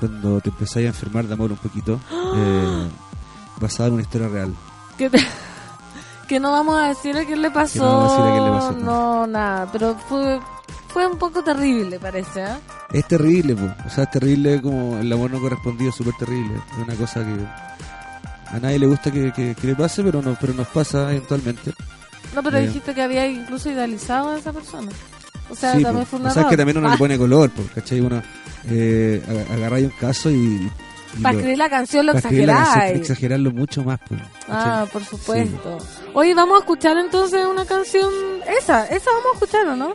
cuando 0.00 0.40
te 0.40 0.50
empezáis 0.50 0.86
a 0.86 0.88
enfermar 0.88 1.26
de 1.26 1.34
amor 1.34 1.50
un 1.52 1.56
poquito 1.58 1.98
eh, 2.36 2.86
basado 3.60 3.88
en 3.88 3.94
una 3.94 4.02
historia 4.02 4.28
real. 4.28 4.54
Que, 4.98 5.10
te- 5.10 5.26
que 6.28 6.40
no 6.40 6.52
vamos 6.52 6.76
a 6.82 6.88
decir 6.88 7.16
a 7.16 7.24
quién 7.24 7.42
le 7.42 7.50
pasó. 7.50 7.82
no 7.84 7.96
vamos 7.98 8.12
a 8.12 8.16
decir 8.16 8.28
a 8.28 8.32
quién 8.32 8.44
le 8.44 8.50
pasó, 8.58 8.72
No, 8.72 9.26
nada, 9.26 9.68
pero 9.72 9.96
fue, 10.08 10.40
fue 10.88 11.06
un 11.06 11.18
poco 11.18 11.42
terrible, 11.42 11.98
parece. 11.98 12.42
¿eh? 12.42 12.56
Es 12.92 13.06
terrible, 13.08 13.54
po. 13.56 13.64
o 13.86 13.90
sea, 13.90 14.04
es 14.04 14.10
terrible 14.10 14.60
como 14.62 14.98
el 14.98 15.12
amor 15.12 15.30
no 15.30 15.40
correspondido, 15.40 15.90
es 15.90 15.96
súper 15.96 16.14
terrible. 16.18 16.54
Es 16.72 16.78
una 16.78 16.94
cosa 16.94 17.24
que 17.24 18.54
a 18.56 18.60
nadie 18.60 18.78
le 18.78 18.86
gusta 18.86 19.10
que, 19.10 19.32
que- 19.32 19.54
que 19.54 19.66
le 19.66 19.74
pase, 19.74 20.02
pero 20.04 20.22
no, 20.22 20.36
pero 20.40 20.54
nos 20.54 20.68
pasa 20.68 21.10
eventualmente. 21.10 21.72
No, 22.34 22.42
pero 22.42 22.58
Eh. 22.58 22.66
dijiste 22.66 22.94
que 22.94 23.02
había 23.02 23.26
incluso 23.26 23.70
idealizado 23.70 24.30
a 24.30 24.38
esa 24.38 24.52
persona. 24.52 24.90
O 25.50 25.54
sea, 25.54 25.74
Sí, 25.76 25.82
también 25.82 26.04
po. 26.06 26.10
fue 26.10 26.20
un 26.20 26.26
o 26.26 26.30
sea, 26.30 26.32
es 26.32 26.36
error. 26.38 26.50
que 26.50 26.56
también 26.56 26.78
uno 26.78 26.88
Ah, 26.88 26.92
le 26.92 26.98
pone 26.98 27.18
color, 27.18 27.50
po, 27.50 27.62
¿cachai? 27.74 28.00
Uno 28.00 28.22
eh, 28.66 29.22
un 29.84 29.90
caso 30.00 30.30
y... 30.30 30.70
Para 31.22 31.34
escribir 31.36 31.58
la 31.58 31.68
canción 31.70 32.06
lo 32.06 32.12
exageráis. 32.12 32.96
exagerarlo 33.00 33.50
mucho 33.52 33.82
más. 33.84 33.98
po, 34.00 34.14
Ah, 34.48 34.86
por 34.92 35.04
supuesto. 35.04 35.78
Oye, 36.14 36.34
vamos 36.34 36.56
a 36.56 36.60
escuchar 36.60 36.96
entonces 36.98 37.46
una 37.46 37.64
canción. 37.64 38.10
Esa, 38.58 38.86
esa 38.86 39.10
vamos 39.10 39.26
a 39.32 39.34
escuchar, 39.34 39.66
¿o 39.68 39.76
no? 39.76 39.94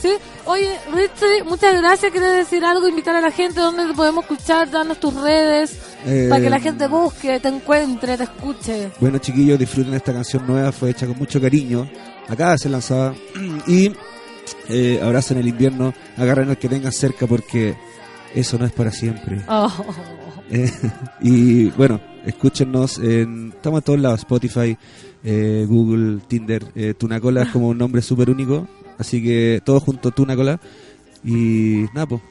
Sí. 0.00 0.12
Oye, 0.46 0.78
Richie, 0.94 1.44
muchas 1.44 1.76
gracias. 1.80 2.10
¿Quieres 2.10 2.32
decir 2.32 2.64
algo? 2.64 2.88
Invitar 2.88 3.14
a 3.16 3.20
la 3.20 3.30
gente. 3.30 3.60
¿Dónde 3.60 3.86
te 3.86 3.92
podemos 3.94 4.24
escuchar? 4.24 4.70
Danos 4.70 4.98
tus 4.98 5.12
redes. 5.14 5.78
Eh, 6.06 6.26
Para 6.30 6.40
que 6.40 6.48
la 6.50 6.58
gente 6.60 6.86
busque, 6.86 7.38
te 7.38 7.48
encuentre, 7.48 8.16
te 8.16 8.22
escuche. 8.24 8.90
Bueno, 8.98 9.18
chiquillos, 9.18 9.58
disfruten 9.58 9.92
esta 9.92 10.12
canción 10.14 10.46
nueva, 10.46 10.72
fue 10.72 10.90
hecha 10.90 11.06
con 11.06 11.18
mucho 11.18 11.38
cariño. 11.40 11.86
Acaba 12.28 12.52
de 12.52 12.58
ser 12.58 12.70
lanzada. 12.70 13.14
Y 13.66 13.92
eh, 14.70 15.00
abracen 15.02 15.36
el 15.36 15.48
invierno, 15.48 15.92
agarren 16.16 16.48
al 16.48 16.56
que 16.56 16.68
tengan 16.70 16.92
cerca 16.92 17.26
porque 17.26 17.76
eso 18.34 18.56
no 18.58 18.64
es 18.64 18.72
para 18.72 18.90
siempre. 18.92 19.42
Oh. 19.48 19.70
Eh, 20.50 20.70
y 21.20 21.70
bueno, 21.70 22.00
escúchenos. 22.24 22.98
En, 22.98 23.52
estamos 23.56 23.78
en 23.78 23.84
todos 23.84 24.00
lados: 24.00 24.20
Spotify, 24.20 24.76
eh, 25.24 25.66
Google, 25.68 26.20
Tinder. 26.28 26.64
Eh, 26.74 26.94
Tunacola 26.94 27.42
es 27.42 27.50
como 27.50 27.68
un 27.68 27.78
nombre 27.78 28.02
súper 28.02 28.30
único. 28.30 28.66
Así 28.98 29.22
que 29.22 29.62
todo 29.64 29.80
junto, 29.80 30.10
Tunacola. 30.10 30.60
Y 31.24 31.86
nada, 31.94 32.06
pues, 32.06 32.22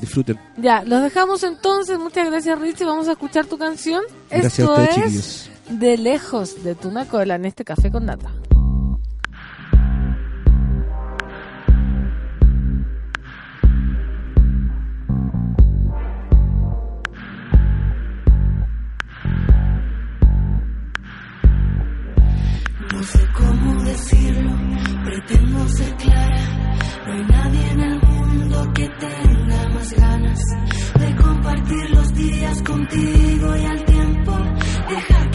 disfruten. 0.00 0.38
Ya, 0.56 0.82
los 0.84 1.02
dejamos 1.02 1.42
entonces. 1.42 1.98
Muchas 1.98 2.28
gracias, 2.28 2.58
Richie. 2.58 2.84
Vamos 2.84 3.08
a 3.08 3.12
escuchar 3.12 3.46
tu 3.46 3.58
canción. 3.58 4.02
Gracias 4.30 4.58
Esto 4.58 4.72
a 4.72 4.82
ustedes, 4.82 4.96
es 4.96 5.04
chiquillos. 5.04 5.50
De 5.80 5.98
lejos 5.98 6.64
de 6.64 6.74
Tuna 6.74 7.06
Cola 7.06 7.34
en 7.34 7.44
este 7.44 7.64
café 7.64 7.90
con 7.90 8.06
nata. 8.06 8.32
Sé 23.12 23.26
cómo 23.34 23.82
decirlo, 23.84 24.52
pretendo 25.04 25.68
ser 25.68 25.94
clara. 25.96 26.42
No 27.06 27.12
hay 27.12 27.24
nadie 27.24 27.70
en 27.70 27.80
el 27.80 28.00
mundo 28.02 28.72
que 28.74 28.88
tenga 28.88 29.68
más 29.70 29.92
ganas 29.92 30.38
de 30.98 31.16
compartir 31.16 31.90
los 31.90 32.14
días 32.14 32.62
contigo 32.62 33.56
y 33.56 33.64
al 33.64 33.84
tiempo 33.84 34.32
dejar 34.88 35.27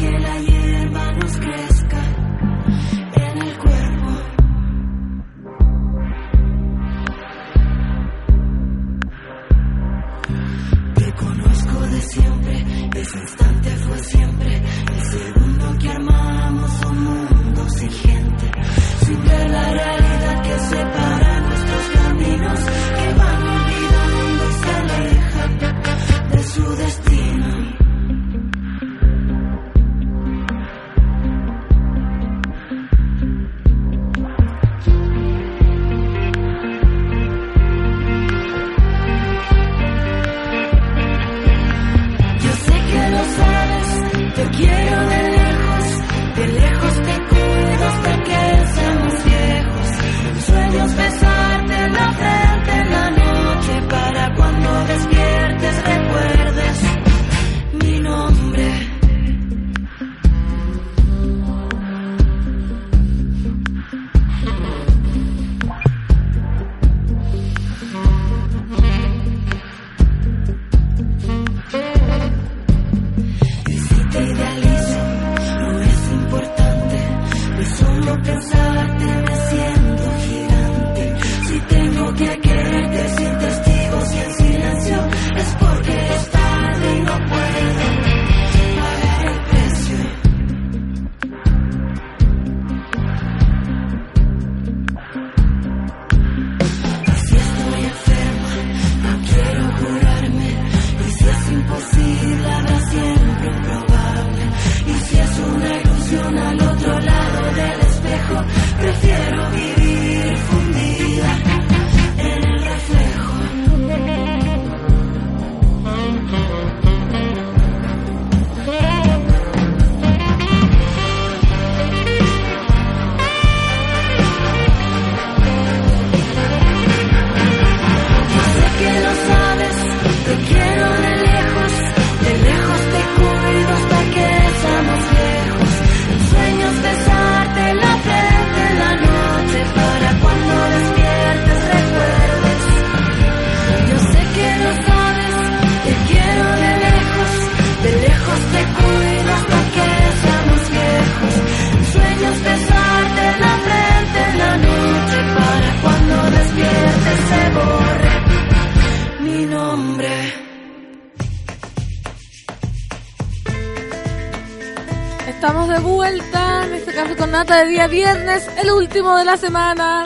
nata 167.44 167.66
de 167.66 167.72
día 167.72 167.88
viernes, 167.88 168.48
el 168.58 168.72
último 168.72 169.18
de 169.18 169.26
la 169.26 169.36
semana. 169.36 170.06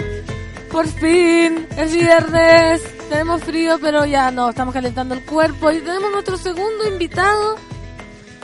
Por 0.71 0.87
fin, 0.87 1.67
es 1.77 1.93
viernes. 1.93 2.81
Tenemos 3.09 3.43
frío, 3.43 3.77
pero 3.79 4.05
ya 4.05 4.31
no, 4.31 4.49
estamos 4.49 4.73
calentando 4.73 5.13
el 5.13 5.21
cuerpo. 5.21 5.71
Y 5.71 5.79
tenemos 5.81 6.11
nuestro 6.11 6.35
segundo 6.37 6.87
invitado, 6.87 7.55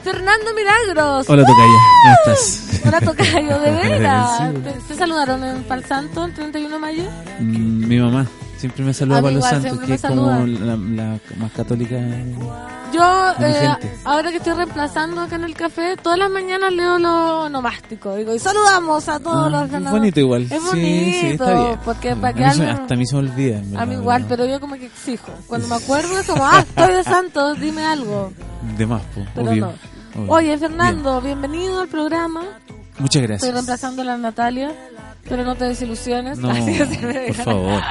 Fernando 0.03 0.53
Milagros. 0.53 1.28
Hola, 1.28 1.41
Tocaya. 1.44 1.80
¿Cómo 2.03 2.36
estás? 2.36 2.82
Hola, 2.86 3.02
Tocayo, 3.02 3.60
de 3.61 3.72
veras. 3.90 4.38
Sí. 4.38 4.60
¿Te, 4.61 4.72
te 4.90 4.95
saludaron 4.95 5.44
en 5.44 5.64
Pal 5.64 5.84
Santo 5.86 6.26
el 6.26 6.34
31 6.34 6.76
de 6.76 6.80
mayo? 6.80 7.03
Mm, 7.40 7.88
Mi 7.88 7.99
mamá 7.99 8.28
siempre 8.60 8.86
me 8.86 8.94
saluda 8.94 9.18
A 9.18 9.41
santos, 9.41 9.61
siempre 9.61 9.88
que 9.88 9.94
es 9.95 10.02
como 10.03 10.28
la, 10.45 10.78
la 10.78 11.20
más 11.38 11.52
católica. 11.56 11.98
Yo, 12.94 13.32
eh, 13.40 13.70
ahora 14.06 14.30
que 14.32 14.38
estoy 14.38 14.53
reemplazando 14.53 15.22
acá 15.22 15.36
en 15.36 15.44
el 15.45 15.56
café, 15.56 15.98
todas 15.98 16.20
las 16.20 16.30
mañanas 16.30 16.72
leo 16.72 16.99
lo 16.99 17.49
nomástico. 17.49 18.15
Digo, 18.15 18.36
y 18.36 18.40
saludamos 18.40 19.10
a 19.10 19.20
todos 19.20 19.48
Ah, 19.48 19.49
los 19.49 19.64
es 19.65 19.72
ganadores. 19.72 19.99
bonito 20.02 20.20
igual. 20.20 20.41
Es 20.44 20.49
Sí, 20.49 20.60
bonito, 20.60 21.20
sí, 21.20 21.26
está 21.28 21.53
bien. 21.56 21.80
porque 21.84 22.15
para 22.15 22.34
que 22.34 22.45
Hasta 22.45 22.94
a 22.94 22.98
mí 22.98 23.06
se 23.07 23.15
me 23.15 23.20
olvida. 23.22 23.57
en 23.57 23.65
A 23.65 23.70
verdad, 23.72 23.88
mí 23.88 23.94
igual, 23.95 24.26
pero 24.30 24.45
yo 24.45 24.60
como 24.60 24.76
que 24.76 24.86
exijo. 24.86 25.32
Cuando 25.48 25.68
me 25.68 25.76
acuerdo 25.76 26.20
es 26.20 26.28
como, 26.28 26.45
ah, 26.45 26.60
estoy 26.76 26.94
de 26.95 27.03
santos, 27.03 27.60
dime 27.60 27.84
algo. 27.86 28.32
De 28.78 28.86
más, 28.86 29.02
po, 29.15 29.22
Pero 29.34 29.49
obvio. 29.52 29.65
no. 29.65 30.22
obvio. 30.22 30.32
Oye, 30.34 30.57
Fernando, 30.57 31.20
bienvenido 31.22 31.82
al 31.82 31.88
programa. 31.88 32.41
Muchas 32.99 33.15
Estoy 33.24 33.28
gracias. 33.28 33.53
reemplazando 33.53 34.02
a 34.03 34.06
la 34.06 34.18
Natalia, 34.18 34.72
pero 35.28 35.44
no 35.44 35.56
te 35.56 35.65
desilusiones. 35.65 36.38
No, 36.38 36.52
Así 36.52 36.78
por 37.28 37.34
favor. 37.34 37.82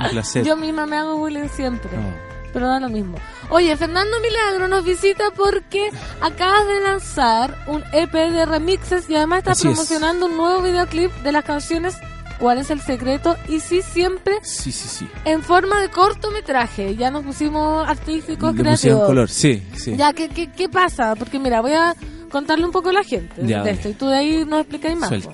Un 0.00 0.08
placer. 0.10 0.44
Yo 0.44 0.56
misma 0.56 0.86
me 0.86 0.96
hago 0.96 1.16
bullying 1.16 1.48
siempre. 1.48 1.90
No. 1.96 2.33
Pero 2.54 2.68
da 2.68 2.80
lo 2.80 2.88
mismo. 2.88 3.18
Oye, 3.50 3.76
Fernando 3.76 4.16
Milagro 4.20 4.68
nos 4.68 4.84
visita 4.84 5.24
porque 5.36 5.90
acabas 6.22 6.66
de 6.66 6.80
lanzar 6.80 7.58
un 7.66 7.82
EP 7.92 8.12
de 8.12 8.46
remixes 8.46 9.10
y 9.10 9.16
además 9.16 9.40
estás 9.40 9.58
Así 9.58 9.68
es. 9.68 9.74
promocionando 9.74 10.26
un 10.26 10.36
nuevo 10.38 10.62
videoclip 10.62 11.12
de 11.22 11.32
las 11.32 11.44
canciones 11.44 11.96
¿Cuál 12.38 12.58
es 12.58 12.68
el 12.70 12.80
secreto? 12.80 13.36
Y 13.48 13.60
sí, 13.60 13.80
siempre 13.80 14.34
Sí, 14.42 14.72
sí, 14.72 14.88
sí. 14.88 15.08
en 15.24 15.42
forma 15.44 15.80
de 15.80 15.88
cortometraje. 15.88 16.96
Ya 16.96 17.08
nos 17.12 17.22
pusimos 17.24 17.88
artísticos, 17.88 18.54
Le 18.56 18.62
creativos. 18.62 19.06
color, 19.06 19.28
sí, 19.30 19.62
sí. 19.76 19.96
Ya, 19.96 20.12
¿qué, 20.12 20.28
qué, 20.28 20.50
qué 20.50 20.68
pasa? 20.68 21.14
Porque 21.14 21.38
mira, 21.38 21.60
voy 21.60 21.72
a 21.74 21.94
contarle 22.32 22.64
un 22.64 22.72
poco 22.72 22.88
a 22.88 22.92
la 22.92 23.04
gente 23.04 23.34
Ya, 23.46 23.62
de 23.62 23.70
esto 23.70 23.88
y 23.88 23.92
tú 23.94 24.08
de 24.08 24.16
ahí 24.16 24.44
nos 24.44 24.60
explicáis 24.60 24.96
más. 24.98 25.08
Suelte. 25.10 25.30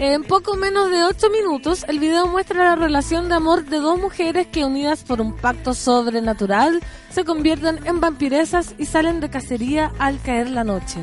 En 0.00 0.22
poco 0.22 0.54
menos 0.54 0.92
de 0.92 1.02
8 1.02 1.28
minutos, 1.28 1.84
el 1.88 1.98
video 1.98 2.28
muestra 2.28 2.62
la 2.62 2.76
relación 2.76 3.28
de 3.28 3.34
amor 3.34 3.64
de 3.64 3.78
dos 3.78 3.98
mujeres 3.98 4.46
que 4.46 4.64
unidas 4.64 5.02
por 5.02 5.20
un 5.20 5.34
pacto 5.34 5.74
sobrenatural 5.74 6.80
se 7.10 7.24
convierten 7.24 7.84
en 7.84 8.00
vampiresas 8.00 8.76
y 8.78 8.84
salen 8.84 9.18
de 9.18 9.28
cacería 9.28 9.90
al 9.98 10.22
caer 10.22 10.50
la 10.50 10.62
noche. 10.62 11.00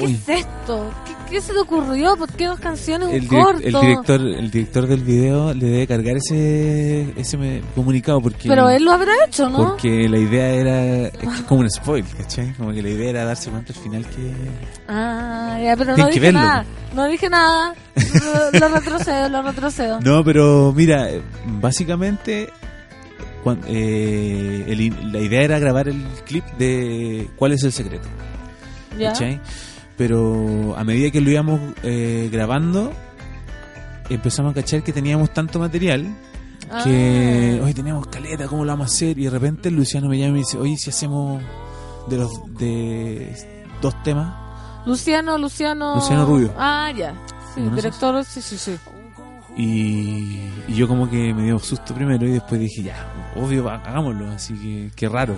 ¿Qué 0.00 0.04
es 0.06 0.28
esto? 0.28 0.90
¿Qué, 1.04 1.12
qué 1.30 1.40
se 1.40 1.52
te 1.52 1.58
ocurrió? 1.58 2.16
¿Por 2.16 2.32
qué 2.32 2.46
dos 2.46 2.58
canciones? 2.58 3.08
Un 3.08 3.14
El, 3.14 3.28
direc- 3.28 3.42
corto. 3.44 3.60
el 3.66 3.72
director 3.80 4.20
el 4.20 4.50
director 4.50 4.86
del 4.86 5.02
video 5.02 5.54
le 5.54 5.66
debe 5.66 5.86
cargar 5.86 6.16
ese 6.16 7.12
ese 7.16 7.62
comunicado 7.74 8.20
porque 8.20 8.48
Pero 8.48 8.68
él 8.68 8.84
lo 8.84 8.92
habrá 8.92 9.12
hecho, 9.26 9.48
¿no? 9.48 9.58
porque 9.68 10.08
la 10.08 10.18
idea 10.18 10.48
era 10.48 11.06
es 11.08 11.42
como 11.46 11.60
un 11.60 11.70
spoil 11.70 12.04
¿cachai? 12.16 12.52
como 12.54 12.72
que 12.72 12.82
la 12.82 12.88
idea 12.90 13.10
era 13.10 13.24
darse 13.24 13.50
cuenta 13.50 13.72
al 13.72 13.78
final 13.78 14.04
que 14.06 14.32
Ah, 14.88 15.58
ya, 15.62 15.76
pero 15.76 15.96
no 15.96 16.06
dije 16.06 16.20
verlo. 16.20 16.40
nada. 16.40 16.64
No 16.94 17.06
dije 17.08 17.28
nada. 17.28 17.74
lo, 18.52 18.58
lo 18.58 18.68
retrocedo, 18.68 19.28
lo 19.28 19.42
retrocedo. 19.42 20.00
no 20.04 20.24
pero 20.24 20.72
mira 20.74 21.08
básicamente 21.60 22.48
cuan- 23.44 23.60
eh, 23.68 24.64
el 24.68 25.12
la 25.12 25.20
idea 25.20 25.42
era 25.42 25.58
grabar 25.58 25.88
el 25.88 26.02
clip 26.24 26.44
de 26.58 27.28
cuál 27.36 27.52
es 27.52 27.62
el 27.64 27.72
secreto 27.72 28.08
¿Ya? 28.98 29.12
¿cachai? 29.12 29.40
Pero 29.96 30.74
a 30.76 30.84
medida 30.84 31.10
que 31.10 31.20
lo 31.20 31.30
íbamos 31.30 31.60
eh, 31.82 32.28
grabando, 32.32 32.92
empezamos 34.10 34.52
a 34.52 34.54
cachar 34.54 34.82
que 34.82 34.92
teníamos 34.92 35.32
tanto 35.32 35.58
material 35.58 36.06
que 36.84 37.58
Ah. 37.60 37.64
hoy 37.64 37.72
teníamos 37.74 38.06
caleta, 38.08 38.46
¿cómo 38.48 38.64
lo 38.64 38.72
vamos 38.72 38.88
a 38.90 38.94
hacer? 38.94 39.18
Y 39.18 39.24
de 39.24 39.30
repente 39.30 39.70
Luciano 39.70 40.08
me 40.08 40.18
llama 40.18 40.30
y 40.30 40.32
me 40.32 40.38
dice, 40.40 40.58
oye, 40.58 40.76
si 40.76 40.90
hacemos 40.90 41.40
de 42.08 42.16
los 42.18 42.30
de 42.58 43.64
dos 43.80 43.94
temas, 44.02 44.34
Luciano, 44.84 45.36
Luciano. 45.38 45.94
Luciano 45.96 46.24
Rubio. 46.26 46.52
Ah, 46.58 46.92
ya. 46.96 47.14
Sí, 47.54 47.60
director, 47.74 48.24
sí, 48.24 48.40
sí, 48.42 48.56
sí. 48.58 48.76
y, 49.56 50.40
y 50.68 50.74
yo 50.74 50.86
como 50.86 51.08
que 51.10 51.32
me 51.34 51.44
dio 51.44 51.58
susto 51.58 51.94
primero 51.94 52.26
y 52.26 52.32
después 52.32 52.60
dije, 52.60 52.82
ya, 52.82 53.12
obvio, 53.36 53.68
hagámoslo, 53.70 54.30
así 54.30 54.54
que 54.54 54.90
qué 54.94 55.08
raro. 55.08 55.34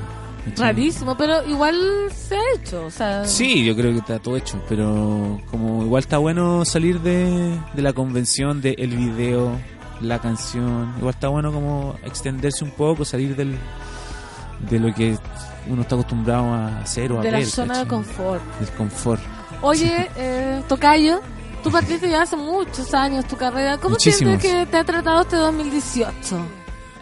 Rarísimo, 0.56 1.16
pero 1.16 1.46
igual 1.46 1.76
se 2.14 2.36
ha 2.36 2.40
hecho. 2.56 2.86
O 2.86 2.90
sea, 2.90 3.24
Sí, 3.24 3.64
yo 3.64 3.74
creo 3.76 3.92
que 3.92 3.98
está 3.98 4.18
todo 4.18 4.36
hecho, 4.36 4.62
pero 4.68 5.40
como 5.50 5.82
igual 5.84 6.00
está 6.00 6.18
bueno 6.18 6.64
salir 6.64 7.00
de, 7.00 7.58
de 7.74 7.82
la 7.82 7.92
convención 7.92 8.60
de 8.60 8.74
el 8.78 8.96
video, 8.96 9.52
la 10.00 10.18
canción, 10.20 10.94
igual 10.98 11.14
está 11.14 11.28
bueno 11.28 11.52
como 11.52 11.96
extenderse 12.04 12.64
un 12.64 12.70
poco, 12.70 13.04
salir 13.04 13.36
del 13.36 13.56
de 14.70 14.78
lo 14.80 14.92
que 14.94 15.16
uno 15.68 15.82
está 15.82 15.94
acostumbrado 15.94 16.44
a 16.52 16.78
hacer 16.80 17.12
o 17.12 17.20
a 17.20 17.22
de 17.22 17.30
la 17.30 17.38
ver. 17.38 17.46
zona 17.46 17.78
de 17.80 17.86
confort. 17.86 18.42
Del 18.58 18.68
confort. 18.70 19.20
Oye, 19.62 20.08
eh, 20.16 20.62
Tocayo, 20.68 21.20
tú 21.62 21.70
partiste 21.70 22.08
ya 22.08 22.22
hace 22.22 22.36
muchos 22.36 22.92
años 22.94 23.24
tu 23.26 23.36
carrera. 23.36 23.76
¿Cómo 23.78 23.90
Muchísimos. 23.90 24.40
sientes 24.40 24.64
que 24.64 24.70
te 24.70 24.76
ha 24.78 24.84
tratado 24.84 25.20
este 25.22 25.36
2018? 25.36 26.36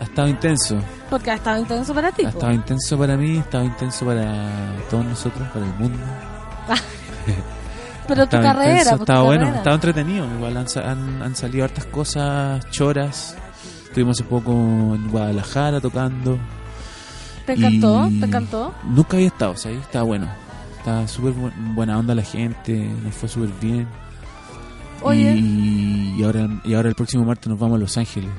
Ha 0.01 0.05
estado 0.05 0.29
intenso, 0.29 0.79
Porque 1.09 1.31
ha 1.31 1.35
estado 1.35 1.59
intenso 1.59 1.95
para 1.95 2.13
ti. 2.13 2.25
ha 2.25 2.29
estado 2.29 2.53
intenso 2.53 2.99
para 2.99 3.17
mí, 3.17 3.37
ha 3.39 3.41
estado 3.41 3.65
intenso 3.65 4.05
para 4.05 4.45
todos 4.91 5.05
nosotros, 5.07 5.49
para 5.49 5.65
el 5.67 5.75
mundo. 5.75 5.99
Pero 8.09 8.25
tu 8.29 8.37
carrera, 8.41 8.79
intenso, 8.81 8.97
pues, 8.99 9.07
tu 9.19 9.25
bueno, 9.25 9.41
carrera. 9.41 9.57
estaba 9.59 9.75
entretenido. 9.75 10.27
Igual 10.37 10.57
han, 10.57 10.67
han, 10.85 11.23
han 11.23 11.35
salido 11.37 11.65
hartas 11.65 11.87
cosas 11.87 12.71
choras. 12.71 13.37
Estuvimos 13.85 14.21
hace 14.21 14.29
poco 14.29 14.53
en 14.53 15.09
Guadalajara 15.11 15.81
tocando. 15.81 16.39
¿Te 17.47 17.55
encantó? 17.55 18.09
¿Te 18.21 18.27
encantó? 18.27 18.75
Nunca 18.85 19.17
había 19.17 19.29
estado, 19.29 19.57
¿sabes? 19.57 19.79
Estaba 19.79 20.05
bueno. 20.05 20.29
Estaba 20.79 21.09
súper 21.09 21.33
bu- 21.33 21.53
buena 21.75 21.99
onda 21.99 22.15
la 22.15 22.23
gente, 22.23 22.77
nos 23.03 23.15
fue 23.15 23.29
súper 23.29 23.51
bien. 23.61 23.89
Oye, 25.03 25.33
Y, 25.37 26.15
y 26.19 26.23
ahora, 26.25 26.49
y 26.65 26.75
ahora 26.75 26.89
el 26.91 26.95
próximo 26.95 27.25
martes 27.25 27.49
nos 27.49 27.59
vamos 27.59 27.77
a 27.77 27.79
Los 27.81 27.97
Ángeles. 27.97 28.31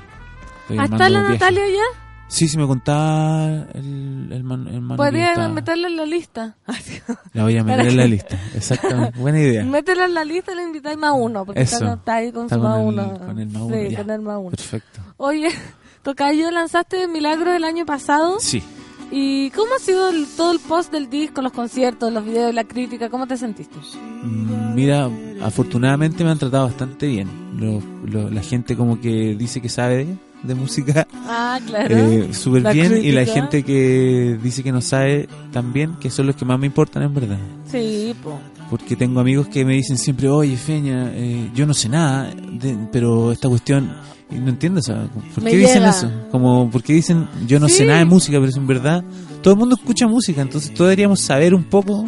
¿Hasta 0.70 0.84
armando 0.84 1.10
la. 1.10 1.30
Natalia 1.30 1.68
ya? 1.68 2.00
Sí, 2.30 2.50
sí 2.50 2.58
me 2.58 2.68
contaba 2.68 3.46
el, 3.74 4.30
el, 4.34 4.44
man, 4.44 4.68
el 4.68 4.82
mano 4.82 5.02
que 5.02 5.10
Podría 5.10 5.48
meterla 5.48 5.88
en 5.88 5.96
la 5.96 6.06
lista. 6.06 6.58
La 7.34 7.44
voy 7.44 7.58
a 7.58 7.64
meter 7.64 7.88
en 7.88 7.96
la 7.98 8.06
lista. 8.06 8.38
Exactamente. 8.54 9.18
Buena 9.18 9.40
idea. 9.40 9.64
Métela 9.64 10.06
en 10.06 10.14
la 10.14 10.26
lista 10.26 10.52
y 10.52 10.56
le 10.56 10.64
invitáis 10.64 10.98
más 10.98 11.14
uno. 11.16 11.46
Porque 11.46 11.62
Eso. 11.62 11.76
está, 11.78 11.94
está 11.94 12.16
ahí 12.16 12.32
con 12.34 12.44
Está 12.44 12.56
su 12.56 12.62
con 12.62 12.70
más 12.70 12.80
el- 12.82 12.86
uno. 12.88 13.20
con 13.26 13.40
el 13.40 13.48
más 13.50 13.64
Sí, 13.70 13.90
ya. 13.92 13.98
con 13.98 14.10
el 14.12 14.22
más 14.22 14.38
uno. 14.40 14.50
Perfecto. 14.50 15.00
Oye, 15.16 15.48
Tocayo, 16.04 16.52
lanzaste 16.52 17.08
Milagro 17.08 17.54
el 17.54 17.64
año 17.64 17.86
pasado. 17.86 18.42
Sí. 18.42 18.62
¿Y 19.10 19.50
cómo 19.52 19.74
ha 19.76 19.80
sido 19.80 20.10
el- 20.10 20.28
todo 20.36 20.52
el 20.52 20.60
post 20.60 20.92
del 20.92 21.10
disco, 21.10 21.42
los 21.42 21.54
conciertos, 21.54 22.12
los 22.12 22.26
videos, 22.26 22.54
la 22.54 22.66
crítica? 22.66 23.10
¿Cómo 23.10 23.26
te 23.26 23.38
sentiste? 23.38 23.78
Mm, 24.24 24.76
Mira, 24.76 25.10
afortunadamente 25.42 26.26
me 26.26 26.32
han 26.32 26.38
tratado 26.40 26.66
bastante 26.68 27.08
bien. 27.08 27.30
Lo- 27.58 27.82
lo- 28.06 28.30
la 28.30 28.42
gente 28.42 28.76
como 28.76 29.00
que 29.00 29.34
dice 29.38 29.62
que 29.62 29.70
sabe 29.70 29.98
de, 30.06 30.18
de 30.44 30.56
música, 30.56 31.08
Ah, 31.26 31.60
claro. 31.66 31.96
eh, 31.96 32.30
súper 32.34 32.72
bien. 32.74 33.04
Y 33.04 33.12
la 33.12 33.26
gente 33.26 33.64
que 33.64 34.38
dice 34.42 34.64
que 34.64 34.72
no 34.72 34.82
sabe 34.82 35.28
también, 35.52 35.96
que 36.00 36.10
son 36.10 36.28
los 36.28 36.36
que 36.36 36.46
más 36.46 36.60
me 36.60 36.68
importan 36.68 37.04
en 37.04 37.14
verdad. 37.14 37.38
Sí, 37.72 38.14
po. 38.24 38.40
Porque 38.70 38.96
tengo 38.96 39.20
amigos 39.20 39.48
que 39.48 39.64
me 39.66 39.74
dicen 39.76 39.98
siempre, 39.98 40.28
oye 40.30 40.56
Feña, 40.58 41.12
eh, 41.14 41.50
yo 41.56 41.66
no 41.66 41.74
sé 41.74 41.90
nada, 41.90 42.30
de- 42.34 42.78
pero 42.92 43.32
esta 43.32 43.48
cuestión, 43.50 43.90
y 44.30 44.36
no 44.36 44.50
entiendo, 44.50 44.80
o 44.80 44.84
sea, 44.84 45.08
¿por 45.34 45.44
Me 45.44 45.52
qué 45.52 45.58
dicen 45.58 45.84
eso? 45.86 46.12
Como, 46.32 46.70
¿por 46.70 46.84
qué 46.84 46.94
dicen, 46.94 47.28
yo 47.48 47.60
no 47.60 47.68
Sí. 47.70 47.76
sé 47.76 47.86
nada 47.86 48.00
de 48.00 48.06
música, 48.06 48.38
pero 48.38 48.50
es 48.50 48.58
en 48.58 48.68
verdad, 48.68 49.04
todo 49.42 49.54
el 49.54 49.60
mundo 49.60 49.76
escucha 49.76 50.06
música, 50.08 50.42
entonces 50.42 50.74
todos 50.74 50.90
deberíamos 50.90 51.22
saber 51.22 51.54
un 51.56 51.64
poco 51.64 52.06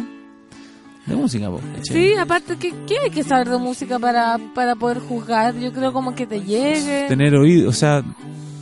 de 1.10 1.16
música, 1.16 1.50
po. 1.50 1.60
Sí, 1.82 2.14
aparte, 2.14 2.56
¿qué, 2.56 2.72
qué 2.86 2.98
hay 3.04 3.10
que 3.10 3.22
saber 3.22 3.48
de 3.48 3.58
música 3.58 3.98
para, 3.98 4.38
para 4.54 4.74
poder 4.76 4.98
juzgar? 5.00 5.56
Yo 5.58 5.72
creo 5.72 5.92
como 5.92 6.14
que 6.14 6.26
te 6.26 6.40
llegue. 6.40 7.06
Tener 7.08 7.34
oído, 7.34 7.68
o 7.68 7.72
sea, 7.72 8.02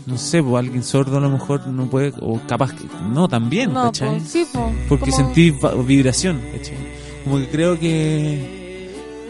no 0.07 0.17
sé, 0.19 0.43
pues 0.43 0.57
alguien 0.57 0.83
sordo 0.83 1.19
a 1.19 1.21
lo 1.21 1.31
mejor 1.31 1.67
no 1.69 1.87
puede, 1.87 2.13
o 2.21 2.41
capaz 2.49 2.73
que, 2.73 2.85
no, 3.13 3.29
también, 3.29 3.73
no, 3.73 3.93
po, 3.93 4.19
sí, 4.25 4.47
po. 4.53 4.73
Porque 4.89 5.11
Como- 5.11 5.17
sentí 5.25 5.55
vibración, 5.87 6.41
¿cachai? 6.53 6.77
Como 7.25 7.39
que 7.39 7.49
creo 7.49 7.79
que 7.79 8.58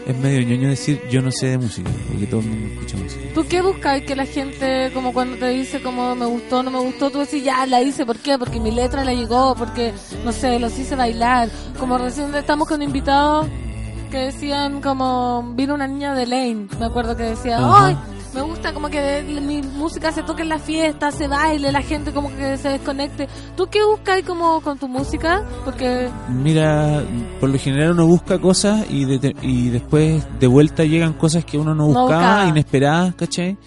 es 0.09 0.17
medio 0.17 0.41
ñoño 0.41 0.69
decir 0.69 0.99
yo 1.11 1.21
no 1.21 1.31
sé 1.31 1.49
de 1.49 1.57
música, 1.59 1.89
porque 2.09 2.25
todo 2.25 2.39
el 2.41 2.47
mundo 2.47 2.73
escucha 2.73 2.97
música. 2.97 3.21
¿Tú 3.35 3.45
qué 3.47 3.61
buscas? 3.61 4.01
Que 4.01 4.15
la 4.15 4.25
gente, 4.25 4.91
como 4.91 5.13
cuando 5.13 5.37
te 5.37 5.49
dice 5.49 5.83
como 5.83 6.15
me 6.15 6.25
gustó, 6.25 6.63
no 6.63 6.71
me 6.71 6.79
gustó, 6.79 7.11
tú 7.11 7.19
decís, 7.19 7.43
ya, 7.43 7.65
la 7.67 7.81
hice, 7.81 8.07
¿por 8.07 8.17
qué? 8.17 8.39
Porque 8.39 8.59
mi 8.59 8.71
letra 8.71 9.03
le 9.03 9.15
llegó, 9.15 9.53
porque, 9.55 9.93
no 10.25 10.31
sé, 10.31 10.57
los 10.57 10.77
hice 10.79 10.95
bailar. 10.95 11.49
Como 11.79 11.99
recién 11.99 12.33
estamos 12.33 12.67
con 12.67 12.81
invitados 12.81 13.47
que 14.09 14.17
decían 14.17 14.81
como, 14.81 15.53
vino 15.55 15.75
una 15.75 15.87
niña 15.87 16.15
de 16.15 16.25
Lane, 16.25 16.67
me 16.79 16.85
acuerdo 16.87 17.15
que 17.15 17.23
decía, 17.23 17.59
Ajá. 17.59 17.85
¡ay! 17.87 17.97
Me 18.33 18.41
gusta 18.41 18.73
como 18.73 18.89
que 18.89 19.23
mi 19.41 19.61
música 19.61 20.11
se 20.11 20.21
toque 20.21 20.43
en 20.43 20.49
la 20.49 20.59
fiesta, 20.59 21.11
se 21.11 21.27
baile, 21.27 21.71
la 21.71 21.81
gente 21.81 22.11
como 22.13 22.29
que 22.35 22.57
se 22.57 22.69
desconecte. 22.69 23.27
¿Tú 23.57 23.67
qué 23.71 23.83
buscas 23.83 24.21
como 24.21 24.61
con 24.61 24.77
tu 24.77 24.87
música? 24.87 25.43
Porque 25.65 26.09
Mira, 26.29 27.03
por 27.39 27.49
lo 27.49 27.57
general 27.57 27.91
uno 27.91 28.05
busca 28.05 28.37
cosas 28.39 28.85
y, 28.89 29.05
de- 29.05 29.35
y 29.41 29.69
después 29.69 30.23
de 30.39 30.47
vuelta 30.47 30.83
llegan 30.83 31.13
cosas 31.13 31.43
que 31.43 31.57
uno 31.57 31.73
no 31.73 31.87
No 31.87 32.01
buscaba, 32.03 32.45
inesperadas, 32.47 33.15
¿cachai? 33.15 33.57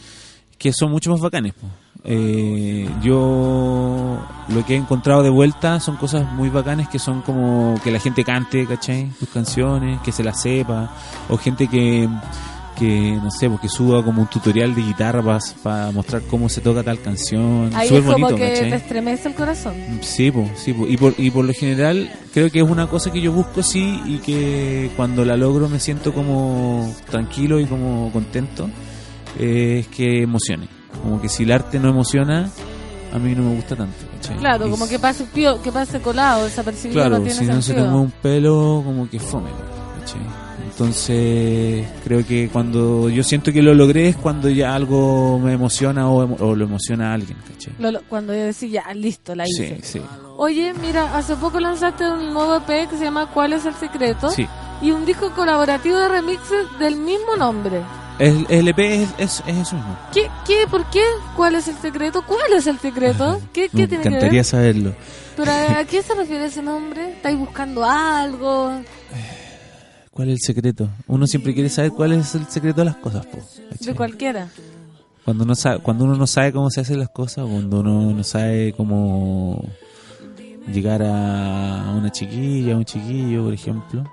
Que 0.59 0.73
son 0.73 0.93
mucho 0.93 1.11
más 1.11 1.21
bacanes. 1.21 1.55
po. 1.55 1.67
Eh, 2.05 2.89
yo 3.01 4.19
lo 4.49 4.65
que 4.67 4.75
he 4.75 4.77
encontrado 4.77 5.23
de 5.23 5.31
vuelta 5.31 5.79
son 5.81 5.97
cosas 5.97 6.31
muy 6.33 6.49
bacanes 6.51 6.89
que 6.89 6.99
son 6.99 7.23
como 7.23 7.75
que 7.83 7.91
la 7.93 8.01
gente 8.01 8.25
cante, 8.25 8.67
¿cachai? 8.67 9.11
Tus 9.21 9.29
canciones, 9.29 10.01
que 10.03 10.11
se 10.13 10.25
las 10.25 10.41
sepa, 10.41 10.91
o 11.29 11.37
gente 11.37 11.69
que, 11.69 12.09
que 12.83 13.13
no 13.23 13.31
sé, 13.31 13.49
porque 13.49 13.69
suba 13.69 14.05
como 14.05 14.23
un 14.23 14.27
tutorial 14.29 14.75
de 14.75 14.83
guitarra 14.83 15.23
para 15.63 15.93
mostrar 15.93 16.23
cómo 16.23 16.49
se 16.49 16.61
toca 16.61 16.83
tal 16.83 17.01
canción. 17.01 17.71
ahí 17.75 17.87
Súper 17.87 18.03
es 18.03 18.11
como 18.11 18.27
bonito, 18.27 18.37
que 18.37 18.53
¿cachai? 18.53 18.71
te 18.71 18.77
estremece 18.77 19.29
el 19.29 19.35
corazón. 19.37 19.75
Sí, 20.01 20.33
po, 20.33 20.51
sí 20.57 20.73
po. 20.73 20.87
Y, 20.89 20.97
por, 20.97 21.15
y 21.17 21.31
por 21.31 21.45
lo 21.45 21.53
general 21.55 22.11
creo 22.35 22.51
que 22.51 22.59
es 22.61 22.69
una 22.69 22.89
cosa 22.89 23.13
que 23.13 23.21
yo 23.21 23.33
busco 23.33 23.63
sí 23.63 24.01
y 24.05 24.19
que 24.19 24.91
cuando 24.97 25.25
la 25.25 25.37
logro 25.37 25.69
me 25.69 25.79
siento 25.79 26.13
como 26.13 26.93
tranquilo 27.09 27.61
y 27.61 27.67
como 27.67 28.11
contento, 28.13 28.69
eh, 29.39 29.79
es 29.81 29.87
que 29.89 30.23
emocione. 30.23 30.67
Como 31.03 31.21
que 31.23 31.29
si 31.29 31.45
el 31.45 31.53
arte 31.53 31.79
no 31.79 31.89
emociona, 31.89 32.51
a 33.13 33.19
mí 33.21 33.33
no 33.37 33.45
me 33.45 33.55
gusta 33.55 33.77
tanto. 33.77 33.95
¿cachai? 34.15 34.39
Claro, 34.39 34.67
Y 34.67 34.71
como 34.71 34.89
que 34.89 34.99
pase 34.99 35.25
que 35.33 35.71
pase 35.73 36.01
colado, 36.01 36.45
desapercibido, 36.45 37.01
Claro, 37.01 37.19
no 37.19 37.25
tiene 37.25 37.39
si 37.39 37.45
no 37.45 37.63
se 37.63 37.75
te 37.75 37.81
mueve 37.81 37.97
un 37.97 38.11
pelo, 38.11 38.83
como 38.85 39.09
que 39.09 39.21
fome. 39.21 39.51
¿cachai? 40.01 40.42
Entonces, 40.71 41.87
creo 42.05 42.27
que 42.27 42.49
cuando 42.53 43.09
yo 43.09 43.23
siento 43.23 43.53
que 43.53 43.63
lo 43.63 43.75
logré 43.75 44.09
es 44.09 44.17
cuando 44.17 44.49
ya 44.49 44.75
algo 44.75 45.39
me 45.39 45.53
emociona 45.53 46.09
o, 46.11 46.27
emo- 46.27 46.37
o 46.41 46.55
lo 46.55 46.65
emociona 46.65 47.11
a 47.11 47.15
alguien, 47.15 47.39
¿cachai? 47.49 47.73
Lo- 47.79 47.91
lo- 47.93 48.03
cuando 48.09 48.35
yo 48.35 48.45
decía, 48.45 48.83
ya, 48.87 48.95
listo, 48.95 49.35
la 49.35 49.45
Sí, 49.47 49.63
hice. 49.65 49.79
sí, 49.83 50.03
Oye, 50.37 50.73
mira, 50.75 51.17
hace 51.17 51.37
poco 51.37 51.61
lanzaste 51.61 52.05
un 52.11 52.33
nuevo 52.33 52.57
EP 52.57 52.89
que 52.89 52.97
se 52.99 53.05
llama 53.05 53.27
¿Cuál 53.27 53.53
es 53.53 53.65
el 53.67 53.75
secreto? 53.75 54.31
sí. 54.31 54.47
Y 54.81 54.91
un 54.91 55.07
disco 55.07 55.31
colaborativo 55.31 55.97
de 55.97 56.09
remixes 56.09 56.67
del 56.81 56.97
mismo 56.97 57.37
nombre. 57.37 57.81
El, 58.19 58.45
el 58.51 58.67
EP 58.67 58.79
es, 58.81 59.09
es, 59.19 59.43
es 59.47 59.57
eso 59.57 59.77
mismo. 59.77 59.97
¿Qué, 60.13 60.29
qué, 60.45 60.67
por 60.69 60.85
qué? 60.91 61.03
¿Cuál 61.37 61.55
es 61.55 61.69
el 61.69 61.77
secreto? 61.77 62.23
¿Cuál 62.27 62.53
es 62.57 62.67
el 62.67 62.79
secreto? 62.81 63.41
¿Qué, 63.53 63.69
qué 63.69 63.83
Me 63.83 63.87
tiene 63.87 64.03
que 64.03 64.09
encantaría 64.09 64.39
ver? 64.41 64.45
saberlo. 64.45 64.95
¿Pero 65.37 65.53
a, 65.53 65.79
a 65.79 65.85
qué 65.85 66.03
se 66.03 66.15
refiere 66.15 66.47
ese 66.47 66.63
nombre? 66.63 67.13
¿Estáis 67.13 67.39
buscando 67.39 67.85
algo? 67.85 68.73
¿Cuál 70.13 70.29
es 70.29 70.35
el 70.35 70.41
secreto? 70.55 70.89
Uno 71.07 71.27
siempre 71.27 71.55
quiere 71.55 71.71
saber 71.71 71.91
cuál 71.93 72.13
es 72.13 72.35
el 72.35 72.47
secreto 72.47 72.81
de 72.83 72.85
las 72.85 72.97
cosas. 72.97 73.25
po, 73.27 73.39
De 73.81 73.95
cualquiera. 73.95 74.49
Cuando, 75.25 75.45
uno 75.45 75.55
sabe, 75.55 75.79
cuando 75.79 76.05
uno 76.05 76.17
no 76.17 76.27
sabe 76.27 76.53
cómo 76.53 76.69
se 76.71 76.81
hacen 76.81 76.99
las 76.99 77.09
cosas, 77.09 77.47
cuando 77.47 77.81
uno 77.81 78.13
no 78.13 78.23
sabe 78.25 78.75
cómo 78.77 79.65
llegar 80.71 81.03
a 81.03 81.95
una 81.97 82.11
chiquilla, 82.11 82.75
a 82.75 82.77
un 82.77 82.85
chiquillo, 82.85 83.45
por 83.45 83.55
ejemplo. 83.55 84.05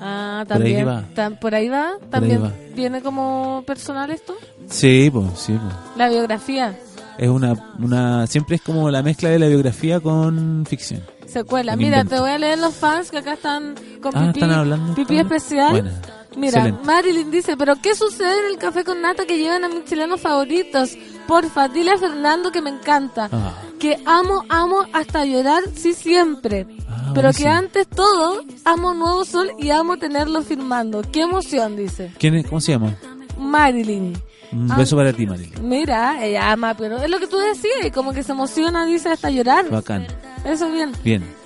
Ah, 0.00 0.44
Por 0.46 0.56
ahí 0.62 0.74
también. 0.74 0.88
va. 0.88 1.40
por 1.40 1.54
ahí 1.54 1.68
va. 1.68 1.92
También 2.10 2.42
va. 2.44 2.52
viene 2.74 3.00
como 3.00 3.62
personal 3.66 4.10
esto. 4.10 4.34
Sí, 4.68 5.08
pues, 5.12 5.26
sí, 5.36 5.52
po. 5.52 5.68
La 5.96 6.08
biografía. 6.08 6.78
Es 7.18 7.28
una, 7.28 7.74
una, 7.78 8.26
siempre 8.26 8.56
es 8.56 8.62
como 8.62 8.90
la 8.90 9.02
mezcla 9.02 9.28
de 9.30 9.38
la 9.38 9.46
biografía 9.46 10.00
con 10.00 10.64
ficción. 10.66 11.02
Secuela. 11.30 11.76
Mira, 11.76 11.98
invento. 11.98 12.16
te 12.16 12.20
voy 12.20 12.30
a 12.30 12.38
leer 12.38 12.58
los 12.58 12.74
fans 12.74 13.10
que 13.10 13.18
acá 13.18 13.34
están 13.34 13.74
con 14.02 14.16
Ah, 14.16 14.32
pipí, 14.32 14.40
están 14.44 14.94
pipí 14.94 15.18
especial. 15.18 15.90
Mira, 16.36 16.58
Excelente. 16.58 16.84
Marilyn 16.84 17.30
dice, 17.30 17.56
pero 17.56 17.74
¿qué 17.82 17.94
sucede 17.94 18.46
en 18.46 18.52
el 18.52 18.58
café 18.58 18.84
con 18.84 19.00
nata 19.02 19.26
que 19.26 19.36
llevan 19.36 19.64
a 19.64 19.68
mis 19.68 19.84
chilenos 19.84 20.20
favoritos? 20.20 20.96
Porfa, 21.26 21.68
dile 21.68 21.92
a 21.92 21.98
Fernando 21.98 22.52
que 22.52 22.62
me 22.62 22.70
encanta. 22.70 23.28
Ah. 23.32 23.54
Que 23.80 23.98
amo, 24.06 24.44
amo 24.48 24.84
hasta 24.92 25.24
llorar, 25.24 25.62
sí 25.74 25.92
siempre. 25.94 26.66
Ah, 26.88 27.12
pero 27.14 27.32
que 27.32 27.48
antes 27.48 27.88
todo, 27.88 28.42
amo 28.64 28.94
Nuevo 28.94 29.24
Sol 29.24 29.50
y 29.58 29.70
amo 29.70 29.96
tenerlo 29.96 30.42
firmando. 30.42 31.02
Qué 31.10 31.22
emoción, 31.22 31.76
dice. 31.76 32.12
¿Quién 32.18 32.34
es? 32.34 32.46
¿Cómo 32.46 32.60
se 32.60 32.72
llama? 32.72 32.94
Marilyn. 33.38 34.16
Un 34.52 34.70
Ah. 34.70 34.76
beso 34.76 34.96
para 34.96 35.12
ti, 35.12 35.26
Marilyn. 35.26 35.68
Mira, 35.68 36.24
ella 36.24 36.50
ama, 36.52 36.74
pero 36.74 36.98
es 37.02 37.08
lo 37.10 37.18
que 37.18 37.26
tú 37.26 37.38
decías, 37.38 37.84
y 37.84 37.90
como 37.90 38.12
que 38.12 38.22
se 38.22 38.32
emociona, 38.32 38.84
dice, 38.86 39.10
hasta 39.10 39.30
llorar. 39.30 39.68
Bacán. 39.70 40.06
Eso 40.44 40.66
es 40.66 40.72
bien. 40.72 40.92
Bien. 41.04 41.40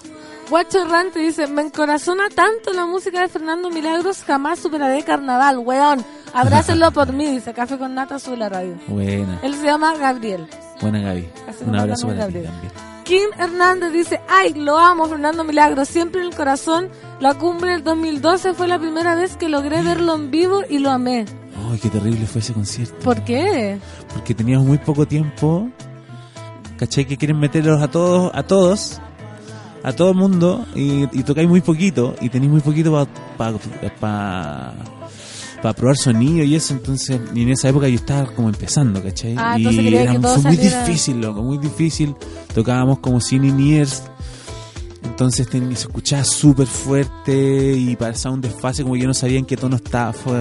Guacho 0.51 0.83
Errante 0.83 1.19
dice, 1.21 1.47
me 1.47 1.63
encorazona 1.63 2.25
tanto 2.35 2.73
la 2.75 2.85
música 2.87 3.21
de 3.23 3.29
Fernando 3.29 3.71
Milagros, 3.71 4.23
jamás 4.27 4.59
superaré 4.59 5.03
carnaval, 5.03 5.59
weón. 5.59 6.05
Abrácenlo 6.35 6.91
por 6.93 7.13
mí, 7.13 7.27
dice 7.31 7.55
Café 7.55 7.79
con 7.79 7.95
Nata 7.95 8.19
sube 8.19 8.37
la 8.37 8.49
radio. 8.49 8.75
Buena. 8.89 9.39
Él 9.43 9.55
se 9.55 9.65
llama 9.65 9.97
Gabriel. 9.97 10.47
Buena, 10.81 11.01
Gaby. 11.01 11.29
Así 11.49 11.65
Un 11.67 11.77
abrazo 11.77 12.09
Gabriel. 12.09 12.27
para 12.27 12.43
ti 12.43 12.47
también. 12.49 12.73
Kim 13.05 13.29
Hernández 13.39 13.93
dice, 13.93 14.21
ay, 14.29 14.55
lo 14.55 14.79
amo, 14.79 15.07
Fernando 15.07 15.45
Milagros, 15.45 15.89
siempre 15.89 16.21
en 16.23 16.29
el 16.29 16.35
corazón. 16.35 16.91
La 17.21 17.35
cumbre 17.35 17.73
del 17.73 17.85
2012 17.85 18.55
fue 18.55 18.67
la 18.67 18.79
primera 18.79 19.15
vez 19.15 19.37
que 19.37 19.49
logré 19.49 19.83
verlo 19.83 20.15
en 20.15 20.31
vivo 20.31 20.63
y 20.69 20.79
lo 20.79 20.91
amé. 20.91 21.25
Ay, 21.57 21.79
qué 21.79 21.89
terrible 21.89 22.27
fue 22.27 22.41
ese 22.41 22.53
concierto. 22.53 22.97
¿Por 23.01 23.23
qué? 23.25 23.79
Porque 24.13 24.35
teníamos 24.35 24.67
muy 24.67 24.79
poco 24.79 25.07
tiempo. 25.07 25.69
¿Cachai? 26.79 27.05
Que 27.05 27.17
quieren 27.17 27.39
meterlos 27.39 27.81
a 27.81 27.89
todos, 27.89 28.33
a 28.35 28.43
todos, 28.43 29.01
a 29.83 29.93
todo 29.93 30.11
el 30.11 30.17
mundo 30.17 30.67
y, 30.75 31.05
y 31.19 31.23
tocáis 31.23 31.49
muy 31.49 31.61
poquito 31.61 32.17
y 32.21 32.29
tenéis 32.29 32.51
muy 32.51 32.61
poquito 32.61 33.07
para 33.29 34.75
para 35.65 35.73
probar 35.73 35.97
sonido 35.97 36.45
y 36.45 36.55
eso. 36.55 36.75
Entonces, 36.75 37.19
y 37.35 37.43
en 37.43 37.49
esa 37.49 37.71
época 37.71 37.89
yo 37.89 37.95
estaba 37.95 38.27
como 38.27 38.51
empezando, 38.51 39.03
¿cachai? 39.03 39.35
Ah, 39.39 39.59
y 39.59 39.95
era 39.95 40.13
que 40.13 40.19
todo 40.19 40.39
fue 40.39 40.51
muy 40.51 40.57
difícil, 40.59 41.23
loco, 41.23 41.43
muy 41.43 41.57
difícil. 41.57 42.15
Tocábamos 42.55 42.99
como 42.99 43.19
sin 43.19 43.45
in-ears. 43.45 44.03
Entonces 45.05 45.49
ten- 45.49 45.75
se 45.77 45.83
escuchaba 45.87 46.25
súper 46.25 46.67
fuerte 46.67 47.73
y 47.77 47.95
pasaba 47.97 48.35
un 48.35 48.41
desfase 48.41 48.83
como 48.83 48.97
yo 48.97 49.07
no 49.07 49.15
sabía 49.15 49.39
en 49.39 49.45
qué 49.47 49.57
tono 49.57 49.77
estaba. 49.77 50.13
Fue 50.13 50.35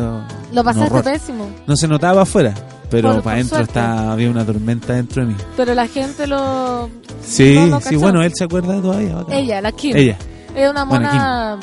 Lo 0.51 0.63
pasaste 0.63 1.03
pésimo. 1.03 1.47
No 1.67 1.75
se 1.75 1.87
notaba 1.87 2.23
afuera, 2.23 2.53
pero 2.89 3.13
Por- 3.13 3.23
para 3.23 3.35
adentro 3.35 3.59
estaba, 3.59 4.11
había 4.11 4.29
una 4.29 4.45
tormenta 4.45 4.93
dentro 4.93 5.23
de 5.23 5.29
mí. 5.29 5.35
Pero 5.55 5.73
la 5.75 5.87
gente 5.87 6.25
lo... 6.27 6.89
Sí, 7.23 7.55
No 7.55 7.65
lo 7.67 7.81
sí, 7.81 7.95
bueno, 7.95 8.23
él 8.23 8.31
se 8.35 8.43
acuerda 8.45 8.81
todavía. 8.81 9.15
bacán. 9.15 9.33
Ella, 9.35 9.61
la 9.61 9.71
Kim. 9.71 9.95
Ella. 9.95 10.17
Es 10.55 10.69
una 10.69 10.83
Bueno, 10.85 11.07
mona 11.07 11.59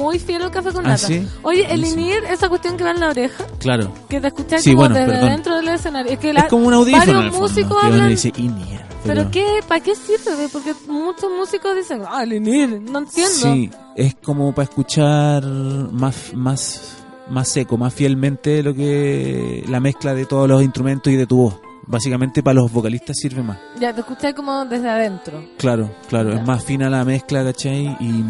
muy 0.00 0.18
fiel 0.18 0.42
al 0.42 0.50
café 0.50 0.72
con 0.72 0.84
Ah, 0.86 0.90
nata. 0.90 1.06
¿sí? 1.06 1.26
Oye, 1.42 1.66
el. 1.72 1.84
INIR, 1.84 2.24
esa 2.24 2.48
cuestión 2.48 2.76
que 2.76 2.84
va 2.84 2.90
en 2.90 3.00
la 3.00 3.08
oreja, 3.10 3.44
Claro. 3.58 3.92
que 4.08 4.20
te 4.20 4.26
escuchas 4.28 4.62
Sí, 4.62 4.70
como 4.70 4.80
bueno, 4.82 4.94
desde 4.96 5.10
perdón. 5.12 5.28
dentro 5.30 5.56
del 5.56 5.68
escenario. 5.68 6.12
Es 6.12 6.18
que 6.18 6.32
la- 6.32 6.40
es 6.40 6.46
como 6.48 6.66
un 6.66 6.74
audífono. 6.74 7.02
en 7.02 7.08
varios 7.08 7.24
el 7.26 7.30
fondo, 7.32 7.48
músicos 7.48 7.84
hablan... 7.84 8.08
dice 8.08 8.32
in-ear, 8.36 8.88
¿Pero 9.04 9.30
qué? 9.30 9.60
¿Para 9.66 9.80
qué 9.82 9.94
sirve? 9.94 10.48
Porque 10.52 10.74
muchos 10.88 11.30
músicos 11.36 11.74
dicen, 11.74 12.02
ah, 12.08 12.22
el 12.22 12.34
INIR, 12.34 12.80
no 12.82 12.98
entiendo. 13.00 13.32
Sí, 13.34 13.70
es 13.96 14.14
como 14.22 14.54
para 14.54 14.64
escuchar 14.64 15.44
más, 15.46 16.32
más, 16.34 16.96
más 17.30 17.48
seco, 17.48 17.76
más 17.78 17.94
fielmente 17.94 18.62
lo 18.62 18.74
que 18.74 19.64
la 19.68 19.80
mezcla 19.80 20.14
de 20.14 20.26
todos 20.26 20.48
los 20.48 20.62
instrumentos 20.62 21.12
y 21.12 21.16
de 21.16 21.26
tu 21.26 21.36
voz. 21.36 21.54
Básicamente 21.86 22.42
para 22.42 22.54
los 22.60 22.70
vocalistas 22.70 23.16
sirve 23.18 23.42
más. 23.42 23.58
Ya, 23.80 23.92
te 23.92 24.00
escuché 24.00 24.32
como 24.34 24.64
desde 24.64 24.88
adentro. 24.88 25.42
Claro, 25.58 25.90
claro, 26.08 26.30
Ya. 26.34 26.40
es 26.40 26.46
más 26.46 26.64
fina 26.64 26.88
la 26.90 27.04
mezcla, 27.04 27.42
¿cachai? 27.42 27.96
Y, 27.98 28.24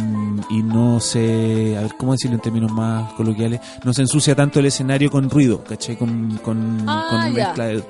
y 0.51 0.62
no 0.62 0.98
se, 1.01 1.77
a 1.77 1.82
ver, 1.82 1.93
¿cómo 1.98 2.12
decirlo 2.12 2.36
en 2.36 2.43
términos 2.43 2.72
más 2.72 3.12
coloquiales? 3.14 3.60
No 3.85 3.93
se 3.93 4.02
ensucia 4.02 4.35
tanto 4.35 4.60
el 4.60 4.66
escenario 4.66 5.10
con 5.10 5.28
ruido, 5.28 5.62
¿cachai? 5.64 5.97
Con, 5.97 6.39
con, 6.39 6.85
Ah, 6.86 7.06
con 7.10 7.35
mezcla 7.35 7.66
de- 7.66 7.85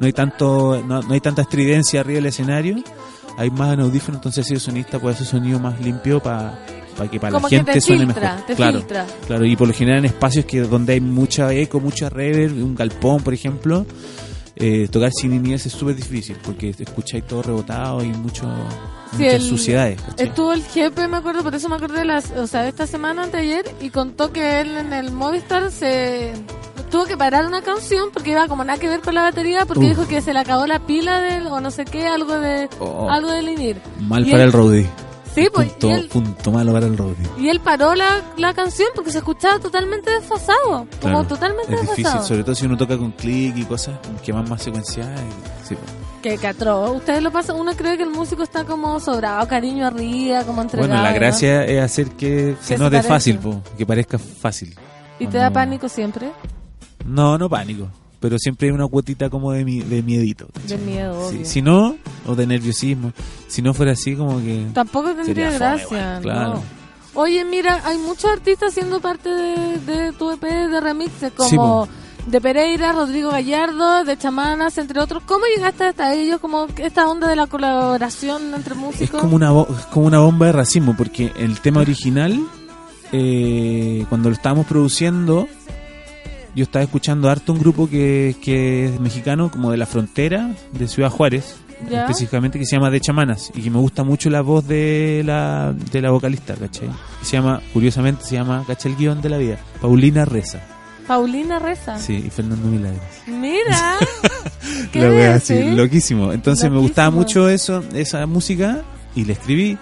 no 0.00 0.06
hay 0.06 0.12
tanto, 0.12 0.82
no, 0.84 1.02
no 1.02 1.12
hay 1.14 1.20
tanta 1.20 1.42
estridencia 1.42 2.00
arriba 2.00 2.16
del 2.16 2.26
escenario, 2.26 2.76
hay 3.36 3.50
más 3.50 3.74
en 3.74 3.80
audífono, 3.80 4.18
entonces 4.18 4.46
si 4.46 4.54
el 4.54 4.60
sonista 4.60 4.98
puede 4.98 5.14
hacer 5.14 5.26
sonido 5.26 5.60
más 5.60 5.80
limpio 5.80 6.20
para 6.20 6.58
que 7.10 7.18
para 7.20 7.32
la 7.32 7.36
Como 7.38 7.48
gente 7.48 7.72
te 7.72 7.80
suene 7.80 8.06
filtra, 8.06 8.32
mejor. 8.32 8.46
te 8.46 8.54
claro, 8.54 8.78
filtra. 8.78 9.06
claro, 9.26 9.44
y 9.44 9.54
por 9.56 9.68
lo 9.68 9.74
general 9.74 9.98
en 10.00 10.04
espacios 10.06 10.44
que 10.44 10.60
donde 10.60 10.94
hay 10.94 11.00
mucha 11.00 11.52
eco, 11.52 11.78
mucha 11.80 12.08
reverb, 12.08 12.52
un 12.64 12.74
galpón, 12.74 13.22
por 13.22 13.34
ejemplo, 13.34 13.84
eh, 14.56 14.88
tocar 14.90 15.10
sin 15.12 15.32
INIES 15.34 15.66
es 15.66 15.72
súper 15.72 15.96
difícil 15.96 16.36
porque 16.44 16.74
escucháis 16.78 17.26
todo 17.26 17.42
rebotado 17.42 18.02
y 18.04 18.08
mucho, 18.08 18.44
Sí, 19.12 19.18
muchas 19.24 19.34
el- 19.34 19.42
suciedades. 19.42 20.00
¿cachai? 20.00 20.26
Estuvo 20.28 20.52
el 20.52 20.62
jefe, 20.64 21.08
me 21.08 21.16
acuerdo, 21.16 21.42
por 21.42 21.54
eso 21.54 21.68
me 21.68 21.76
acordé 21.76 21.98
de 22.00 22.04
las, 22.04 22.30
o 22.32 22.46
sea, 22.46 22.62
de 22.62 22.68
esta 22.68 22.86
semana 22.86 23.24
anteayer 23.24 23.64
y 23.80 23.90
contó 23.90 24.32
que 24.32 24.60
él 24.60 24.76
en 24.76 24.92
el 24.92 25.10
Movistar 25.12 25.70
se 25.70 26.32
tuvo 26.90 27.06
que 27.06 27.16
parar 27.16 27.46
una 27.46 27.62
canción 27.62 28.10
porque 28.12 28.30
iba 28.30 28.46
como 28.46 28.62
nada 28.64 28.78
que 28.78 28.88
ver 28.88 29.00
con 29.00 29.14
la 29.14 29.22
batería 29.22 29.66
porque 29.66 29.84
Uf. 29.84 29.88
dijo 29.90 30.06
que 30.08 30.20
se 30.20 30.32
le 30.32 30.38
acabó 30.38 30.66
la 30.66 30.78
pila 30.86 31.20
del 31.20 31.46
o 31.48 31.60
no 31.60 31.70
sé 31.72 31.84
qué, 31.84 32.06
algo 32.06 32.38
de 32.38 32.68
Oh. 32.78 33.08
algo 33.10 33.32
del 33.32 33.48
INIR. 33.48 33.80
Mal 34.00 34.26
y 34.26 34.30
para 34.30 34.44
él- 34.44 34.48
el 34.48 34.52
roadie. 34.52 34.86
Sí, 35.34 35.48
pues, 35.52 35.70
punto, 35.70 35.88
y 35.88 35.92
él, 35.92 36.08
punto 36.08 36.52
malo 36.52 36.72
para 36.72 36.86
el 36.86 36.96
roadie. 36.96 37.16
y 37.38 37.48
él 37.48 37.58
paró 37.60 37.94
la, 37.94 38.22
la 38.36 38.54
canción 38.54 38.88
porque 38.94 39.10
se 39.10 39.18
escuchaba 39.18 39.58
totalmente 39.58 40.10
desfasado, 40.10 40.86
como 41.02 41.24
totalmente 41.26 41.74
es 41.74 41.80
difícil, 41.80 42.04
desfasado. 42.04 42.26
sobre 42.28 42.44
todo 42.44 42.54
si 42.54 42.66
uno 42.66 42.76
toca 42.76 42.96
con 42.96 43.10
clic 43.12 43.56
y 43.56 43.64
cosas 43.64 43.98
que 44.24 44.32
van 44.32 44.48
más 44.48 44.62
secuenciadas. 44.62 45.20
sí, 45.64 45.74
po. 45.74 45.80
Que 46.22 46.38
catro, 46.38 46.92
ustedes 46.92 47.22
lo 47.22 47.30
pasan, 47.30 47.56
uno 47.56 47.72
cree 47.76 47.98
que 47.98 48.02
el 48.04 48.10
músico 48.10 48.42
está 48.44 48.64
como 48.64 48.98
sobrado, 49.00 49.46
cariño 49.46 49.86
arriba, 49.86 50.42
como 50.44 50.62
entregado. 50.62 50.88
Bueno, 50.88 51.02
la 51.02 51.10
¿no? 51.10 51.16
gracia 51.16 51.64
es 51.66 51.82
hacer 51.82 52.12
que 52.12 52.56
se 52.62 52.78
note 52.78 53.02
fácil, 53.02 53.38
po, 53.38 53.60
que 53.76 53.84
parezca 53.84 54.18
fácil. 54.18 54.74
¿Y 55.18 55.26
te 55.26 55.36
da 55.36 55.50
pánico 55.50 55.88
siempre? 55.88 56.30
No, 57.04 57.36
no 57.36 57.50
pánico. 57.50 57.88
Pero 58.24 58.38
siempre 58.38 58.68
hay 58.68 58.72
una 58.74 58.88
cuotita 58.88 59.28
como 59.28 59.52
de, 59.52 59.66
mi, 59.66 59.80
de 59.80 60.02
miedito. 60.02 60.46
miedo, 60.86 61.28
Sí, 61.28 61.36
obvio. 61.36 61.44
Si 61.44 61.60
no, 61.60 61.96
o 62.26 62.34
de 62.34 62.46
nerviosismo, 62.46 63.12
si 63.48 63.60
no 63.60 63.74
fuera 63.74 63.92
así 63.92 64.16
como 64.16 64.38
que... 64.40 64.64
Tampoco 64.72 65.12
tendría 65.14 65.50
gracia. 65.50 65.84
igual, 65.86 66.22
claro. 66.22 66.54
no. 66.54 66.62
Oye, 67.20 67.44
mira, 67.44 67.82
hay 67.84 67.98
muchos 67.98 68.30
artistas 68.30 68.72
siendo 68.72 69.00
parte 69.02 69.28
de, 69.28 69.78
de 69.80 70.12
tu 70.12 70.30
EP 70.30 70.40
de 70.42 70.80
remixes, 70.80 71.32
como 71.36 71.84
Sí, 71.84 71.90
de 72.30 72.40
Pereira, 72.40 72.92
Rodrigo 72.92 73.30
Gallardo, 73.30 74.04
de 74.04 74.16
Chamanas, 74.16 74.78
entre 74.78 75.00
otros. 75.00 75.22
¿Cómo 75.26 75.44
llegaste 75.54 75.84
hasta 75.84 76.14
ellos? 76.14 76.40
Como 76.40 76.64
esta 76.78 77.06
onda 77.06 77.28
de 77.28 77.36
la 77.36 77.46
colaboración 77.46 78.54
entre 78.54 78.72
Es 78.72 78.80
músicos. 78.80 79.20
como 79.20 79.36
una, 79.36 79.50
es 79.60 79.84
como 79.92 80.06
una 80.06 80.20
bomba 80.20 80.46
de 80.46 80.52
racismo, 80.52 80.96
porque 80.96 81.30
el 81.36 81.60
tema 81.60 81.82
original, 81.82 82.40
eh, 83.12 84.06
cuando 84.08 84.30
lo 84.30 84.34
estábamos 84.34 84.64
produciendo, 84.64 85.46
yo 86.54 86.64
estaba 86.64 86.82
escuchando 86.84 87.28
harto 87.28 87.52
un 87.52 87.58
grupo 87.58 87.88
que, 87.88 88.36
que 88.42 88.86
es 88.86 89.00
mexicano, 89.00 89.50
como 89.50 89.70
de 89.70 89.76
la 89.76 89.86
frontera, 89.86 90.50
de 90.72 90.88
Ciudad 90.88 91.10
Juárez, 91.10 91.56
¿Ya? 91.90 92.02
específicamente, 92.02 92.58
que 92.58 92.64
se 92.64 92.76
llama 92.76 92.90
De 92.90 93.00
Chamanas, 93.00 93.50
y 93.54 93.62
que 93.62 93.70
me 93.70 93.78
gusta 93.78 94.04
mucho 94.04 94.30
la 94.30 94.40
voz 94.40 94.66
de 94.66 95.22
la, 95.24 95.74
de 95.92 96.00
la 96.00 96.10
vocalista, 96.10 96.54
¿cachai? 96.54 96.88
Que 97.20 97.26
se 97.26 97.32
llama, 97.32 97.60
curiosamente, 97.72 98.24
se 98.24 98.36
llama, 98.36 98.64
¿cachai? 98.66 98.92
El 98.92 98.98
guion 98.98 99.20
de 99.20 99.28
la 99.28 99.38
vida, 99.38 99.58
Paulina 99.80 100.24
Reza, 100.24 100.60
Paulina 101.06 101.58
Reza. 101.58 101.98
sí, 101.98 102.24
y 102.26 102.30
Fernando 102.30 102.66
Milagros. 102.68 103.02
Mira. 103.26 103.98
¿Qué 104.92 105.00
La 105.00 105.08
wea 105.10 105.36
eh? 105.36 105.72
loquísimo. 105.74 106.32
Entonces 106.32 106.70
me 106.70 106.78
gustaba 106.78 107.10
mucho 107.10 107.48
eso, 107.48 107.82
esa 107.92 108.24
música 108.26 108.82
y 109.14 109.24
le 109.24 109.34
escribí. 109.34 109.76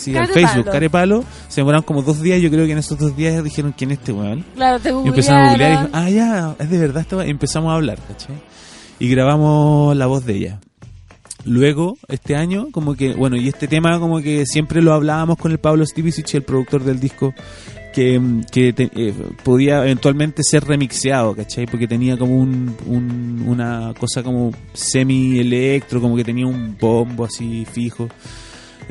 Sí, 0.00 0.16
al. 0.16 0.28
Facebook, 0.28 0.64
Carepalo. 0.70 1.24
Se 1.48 1.60
demoraron 1.60 1.84
como 1.84 2.02
dos 2.02 2.20
días. 2.22 2.40
Yo 2.40 2.50
creo 2.50 2.66
que 2.66 2.72
en 2.72 2.78
esos 2.78 2.98
dos 2.98 3.16
días 3.16 3.42
dijeron 3.44 3.74
quién 3.76 3.90
es 3.92 3.98
este 3.98 4.12
weón. 4.12 4.44
Claro, 4.54 4.80
te 4.80 4.90
Y 4.90 5.08
empezaron 5.08 5.42
a 5.42 5.50
googlear 5.50 5.72
y 5.72 5.74
googlearon. 5.76 5.86
dijeron, 5.86 5.90
ah, 5.92 6.54
ya, 6.58 6.64
es 6.64 6.70
de 6.70 6.78
verdad 6.78 7.02
esto. 7.02 7.24
Y 7.24 7.30
empezamos 7.30 7.70
a 7.70 7.74
hablar, 7.74 7.98
¿cachai? 8.08 8.36
Y 8.98 9.08
grabamos 9.08 9.96
la 9.96 10.06
voz 10.06 10.24
de 10.24 10.36
ella. 10.36 10.60
Luego, 11.46 11.96
este 12.08 12.36
año, 12.36 12.68
como 12.70 12.94
que, 12.94 13.14
bueno, 13.14 13.36
y 13.36 13.48
este 13.48 13.66
tema 13.66 13.98
como 13.98 14.20
que 14.20 14.44
siempre 14.44 14.82
lo 14.82 14.92
hablábamos 14.92 15.38
con 15.38 15.52
el 15.52 15.58
Pablo 15.58 15.86
Stevicic, 15.86 16.34
el 16.34 16.42
productor 16.42 16.84
del 16.84 17.00
disco, 17.00 17.32
que, 17.94 18.20
mm, 18.20 18.42
que 18.52 18.72
te- 18.74 18.90
eh, 18.94 19.14
podía 19.42 19.78
eventualmente 19.82 20.42
ser 20.44 20.64
remixeado, 20.64 21.34
¿cachai? 21.34 21.64
Porque 21.66 21.88
tenía 21.88 22.18
como 22.18 22.36
un, 22.38 22.76
un- 22.86 23.42
una 23.48 23.94
cosa 23.98 24.22
como 24.22 24.52
semi-electro, 24.74 26.00
como 26.00 26.14
que 26.14 26.24
tenía 26.24 26.46
un 26.46 26.76
bombo 26.78 27.24
así 27.24 27.64
fijo, 27.64 28.08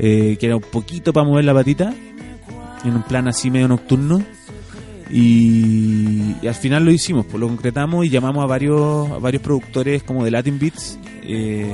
eh, 0.00 0.36
que 0.40 0.46
era 0.46 0.56
un 0.56 0.62
poquito 0.62 1.12
para 1.12 1.26
mover 1.26 1.44
la 1.44 1.54
patita, 1.54 1.94
en 2.84 2.94
un 2.96 3.02
plan 3.02 3.28
así 3.28 3.50
medio 3.50 3.68
nocturno. 3.68 4.20
Y, 5.12 6.36
y 6.40 6.46
al 6.46 6.54
final 6.54 6.84
lo 6.84 6.90
hicimos, 6.92 7.26
pues 7.26 7.40
lo 7.40 7.48
concretamos 7.48 8.06
y 8.06 8.10
llamamos 8.10 8.44
a 8.44 8.46
varios, 8.46 9.10
a 9.10 9.18
varios 9.18 9.42
productores 9.42 10.02
como 10.04 10.24
de 10.24 10.30
Latin 10.30 10.58
Beats, 10.58 10.98
eh, 11.24 11.68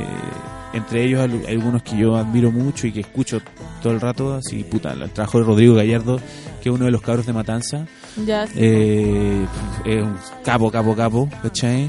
entre 0.73 1.05
ellos 1.05 1.20
al- 1.20 1.44
algunos 1.47 1.82
que 1.82 1.98
yo 1.98 2.16
admiro 2.16 2.51
mucho 2.51 2.86
y 2.86 2.93
que 2.93 3.01
escucho 3.01 3.40
todo 3.82 3.93
el 3.93 4.01
rato, 4.01 4.35
así 4.35 4.65
puta, 4.65 4.93
el 4.93 5.11
trabajo 5.11 5.39
de 5.39 5.44
Rodrigo 5.44 5.74
Gallardo, 5.74 6.19
que 6.62 6.70
es 6.70 6.74
uno 6.74 6.86
de 6.86 6.90
los 6.90 7.03
cabros 7.03 7.27
de 7.27 7.35
Matanza, 7.35 7.86
Ya, 8.27 8.47
sí. 8.47 8.55
eh, 8.57 9.47
es 9.85 10.03
un 10.03 10.16
capo, 10.43 10.70
capo, 10.70 10.97
capo, 10.97 11.28
¿cachai? 11.43 11.89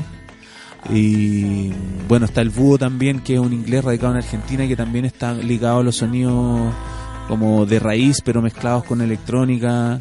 Y 0.90 1.72
bueno, 2.08 2.26
está 2.26 2.42
el 2.42 2.50
Búho 2.50 2.78
también, 2.78 3.20
que 3.20 3.34
es 3.36 3.40
un 3.40 3.54
inglés 3.54 3.84
radicado 3.84 4.12
en 4.14 4.18
Argentina 4.20 4.64
y 4.66 4.68
que 4.70 4.76
también 4.76 5.06
está 5.06 5.34
ligado 5.34 5.80
a 5.80 5.84
los 5.84 5.98
sonidos 5.98 6.74
como 7.28 7.66
de 7.66 7.80
raíz, 7.80 8.22
pero 8.24 8.42
mezclados 8.42 8.84
con 8.86 9.02
electrónica. 9.02 9.98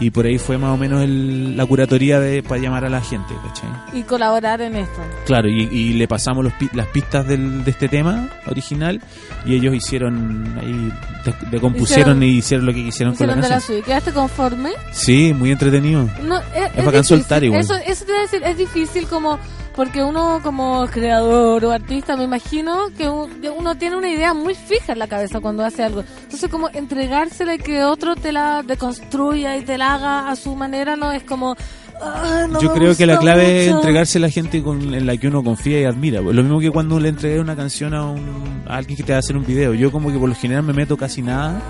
Y 0.00 0.10
por 0.10 0.26
ahí 0.26 0.38
fue 0.38 0.58
más 0.58 0.70
o 0.70 0.76
menos 0.76 1.02
el- 1.02 1.56
la 1.56 1.66
curatoría 1.66 2.20
de 2.20 2.40
para 2.44 2.60
llamar 2.60 2.84
a 2.84 2.88
la 2.88 3.00
gente, 3.00 3.34
¿cachai? 3.44 3.68
Y 3.98 4.02
colaborar 4.04 4.60
en 4.60 4.76
esto. 4.76 5.00
Claro, 5.26 5.48
y, 5.48 5.62
y 5.64 5.92
le 5.94 6.06
pasamos 6.06 6.44
los 6.44 6.52
las 6.72 6.86
pistas 6.88 7.26
del- 7.26 7.64
de 7.64 7.70
este 7.72 7.88
tema 7.88 8.28
original 8.46 9.00
y 9.44 9.56
ellos 9.56 9.74
hicieron 9.74 10.56
ahí, 10.60 10.92
de- 11.24 11.50
decompusieron 11.50 12.18
Hicieron- 12.18 12.22
y 12.22 12.38
hicieron 12.38 12.66
lo 12.66 12.72
que 12.74 12.84
quisieron 12.84 13.16
con 13.16 13.26
la 13.26 13.32
Hicieron 13.32 13.42
de 13.42 13.48
la 13.48 13.54
canción. 13.56 13.82
¿Quedaste 13.82 14.12
conforme? 14.12 14.70
Sí, 14.92 15.34
muy 15.36 15.50
entretenido. 15.50 16.08
No, 16.22 16.38
es, 16.38 16.44
Es 16.76 16.84
bacán 16.84 17.02
soltar 17.02 17.42
igual. 17.42 17.60
Eso, 17.60 17.74
eso 17.74 18.04
te 18.04 18.10
iba 18.12 18.20
a 18.20 18.22
decir, 18.22 18.40
es 18.44 18.56
difícil 18.56 19.08
como, 19.08 19.36
porque 19.78 20.02
uno 20.02 20.40
como 20.42 20.84
creador 20.88 21.64
o 21.64 21.70
artista, 21.70 22.16
me 22.16 22.24
imagino 22.24 22.88
que 22.98 23.08
un- 23.08 23.30
uno 23.56 23.76
tiene 23.76 23.94
una 23.94 24.08
idea 24.10 24.34
muy 24.34 24.56
fija 24.56 24.92
en 24.94 24.98
la 24.98 25.06
cabeza 25.06 25.38
cuando 25.38 25.64
hace 25.64 25.84
algo. 25.84 26.02
Entonces 26.24 26.50
como 26.50 26.68
entregársela 26.70 27.54
y 27.54 27.58
que 27.58 27.84
otro 27.84 28.16
te 28.16 28.32
la 28.32 28.64
deconstruya 28.64 29.56
y 29.56 29.62
te 29.62 29.78
la 29.78 29.94
haga 29.94 30.28
a 30.30 30.34
su 30.34 30.56
manera, 30.56 30.96
no 30.96 31.12
es 31.12 31.22
como... 31.22 31.54
"Ah, 32.02 32.46
no 32.50 32.60
Yo 32.60 32.72
creo 32.72 32.96
que 32.96 33.06
la 33.06 33.18
clave 33.18 33.62
es 33.62 33.66
mucho". 33.68 33.78
entregarse 33.78 34.18
a 34.18 34.20
la 34.22 34.30
gente 34.30 34.62
con, 34.64 34.94
en 34.94 35.06
la 35.06 35.16
que 35.16 35.28
uno 35.28 35.44
confía 35.44 35.80
y 35.80 35.84
admira. 35.84 36.20
Lo 36.22 36.42
mismo 36.42 36.58
que 36.58 36.70
cuando 36.72 36.98
le 36.98 37.10
entregué 37.10 37.38
una 37.38 37.54
canción 37.54 37.94
a, 37.94 38.04
un, 38.04 38.64
a 38.66 38.76
alguien 38.78 38.96
que 38.96 39.04
te 39.04 39.12
va 39.12 39.16
a 39.16 39.20
hacer 39.20 39.36
un 39.36 39.46
video. 39.46 39.74
Yo 39.74 39.92
como 39.92 40.10
que 40.12 40.18
por 40.18 40.28
lo 40.28 40.34
general 40.34 40.64
me 40.64 40.72
meto 40.72 40.96
casi 40.96 41.22
nada 41.22 41.60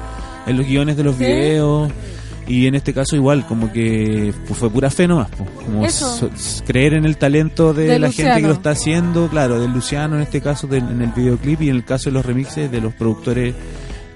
en 0.47 0.56
los 0.56 0.66
guiones 0.66 0.97
de 0.97 1.05
los 1.05 1.16
¿Sí? 1.16 1.24
videos. 1.24 1.93
Y 2.49 2.66
en 2.66 2.75
este 2.75 2.95
caso 2.95 3.15
igual, 3.15 3.47
como 3.47 3.70
que 3.70 4.33
pues, 4.47 4.59
fue 4.59 4.70
pura 4.70 4.91
fe 4.91 5.07
nomás. 5.07 5.29
pues, 5.37 5.51
como 5.66 5.89
so- 5.91 6.31
creer 6.66 6.95
en 6.95 7.05
el 7.05 7.19
talento 7.19 7.75
de, 7.75 7.85
De 7.87 7.99
la 7.99 8.11
gente 8.11 8.41
que 8.41 8.47
lo 8.49 8.55
está 8.55 8.70
haciendo. 8.70 9.29
Claro, 9.29 9.61
del 9.61 9.70
Luciano 9.70 10.16
en 10.16 10.23
este 10.23 10.41
caso, 10.41 10.66
del- 10.66 10.89
en 10.89 11.03
el 11.03 11.11
videoclip. 11.11 11.61
Y 11.62 11.69
en 11.69 11.77
el 11.77 11.85
caso 11.85 12.09
de 12.09 12.15
los 12.15 12.25
remixes 12.25 12.70
de 12.70 12.81
los 12.81 12.95
productores 12.95 13.55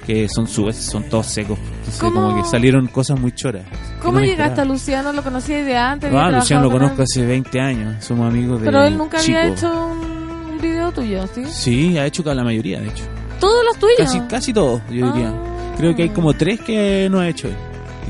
que 0.07 0.29
son 0.29 0.49
subes, 0.49 0.77
son 0.77 1.05
todos 1.05 1.27
secos. 1.27 1.59
Entonces 1.59 2.01
¿Cómo? 2.01 2.29
como 2.31 2.43
que 2.43 2.49
salieron 2.49 2.89
cosas 2.89 3.21
muy 3.21 3.33
choras. 3.33 3.65
¿Cómo 4.01 4.19
no 4.19 4.25
llegaste 4.25 4.61
a. 4.61 4.65
Luciano? 4.65 5.13
¿Lo 5.13 5.23
conocías 5.23 5.65
de 5.65 5.77
antes? 5.77 6.13
Ah, 6.13 6.25
¿Habías 6.27 6.43
Luciano 6.43 6.65
lo 6.65 6.71
conozco 6.71 7.03
él? 7.03 7.07
hace 7.11 7.27
20 7.27 7.61
años, 7.61 8.05
somos 8.05 8.29
amigos 8.29 8.61
de 8.61 8.67
Pero 8.67 8.85
él 8.85 8.97
nunca 8.97 9.21
había 9.21 9.47
hecho 9.47 9.71
un, 9.71 10.59
video 10.61 10.93
tuyo, 10.93 11.27
¿sí? 11.35 11.45
Sí, 11.47 11.99
ha 11.99 12.07
hecho 12.07 12.23
la 12.23 12.45
mayoría, 12.45 12.81
de 12.81 12.89
hecho. 12.89 13.05
Todos 13.41 13.65
los 13.65 13.77
tuyos. 13.79 13.97
Casi, 13.99 14.21
casi 14.21 14.53
todos, 14.53 14.81
yo 14.91 15.13
diría. 15.13 15.31
Ah. 15.31 15.75
Creo 15.77 15.95
que 15.97 16.05
hay 16.05 16.09
como 16.11 16.33
tres 16.35 16.61
que 16.61 17.09
no 17.11 17.21
ha 17.21 17.29
hecho 17.29 17.49
él. 17.49 17.57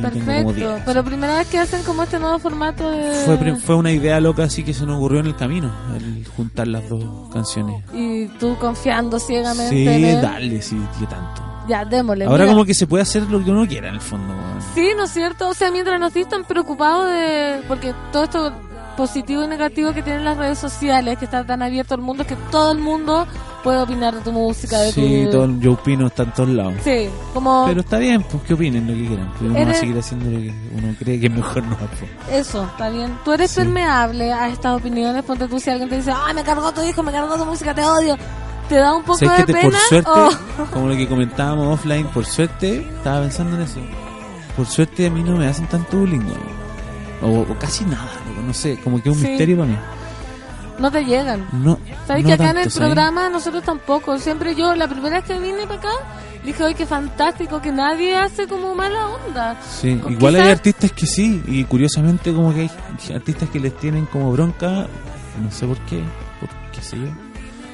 Perfecto. 0.00 0.52
10. 0.52 0.82
Pero 0.84 1.04
primera 1.04 1.36
vez 1.38 1.48
que 1.48 1.58
hacen 1.58 1.82
como 1.82 2.02
este 2.02 2.18
nuevo 2.18 2.38
formato 2.38 2.90
de... 2.90 3.12
Fue, 3.26 3.56
fue 3.56 3.74
una 3.76 3.92
idea 3.92 4.20
loca 4.20 4.44
así 4.44 4.62
que 4.62 4.72
se 4.74 4.86
nos 4.86 4.96
ocurrió 4.96 5.20
en 5.20 5.26
el 5.26 5.36
camino, 5.36 5.70
el 5.96 6.26
juntar 6.36 6.68
las 6.68 6.88
dos 6.88 7.04
canciones. 7.32 7.82
Y 7.92 8.26
tú 8.38 8.56
confiando 8.58 9.18
ciegamente 9.18 9.68
Sí, 9.74 9.86
en 9.86 10.04
él. 10.04 10.22
dale, 10.22 10.62
sí, 10.62 10.80
qué 10.98 11.06
tanto. 11.06 11.42
Ya, 11.68 11.84
démosle. 11.84 12.24
Ahora 12.24 12.44
mira. 12.44 12.52
como 12.54 12.64
que 12.64 12.74
se 12.74 12.86
puede 12.86 13.02
hacer 13.02 13.22
lo 13.30 13.44
que 13.44 13.50
uno 13.50 13.66
quiera 13.68 13.88
en 13.88 13.94
el 13.94 14.00
fondo. 14.00 14.34
Sí, 14.74 14.90
¿no 14.96 15.04
es 15.04 15.10
cierto? 15.10 15.48
O 15.48 15.54
sea, 15.54 15.70
mientras 15.70 16.00
no 16.00 16.08
estés 16.08 16.28
tan 16.28 16.44
preocupado 16.44 17.04
de... 17.06 17.60
Porque 17.68 17.94
todo 18.10 18.24
esto 18.24 18.52
positivo 18.96 19.44
y 19.44 19.46
negativo 19.48 19.92
que 19.92 20.02
tienen 20.02 20.24
las 20.24 20.36
redes 20.36 20.58
sociales, 20.58 21.16
que 21.18 21.24
está 21.24 21.44
tan 21.46 21.62
abierto 21.62 21.94
el 21.94 22.00
mundo, 22.02 22.22
es 22.24 22.28
que 22.28 22.36
todo 22.50 22.72
el 22.72 22.78
mundo 22.78 23.26
puede 23.62 23.78
opinar 23.80 24.14
de 24.14 24.20
tu 24.20 24.32
música, 24.32 24.78
de 24.80 24.92
Sí, 24.92 25.22
tu... 25.26 25.30
todo, 25.30 25.48
yo 25.58 25.72
opino, 25.72 26.06
está 26.06 26.22
en 26.24 26.32
todos 26.32 26.48
lados. 26.50 26.74
Sí, 26.84 27.08
como 27.32 27.64
Pero 27.66 27.80
está 27.80 27.98
bien, 27.98 28.22
pues 28.22 28.42
que 28.42 28.54
opinen 28.54 28.86
lo 28.86 28.94
que 28.94 29.06
quieran. 29.06 29.28
Pues 29.38 29.50
uno 29.50 29.64
va 29.64 29.70
a 29.70 29.74
seguir 29.74 29.98
haciendo 29.98 30.30
lo 30.30 30.38
que 30.38 30.54
uno 30.76 30.94
cree 30.98 31.20
que 31.20 31.26
es 31.26 31.32
mejor 31.32 31.64
no. 31.64 31.76
pues. 31.76 32.10
eso, 32.46 32.64
está 32.64 32.90
bien. 32.90 33.16
Tú 33.24 33.32
eres 33.32 33.50
Sí. 33.50 33.56
permeable 33.60 34.32
a 34.32 34.48
estas 34.48 34.76
opiniones. 34.76 35.22
Ponte 35.24 35.46
tú 35.48 35.58
si 35.60 35.70
alguien 35.70 35.88
te 35.88 35.96
dice, 35.96 36.12
ay, 36.14 36.34
me 36.34 36.42
cargó 36.42 36.72
tu 36.72 36.82
hijo, 36.82 37.02
me 37.02 37.12
cargó 37.12 37.36
tu 37.36 37.44
música, 37.46 37.74
te 37.74 37.82
odio. 37.84 38.16
¿Te 38.68 38.76
da 38.76 38.94
un 38.94 39.02
poco 39.02 39.18
¿Sabes 39.18 39.38
de 39.38 39.44
que 39.46 39.52
te- 39.52 39.58
pena? 39.60 39.70
por 39.78 39.88
suerte, 39.88 40.36
como 40.72 40.88
lo 40.88 40.96
que 40.96 41.08
comentábamos 41.08 41.74
offline, 41.78 42.06
por 42.08 42.24
suerte, 42.24 42.86
estaba 42.96 43.20
pensando 43.22 43.56
en 43.56 43.62
eso. 43.62 43.80
Por 44.56 44.66
suerte 44.66 45.06
a 45.06 45.10
mí 45.10 45.22
no 45.22 45.36
me 45.36 45.46
hacen 45.46 45.66
tanto 45.66 45.98
bullying, 45.98 46.20
o, 47.22 47.40
o 47.40 47.58
casi 47.58 47.84
nada, 47.84 48.10
no 48.46 48.52
sé, 48.52 48.78
como 48.82 49.02
que 49.02 49.08
es 49.10 49.14
un 49.16 49.22
Sí. 49.22 49.28
misterio 49.28 49.56
para 49.58 49.68
mí. 49.70 49.76
No 50.78 50.90
te 50.90 51.04
llegan. 51.04 51.46
No, 51.52 51.78
¿Sabes 52.06 52.22
no 52.24 52.28
que 52.28 52.32
acá 52.34 52.44
en 52.44 52.54
tanto, 52.54 52.60
el 52.62 52.70
¿sabes? 52.70 52.76
programa 52.88 53.28
nosotros 53.28 53.62
tampoco? 53.64 54.18
Siempre 54.18 54.54
yo, 54.54 54.74
la 54.74 54.88
primera 54.88 55.16
vez 55.16 55.24
que 55.24 55.38
vine 55.38 55.66
para 55.66 55.78
acá, 55.78 55.88
dije, 56.44 56.62
oye, 56.64 56.74
qué 56.74 56.86
fantástico, 56.86 57.60
que 57.60 57.70
nadie 57.72 58.16
hace 58.16 58.46
como 58.48 58.74
mala 58.74 59.06
onda. 59.08 59.56
Sí, 59.62 59.96
Con- 59.96 60.12
igual 60.12 60.34
hay 60.36 60.42
quizás- 60.42 60.52
artistas 60.56 60.92
que 60.92 61.06
sí, 61.06 61.42
y 61.46 61.64
curiosamente 61.64 62.32
como 62.32 62.52
que 62.54 62.60
hay 62.62 62.70
artistas 63.14 63.48
que 63.50 63.60
les 63.60 63.76
tienen 63.76 64.06
como 64.06 64.32
bronca, 64.32 64.86
no 65.42 65.50
sé 65.50 65.66
por 65.66 65.78
qué, 65.80 66.02
por 66.40 66.48
qué 66.72 66.80
sé 66.82 66.96
yo. 66.98 67.06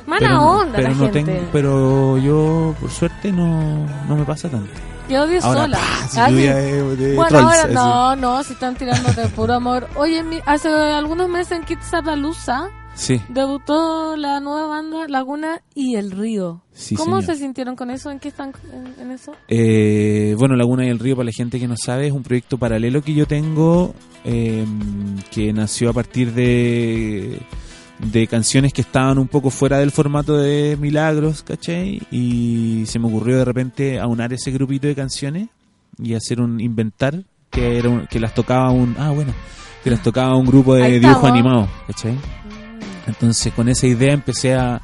Mala 0.06 0.20
pero 0.20 0.42
onda 0.42 0.72
pero 0.76 0.88
la 0.88 0.94
no 0.94 1.04
gente. 1.12 1.24
tengo, 1.24 1.48
pero 1.52 2.16
yo 2.18 2.74
por 2.80 2.90
suerte 2.90 3.30
no, 3.30 3.86
no 4.08 4.16
me 4.16 4.24
pasa 4.24 4.48
tanto. 4.48 4.70
Yo 5.08 5.22
odio 5.22 5.38
Ahora, 5.42 5.62
sola. 5.62 5.78
¡pah! 5.78 6.08
si 6.08 6.18
Ah, 6.20 6.26
sí. 6.26 6.32
lluvia 6.32 6.54
de, 6.56 6.96
de 6.96 7.14
Bueno, 7.14 7.28
trolls, 7.28 7.44
ahora 7.46 7.62
así. 7.64 7.74
no, 7.74 8.16
no, 8.16 8.42
si 8.44 8.52
están 8.54 8.74
tirándote 8.74 9.26
puro 9.28 9.54
amor. 9.54 9.88
Oye, 9.96 10.22
mi- 10.22 10.40
hace 10.46 10.68
algunos 10.68 11.28
meses 11.30 11.52
en 11.58 11.64
Kitsapalooza 11.64 12.68
Sí, 13.00 13.20
debutó 13.28 14.16
la 14.16 14.40
nueva 14.40 14.66
banda 14.66 15.06
Laguna 15.06 15.62
y 15.72 15.94
El 15.94 16.10
Río. 16.10 16.62
Sí, 16.72 16.96
¿Cómo 16.96 17.20
señor. 17.20 17.36
se 17.36 17.42
sintieron 17.42 17.76
con 17.76 17.90
eso? 17.90 18.10
¿En 18.10 18.18
qué 18.18 18.26
están 18.26 18.52
en, 18.72 19.00
en 19.00 19.10
eso? 19.12 19.32
Eh, 19.46 20.34
bueno, 20.36 20.56
Laguna 20.56 20.84
y 20.84 20.88
el 20.88 20.98
Río, 20.98 21.14
para 21.14 21.26
la 21.26 21.32
gente 21.32 21.60
que 21.60 21.68
no 21.68 21.76
sabe, 21.76 22.08
es 22.08 22.12
un 22.12 22.24
proyecto 22.24 22.58
paralelo 22.58 23.00
que 23.00 23.14
yo 23.14 23.26
tengo 23.26 23.94
eh, 24.24 24.64
que 25.30 25.52
nació 25.52 25.90
a 25.90 25.92
partir 25.92 26.32
de, 26.34 27.40
de 28.00 28.26
canciones 28.26 28.72
que 28.72 28.80
estaban 28.80 29.18
un 29.20 29.28
poco 29.28 29.50
fuera 29.50 29.78
del 29.78 29.92
formato 29.92 30.36
de 30.36 30.76
Milagros, 30.80 31.44
¿cachai? 31.44 32.02
Y 32.10 32.82
se 32.86 32.98
me 32.98 33.06
ocurrió 33.06 33.38
de 33.38 33.44
repente 33.44 34.00
aunar 34.00 34.32
ese 34.32 34.50
grupito 34.50 34.88
de 34.88 34.96
canciones 34.96 35.48
y 36.02 36.14
hacer 36.14 36.40
un 36.40 36.60
inventar 36.60 37.22
que, 37.50 37.78
era 37.78 37.88
un- 37.90 38.08
que 38.08 38.18
las 38.18 38.34
tocaba 38.34 38.72
un... 38.72 38.96
Ah, 38.98 39.12
bueno, 39.12 39.32
que 39.84 39.90
las 39.90 40.02
tocaba 40.02 40.34
un 40.36 40.46
grupo 40.46 40.74
de 40.74 40.98
dibujo 40.98 41.28
animado, 41.28 41.68
¿cachai? 41.86 42.18
Entonces 43.08 43.52
con 43.54 43.68
esa 43.68 43.86
idea 43.86 44.12
empecé 44.12 44.54
a 44.54 44.80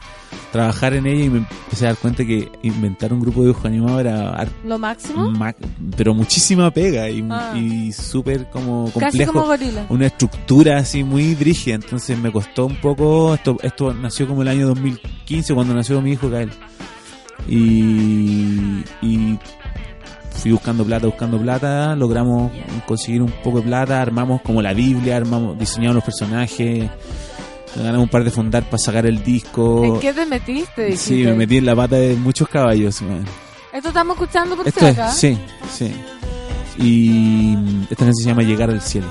trabajar 0.50 0.94
en 0.94 1.06
ella 1.06 1.24
y 1.26 1.30
me 1.30 1.38
empecé 1.38 1.84
a 1.84 1.88
dar 1.90 1.96
cuenta 1.98 2.24
que 2.24 2.50
inventar 2.62 3.12
un 3.12 3.20
grupo 3.20 3.40
de 3.40 3.46
dibujos 3.48 3.66
animados 3.66 4.00
era 4.00 4.46
¿Lo 4.64 4.78
máximo? 4.78 5.32
pero 5.96 6.14
muchísima 6.14 6.70
pega 6.70 7.08
y, 7.10 7.24
Ah. 7.30 7.52
y 7.56 7.92
súper 7.92 8.48
como 8.50 8.86
Casi 8.86 9.00
complejo 9.18 9.32
como 9.32 9.46
gorila. 9.46 9.86
una 9.90 10.06
estructura 10.06 10.78
así 10.78 11.04
muy 11.04 11.34
rígida, 11.34 11.74
entonces 11.74 12.18
me 12.18 12.32
costó 12.32 12.66
un 12.66 12.76
poco, 12.80 13.34
esto, 13.34 13.56
esto 13.62 13.92
nació 13.94 14.26
como 14.26 14.42
el 14.42 14.48
año 14.48 14.66
2015 14.68 15.54
cuando 15.54 15.74
nació 15.74 16.00
mi 16.00 16.12
hijo 16.12 16.28
Gael. 16.30 16.50
Y, 17.48 18.82
y 19.02 19.38
fui 20.30 20.52
buscando 20.52 20.84
plata, 20.84 21.06
buscando 21.06 21.38
plata, 21.38 21.94
logramos 21.94 22.50
conseguir 22.86 23.22
un 23.22 23.30
poco 23.42 23.58
de 23.58 23.64
plata, 23.66 24.00
armamos 24.00 24.40
como 24.42 24.62
la 24.62 24.72
Biblia, 24.72 25.16
armamos, 25.16 25.58
diseñamos 25.58 25.96
los 25.96 26.04
personajes, 26.04 26.90
ganamos 27.76 28.02
un 28.02 28.08
par 28.08 28.24
de 28.24 28.30
fondar 28.30 28.64
para 28.64 28.78
sacar 28.78 29.06
el 29.06 29.22
disco. 29.22 29.84
¿En 29.84 30.00
qué 30.00 30.12
te 30.12 30.26
metiste? 30.26 30.84
dijiste? 30.86 30.96
Sí, 31.16 31.24
me 31.24 31.34
metí 31.34 31.56
en 31.58 31.66
la 31.66 31.74
pata 31.76 31.96
de 31.96 32.14
muchos 32.16 32.48
caballos. 32.48 33.00
man. 33.02 33.24
Esto 33.72 33.88
estamos 33.88 34.14
escuchando 34.16 34.56
por 34.56 34.66
Esto 34.68 34.86
es, 34.86 34.98
acá. 34.98 35.10
sí, 35.10 35.36
sí. 35.72 35.92
Y 36.78 37.54
mm, 37.56 37.82
esta 37.84 37.96
canción 38.04 38.14
se 38.14 38.24
llama 38.24 38.42
Llegar 38.42 38.70
al 38.70 38.80
Cielo. 38.80 39.06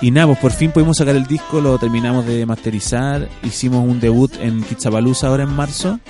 Y 0.00 0.10
nada, 0.10 0.26
pues 0.26 0.38
por 0.40 0.50
fin 0.52 0.72
pudimos 0.72 0.96
sacar 0.96 1.14
el 1.14 1.26
disco, 1.26 1.60
lo 1.60 1.78
terminamos 1.78 2.26
de 2.26 2.44
masterizar, 2.44 3.28
hicimos 3.44 3.86
un 3.88 4.00
debut 4.00 4.32
en 4.40 4.62
Pizzapalooza 4.62 5.28
ahora 5.28 5.44
en 5.44 5.50
marzo. 5.54 6.00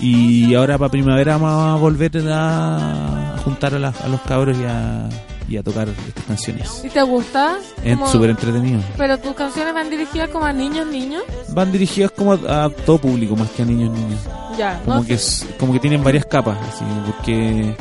Y 0.00 0.54
ahora 0.54 0.78
para 0.78 0.90
primavera 0.92 1.36
vamos 1.36 1.76
a 1.76 1.80
volver 1.80 2.12
a 2.30 3.36
juntar 3.42 3.74
a, 3.74 3.78
la- 3.80 3.88
a 4.04 4.08
los 4.08 4.20
cabros 4.20 4.56
y 4.56 4.62
a, 4.64 5.08
y 5.48 5.56
a 5.56 5.62
tocar 5.62 5.88
estas 5.88 6.24
canciones. 6.24 6.82
¿Y 6.84 6.88
te 6.90 7.02
gusta? 7.02 7.56
Es 7.82 7.98
súper 8.10 8.30
entretenido. 8.30 8.80
Pero 8.96 9.18
tus 9.18 9.32
canciones 9.34 9.72
van 9.72 9.88
dirigidas 9.88 10.28
como 10.28 10.44
a 10.44 10.52
niños, 10.52 10.86
niños. 10.86 11.22
Van 11.50 11.72
dirigidas 11.72 12.10
como 12.10 12.34
a, 12.34 12.64
a 12.64 12.70
todo 12.70 12.98
público, 12.98 13.34
más 13.34 13.48
que 13.50 13.62
a 13.62 13.64
niños 13.64 13.90
niños. 13.92 14.20
Ya, 14.58 14.80
como 14.84 14.96
no 15.00 15.06
que 15.06 15.14
es- 15.14 15.46
como 15.58 15.72
que 15.72 15.78
tienen 15.80 16.02
varias 16.04 16.26
capas 16.26 16.58
así 16.68 16.84
porque 17.06 17.74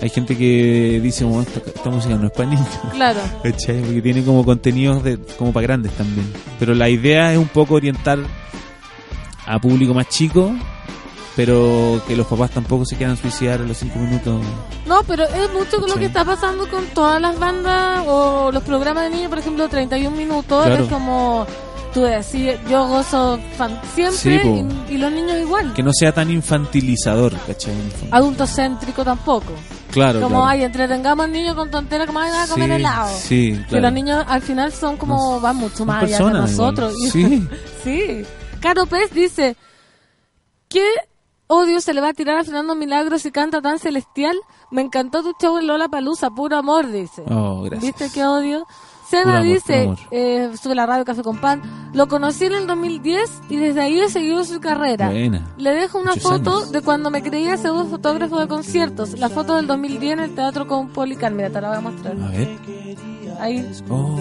hay 0.00 0.08
gente 0.08 0.36
que 0.36 0.98
dice 1.02 1.24
"Oh, 1.24 1.40
esta, 1.42 1.60
esta 1.60 1.90
música 1.90 2.14
no 2.16 2.26
es 2.26 2.32
para 2.32 2.48
niños 2.48 2.66
Claro. 2.92 3.20
porque 3.42 4.00
tiene 4.02 4.24
como 4.24 4.42
contenidos 4.44 5.04
de, 5.04 5.18
como 5.38 5.52
para 5.52 5.64
grandes 5.66 5.92
también 5.92 6.26
pero 6.58 6.74
la 6.74 6.88
idea 6.88 7.30
es 7.32 7.38
un 7.38 7.46
poco 7.48 7.74
orientar 7.74 8.18
a 9.46 9.58
público 9.60 9.92
más 9.92 10.08
chico 10.08 10.52
pero 11.36 12.00
que 12.06 12.14
los 12.16 12.26
papás 12.26 12.50
tampoco 12.50 12.84
se 12.84 12.96
quieran 12.96 13.16
suicidar 13.16 13.60
a 13.60 13.64
los 13.64 13.76
cinco 13.78 13.98
minutos 13.98 14.40
No, 14.86 15.02
pero 15.04 15.24
es 15.24 15.50
mucho 15.52 15.78
con 15.78 15.88
lo 15.88 15.94
Sí. 15.94 16.00
que 16.00 16.06
está 16.06 16.24
pasando 16.24 16.68
con 16.68 16.84
todas 16.88 17.20
las 17.20 17.38
bandas 17.38 18.04
o 18.06 18.50
los 18.52 18.62
programas 18.62 19.04
de 19.04 19.10
niños, 19.10 19.28
por 19.30 19.38
ejemplo, 19.38 19.68
31 19.68 20.16
minutos. 20.16 20.66
Claro. 20.66 20.84
Es 20.84 20.90
como 20.90 21.46
tú 21.94 22.00
decís, 22.02 22.52
yo 22.70 22.86
gozo 22.88 23.38
fan 23.58 23.78
siempre 23.94 24.16
Sí, 24.42 24.64
y, 24.90 24.94
y 24.94 24.98
los 24.98 25.12
niños 25.12 25.36
igual. 25.38 25.72
que 25.74 25.82
no 25.82 25.90
sea 25.92 26.10
tan 26.12 26.30
infantilizador 26.30 27.34
¿cachai? 27.46 27.74
Fondo. 27.74 28.16
Adultocéntrico 28.16 29.04
tampoco. 29.04 29.52
claro 29.90 30.20
como, 30.22 30.36
claro. 30.36 30.46
ay, 30.46 30.64
entretengamos 30.64 31.24
al 31.26 31.32
niño 31.32 31.54
con 31.54 31.70
tonteras 31.70 32.06
como, 32.06 32.20
ay, 32.20 32.30
van 32.30 32.40
a 32.40 32.46
comer 32.48 32.68
Sí, 32.70 32.74
helado. 32.76 33.10
sí, 33.18 33.52
Que 33.52 33.66
claro. 33.68 33.82
los 33.82 33.92
niños 33.92 34.24
al 34.26 34.40
final 34.42 34.72
son 34.72 34.96
como, 34.96 35.38
van 35.40 35.56
mucho 35.56 35.84
más 35.84 36.02
allá 36.04 36.18
que 36.18 36.24
nosotros. 36.24 36.94
igual. 37.14 37.48
Sí. 37.84 37.84
sí. 37.84 38.24
Caro 38.60 38.86
Pez 38.86 39.10
dice, 39.12 39.54
¿qué 40.70 40.86
odio 41.52 41.80
se 41.80 41.92
le 41.94 42.00
va 42.00 42.08
a 42.08 42.12
tirar 42.14 42.38
a 42.38 42.44
Fernando 42.44 42.74
Milagros 42.74 43.24
y 43.26 43.30
canta 43.30 43.60
tan 43.60 43.78
celestial? 43.78 44.36
Me 44.70 44.82
encantó 44.82 45.22
tu 45.22 45.32
show 45.40 45.58
en 45.58 45.66
Lola 45.66 45.88
Palusa, 45.88 46.30
puro 46.30 46.56
amor, 46.56 46.90
dice. 46.90 47.22
Oh, 47.30 47.62
gracias. 47.62 47.82
¿Viste 47.82 48.10
qué 48.14 48.24
odio? 48.24 48.66
Amor, 49.24 49.42
dice, 49.42 49.94
eh, 50.10 50.50
sube 50.60 50.74
la 50.74 50.86
radio 50.86 51.04
Café 51.04 51.22
con 51.22 51.36
Pan, 51.38 51.60
lo 51.92 52.08
conocí 52.08 52.46
en 52.46 52.54
el 52.54 52.66
2010 52.66 53.42
y 53.50 53.56
desde 53.56 53.82
ahí 53.82 54.00
he 54.00 54.08
seguido 54.08 54.42
su 54.42 54.58
carrera. 54.58 55.10
Buena. 55.10 55.52
Le 55.58 55.70
dejo 55.72 55.98
una 55.98 56.12
Muchos 56.14 56.22
foto 56.22 56.56
años. 56.56 56.72
de 56.72 56.80
cuando 56.80 57.10
me 57.10 57.22
creía 57.22 57.58
pseudo 57.58 57.84
fotógrafo 57.86 58.38
de 58.38 58.48
conciertos. 58.48 59.18
La 59.18 59.28
foto 59.28 59.56
del 59.56 59.66
2010 59.66 60.12
en 60.14 60.20
el 60.20 60.34
teatro 60.34 60.66
con 60.66 60.88
Polican. 60.88 61.36
Mira, 61.36 61.50
te 61.50 61.60
la 61.60 61.68
voy 61.68 61.76
a 61.76 61.80
mostrar. 61.82 62.14
a 62.22 62.28
ver 62.30 63.11
Ahí. 63.42 63.68
oh 63.90 64.16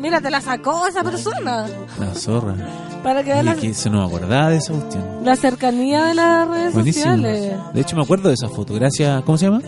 Mira, 0.00 0.20
te 0.20 0.30
la 0.30 0.40
sacó 0.40 0.86
esa 0.86 1.02
persona. 1.02 1.66
la 1.98 2.14
zorra 2.14 2.54
Para 3.02 3.22
que 3.24 3.42
la, 3.42 3.56
se 3.56 3.88
nos 3.90 4.06
acordaba 4.08 4.50
de 4.50 4.56
esa 4.56 4.72
cuestión 4.74 5.04
la 5.24 5.34
cercanía 5.36 6.04
de 6.04 6.14
las 6.14 6.46
redes 6.48 6.74
Buenísimo. 6.74 7.04
sociales. 7.16 7.52
De 7.72 7.80
hecho, 7.80 7.96
me 7.96 8.02
acuerdo 8.02 8.28
de 8.28 8.34
esa 8.34 8.48
foto. 8.48 8.74
Gracias. 8.74 9.22
¿Cómo 9.24 9.38
se 9.38 9.46
llama? 9.46 9.62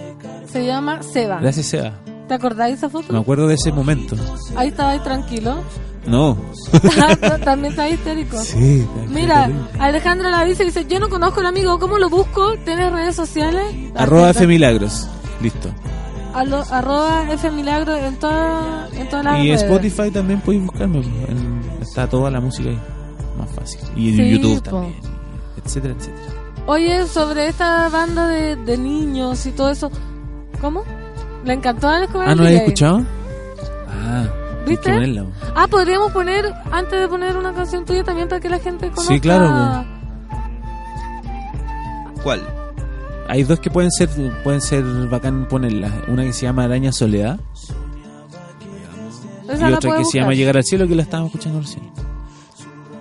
Se 0.53 0.67
llama 0.67 1.03
Seba. 1.03 1.39
Gracias, 1.41 1.67
Seba. 1.67 1.93
¿Te 2.29 2.35
acordáis 2.35 2.79
de 2.81 2.87
esa 2.87 2.95
Me 2.99 3.03
foto? 3.05 3.17
acuerdo 3.19 3.47
de 3.49 3.55
ese 3.55 3.73
momento. 3.73 4.15
Ahí 4.57 4.69
estaba 4.69 4.91
ahí 4.91 4.99
tranquilo. 5.01 5.57
No. 6.07 6.37
También 7.45 7.73
está 7.73 7.89
histérico. 7.89 8.37
Sí. 8.43 8.87
Mira, 9.09 9.51
Alejandra 9.79 10.31
la 10.31 10.45
dice, 10.45 10.65
dice, 10.65 10.85
yo 10.89 11.01
no 11.01 11.09
conozco 11.09 11.41
al 11.41 11.47
amigo, 11.47 11.79
¿cómo 11.79 11.99
lo 11.99 12.09
busco? 12.11 12.55
¿Tienes 12.65 12.93
redes 12.93 13.17
sociales? 13.17 13.65
Arroba 13.97 14.31
F 14.31 14.47
Milagros. 14.47 15.09
Listo. 15.41 15.71
Arroba 16.41 17.33
F 17.33 17.51
Milagro 17.51 17.97
en, 17.97 18.17
toda, 18.17 18.89
en 18.93 19.09
todas 19.09 19.25
las 19.25 19.39
Y 19.39 19.49
redes. 19.49 19.63
Spotify 19.63 20.11
también 20.11 20.41
podéis 20.41 20.65
buscarme. 20.65 20.99
en- 20.99 21.61
está 21.81 22.09
toda 22.09 22.31
la 22.31 22.41
música 22.41 22.69
ahí. 22.71 22.79
Más 23.39 23.51
fácil. 23.51 23.81
Y 23.97 24.11
en 24.11 24.17
Sí, 24.17 24.31
YouTube 24.31 24.63
po. 24.65 24.71
también. 24.71 24.95
Etcétera, 25.65 25.95
etcétera. 25.99 26.27
Oye, 26.67 27.07
sobre 27.07 27.49
esta 27.49 27.89
banda 27.89 28.27
de, 28.29 28.57
de 28.57 28.77
niños 28.79 29.45
y 29.47 29.53
todo 29.53 29.71
eso, 29.71 29.91
¿cómo? 30.61 30.83
¿Le 31.45 31.53
encantó 31.55 31.89
a 31.89 31.97
Ah, 31.99 32.35
¿no 32.35 32.43
la 32.43 32.51
he 32.51 32.57
escuchado? 32.57 33.05
Ah. 33.89 34.25
¿Viste? 34.67 34.93
ponerla. 34.93 35.27
Ah, 35.55 35.67
podríamos 35.71 36.11
poner, 36.11 36.53
antes 36.73 36.99
de 37.01 37.07
poner 37.09 37.37
una 37.37 37.53
canción 37.53 37.85
tuya 37.85 38.03
también 38.03 38.29
para 38.29 38.41
que 38.41 38.49
la 38.49 38.59
gente 38.59 38.89
conozca. 38.91 39.15
Sí, 39.15 39.21
claro, 39.21 39.85
¿Cuál? 42.25 42.43
Hay 43.29 43.43
dos 43.45 43.61
que 43.61 43.71
pueden 43.71 43.91
ser 43.91 44.09
pueden 44.45 44.61
ser 44.61 44.85
bacán 45.09 45.49
ponerlas. 45.49 45.93
Una 46.09 46.25
que 46.25 46.33
se 46.33 46.43
llama 46.43 46.65
Araña 46.65 46.93
Soledad 46.93 47.41
Esa 49.49 49.71
y 49.71 49.73
otra 49.73 49.97
que 49.99 50.05
se 50.05 50.19
llama 50.19 50.35
Llegar 50.35 50.57
al 50.57 50.65
Cielo 50.65 50.87
que 50.87 50.95
la 50.95 51.03
estábamos 51.03 51.33
escuchando 51.33 51.61
recién. 51.61 51.91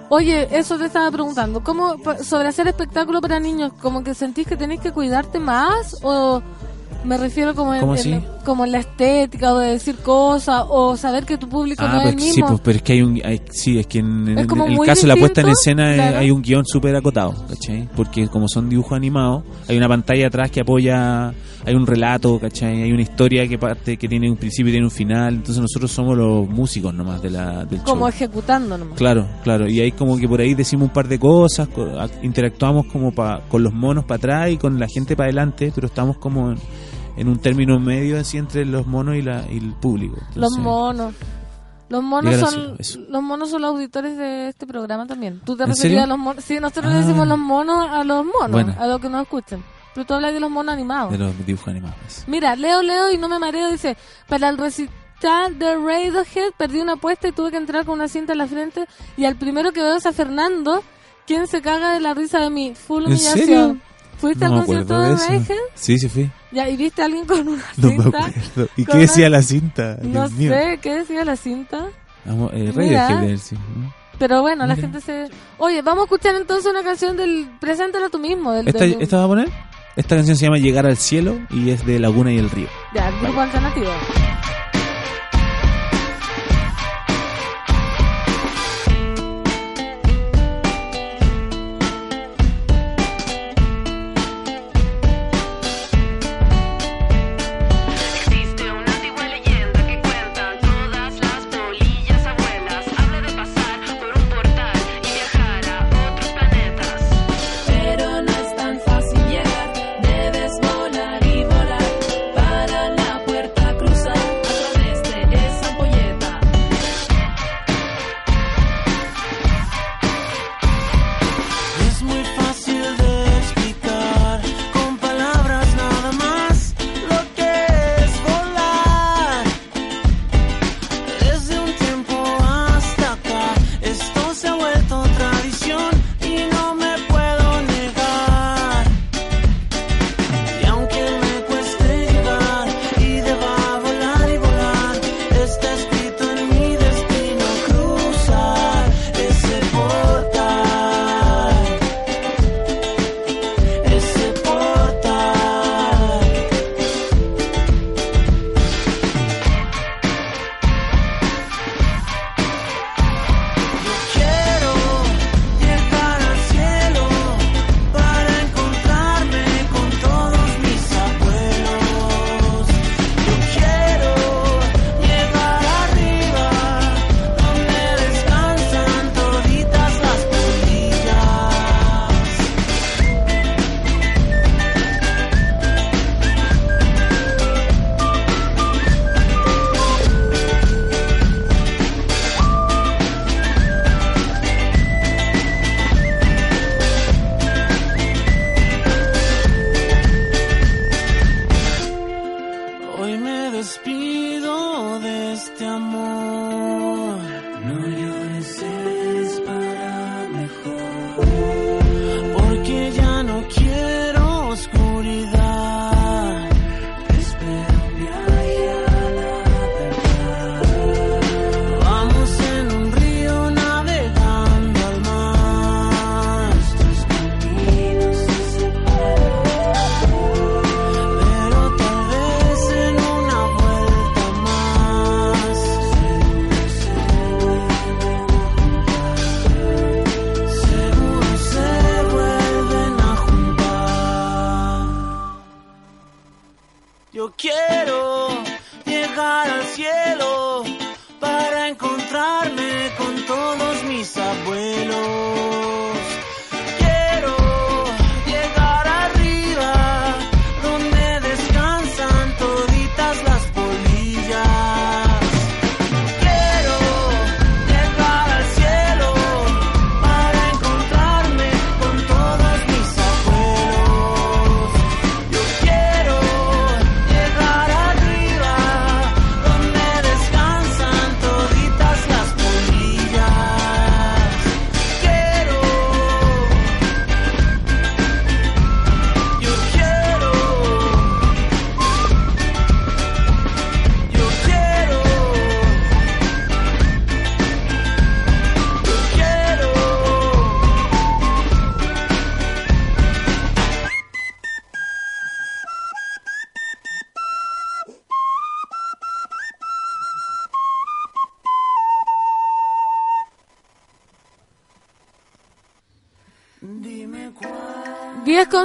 Oye, 0.10 0.48
eso 0.58 0.78
te 0.78 0.86
estaba 0.86 1.10
preguntando. 1.12 1.64
¿Cómo, 1.64 1.96
sobre 2.24 2.48
hacer 2.48 2.68
espectáculo 2.68 3.22
para 3.22 3.40
niños, 3.40 3.72
como 3.82 4.04
que 4.04 4.14
sentís 4.14 4.48
que 4.48 4.56
tenés 4.56 4.80
que 4.80 4.92
cuidarte 4.92 5.40
más? 5.40 5.98
¿O 6.04 6.42
me 7.04 7.18
refiero 7.18 7.54
como 7.54 7.74
en, 7.76 8.24
como 8.44 8.66
en 8.66 8.72
la 8.72 8.80
estética 8.80 9.54
o 9.54 9.60
de 9.60 9.70
decir 9.72 9.96
cosas 9.98 10.64
o 10.68 10.98
saber 10.98 11.24
que 11.26 11.38
tu 11.38 11.48
público 11.48 11.84
no 11.84 11.90
Ah, 12.00 12.04
es 12.04 12.10
el 12.10 12.14
pues, 12.16 12.24
sí, 12.24 12.30
mismo? 12.42 12.48
pues, 12.48 12.62
pero 12.64 12.78
es 12.78 12.84
que 12.84 12.94
hay 12.94 13.02
un. 13.04 13.22
hay- 13.24 13.42
sí, 13.52 13.78
es 13.78 13.86
que 13.88 14.00
en, 14.00 14.24
Es 14.30 14.48
en 14.52 14.62
el 14.72 14.80
caso 14.86 15.02
de 15.04 15.08
la 15.08 15.16
puesta 15.16 15.42
en 15.42 15.50
escena 15.50 15.92
eh, 15.94 15.96
claro. 15.98 16.18
hay 16.18 16.32
un 16.32 16.42
guion 16.42 16.66
súper 16.66 16.96
acotado, 16.96 17.36
¿cachai? 17.48 17.88
Porque 17.96 18.28
como 18.28 18.48
son 18.48 18.70
dibujos 18.70 18.94
animados, 18.94 19.44
hay 19.68 19.78
una 19.78 19.88
pantalla 19.88 20.28
atrás 20.28 20.50
que 20.52 20.62
apoya. 20.62 21.34
Hay 21.68 21.74
un 21.74 21.88
relato, 21.88 22.38
¿cachai? 22.40 22.84
Hay 22.84 22.92
una 22.92 23.02
historia 23.02 23.48
que 23.48 23.58
parte 23.58 23.98
que 23.98 24.08
tiene 24.08 24.30
un 24.30 24.38
principio 24.38 24.70
y 24.70 24.74
tiene 24.74 24.86
un 24.86 24.92
final. 24.92 25.34
Entonces 25.34 25.60
nosotros 25.60 25.92
somos 25.92 26.16
los 26.16 26.48
músicos 26.48 26.94
nomás 26.94 27.24
de 27.24 27.32
la, 27.32 27.66
del 27.66 27.80
como 27.82 28.02
show. 28.02 28.08
ejecutando 28.10 28.78
nomás. 28.78 28.96
Claro, 28.96 29.28
claro. 29.44 29.68
Y 29.68 29.80
ahí 29.80 29.92
como 29.92 30.16
que 30.16 30.28
por 30.28 30.40
ahí 30.42 30.54
decimos 30.54 30.90
un 30.90 30.94
par 30.94 31.08
de 31.08 31.18
cosas, 31.18 31.68
interactuamos 32.22 32.86
como 32.88 33.12
pa- 33.14 33.42
con 33.50 33.64
los 33.64 33.74
monos 33.74 34.06
para 34.06 34.18
atrás 34.18 34.52
y 34.52 34.58
con 34.58 34.80
la 34.80 34.88
gente 34.88 35.16
para 35.16 35.26
adelante, 35.28 35.72
pero 35.74 35.88
estamos 35.88 36.18
como 36.18 36.52
en, 36.52 36.58
en 37.18 37.28
un 37.28 37.40
término 37.40 37.80
medio 37.80 38.20
así 38.20 38.38
entre 38.38 38.66
los 38.66 38.86
monos 38.88 39.16
y, 39.16 39.22
la, 39.22 39.46
y 39.50 39.58
el 39.58 39.74
público. 39.74 40.18
Los 40.36 40.58
monos. 40.58 41.14
Los 41.88 42.02
monos 42.04 42.36
son 42.40 42.76
eso. 42.80 43.00
los 43.10 43.22
monos 43.22 43.52
son 43.52 43.62
los 43.62 43.70
auditores 43.72 44.18
de 44.18 44.50
este 44.50 44.66
programa 44.66 45.06
también. 45.06 45.40
¿Tú 45.46 45.56
te 45.56 45.64
¿En 45.64 45.70
referías 45.70 46.04
a 46.06 46.08
los 46.08 46.18
monos? 46.18 46.44
Sí, 46.44 46.60
nosotros 46.60 46.92
Ah. 46.94 46.98
decimos 46.98 47.28
los 47.28 47.38
monos 47.38 47.88
a 47.92 48.04
los 48.04 48.26
monos, 48.26 48.52
Bueno. 48.52 48.76
a 48.80 48.88
los 48.88 49.00
que 49.00 49.08
nos 49.10 49.22
escuchan. 49.22 49.64
Pero 49.94 50.06
tú 50.08 50.14
hablas 50.16 50.34
de 50.34 50.40
los 50.40 50.50
monos 50.50 50.74
animados. 50.74 51.12
De 51.12 51.18
los 51.20 51.46
dibujos 51.46 51.68
animados. 51.70 52.24
Mira, 52.28 52.56
leo, 52.56 52.82
leo 52.82 53.12
y 53.12 53.18
no 53.18 53.30
me 53.30 53.38
mareo. 53.40 53.72
Dice, 53.72 53.96
para 54.28 54.50
el 54.50 54.58
recital 54.58 55.58
de 55.60 55.76
Radiohead 55.78 56.52
perdí 56.58 56.80
una 56.82 56.94
apuesta 56.94 57.28
y 57.28 57.32
tuve 57.32 57.52
que 57.52 57.58
entrar 57.58 57.86
con 57.86 57.94
una 58.00 58.08
cinta 58.08 58.32
en 58.34 58.40
la 58.40 58.48
frente. 58.48 58.88
Y 59.16 59.26
al 59.26 59.36
primero 59.36 59.72
que 59.72 59.82
veo 59.82 59.96
es 59.96 60.06
a 60.08 60.12
Fernando, 60.12 60.84
quien 61.28 61.48
se 61.48 61.62
caga 61.62 61.94
de 61.94 62.00
la 62.02 62.14
risa 62.14 62.40
de 62.40 62.50
mí. 62.50 62.74
Full 62.76 63.04
¿En 63.04 63.08
humillación. 63.14 63.38
serio? 63.38 63.78
¿Fuiste 64.18 64.46
No 64.46 64.54
al 64.54 64.58
concierto 64.60 65.00
de. 65.00 65.16
Radiohead? 65.16 65.56
Sí, 65.76 65.98
sí 66.00 66.10
fui. 66.10 66.32
Ya, 66.52 66.70
¿y 66.70 66.78
viste 66.78 67.02
a 67.02 67.06
alguien 67.06 67.26
con 67.26 67.48
una 67.48 67.64
No 67.78 67.88
me 67.90 68.02
cinta? 68.04 68.18
acuerdo. 68.26 68.70
¿Y 68.78 68.86
qué 68.86 68.98
decía 68.98 69.28
una- 69.28 69.38
la 69.38 69.42
cinta? 69.44 69.98
No 70.02 70.10
Dios 70.22 70.32
mío. 70.34 70.52
sé, 70.54 70.80
¿qué 70.82 70.94
decía 70.96 71.26
la 71.26 71.36
cinta? 71.36 71.88
Vamos, 72.26 72.52
eh. 72.54 72.72
Radiohead, 72.74 73.38
sí, 73.38 73.56
¿no? 73.56 73.94
Pero 74.18 74.42
bueno, 74.42 74.66
la 74.66 74.76
Mira. 74.76 74.88
gente 74.88 75.02
se... 75.02 75.28
Oye, 75.58 75.82
vamos 75.82 76.04
a 76.04 76.06
escuchar 76.06 76.36
entonces 76.36 76.72
una 76.72 76.82
canción 76.84 77.18
del... 77.18 77.50
Preséntala 77.60 78.08
tú 78.10 78.18
mismo. 78.18 78.54
Del, 78.54 78.68
¿Esta, 78.70 78.80
del- 78.86 79.02
¿Esta 79.02 79.18
va 79.18 79.24
a 79.26 79.28
poner? 79.28 79.50
Esta 79.98 80.16
canción 80.16 80.38
se 80.38 80.46
llama 80.46 80.58
Llegar 80.58 80.86
al 80.86 80.96
Cielo 80.98 81.38
y 81.50 81.70
es 81.70 81.86
de 81.86 82.00
Laguna 82.00 82.32
y 82.32 82.38
el 82.38 82.50
Río. 82.50 82.68
Ya, 82.94 83.12
grupo 83.22 83.42
alternativo. 83.42 83.88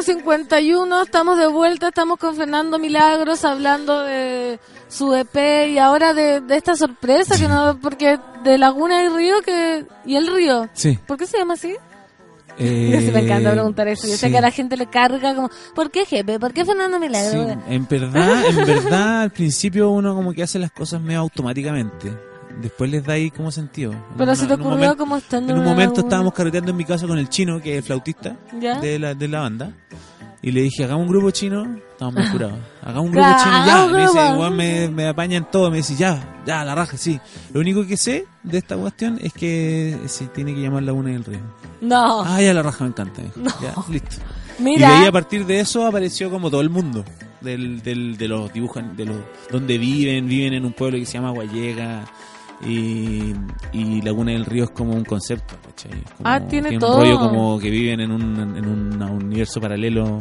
Con 0.01 0.17
51, 0.17 1.03
estamos 1.03 1.39
de 1.39 1.47
vuelta, 1.47 1.89
estamos 1.89 2.19
con 2.19 2.35
Fernando 2.35 2.79
Milagros 2.79 3.45
hablando 3.45 4.01
de 4.03 4.59
su 4.89 5.15
EP 5.15 5.69
y 5.69 5.79
ahora 5.79 6.15
de, 6.15 6.41
de 6.41 6.57
esta 6.57 6.75
sorpresa 6.75 7.37
que 7.37 7.47
no, 7.49 7.79
porque 7.81 8.19
de 8.43 8.57
Laguna 8.59 9.03
y 9.05 9.09
Río 9.11 9.43
que 9.45 9.85
y 10.07 10.17
el 10.17 10.27
río. 10.27 10.69
Sí. 10.73 10.99
¿Por 11.07 11.19
qué 11.19 11.27
se 11.27 11.37
llama 11.39 11.55
así? 11.55 11.75
Eh, 12.59 13.03
Sí, 13.07 13.11
me 13.13 13.21
encanta 13.21 13.53
preguntar 13.53 13.89
eso. 13.89 14.07
Yo 14.07 14.17
sé 14.17 14.31
que 14.31 14.39
a 14.39 14.43
la 14.43 14.51
gente 14.51 14.77
le 14.77 14.87
carga 14.87 15.35
como, 15.35 15.51
¿por 15.75 15.91
qué 15.91 16.05
Jepe? 16.07 16.39
¿Por 16.41 16.53
qué 16.55 16.65
Fernando 16.65 16.97
Sí, 16.99 17.03
Milagros? 17.07 17.57
en 17.69 17.87
verdad, 17.89 18.45
en 18.49 18.57
verdad, 18.67 19.21
al 19.23 19.31
principio 19.31 19.91
uno 19.91 20.15
como 20.15 20.33
que 20.33 20.43
hace 20.43 20.59
las 20.59 20.71
cosas 20.73 21.01
medio 21.03 21.21
automáticamente. 21.21 22.11
Después 22.61 22.91
les 22.91 23.03
da 23.07 23.15
ahí 23.15 23.31
como 23.31 23.51
sentido. 23.51 23.95
Pero 24.19 24.35
si 24.35 24.47
te 24.47 24.53
ocurrió 24.55 24.71
momento- 24.73 24.97
como 24.99 25.17
estando 25.17 25.53
En 25.53 25.61
un 25.61 25.65
momento 25.65 25.93
laguna. 25.95 26.03
estábamos 26.09 26.35
carreteando 26.35 26.73
en 26.73 26.77
mi 26.77 26.85
casa 26.85 27.07
con 27.07 27.17
el 27.17 27.29
chino, 27.31 27.59
que 27.63 27.73
es 27.73 27.79
el 27.79 27.83
flautista 27.85 28.37
¿Ya? 28.61 28.79
de 28.81 28.99
la, 28.99 29.15
de 29.15 29.29
la 29.29 29.41
banda. 29.41 29.73
Y 30.43 30.53
le 30.53 30.63
dije, 30.63 30.85
hagamos 30.85 31.07
un 31.07 31.13
grupo 31.13 31.31
chino. 31.31 31.77
Estamos 31.93 32.15
muy 32.15 32.29
curados. 32.31 32.59
Hagamos 32.83 33.07
un 33.07 33.13
grupo 33.13 33.29
chino, 33.43 33.67
ya. 33.67 33.87
Me 33.87 34.03
dice, 34.03 34.33
igual 34.33 34.55
me, 34.55 34.89
me 34.89 35.07
apañan 35.09 35.51
todo. 35.51 35.71
Me 35.71 35.79
dice, 35.79 35.95
ya, 35.97 36.41
ya, 36.47 36.65
la 36.65 36.75
raja, 36.75 36.97
sí. 36.97 37.21
Lo 37.53 37.61
único 37.61 37.87
que 37.87 37.97
sé 37.97 38.27
de 38.43 38.59
esta 38.59 38.77
cuestión 38.77 39.19
es 39.23 39.33
que 39.35 39.99
se 40.07 40.27
tiene 40.29 40.55
que 40.55 40.61
llamar 40.61 40.83
Laguna 40.83 41.11
del 41.11 41.25
Río. 41.25 41.41
No. 41.83 42.23
Ah, 42.23 42.41
ya, 42.41 42.55
la 42.55 42.63
raja 42.63 42.85
me 42.85 42.91
encanta. 42.91 43.21
dijo. 43.23 43.35
Ya, 43.61 43.75
listo. 43.93 44.17
Mira. 44.59 44.87
Y 44.89 44.91
de 44.91 44.97
ahí 44.99 45.07
a 45.07 45.13
partir 45.13 45.45
de 45.45 45.61
eso 45.61 45.87
apareció 45.87 46.31
como 46.31 46.51
todo 46.51 46.63
el 46.63 46.71
mundo 46.71 47.05
del, 47.41 47.83
del, 47.83 48.17
de 48.17 48.29
los 48.29 48.53
dibujos, 48.53 48.83
de 48.97 49.05
los 49.07 49.17
donde 49.51 49.79
viven, 49.79 50.27
viven 50.27 50.55
en 50.55 50.65
un 50.65 50.73
pueblo 50.73 50.99
que 50.99 51.07
se 51.07 51.15
llama 51.15 51.31
Guallega 51.31 52.05
y, 52.63 53.35
y 53.73 54.03
Laguna 54.03 54.33
del 54.33 54.45
Río 54.45 54.65
es 54.65 54.71
como 54.71 54.93
un 54.95 55.05
concepto, 55.05 55.55
¿cachai? 55.67 55.91
Como- 56.17 56.29
Ah, 56.29 56.41
tiene 56.41 56.71
un 56.71 56.79
todo. 56.79 56.99
rollo 57.01 57.19
como 57.19 57.59
que 57.59 57.71
viven 57.71 58.01
en 58.01 58.11
un, 58.13 58.39
en 58.57 58.67
un 58.69 59.03
universo 59.03 59.61
paralelo 59.61 60.19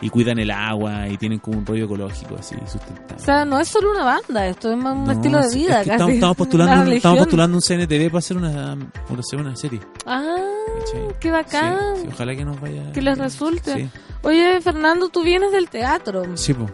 y 0.00 0.08
cuidan 0.08 0.38
el 0.38 0.50
agua 0.50 1.08
y 1.08 1.16
tienen 1.18 1.38
como 1.38 1.58
un 1.58 1.66
rollo 1.66 1.84
ecológico 1.84 2.36
así 2.38 2.56
sustentable. 2.66 3.16
O 3.20 3.24
sea, 3.24 3.44
no 3.44 3.60
es 3.60 3.68
solo 3.68 3.90
una 3.92 4.04
banda, 4.04 4.46
esto 4.46 4.70
es 4.72 4.76
más 4.78 4.96
un 4.96 5.04
No, 5.04 5.12
estilo 5.12 5.38
de 5.46 5.54
vida 5.54 5.80
es 5.82 5.88
que 5.90 5.96
casi. 5.96 6.12
estamos, 6.12 6.36
postulando, 6.38 6.82
un- 6.90 6.92
estamos 6.96 7.18
postulando 7.18 7.56
un 7.58 7.62
CNTV 7.62 8.06
para 8.08 8.18
hacer 8.18 8.36
una, 8.36 8.76
para 9.08 9.20
hacer 9.20 9.40
una 9.40 9.54
serie. 9.54 9.80
Ah, 10.06 10.24
¿cachai? 10.78 11.18
qué 11.20 11.30
bacán. 11.30 11.76
Sí, 11.96 12.02
sí, 12.02 12.08
ojalá 12.12 12.34
que 12.34 12.44
nos 12.44 12.60
vaya. 12.60 12.90
Que 12.92 13.02
les 13.02 13.18
resulte. 13.18 13.74
Sí, 13.74 13.88
Oye, 14.22 14.60
Fernando, 14.60 15.08
tú 15.08 15.22
vienes 15.22 15.52
del 15.52 15.68
teatro. 15.68 16.36
sí 16.36 16.54
po. 16.54 16.70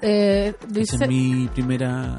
Eh, 0.00 0.54
Esa 0.74 1.04
es 1.04 1.08
mi 1.08 1.48
primera 1.54 2.16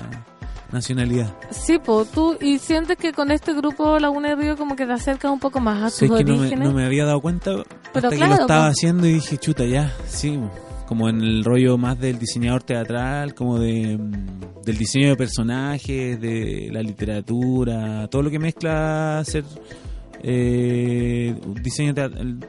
nacionalidad. 0.74 1.34
Sí, 1.52 1.78
po, 1.80 2.04
tú, 2.06 2.36
y 2.42 2.58
sientes 2.58 2.98
que 2.98 3.14
con 3.14 3.32
este 3.32 3.54
grupo 3.54 3.98
Laguna 4.00 4.32
y 4.32 4.36
Río 4.36 4.58
como 4.58 4.76
que 4.76 4.86
te 4.86 4.92
acercas 4.94 5.32
un 5.32 5.40
poco 5.40 5.60
más 5.60 5.82
a 5.82 5.86
tus 5.86 5.96
Sé 5.96 6.06
que 6.10 6.24
no 6.24 6.34
me, 6.34 6.40
orígenes. 6.42 6.68
no 6.68 6.74
me 6.74 6.86
había 6.86 7.06
dado 7.06 7.22
cuenta 7.22 7.52
Pero 7.52 7.66
hasta 7.94 8.10
que 8.10 8.16
claro, 8.18 8.36
lo 8.36 8.42
estaba 8.42 8.68
haciendo 8.68 9.08
y 9.08 9.14
dije, 9.14 9.38
chuta, 9.38 9.66
ya, 9.66 9.94
sí. 10.08 10.40
Como 10.88 11.08
en 11.08 11.22
el 11.22 11.44
rollo 11.46 11.78
más 11.78 11.98
del 12.00 12.20
diseñador 12.20 12.64
teatral, 12.64 13.34
como 13.34 13.58
de, 13.58 13.98
mm, 13.98 14.64
del 14.66 14.78
diseño 14.78 15.10
de 15.10 15.16
personajes, 15.16 16.20
de 16.20 16.70
la 16.72 16.82
literatura, 16.82 18.08
todo 18.10 18.22
lo 18.24 18.30
que 18.30 18.40
mezcla 18.40 19.20
hacer 19.20 19.44
eh, 20.26 21.36
diseño 21.62 21.94
teatral, 21.94 22.40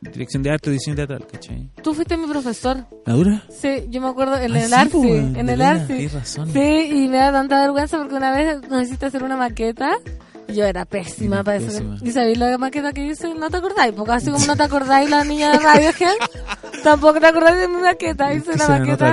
dirección 0.00 0.42
de 0.42 0.50
arte 0.50 0.70
diseño 0.70 0.96
teatral, 0.96 1.26
¿cachai? 1.30 1.70
Tú 1.82 1.94
fuiste 1.94 2.16
mi 2.16 2.26
profesor. 2.26 2.84
¿La 3.06 3.12
dura? 3.14 3.42
Sí, 3.48 3.86
yo 3.88 4.00
me 4.00 4.08
acuerdo 4.08 4.36
en 4.36 4.52
Ah, 4.56 4.58
el 4.60 4.66
sí, 4.68 4.74
arte, 4.74 4.90
po, 4.92 4.98
weón, 5.00 5.36
en 5.36 5.48
el 5.48 5.62
arte. 5.62 6.08
razón. 6.12 6.50
Sí, 6.52 6.58
y 7.04 7.08
me 7.08 7.18
da 7.18 7.32
tanta 7.32 7.60
vergüenza 7.62 7.98
porque 7.98 8.14
una 8.16 8.32
vez 8.34 8.60
nos 8.68 8.82
hiciste 8.82 9.06
hacer 9.06 9.22
una 9.22 9.36
maqueta. 9.36 9.92
Yo 10.48 10.64
era 10.64 10.84
pésima 10.84 11.36
Era 11.36 11.44
para 11.44 11.56
eso. 11.58 11.84
¿Y 12.02 12.10
sabéis 12.10 12.36
la 12.36 12.58
maqueta 12.58 12.92
que 12.92 13.06
hice? 13.06 13.32
¿No 13.34 13.48
te 13.50 13.58
acordáis? 13.58 13.92
Porque 13.94 14.10
así 14.12 14.32
como 14.32 14.44
no 14.46 14.56
te 14.56 14.64
acordáis 14.64 15.08
la 15.08 15.22
niña 15.22 15.52
de 15.52 15.58
Radiohead, 15.60 16.16
tampoco 16.82 17.20
te 17.20 17.26
acordáis 17.26 17.58
de 17.58 17.68
mi 17.68 17.76
maqueta. 17.76 18.34
Hice 18.34 18.50
una 18.54 18.66
maqueta 18.68 19.12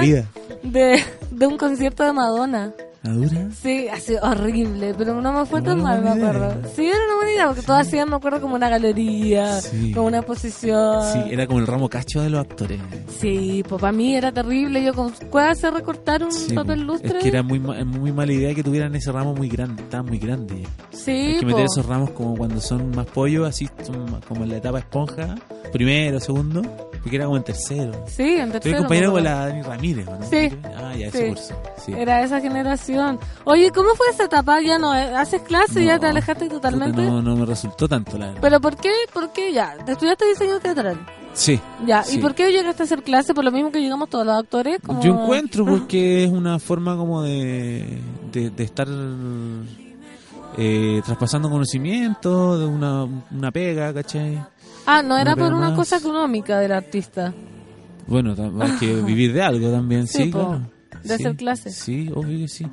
de, 0.64 1.04
de 1.30 1.46
un 1.48 1.58
concierto 1.58 2.04
de 2.04 2.14
Madonna. 2.14 2.74
¿La 3.08 3.14
dura? 3.14 3.48
Sí, 3.62 3.88
así 3.88 4.16
horrible, 4.22 4.94
pero 4.98 5.22
no 5.22 5.32
me 5.32 5.46
fue 5.46 5.62
tan 5.62 5.82
mal, 5.82 6.02
me 6.04 6.10
acuerdo. 6.10 6.56
Sí, 6.76 6.86
era 6.86 6.98
una 7.06 7.16
buena 7.16 7.32
idea, 7.32 7.48
porque 7.48 7.62
todos 7.62 7.80
hacían, 7.80 8.10
me 8.10 8.16
acuerdo, 8.18 8.42
como 8.42 8.56
una 8.56 8.68
galería, 8.70 9.62
Sí. 9.62 9.92
como 9.94 10.08
una 10.08 10.18
exposición. 10.18 11.04
Sí, 11.14 11.20
era 11.32 11.48
como 11.48 11.60
el 11.60 11.68
ramo 11.68 11.88
cacho 11.90 12.22
de 12.22 12.30
los 12.30 12.42
actores. 12.42 12.80
Sí, 13.20 13.64
pues 13.68 13.80
para 13.80 13.94
mí 13.94 14.16
era 14.16 14.32
terrible. 14.34 14.84
Yo 14.84 14.94
con 14.94 15.12
¿puedo 15.32 15.48
hacer 15.48 15.74
recortar 15.74 16.22
un 16.24 16.32
Sí, 16.34 16.54
papel 16.54 16.82
lustre? 16.82 17.18
Es 17.18 17.24
que 17.24 17.30
era 17.30 17.44
muy, 17.44 17.60
ma- 17.60 17.84
muy 17.86 18.12
mala 18.12 18.34
idea 18.34 18.54
que 18.54 18.64
tuvieran 18.64 18.94
ese 18.96 19.12
ramo 19.12 19.34
muy 19.34 19.48
grande, 19.48 19.84
estaban 19.84 20.06
muy 20.08 20.18
grande. 20.18 20.64
Sí, 20.92 21.12
Hay 21.12 21.40
que 21.40 21.46
meter 21.46 21.66
po. 21.66 21.72
esos 21.72 21.86
ramos 21.86 22.10
como 22.12 22.36
cuando 22.36 22.60
son 22.60 22.92
más 22.92 23.06
pollos, 23.08 23.48
así 23.48 23.70
como 24.28 24.44
en 24.44 24.50
la 24.50 24.58
etapa 24.58 24.80
esponja, 24.80 25.36
primero, 25.72 26.20
segundo, 26.20 26.62
porque 27.02 27.16
era 27.16 27.26
como 27.26 27.38
en 27.38 27.44
tercero. 27.44 27.92
Sí, 28.08 28.24
en 28.24 28.44
Soy 28.44 28.52
tercero. 28.52 28.78
compañero 28.80 29.12
con 29.12 29.24
la 29.24 29.48
Dani 29.48 29.62
Ramírez, 29.62 30.06
¿no? 30.06 30.20
Sí. 30.30 30.50
Ah, 30.76 30.94
ya, 30.96 31.12
Sí. 31.12 31.18
ese 31.18 31.28
curso. 31.30 31.62
Sí. 31.86 31.94
Era 31.94 32.22
esa 32.24 32.42
generación. 32.42 33.20
Oye, 33.46 33.72
¿cómo 33.72 33.90
fue 33.96 34.08
esa 34.12 34.26
etapa? 34.26 34.62
Ya 34.62 34.78
no, 34.80 34.96
eh, 34.96 35.16
haces 35.16 35.42
clase, 35.44 35.84
ya 35.86 35.96
No, 35.96 36.00
te 36.02 36.06
alejaste 36.08 36.50
totalmente. 36.50 37.02
No, 37.02 37.22
no 37.22 37.36
me 37.36 37.46
resultó 37.46 37.88
tanto, 37.88 38.18
la 38.18 38.28
verdad. 38.28 38.42
Pero 38.42 38.62
¿por 38.62 38.76
qué? 38.78 38.92
¿Por 39.14 39.32
qué 39.32 39.52
ya? 39.54 39.76
¿Te 39.86 39.94
estudiaste 39.94 40.26
diseño 40.28 40.60
teatral? 40.60 40.98
Sí. 41.34 41.60
Ya, 41.86 42.04
Sí. 42.04 42.18
¿y 42.18 42.22
por 42.22 42.34
qué 42.34 42.52
llegaste 42.52 42.82
a 42.84 42.86
hacer 42.86 43.04
clase? 43.04 43.34
Por 43.36 43.44
lo 43.46 43.52
mismo 43.52 43.72
que 43.72 43.80
llegamos 43.80 44.10
todos 44.10 44.26
los 44.26 44.38
actores. 44.38 44.80
Como... 44.84 45.02
Yo 45.04 45.14
encuentro 45.14 45.66
porque 45.66 46.24
es 46.24 46.32
una 46.32 46.58
forma 46.58 46.98
como 46.98 47.22
de, 47.22 48.00
de, 48.32 48.50
de 48.50 48.64
estar 48.64 48.88
eh, 50.58 51.02
traspasando 51.06 51.50
conocimiento, 51.50 52.58
de 52.58 52.66
una, 52.66 53.04
una 53.04 53.52
pega, 53.52 53.94
¿cachai? 53.94 54.44
Ah, 54.88 55.04
no 55.04 55.18
era 55.18 55.36
por 55.36 55.54
una 55.54 55.70
más. 55.70 55.78
cosa 55.78 55.98
económica 55.98 56.60
del 56.60 56.72
artista. 56.72 57.34
Bueno, 58.08 58.34
hay 58.62 58.72
que 58.80 59.02
vivir 59.02 59.34
de 59.34 59.42
algo 59.44 59.70
también, 59.70 60.08
Sí, 60.08 60.24
sí, 60.24 60.32
claro. 60.32 60.62
de 61.04 61.08
Sí, 61.10 61.14
hacer 61.14 61.36
clases. 61.36 61.76
Sí, 61.76 62.10
obvio 62.16 62.40
que 62.40 62.48
sí. 62.48 62.66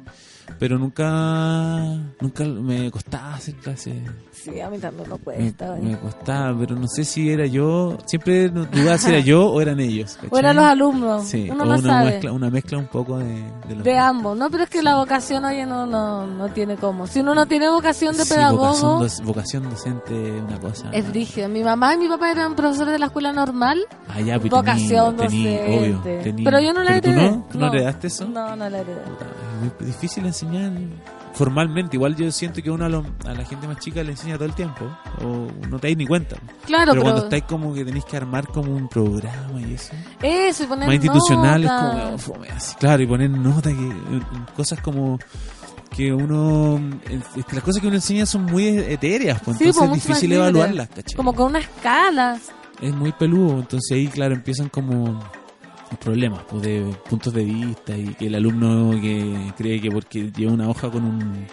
Pero 0.59 0.79
nunca 0.79 1.79
nunca 2.21 2.45
me 2.45 2.91
costaba 2.91 3.35
hacer 3.35 3.55
clases. 3.57 3.95
Sí, 4.33 4.61
a 4.61 4.69
mí 4.69 4.79
también 4.79 5.09
me 5.09 5.15
Me, 5.15 5.21
cuesta. 5.21 5.77
me 5.83 5.99
costaba, 5.99 6.59
pero 6.59 6.77
no 6.77 6.87
sé 6.87 7.05
si 7.05 7.31
era 7.31 7.47
yo. 7.47 7.97
Siempre 8.07 8.51
no- 8.51 8.66
dudaba 8.66 8.99
si 8.99 9.09
era 9.11 9.21
yo 9.21 9.47
o 9.51 9.61
eran 9.61 9.81
ellos. 9.81 10.19
O 10.31 10.39
eran 10.39 10.55
¿cachai? 10.57 10.57
los 10.57 10.65
alumnos. 10.73 11.25
Sí, 11.29 11.49
Uno 11.51 11.62
o 11.62 11.66
no 11.66 11.75
una, 11.79 11.83
sabe. 11.83 12.11
Mezcla, 12.12 12.33
una 12.33 12.51
mezcla 12.51 12.79
un 12.79 12.87
poco 12.89 13.19
de, 13.19 13.43
de 13.69 13.75
los 13.77 13.85
De 13.85 13.99
ambos, 13.99 14.37
¿no? 14.37 14.51
Pero 14.51 14.65
es 14.65 14.71
que 14.71 14.83
la 14.83 14.97
vocación, 14.97 15.45
oye, 15.45 15.65
no, 15.66 15.87
no, 15.87 16.27
no 16.27 16.49
tiene 16.49 16.77
cómo. 16.77 17.07
Si 17.07 17.21
uno 17.21 17.35
no 17.35 17.47
tiene 17.47 17.69
vocación 17.69 18.16
de 18.16 18.25
Sí, 18.25 18.35
pedagogo, 18.35 18.97
vocación, 18.99 19.27
vocación 19.27 19.71
docente, 19.71 20.12
una 20.15 20.61
cosa. 20.61 20.91
es 20.93 21.09
brígido. 21.09 21.49
Mi 21.49 21.62
mamá 21.65 21.95
y 21.95 21.99
mi 21.99 22.09
papá 22.09 22.31
eran 22.31 22.55
profesores 22.55 22.93
de 22.93 22.99
la 22.99 23.07
escuela 23.07 23.33
normal. 23.33 23.81
Ah, 24.09 24.21
ya, 24.21 24.39
pues, 24.39 24.51
vocación 24.51 25.16
tení- 25.16 25.45
docente. 25.45 25.79
obvio, 25.79 26.03
tení- 26.23 26.45
Pero 26.45 26.61
yo 26.61 26.73
no 26.75 26.83
la 26.83 26.91
¿Pero 26.91 27.01
tú 27.03 27.11
heredé. 27.11 27.31
no? 27.31 27.47
¿Tú 27.51 27.59
no 27.59 27.66
heredaste 27.69 28.07
eso? 28.09 28.29
No, 28.29 28.57
no 28.57 28.69
la 28.69 28.79
heredé. 28.79 29.01
Es 29.03 29.81
muy 29.81 29.87
difícil 29.87 30.27
enseñar 30.35 30.73
formalmente. 31.32 31.97
Igual 31.97 32.15
yo 32.16 32.31
siento 32.31 32.62
que 32.62 32.70
uno 32.70 32.85
a, 32.85 32.89
lo- 32.89 33.05
a 33.27 33.32
la 33.32 33.44
gente 33.44 33.66
más 33.66 33.78
chica 33.78 34.02
le 34.02 34.12
enseña 34.12 34.35
todo 34.36 34.47
el 34.47 34.55
tiempo, 34.55 34.85
o 35.23 35.48
no 35.69 35.78
te 35.78 35.89
dais 35.89 35.97
ni 35.97 36.06
cuenta. 36.06 36.36
Claro, 36.66 36.93
pero, 36.93 37.02
cuando 37.02 37.20
pero- 37.23 37.27
estáis 37.27 37.44
como 37.44 37.74
que 37.74 37.85
tenéis 37.85 38.05
que 38.05 38.16
armar 38.16 38.47
como 38.48 38.74
un 38.74 38.89
programa 38.89 39.61
y 39.61 39.74
eso. 39.74 39.93
Eso, 40.23 40.65
y 40.65 40.66
poner 40.66 40.86
más 40.86 40.94
institucional 40.97 41.65
es 41.65 41.70
como 41.70 42.19
fome, 42.19 42.48
así, 42.51 42.74
claro 42.77 43.02
y 43.02 43.06
poner 43.06 43.31
nota 43.31 43.70
que 43.70 43.93
cosas 44.56 44.81
como 44.81 45.19
que 45.90 46.12
uno 46.12 46.81
es 47.36 47.44
que 47.47 47.55
las 47.55 47.62
cosas 47.65 47.81
que 47.81 47.86
uno 47.86 47.97
enseña 47.97 48.27
son 48.27 48.44
muy 48.47 48.66
etéreas 48.66 49.40
pues 49.44 49.59
Sí, 49.59 49.65
entonces 49.65 49.89
pues, 49.90 49.98
es 50.01 50.06
difícil 50.09 50.32
evaluarlas 50.32 50.89
¿cachai? 50.89 51.15
Como 51.15 51.32
con 51.35 51.47
una 51.51 51.61
escala. 51.61 52.36
es 52.81 52.93
muy 52.93 53.12
peludo 53.12 53.61
entonces 53.61 53.93
ahí 53.97 54.09
claro 54.09 54.35
empiezan 54.35 54.69
como 54.70 55.20
problemas 56.01 56.43
pues, 56.48 56.62
de 56.62 56.82
puntos 57.09 57.32
de 57.32 57.44
vista 57.44 57.97
y 57.97 58.15
que 58.15 58.27
el 58.27 58.35
alumno 58.35 58.98
que 59.01 59.52
cree 59.56 59.81
que 59.81 59.90
porque 59.90 60.31
lleva 60.36 60.52
una 60.52 60.69
hoja 60.69 60.90
con 60.90 61.05
un 61.05 61.47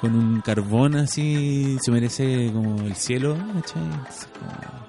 con 0.00 0.14
un 0.14 0.40
carbón 0.40 0.94
así 0.96 1.76
se 1.82 1.90
merece 1.90 2.50
como 2.54 2.80
el 2.86 2.94
cielo 2.94 3.36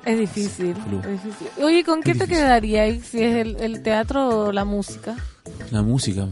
Es 0.06 0.18
difícil, 0.18 0.70
es 1.04 1.24
difícil. 1.24 1.48
Oye, 1.64 1.84
¿con 1.84 2.02
qué 2.02 2.12
Es 2.12 2.18
te 2.18 2.24
difícil. 2.26 2.44
quedarías 2.46 3.06
si 3.06 3.22
es 3.22 3.36
el, 3.36 3.58
el 3.62 3.84
teatro 3.84 4.46
o 4.48 4.52
la 4.52 4.64
música? 4.66 5.16
la 5.72 5.82
música. 5.82 6.28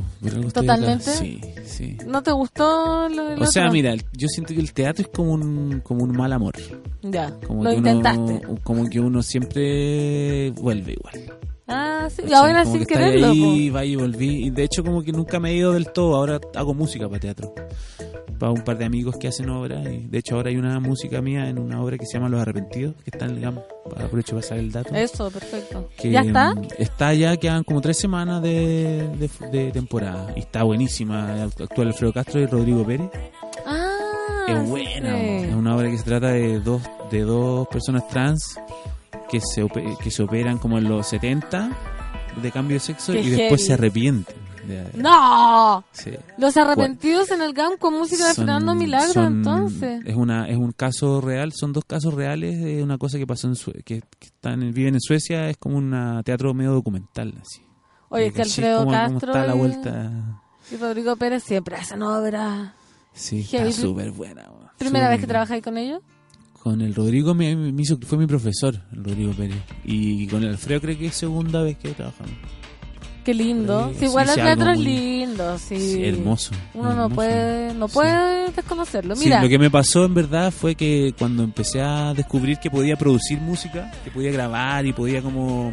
¿Totalmente? 0.53 1.11
sí 1.11 1.41
sí 1.65 1.97
¿No 2.05 2.21
te 2.23 2.31
gustó 2.31 3.09
lo, 3.09 3.31
el 3.33 3.41
O 3.41 3.45
sea, 3.47 3.63
otro? 3.63 3.73
mira, 3.73 3.95
yo 4.13 4.27
siento 4.27 4.53
que 4.53 4.59
el 4.61 4.71
teatro 4.73 5.03
es 5.03 5.09
como 5.13 5.33
un, 5.33 5.81
como 5.81 6.03
un 6.03 6.15
mal 6.15 6.31
amor. 6.33 6.53
Ya, 7.01 7.31
Como 7.47 7.63
lo 7.63 7.69
que 7.71 7.77
intentaste. 7.77 8.41
Uno, 8.47 8.59
como 8.63 8.89
que 8.89 8.99
uno 8.99 9.21
siempre 9.23 10.51
vuelve 10.51 10.93
igual. 10.93 11.33
Ah, 11.69 12.07
sí, 12.09 12.23
¿cachai? 12.23 12.35
ahora 12.37 12.63
como 12.63 12.75
sin 12.75 12.85
que 12.85 12.93
quererlo. 12.93 13.27
ahí, 13.31 13.69
va 13.69 13.85
y 13.85 13.95
volví. 13.95 14.45
Y 14.45 14.49
de 14.49 14.63
hecho, 14.63 14.83
como 14.83 15.03
que 15.03 15.11
nunca 15.11 15.39
me 15.39 15.51
he 15.51 15.55
ido 15.55 15.73
del 15.73 15.91
todo. 15.91 16.15
Ahora 16.15 16.39
hago 16.55 16.73
música 16.73 17.07
para 17.07 17.19
teatro. 17.19 17.53
Para 18.39 18.53
un 18.53 18.61
par 18.63 18.77
de 18.77 18.85
amigos 18.85 19.17
que 19.17 19.27
hacen 19.27 19.49
obra. 19.49 19.81
Y 19.91 20.07
de 20.07 20.17
hecho, 20.19 20.35
ahora 20.35 20.49
hay 20.49 20.55
una 20.57 20.79
música 20.79 21.21
mía 21.21 21.49
en 21.49 21.59
una 21.59 21.81
obra 21.83 21.97
que 21.97 22.05
se 22.05 22.13
llama 22.13 22.29
Los 22.29 22.41
Arrepentidos, 22.41 22.95
que 23.03 23.09
está 23.11 23.25
en 23.25 23.31
el 23.31 23.41
GAM. 23.41 23.59
Aprovecho 23.97 24.31
para 24.35 24.41
pasar 24.41 24.57
el 24.59 24.71
dato. 24.71 24.95
Eso, 24.95 25.29
perfecto. 25.29 25.89
Que, 25.97 26.09
¿Ya 26.11 26.21
está? 26.21 26.55
mm, 26.55 26.61
Está 26.77 27.13
ya, 27.13 27.35
quedan 27.35 27.63
como 27.65 27.81
tres 27.81 27.97
semanas 27.97 28.41
de, 28.41 29.09
de, 29.17 29.29
de 29.51 29.71
temporada. 29.71 30.31
Y 30.37 30.39
está 30.39 30.63
buenísima. 30.63 31.43
Actúa 31.43 31.85
Alfredo 31.85 32.13
Castro 32.13 32.39
y 32.39 32.45
Rodrigo 32.45 32.85
Pérez. 32.85 33.09
Ah, 33.65 34.45
Es 34.47 34.69
buena, 34.69 35.15
sí. 35.17 35.25
es 35.49 35.53
una 35.53 35.75
obra 35.75 35.89
que 35.91 35.97
se 35.97 36.03
trata 36.05 36.27
de 36.29 36.59
dos 36.61 36.81
de 37.11 37.21
dos 37.21 37.67
personas 37.67 38.07
trans 38.07 38.55
que 39.29 39.39
se 39.41 39.67
que 40.01 40.11
se 40.11 40.23
operan 40.23 40.57
como 40.57 40.77
en 40.77 40.85
los 40.89 41.07
70 41.07 41.69
de 42.41 42.51
cambio 42.51 42.75
de 42.75 42.79
sexo 42.79 43.11
Qué 43.13 43.21
y 43.21 43.29
después 43.29 43.61
heavy. 43.61 43.63
se 43.67 43.73
arrepienten. 43.73 44.35
¡No! 44.95 45.83
sí. 45.91 46.11
Los 46.37 46.55
arrepentidos 46.57 47.31
en 47.31 47.41
el 47.41 47.53
GAM 47.53 47.77
con 47.77 47.93
música 47.95 48.27
de 48.27 48.33
Son- 48.35 48.45
Fernando 48.45 48.75
Milagro, 48.75 49.13
son- 49.13 49.37
entonces. 49.37 50.01
es 50.05 50.15
una 50.15 50.47
es 50.47 50.57
un 50.57 50.71
caso 50.73 51.21
real, 51.21 51.51
son 51.53 51.73
dos 51.73 51.85
casos 51.85 52.13
reales 52.13 52.61
de 52.61 52.83
una 52.83 52.97
cosa 52.99 53.17
que 53.17 53.25
pasó 53.25 53.47
en 53.47 53.55
Sue- 53.55 53.81
que, 53.83 54.01
que 54.19 54.27
están 54.27 54.61
en- 54.61 54.73
viven 54.73 54.93
en 54.93 55.01
Suecia, 55.01 55.49
es 55.49 55.57
como 55.57 55.77
un 55.77 56.21
teatro 56.23 56.53
medio 56.53 56.71
documental 56.73 57.33
así. 57.41 57.63
Oye, 58.09 58.27
es 58.27 58.33
que. 58.33 58.41
Alfredo 58.43 58.79
Cómo- 58.85 58.91
cómo 58.91 59.01
Castro 59.13 59.31
está 59.33 59.47
la 59.47 59.55
y- 59.55 59.57
vuelta. 59.57 60.11
y 60.71 60.75
Rodrigo 60.77 61.15
Pérez 61.15 61.43
siempre 61.43 61.75
hacen 61.75 62.03
obras. 62.03 62.71
Sí, 63.13 63.43
Heavy. 63.43 63.69
está 63.69 63.81
súper 63.81 64.11
buena. 64.11 64.47
¿Primera 64.77 65.09
vez 65.09 65.19
que 65.19 65.27
trabajáis 65.27 65.63
con 65.63 65.77
ellos? 65.77 66.01
Con 66.63 66.81
el 66.81 66.93
Rodrigo 66.93 67.33
me, 67.33 67.55
me 67.55 67.81
hizo, 67.81 67.97
fue 68.05 68.17
mi 68.17 68.27
profesor, 68.27 68.79
el 68.91 69.03
Rodrigo 69.03 69.31
Pérez. 69.33 69.57
Y 69.85 70.27
con 70.27 70.43
el 70.43 70.49
Alfredo 70.49 70.81
creo 70.81 70.97
que 70.97 71.05
es 71.07 71.15
segunda 71.15 71.63
vez 71.63 71.77
que 71.77 71.89
trabajamos. 71.89 72.33
Qué 73.23 73.33
lindo. 73.33 73.91
Sí, 73.97 74.05
igual 74.05 74.27
sí, 74.27 74.39
el 74.39 74.45
teatro 74.45 74.71
es 74.71 74.79
lindo, 74.79 75.57
sí. 75.59 75.79
Sí, 75.79 76.03
hermoso. 76.05 76.51
Uno 76.73 76.93
no 76.93 77.09
puede, 77.09 77.73
no 77.73 77.87
puede 77.87 78.51
desconocerlo. 78.51 79.15
Mira, 79.15 79.41
lo 79.41 79.49
que 79.49 79.59
me 79.59 79.69
pasó 79.69 80.05
en 80.05 80.13
verdad 80.13 80.51
fue 80.51 80.75
que 80.75 81.13
cuando 81.17 81.43
empecé 81.43 81.81
a 81.81 82.13
descubrir 82.13 82.57
que 82.57 82.71
podía 82.71 82.95
producir 82.95 83.39
música, 83.39 83.91
que 84.03 84.11
podía 84.11 84.31
grabar 84.31 84.85
y 84.85 84.93
podía 84.93 85.21
como 85.21 85.71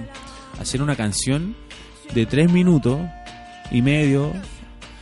hacer 0.61 0.83
una 0.83 0.97
canción 0.97 1.57
de 2.15 2.27
tres 2.27 2.53
minutos 2.53 3.01
y 3.71 3.83
medio 3.83 4.33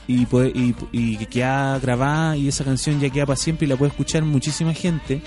y, 0.06 0.22
y, 0.22 0.74
y 0.92 1.16
que 1.16 1.26
queda 1.26 1.78
grabada 1.78 2.36
y 2.36 2.48
esa 2.48 2.64
canción 2.64 3.00
ya 3.00 3.10
queda 3.10 3.26
para 3.26 3.36
siempre 3.36 3.66
y 3.66 3.68
la 3.68 3.76
puede 3.76 3.90
escuchar 3.90 4.22
muchísima 4.24 4.74
gente, 4.74 5.22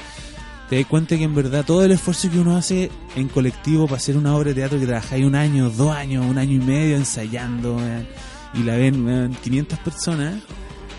te 0.69 0.77
das 0.77 0.85
cuenta 0.85 1.17
que 1.17 1.23
en 1.23 1.33
verdad 1.35 1.63
todo 1.65 1.83
el 1.85 1.91
esfuerzo 1.91 2.29
que 2.29 2.39
uno 2.39 2.55
hace 2.57 2.89
en 3.15 3.27
colectivo 3.29 3.85
para 3.85 3.97
hacer 3.97 4.17
una 4.17 4.35
obra 4.35 4.49
de 4.49 4.55
teatro 4.55 4.79
que 4.79 4.85
trabajáis 4.85 5.25
un 5.25 5.35
año, 5.35 5.69
dos 5.69 5.95
años, 5.95 6.25
un 6.25 6.37
año 6.37 6.53
y 6.55 6.59
medio 6.65 6.97
ensayando 6.97 7.77
y 8.53 8.63
la 8.63 8.75
ven 8.75 9.05
weón, 9.05 9.35
500 9.43 9.79
personas, 9.79 10.35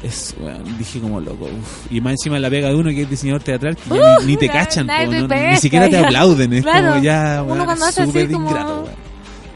es, 0.03 0.35
dije 0.78 1.01
como 1.01 1.20
loco. 1.20 1.47
uf. 1.47 1.90
Y 1.93 2.01
más 2.01 2.12
encima 2.12 2.39
la 2.39 2.49
pega 2.49 2.69
de 2.69 2.77
uno 2.77 2.90
que 2.90 3.03
es 3.03 3.11
diseñador 3.11 3.43
teatral, 3.43 3.77
que 3.77 3.90
ya 3.99 4.19
ni, 4.20 4.27
ni 4.27 4.36
te 4.36 4.49
cachan, 4.49 4.86
po, 4.86 4.93
no- 5.12 5.27
ni 5.51 5.57
siquiera 5.57 5.89
te 5.89 5.99
aplauden, 6.05 6.53
es 6.53 6.62
Claro, 6.62 6.90
como 6.93 7.03
ya, 7.03 7.43
uno 7.43 7.53
weón, 7.55 7.65
cuando 7.66 7.85
hace 7.86 8.03
así 8.03 8.27
como- 8.28 8.49
ingrato. 8.49 8.89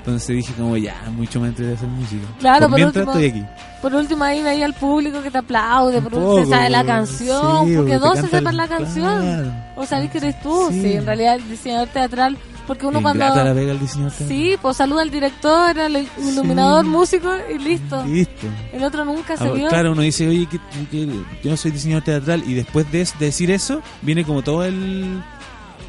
Entonces 0.05 0.37
dije 0.37 0.53
como 0.55 0.77
ya, 0.77 0.97
mucho 1.17 1.41
más 1.41 1.57
de 1.57 1.75
hacer 1.75 1.87
música. 1.89 2.27
Claro, 2.41 2.63
por 2.63 2.71
por 2.71 2.79
mientras 2.81 3.07
último- 3.07 3.25
estoy 3.25 3.41
aquí. 3.43 3.49
por 3.81 3.95
último 3.95 4.25
ahí 4.25 4.43
veía 4.43 4.65
al 4.67 4.75
público 4.75 5.23
que 5.23 5.31
te 5.31 5.39
aplaude, 5.39 6.03
por 6.03 6.15
último 6.15 6.45
se 6.45 6.47
sabe 6.51 6.71
la 6.71 6.85
canción, 6.85 7.75
porque 7.77 7.99
dos 7.99 8.17
se 8.19 8.23
sepan 8.29 8.49
el- 8.49 8.57
la 8.57 8.69
canción. 8.69 9.23
claro. 9.23 9.53
O 9.77 9.87
sabés 9.87 10.11
que 10.11 10.19
eres 10.19 10.41
tú, 10.43 10.67
sí. 10.71 10.83
Sí. 10.83 10.93
en 10.95 11.07
realidad 11.07 11.37
el 11.37 11.49
diseñador 11.49 11.89
teatral, 11.89 12.37
porque 12.67 12.85
uno 12.87 12.99
Ingrata 12.99 13.19
cuando... 13.33 13.45
la 13.45 13.55
pega 13.55 13.73
al 13.73 13.79
diseñador 13.81 14.11
teatral. 14.13 14.29
Sí, 14.29 14.57
pues 14.61 14.77
saluda 14.77 15.03
al 15.03 15.11
director, 15.11 15.79
al 15.79 16.07
iluminador, 16.19 16.85
músico 16.85 17.31
y 17.55 17.59
listo. 17.59 18.05
Listo. 18.05 18.47
El 18.73 18.83
otro 18.85 19.05
nunca 19.05 19.37
se 19.37 19.45
Ah, 19.49 19.53
vio. 19.53 19.69
Claro, 19.69 19.93
uno 19.93 20.03
dice, 20.03 20.29
oye, 20.29 20.47
que, 20.47 20.59
que 20.91 21.07
yo 21.45 21.51
no 21.51 21.57
soy 21.57 21.71
diseñador 21.71 22.03
teatral, 22.05 22.43
y 22.47 22.55
después 22.55 22.91
de, 22.91 22.99
de 22.99 23.27
decir 23.27 23.51
eso, 23.53 23.81
viene 24.03 24.25
como 24.25 24.43
todo 24.43 24.65
el. 24.65 25.23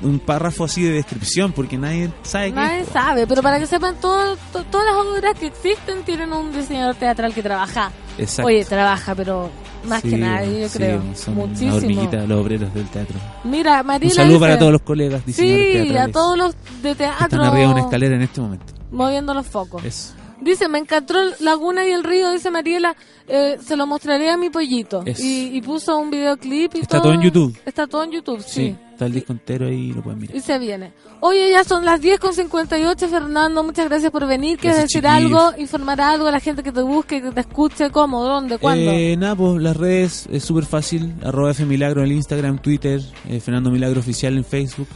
Un 0.03 0.19
párrafo 0.19 0.65
así 0.65 0.83
de 0.83 0.91
descripción, 0.91 1.51
porque 1.53 1.77
nadie 1.77 2.11
sabe 2.23 2.47
qué 2.49 2.55
Nadie 2.55 2.85
sabe, 2.85 3.25
pero 3.27 3.41
para 3.41 3.57
que 3.59 3.65
sepan, 3.65 3.95
todo- 3.99 4.35
to- 4.51 4.63
todas 4.65 4.85
las 4.85 4.95
obras 4.95 5.39
que 5.39 5.47
existen 5.47 6.03
tienen 6.03 6.31
un 6.33 6.51
diseñador 6.53 6.95
teatral 6.95 7.33
que 7.33 7.41
trabaja. 7.41 7.91
Exacto. 8.17 8.47
Oye, 8.47 8.63
trabaja, 8.65 9.15
pero 9.15 9.49
más 9.85 10.01
Sí, 10.01 10.11
que 10.11 10.17
nadie, 10.17 10.61
yo 10.61 10.69
sí, 10.69 10.77
creo. 10.77 11.01
Son 11.15 11.35
una 11.37 11.45
Muchísimo. 11.47 11.75
hormiguita, 11.75 12.17
los 12.25 12.39
obreros 12.41 12.73
del 12.73 12.87
teatro. 12.87 13.15
Mira, 13.43 13.81
Un 13.81 14.09
saludo 14.11 14.33
dice- 14.33 14.39
para 14.39 14.59
todos 14.59 14.71
los 14.71 14.81
colegas 14.81 15.25
diseñadores 15.25 15.87
Sí, 15.89 15.97
a 15.97 16.07
todos 16.09 16.37
los 16.37 16.55
de 16.81 16.95
teatro. 16.95 17.25
están 17.25 17.41
arriba 17.41 17.67
de 17.67 17.73
una 17.73 17.81
escalera 17.81 18.15
en 18.15 18.21
este 18.21 18.41
momento. 18.41 18.65
Moviendo 18.91 19.33
los 19.33 19.47
focos. 19.47 19.83
Eso. 19.83 20.13
Dice, 20.41 20.67
me 20.67 20.77
encantó 20.77 21.13
Laguna 21.39 21.87
y 21.87 21.91
el 21.91 22.03
Río, 22.03 22.29
dice 22.31 22.51
Mariela, 22.51 22.95
eh, 23.29 23.57
se 23.65 23.77
lo 23.77 23.87
mostraré 23.87 24.29
a 24.29 24.35
mi 24.37 24.49
pollito. 24.49 25.01
Y, 25.17 25.55
y 25.57 25.61
puso 25.61 25.97
un 25.97 26.11
videoclip 26.11 26.75
y 26.75 26.79
Está 26.81 27.01
todo 27.01 27.13
en 27.13 27.21
YouTube. 27.21 27.57
Está 27.65 27.87
todo 27.87 28.03
en 28.03 28.11
YouTube, 28.11 28.41
Sí. 28.41 28.51
sí. 28.71 28.75
Está 28.93 29.05
el 29.05 29.13
disco 29.13 29.33
entero 29.33 29.67
ahí, 29.67 29.91
lo 29.91 30.01
pueden 30.01 30.19
mirar. 30.19 30.35
Y 30.35 30.39
se 30.39 30.57
viene. 30.59 30.93
Oye, 31.19 31.51
ya 31.51 31.63
son 31.63 31.83
las 31.83 31.99
10 31.99 32.19
con 32.19 32.33
58, 32.33 33.07
Fernando. 33.07 33.63
Muchas 33.63 33.87
gracias 33.89 34.11
por 34.11 34.25
venir. 34.27 34.57
¿Quieres 34.57 34.81
decir 34.83 35.01
chiquillos. 35.01 35.41
algo? 35.41 35.61
Informar 35.61 36.01
algo 36.01 36.27
a 36.27 36.31
la 36.31 36.39
gente 36.39 36.63
que 36.63 36.71
te 36.71 36.81
busque, 36.81 37.21
que 37.21 37.31
te 37.31 37.41
escuche? 37.41 37.89
¿Cómo? 37.89 38.23
¿Dónde? 38.23 38.57
¿Cuándo? 38.57 38.91
Eh, 38.91 39.15
nada, 39.17 39.35
pues 39.35 39.61
las 39.61 39.75
redes 39.75 40.27
es 40.31 40.43
súper 40.43 40.65
fácil. 40.65 41.13
Arroba 41.23 41.51
F 41.51 41.65
Milagro 41.65 42.01
en 42.01 42.07
el 42.07 42.11
Instagram, 42.13 42.61
Twitter, 42.61 43.01
eh, 43.27 43.39
Fernando 43.39 43.71
Milagro 43.71 43.99
Oficial 43.99 44.37
en 44.37 44.45
Facebook. 44.45 44.87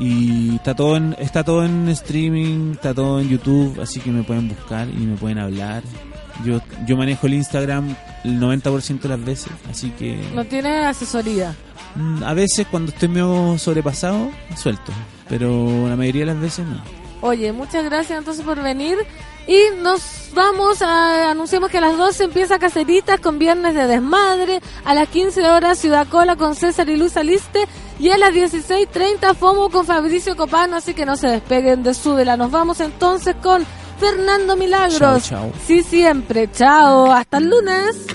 Y 0.00 0.56
está 0.56 0.74
todo, 0.74 0.96
en, 0.96 1.14
está 1.18 1.44
todo 1.44 1.64
en 1.64 1.88
streaming, 1.88 2.72
está 2.72 2.92
todo 2.92 3.20
en 3.20 3.28
YouTube, 3.28 3.80
así 3.80 4.00
que 4.00 4.10
me 4.10 4.24
pueden 4.24 4.48
buscar 4.48 4.88
y 4.88 5.06
me 5.06 5.16
pueden 5.16 5.38
hablar. 5.38 5.82
Yo, 6.44 6.60
yo 6.86 6.96
manejo 6.96 7.28
el 7.28 7.34
Instagram 7.34 7.94
el 8.24 8.40
90% 8.40 9.00
de 9.00 9.08
las 9.08 9.24
veces, 9.24 9.52
así 9.70 9.90
que 9.90 10.18
no 10.34 10.44
tiene 10.44 10.84
asesoría. 10.84 11.54
Mm, 11.94 12.22
a 12.22 12.34
veces 12.34 12.66
cuando 12.70 12.92
estoy 12.92 13.08
medio 13.08 13.58
sobrepasado, 13.58 14.30
suelto. 14.56 14.92
Pero 15.28 15.88
la 15.88 15.96
mayoría 15.96 16.22
de 16.22 16.26
las 16.26 16.40
veces 16.40 16.66
no. 16.66 16.80
Oye, 17.20 17.52
muchas 17.52 17.84
gracias 17.84 18.18
entonces 18.18 18.44
por 18.44 18.62
venir. 18.62 18.98
Y 19.46 19.58
nos 19.82 20.30
vamos 20.34 20.82
a. 20.82 21.30
Anunciamos 21.30 21.70
que 21.70 21.78
a 21.78 21.80
las 21.80 21.96
12 21.96 22.24
empieza 22.24 22.58
Caceritas 22.58 23.20
con 23.20 23.38
Viernes 23.38 23.74
de 23.74 23.86
Desmadre. 23.86 24.60
A 24.84 24.94
las 24.94 25.08
15 25.08 25.48
horas 25.48 25.78
Ciudad 25.78 26.06
Cola 26.08 26.36
con 26.36 26.54
César 26.54 26.88
y 26.88 26.96
Luz 26.96 27.16
Aliste. 27.16 27.66
Y 27.98 28.10
a 28.10 28.18
las 28.18 28.34
16.30 28.34 29.34
FOMO 29.34 29.70
con 29.70 29.86
Fabricio 29.86 30.36
Copano. 30.36 30.76
Así 30.76 30.92
que 30.94 31.06
no 31.06 31.16
se 31.16 31.28
despeguen 31.28 31.82
de 31.82 31.94
Súbela. 31.94 32.36
Nos 32.36 32.50
vamos 32.50 32.80
entonces 32.80 33.34
con 33.42 33.64
Fernando 33.98 34.56
Milagros. 34.56 34.98
Chao, 34.98 35.20
chao. 35.20 35.52
Sí, 35.66 35.82
siempre. 35.82 36.50
Chao. 36.52 37.10
Hasta 37.10 37.38
el 37.38 37.48
lunes. 37.48 38.06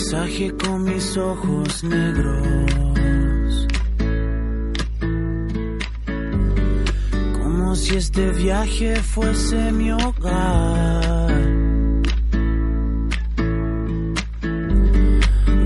Paisaje 0.00 0.50
con 0.56 0.84
mis 0.84 1.16
ojos 1.18 1.84
negros. 1.84 3.66
Como 7.38 7.76
si 7.76 7.96
este 7.96 8.30
viaje 8.30 8.96
fuese 8.96 9.72
mi 9.72 9.92
hogar. 9.92 11.34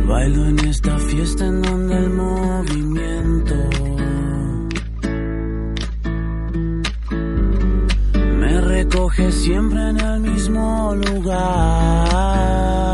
Bailo 0.09 0.47
en 0.47 0.59
esta 0.67 0.99
fiesta 0.99 1.47
en 1.47 1.63
donde 1.63 1.97
el 1.97 2.11
movimiento 2.11 3.55
me 8.41 8.61
recoge 8.61 9.31
siempre 9.31 9.91
en 9.91 10.01
el 10.01 10.21
mismo 10.21 10.95
lugar. 10.97 12.94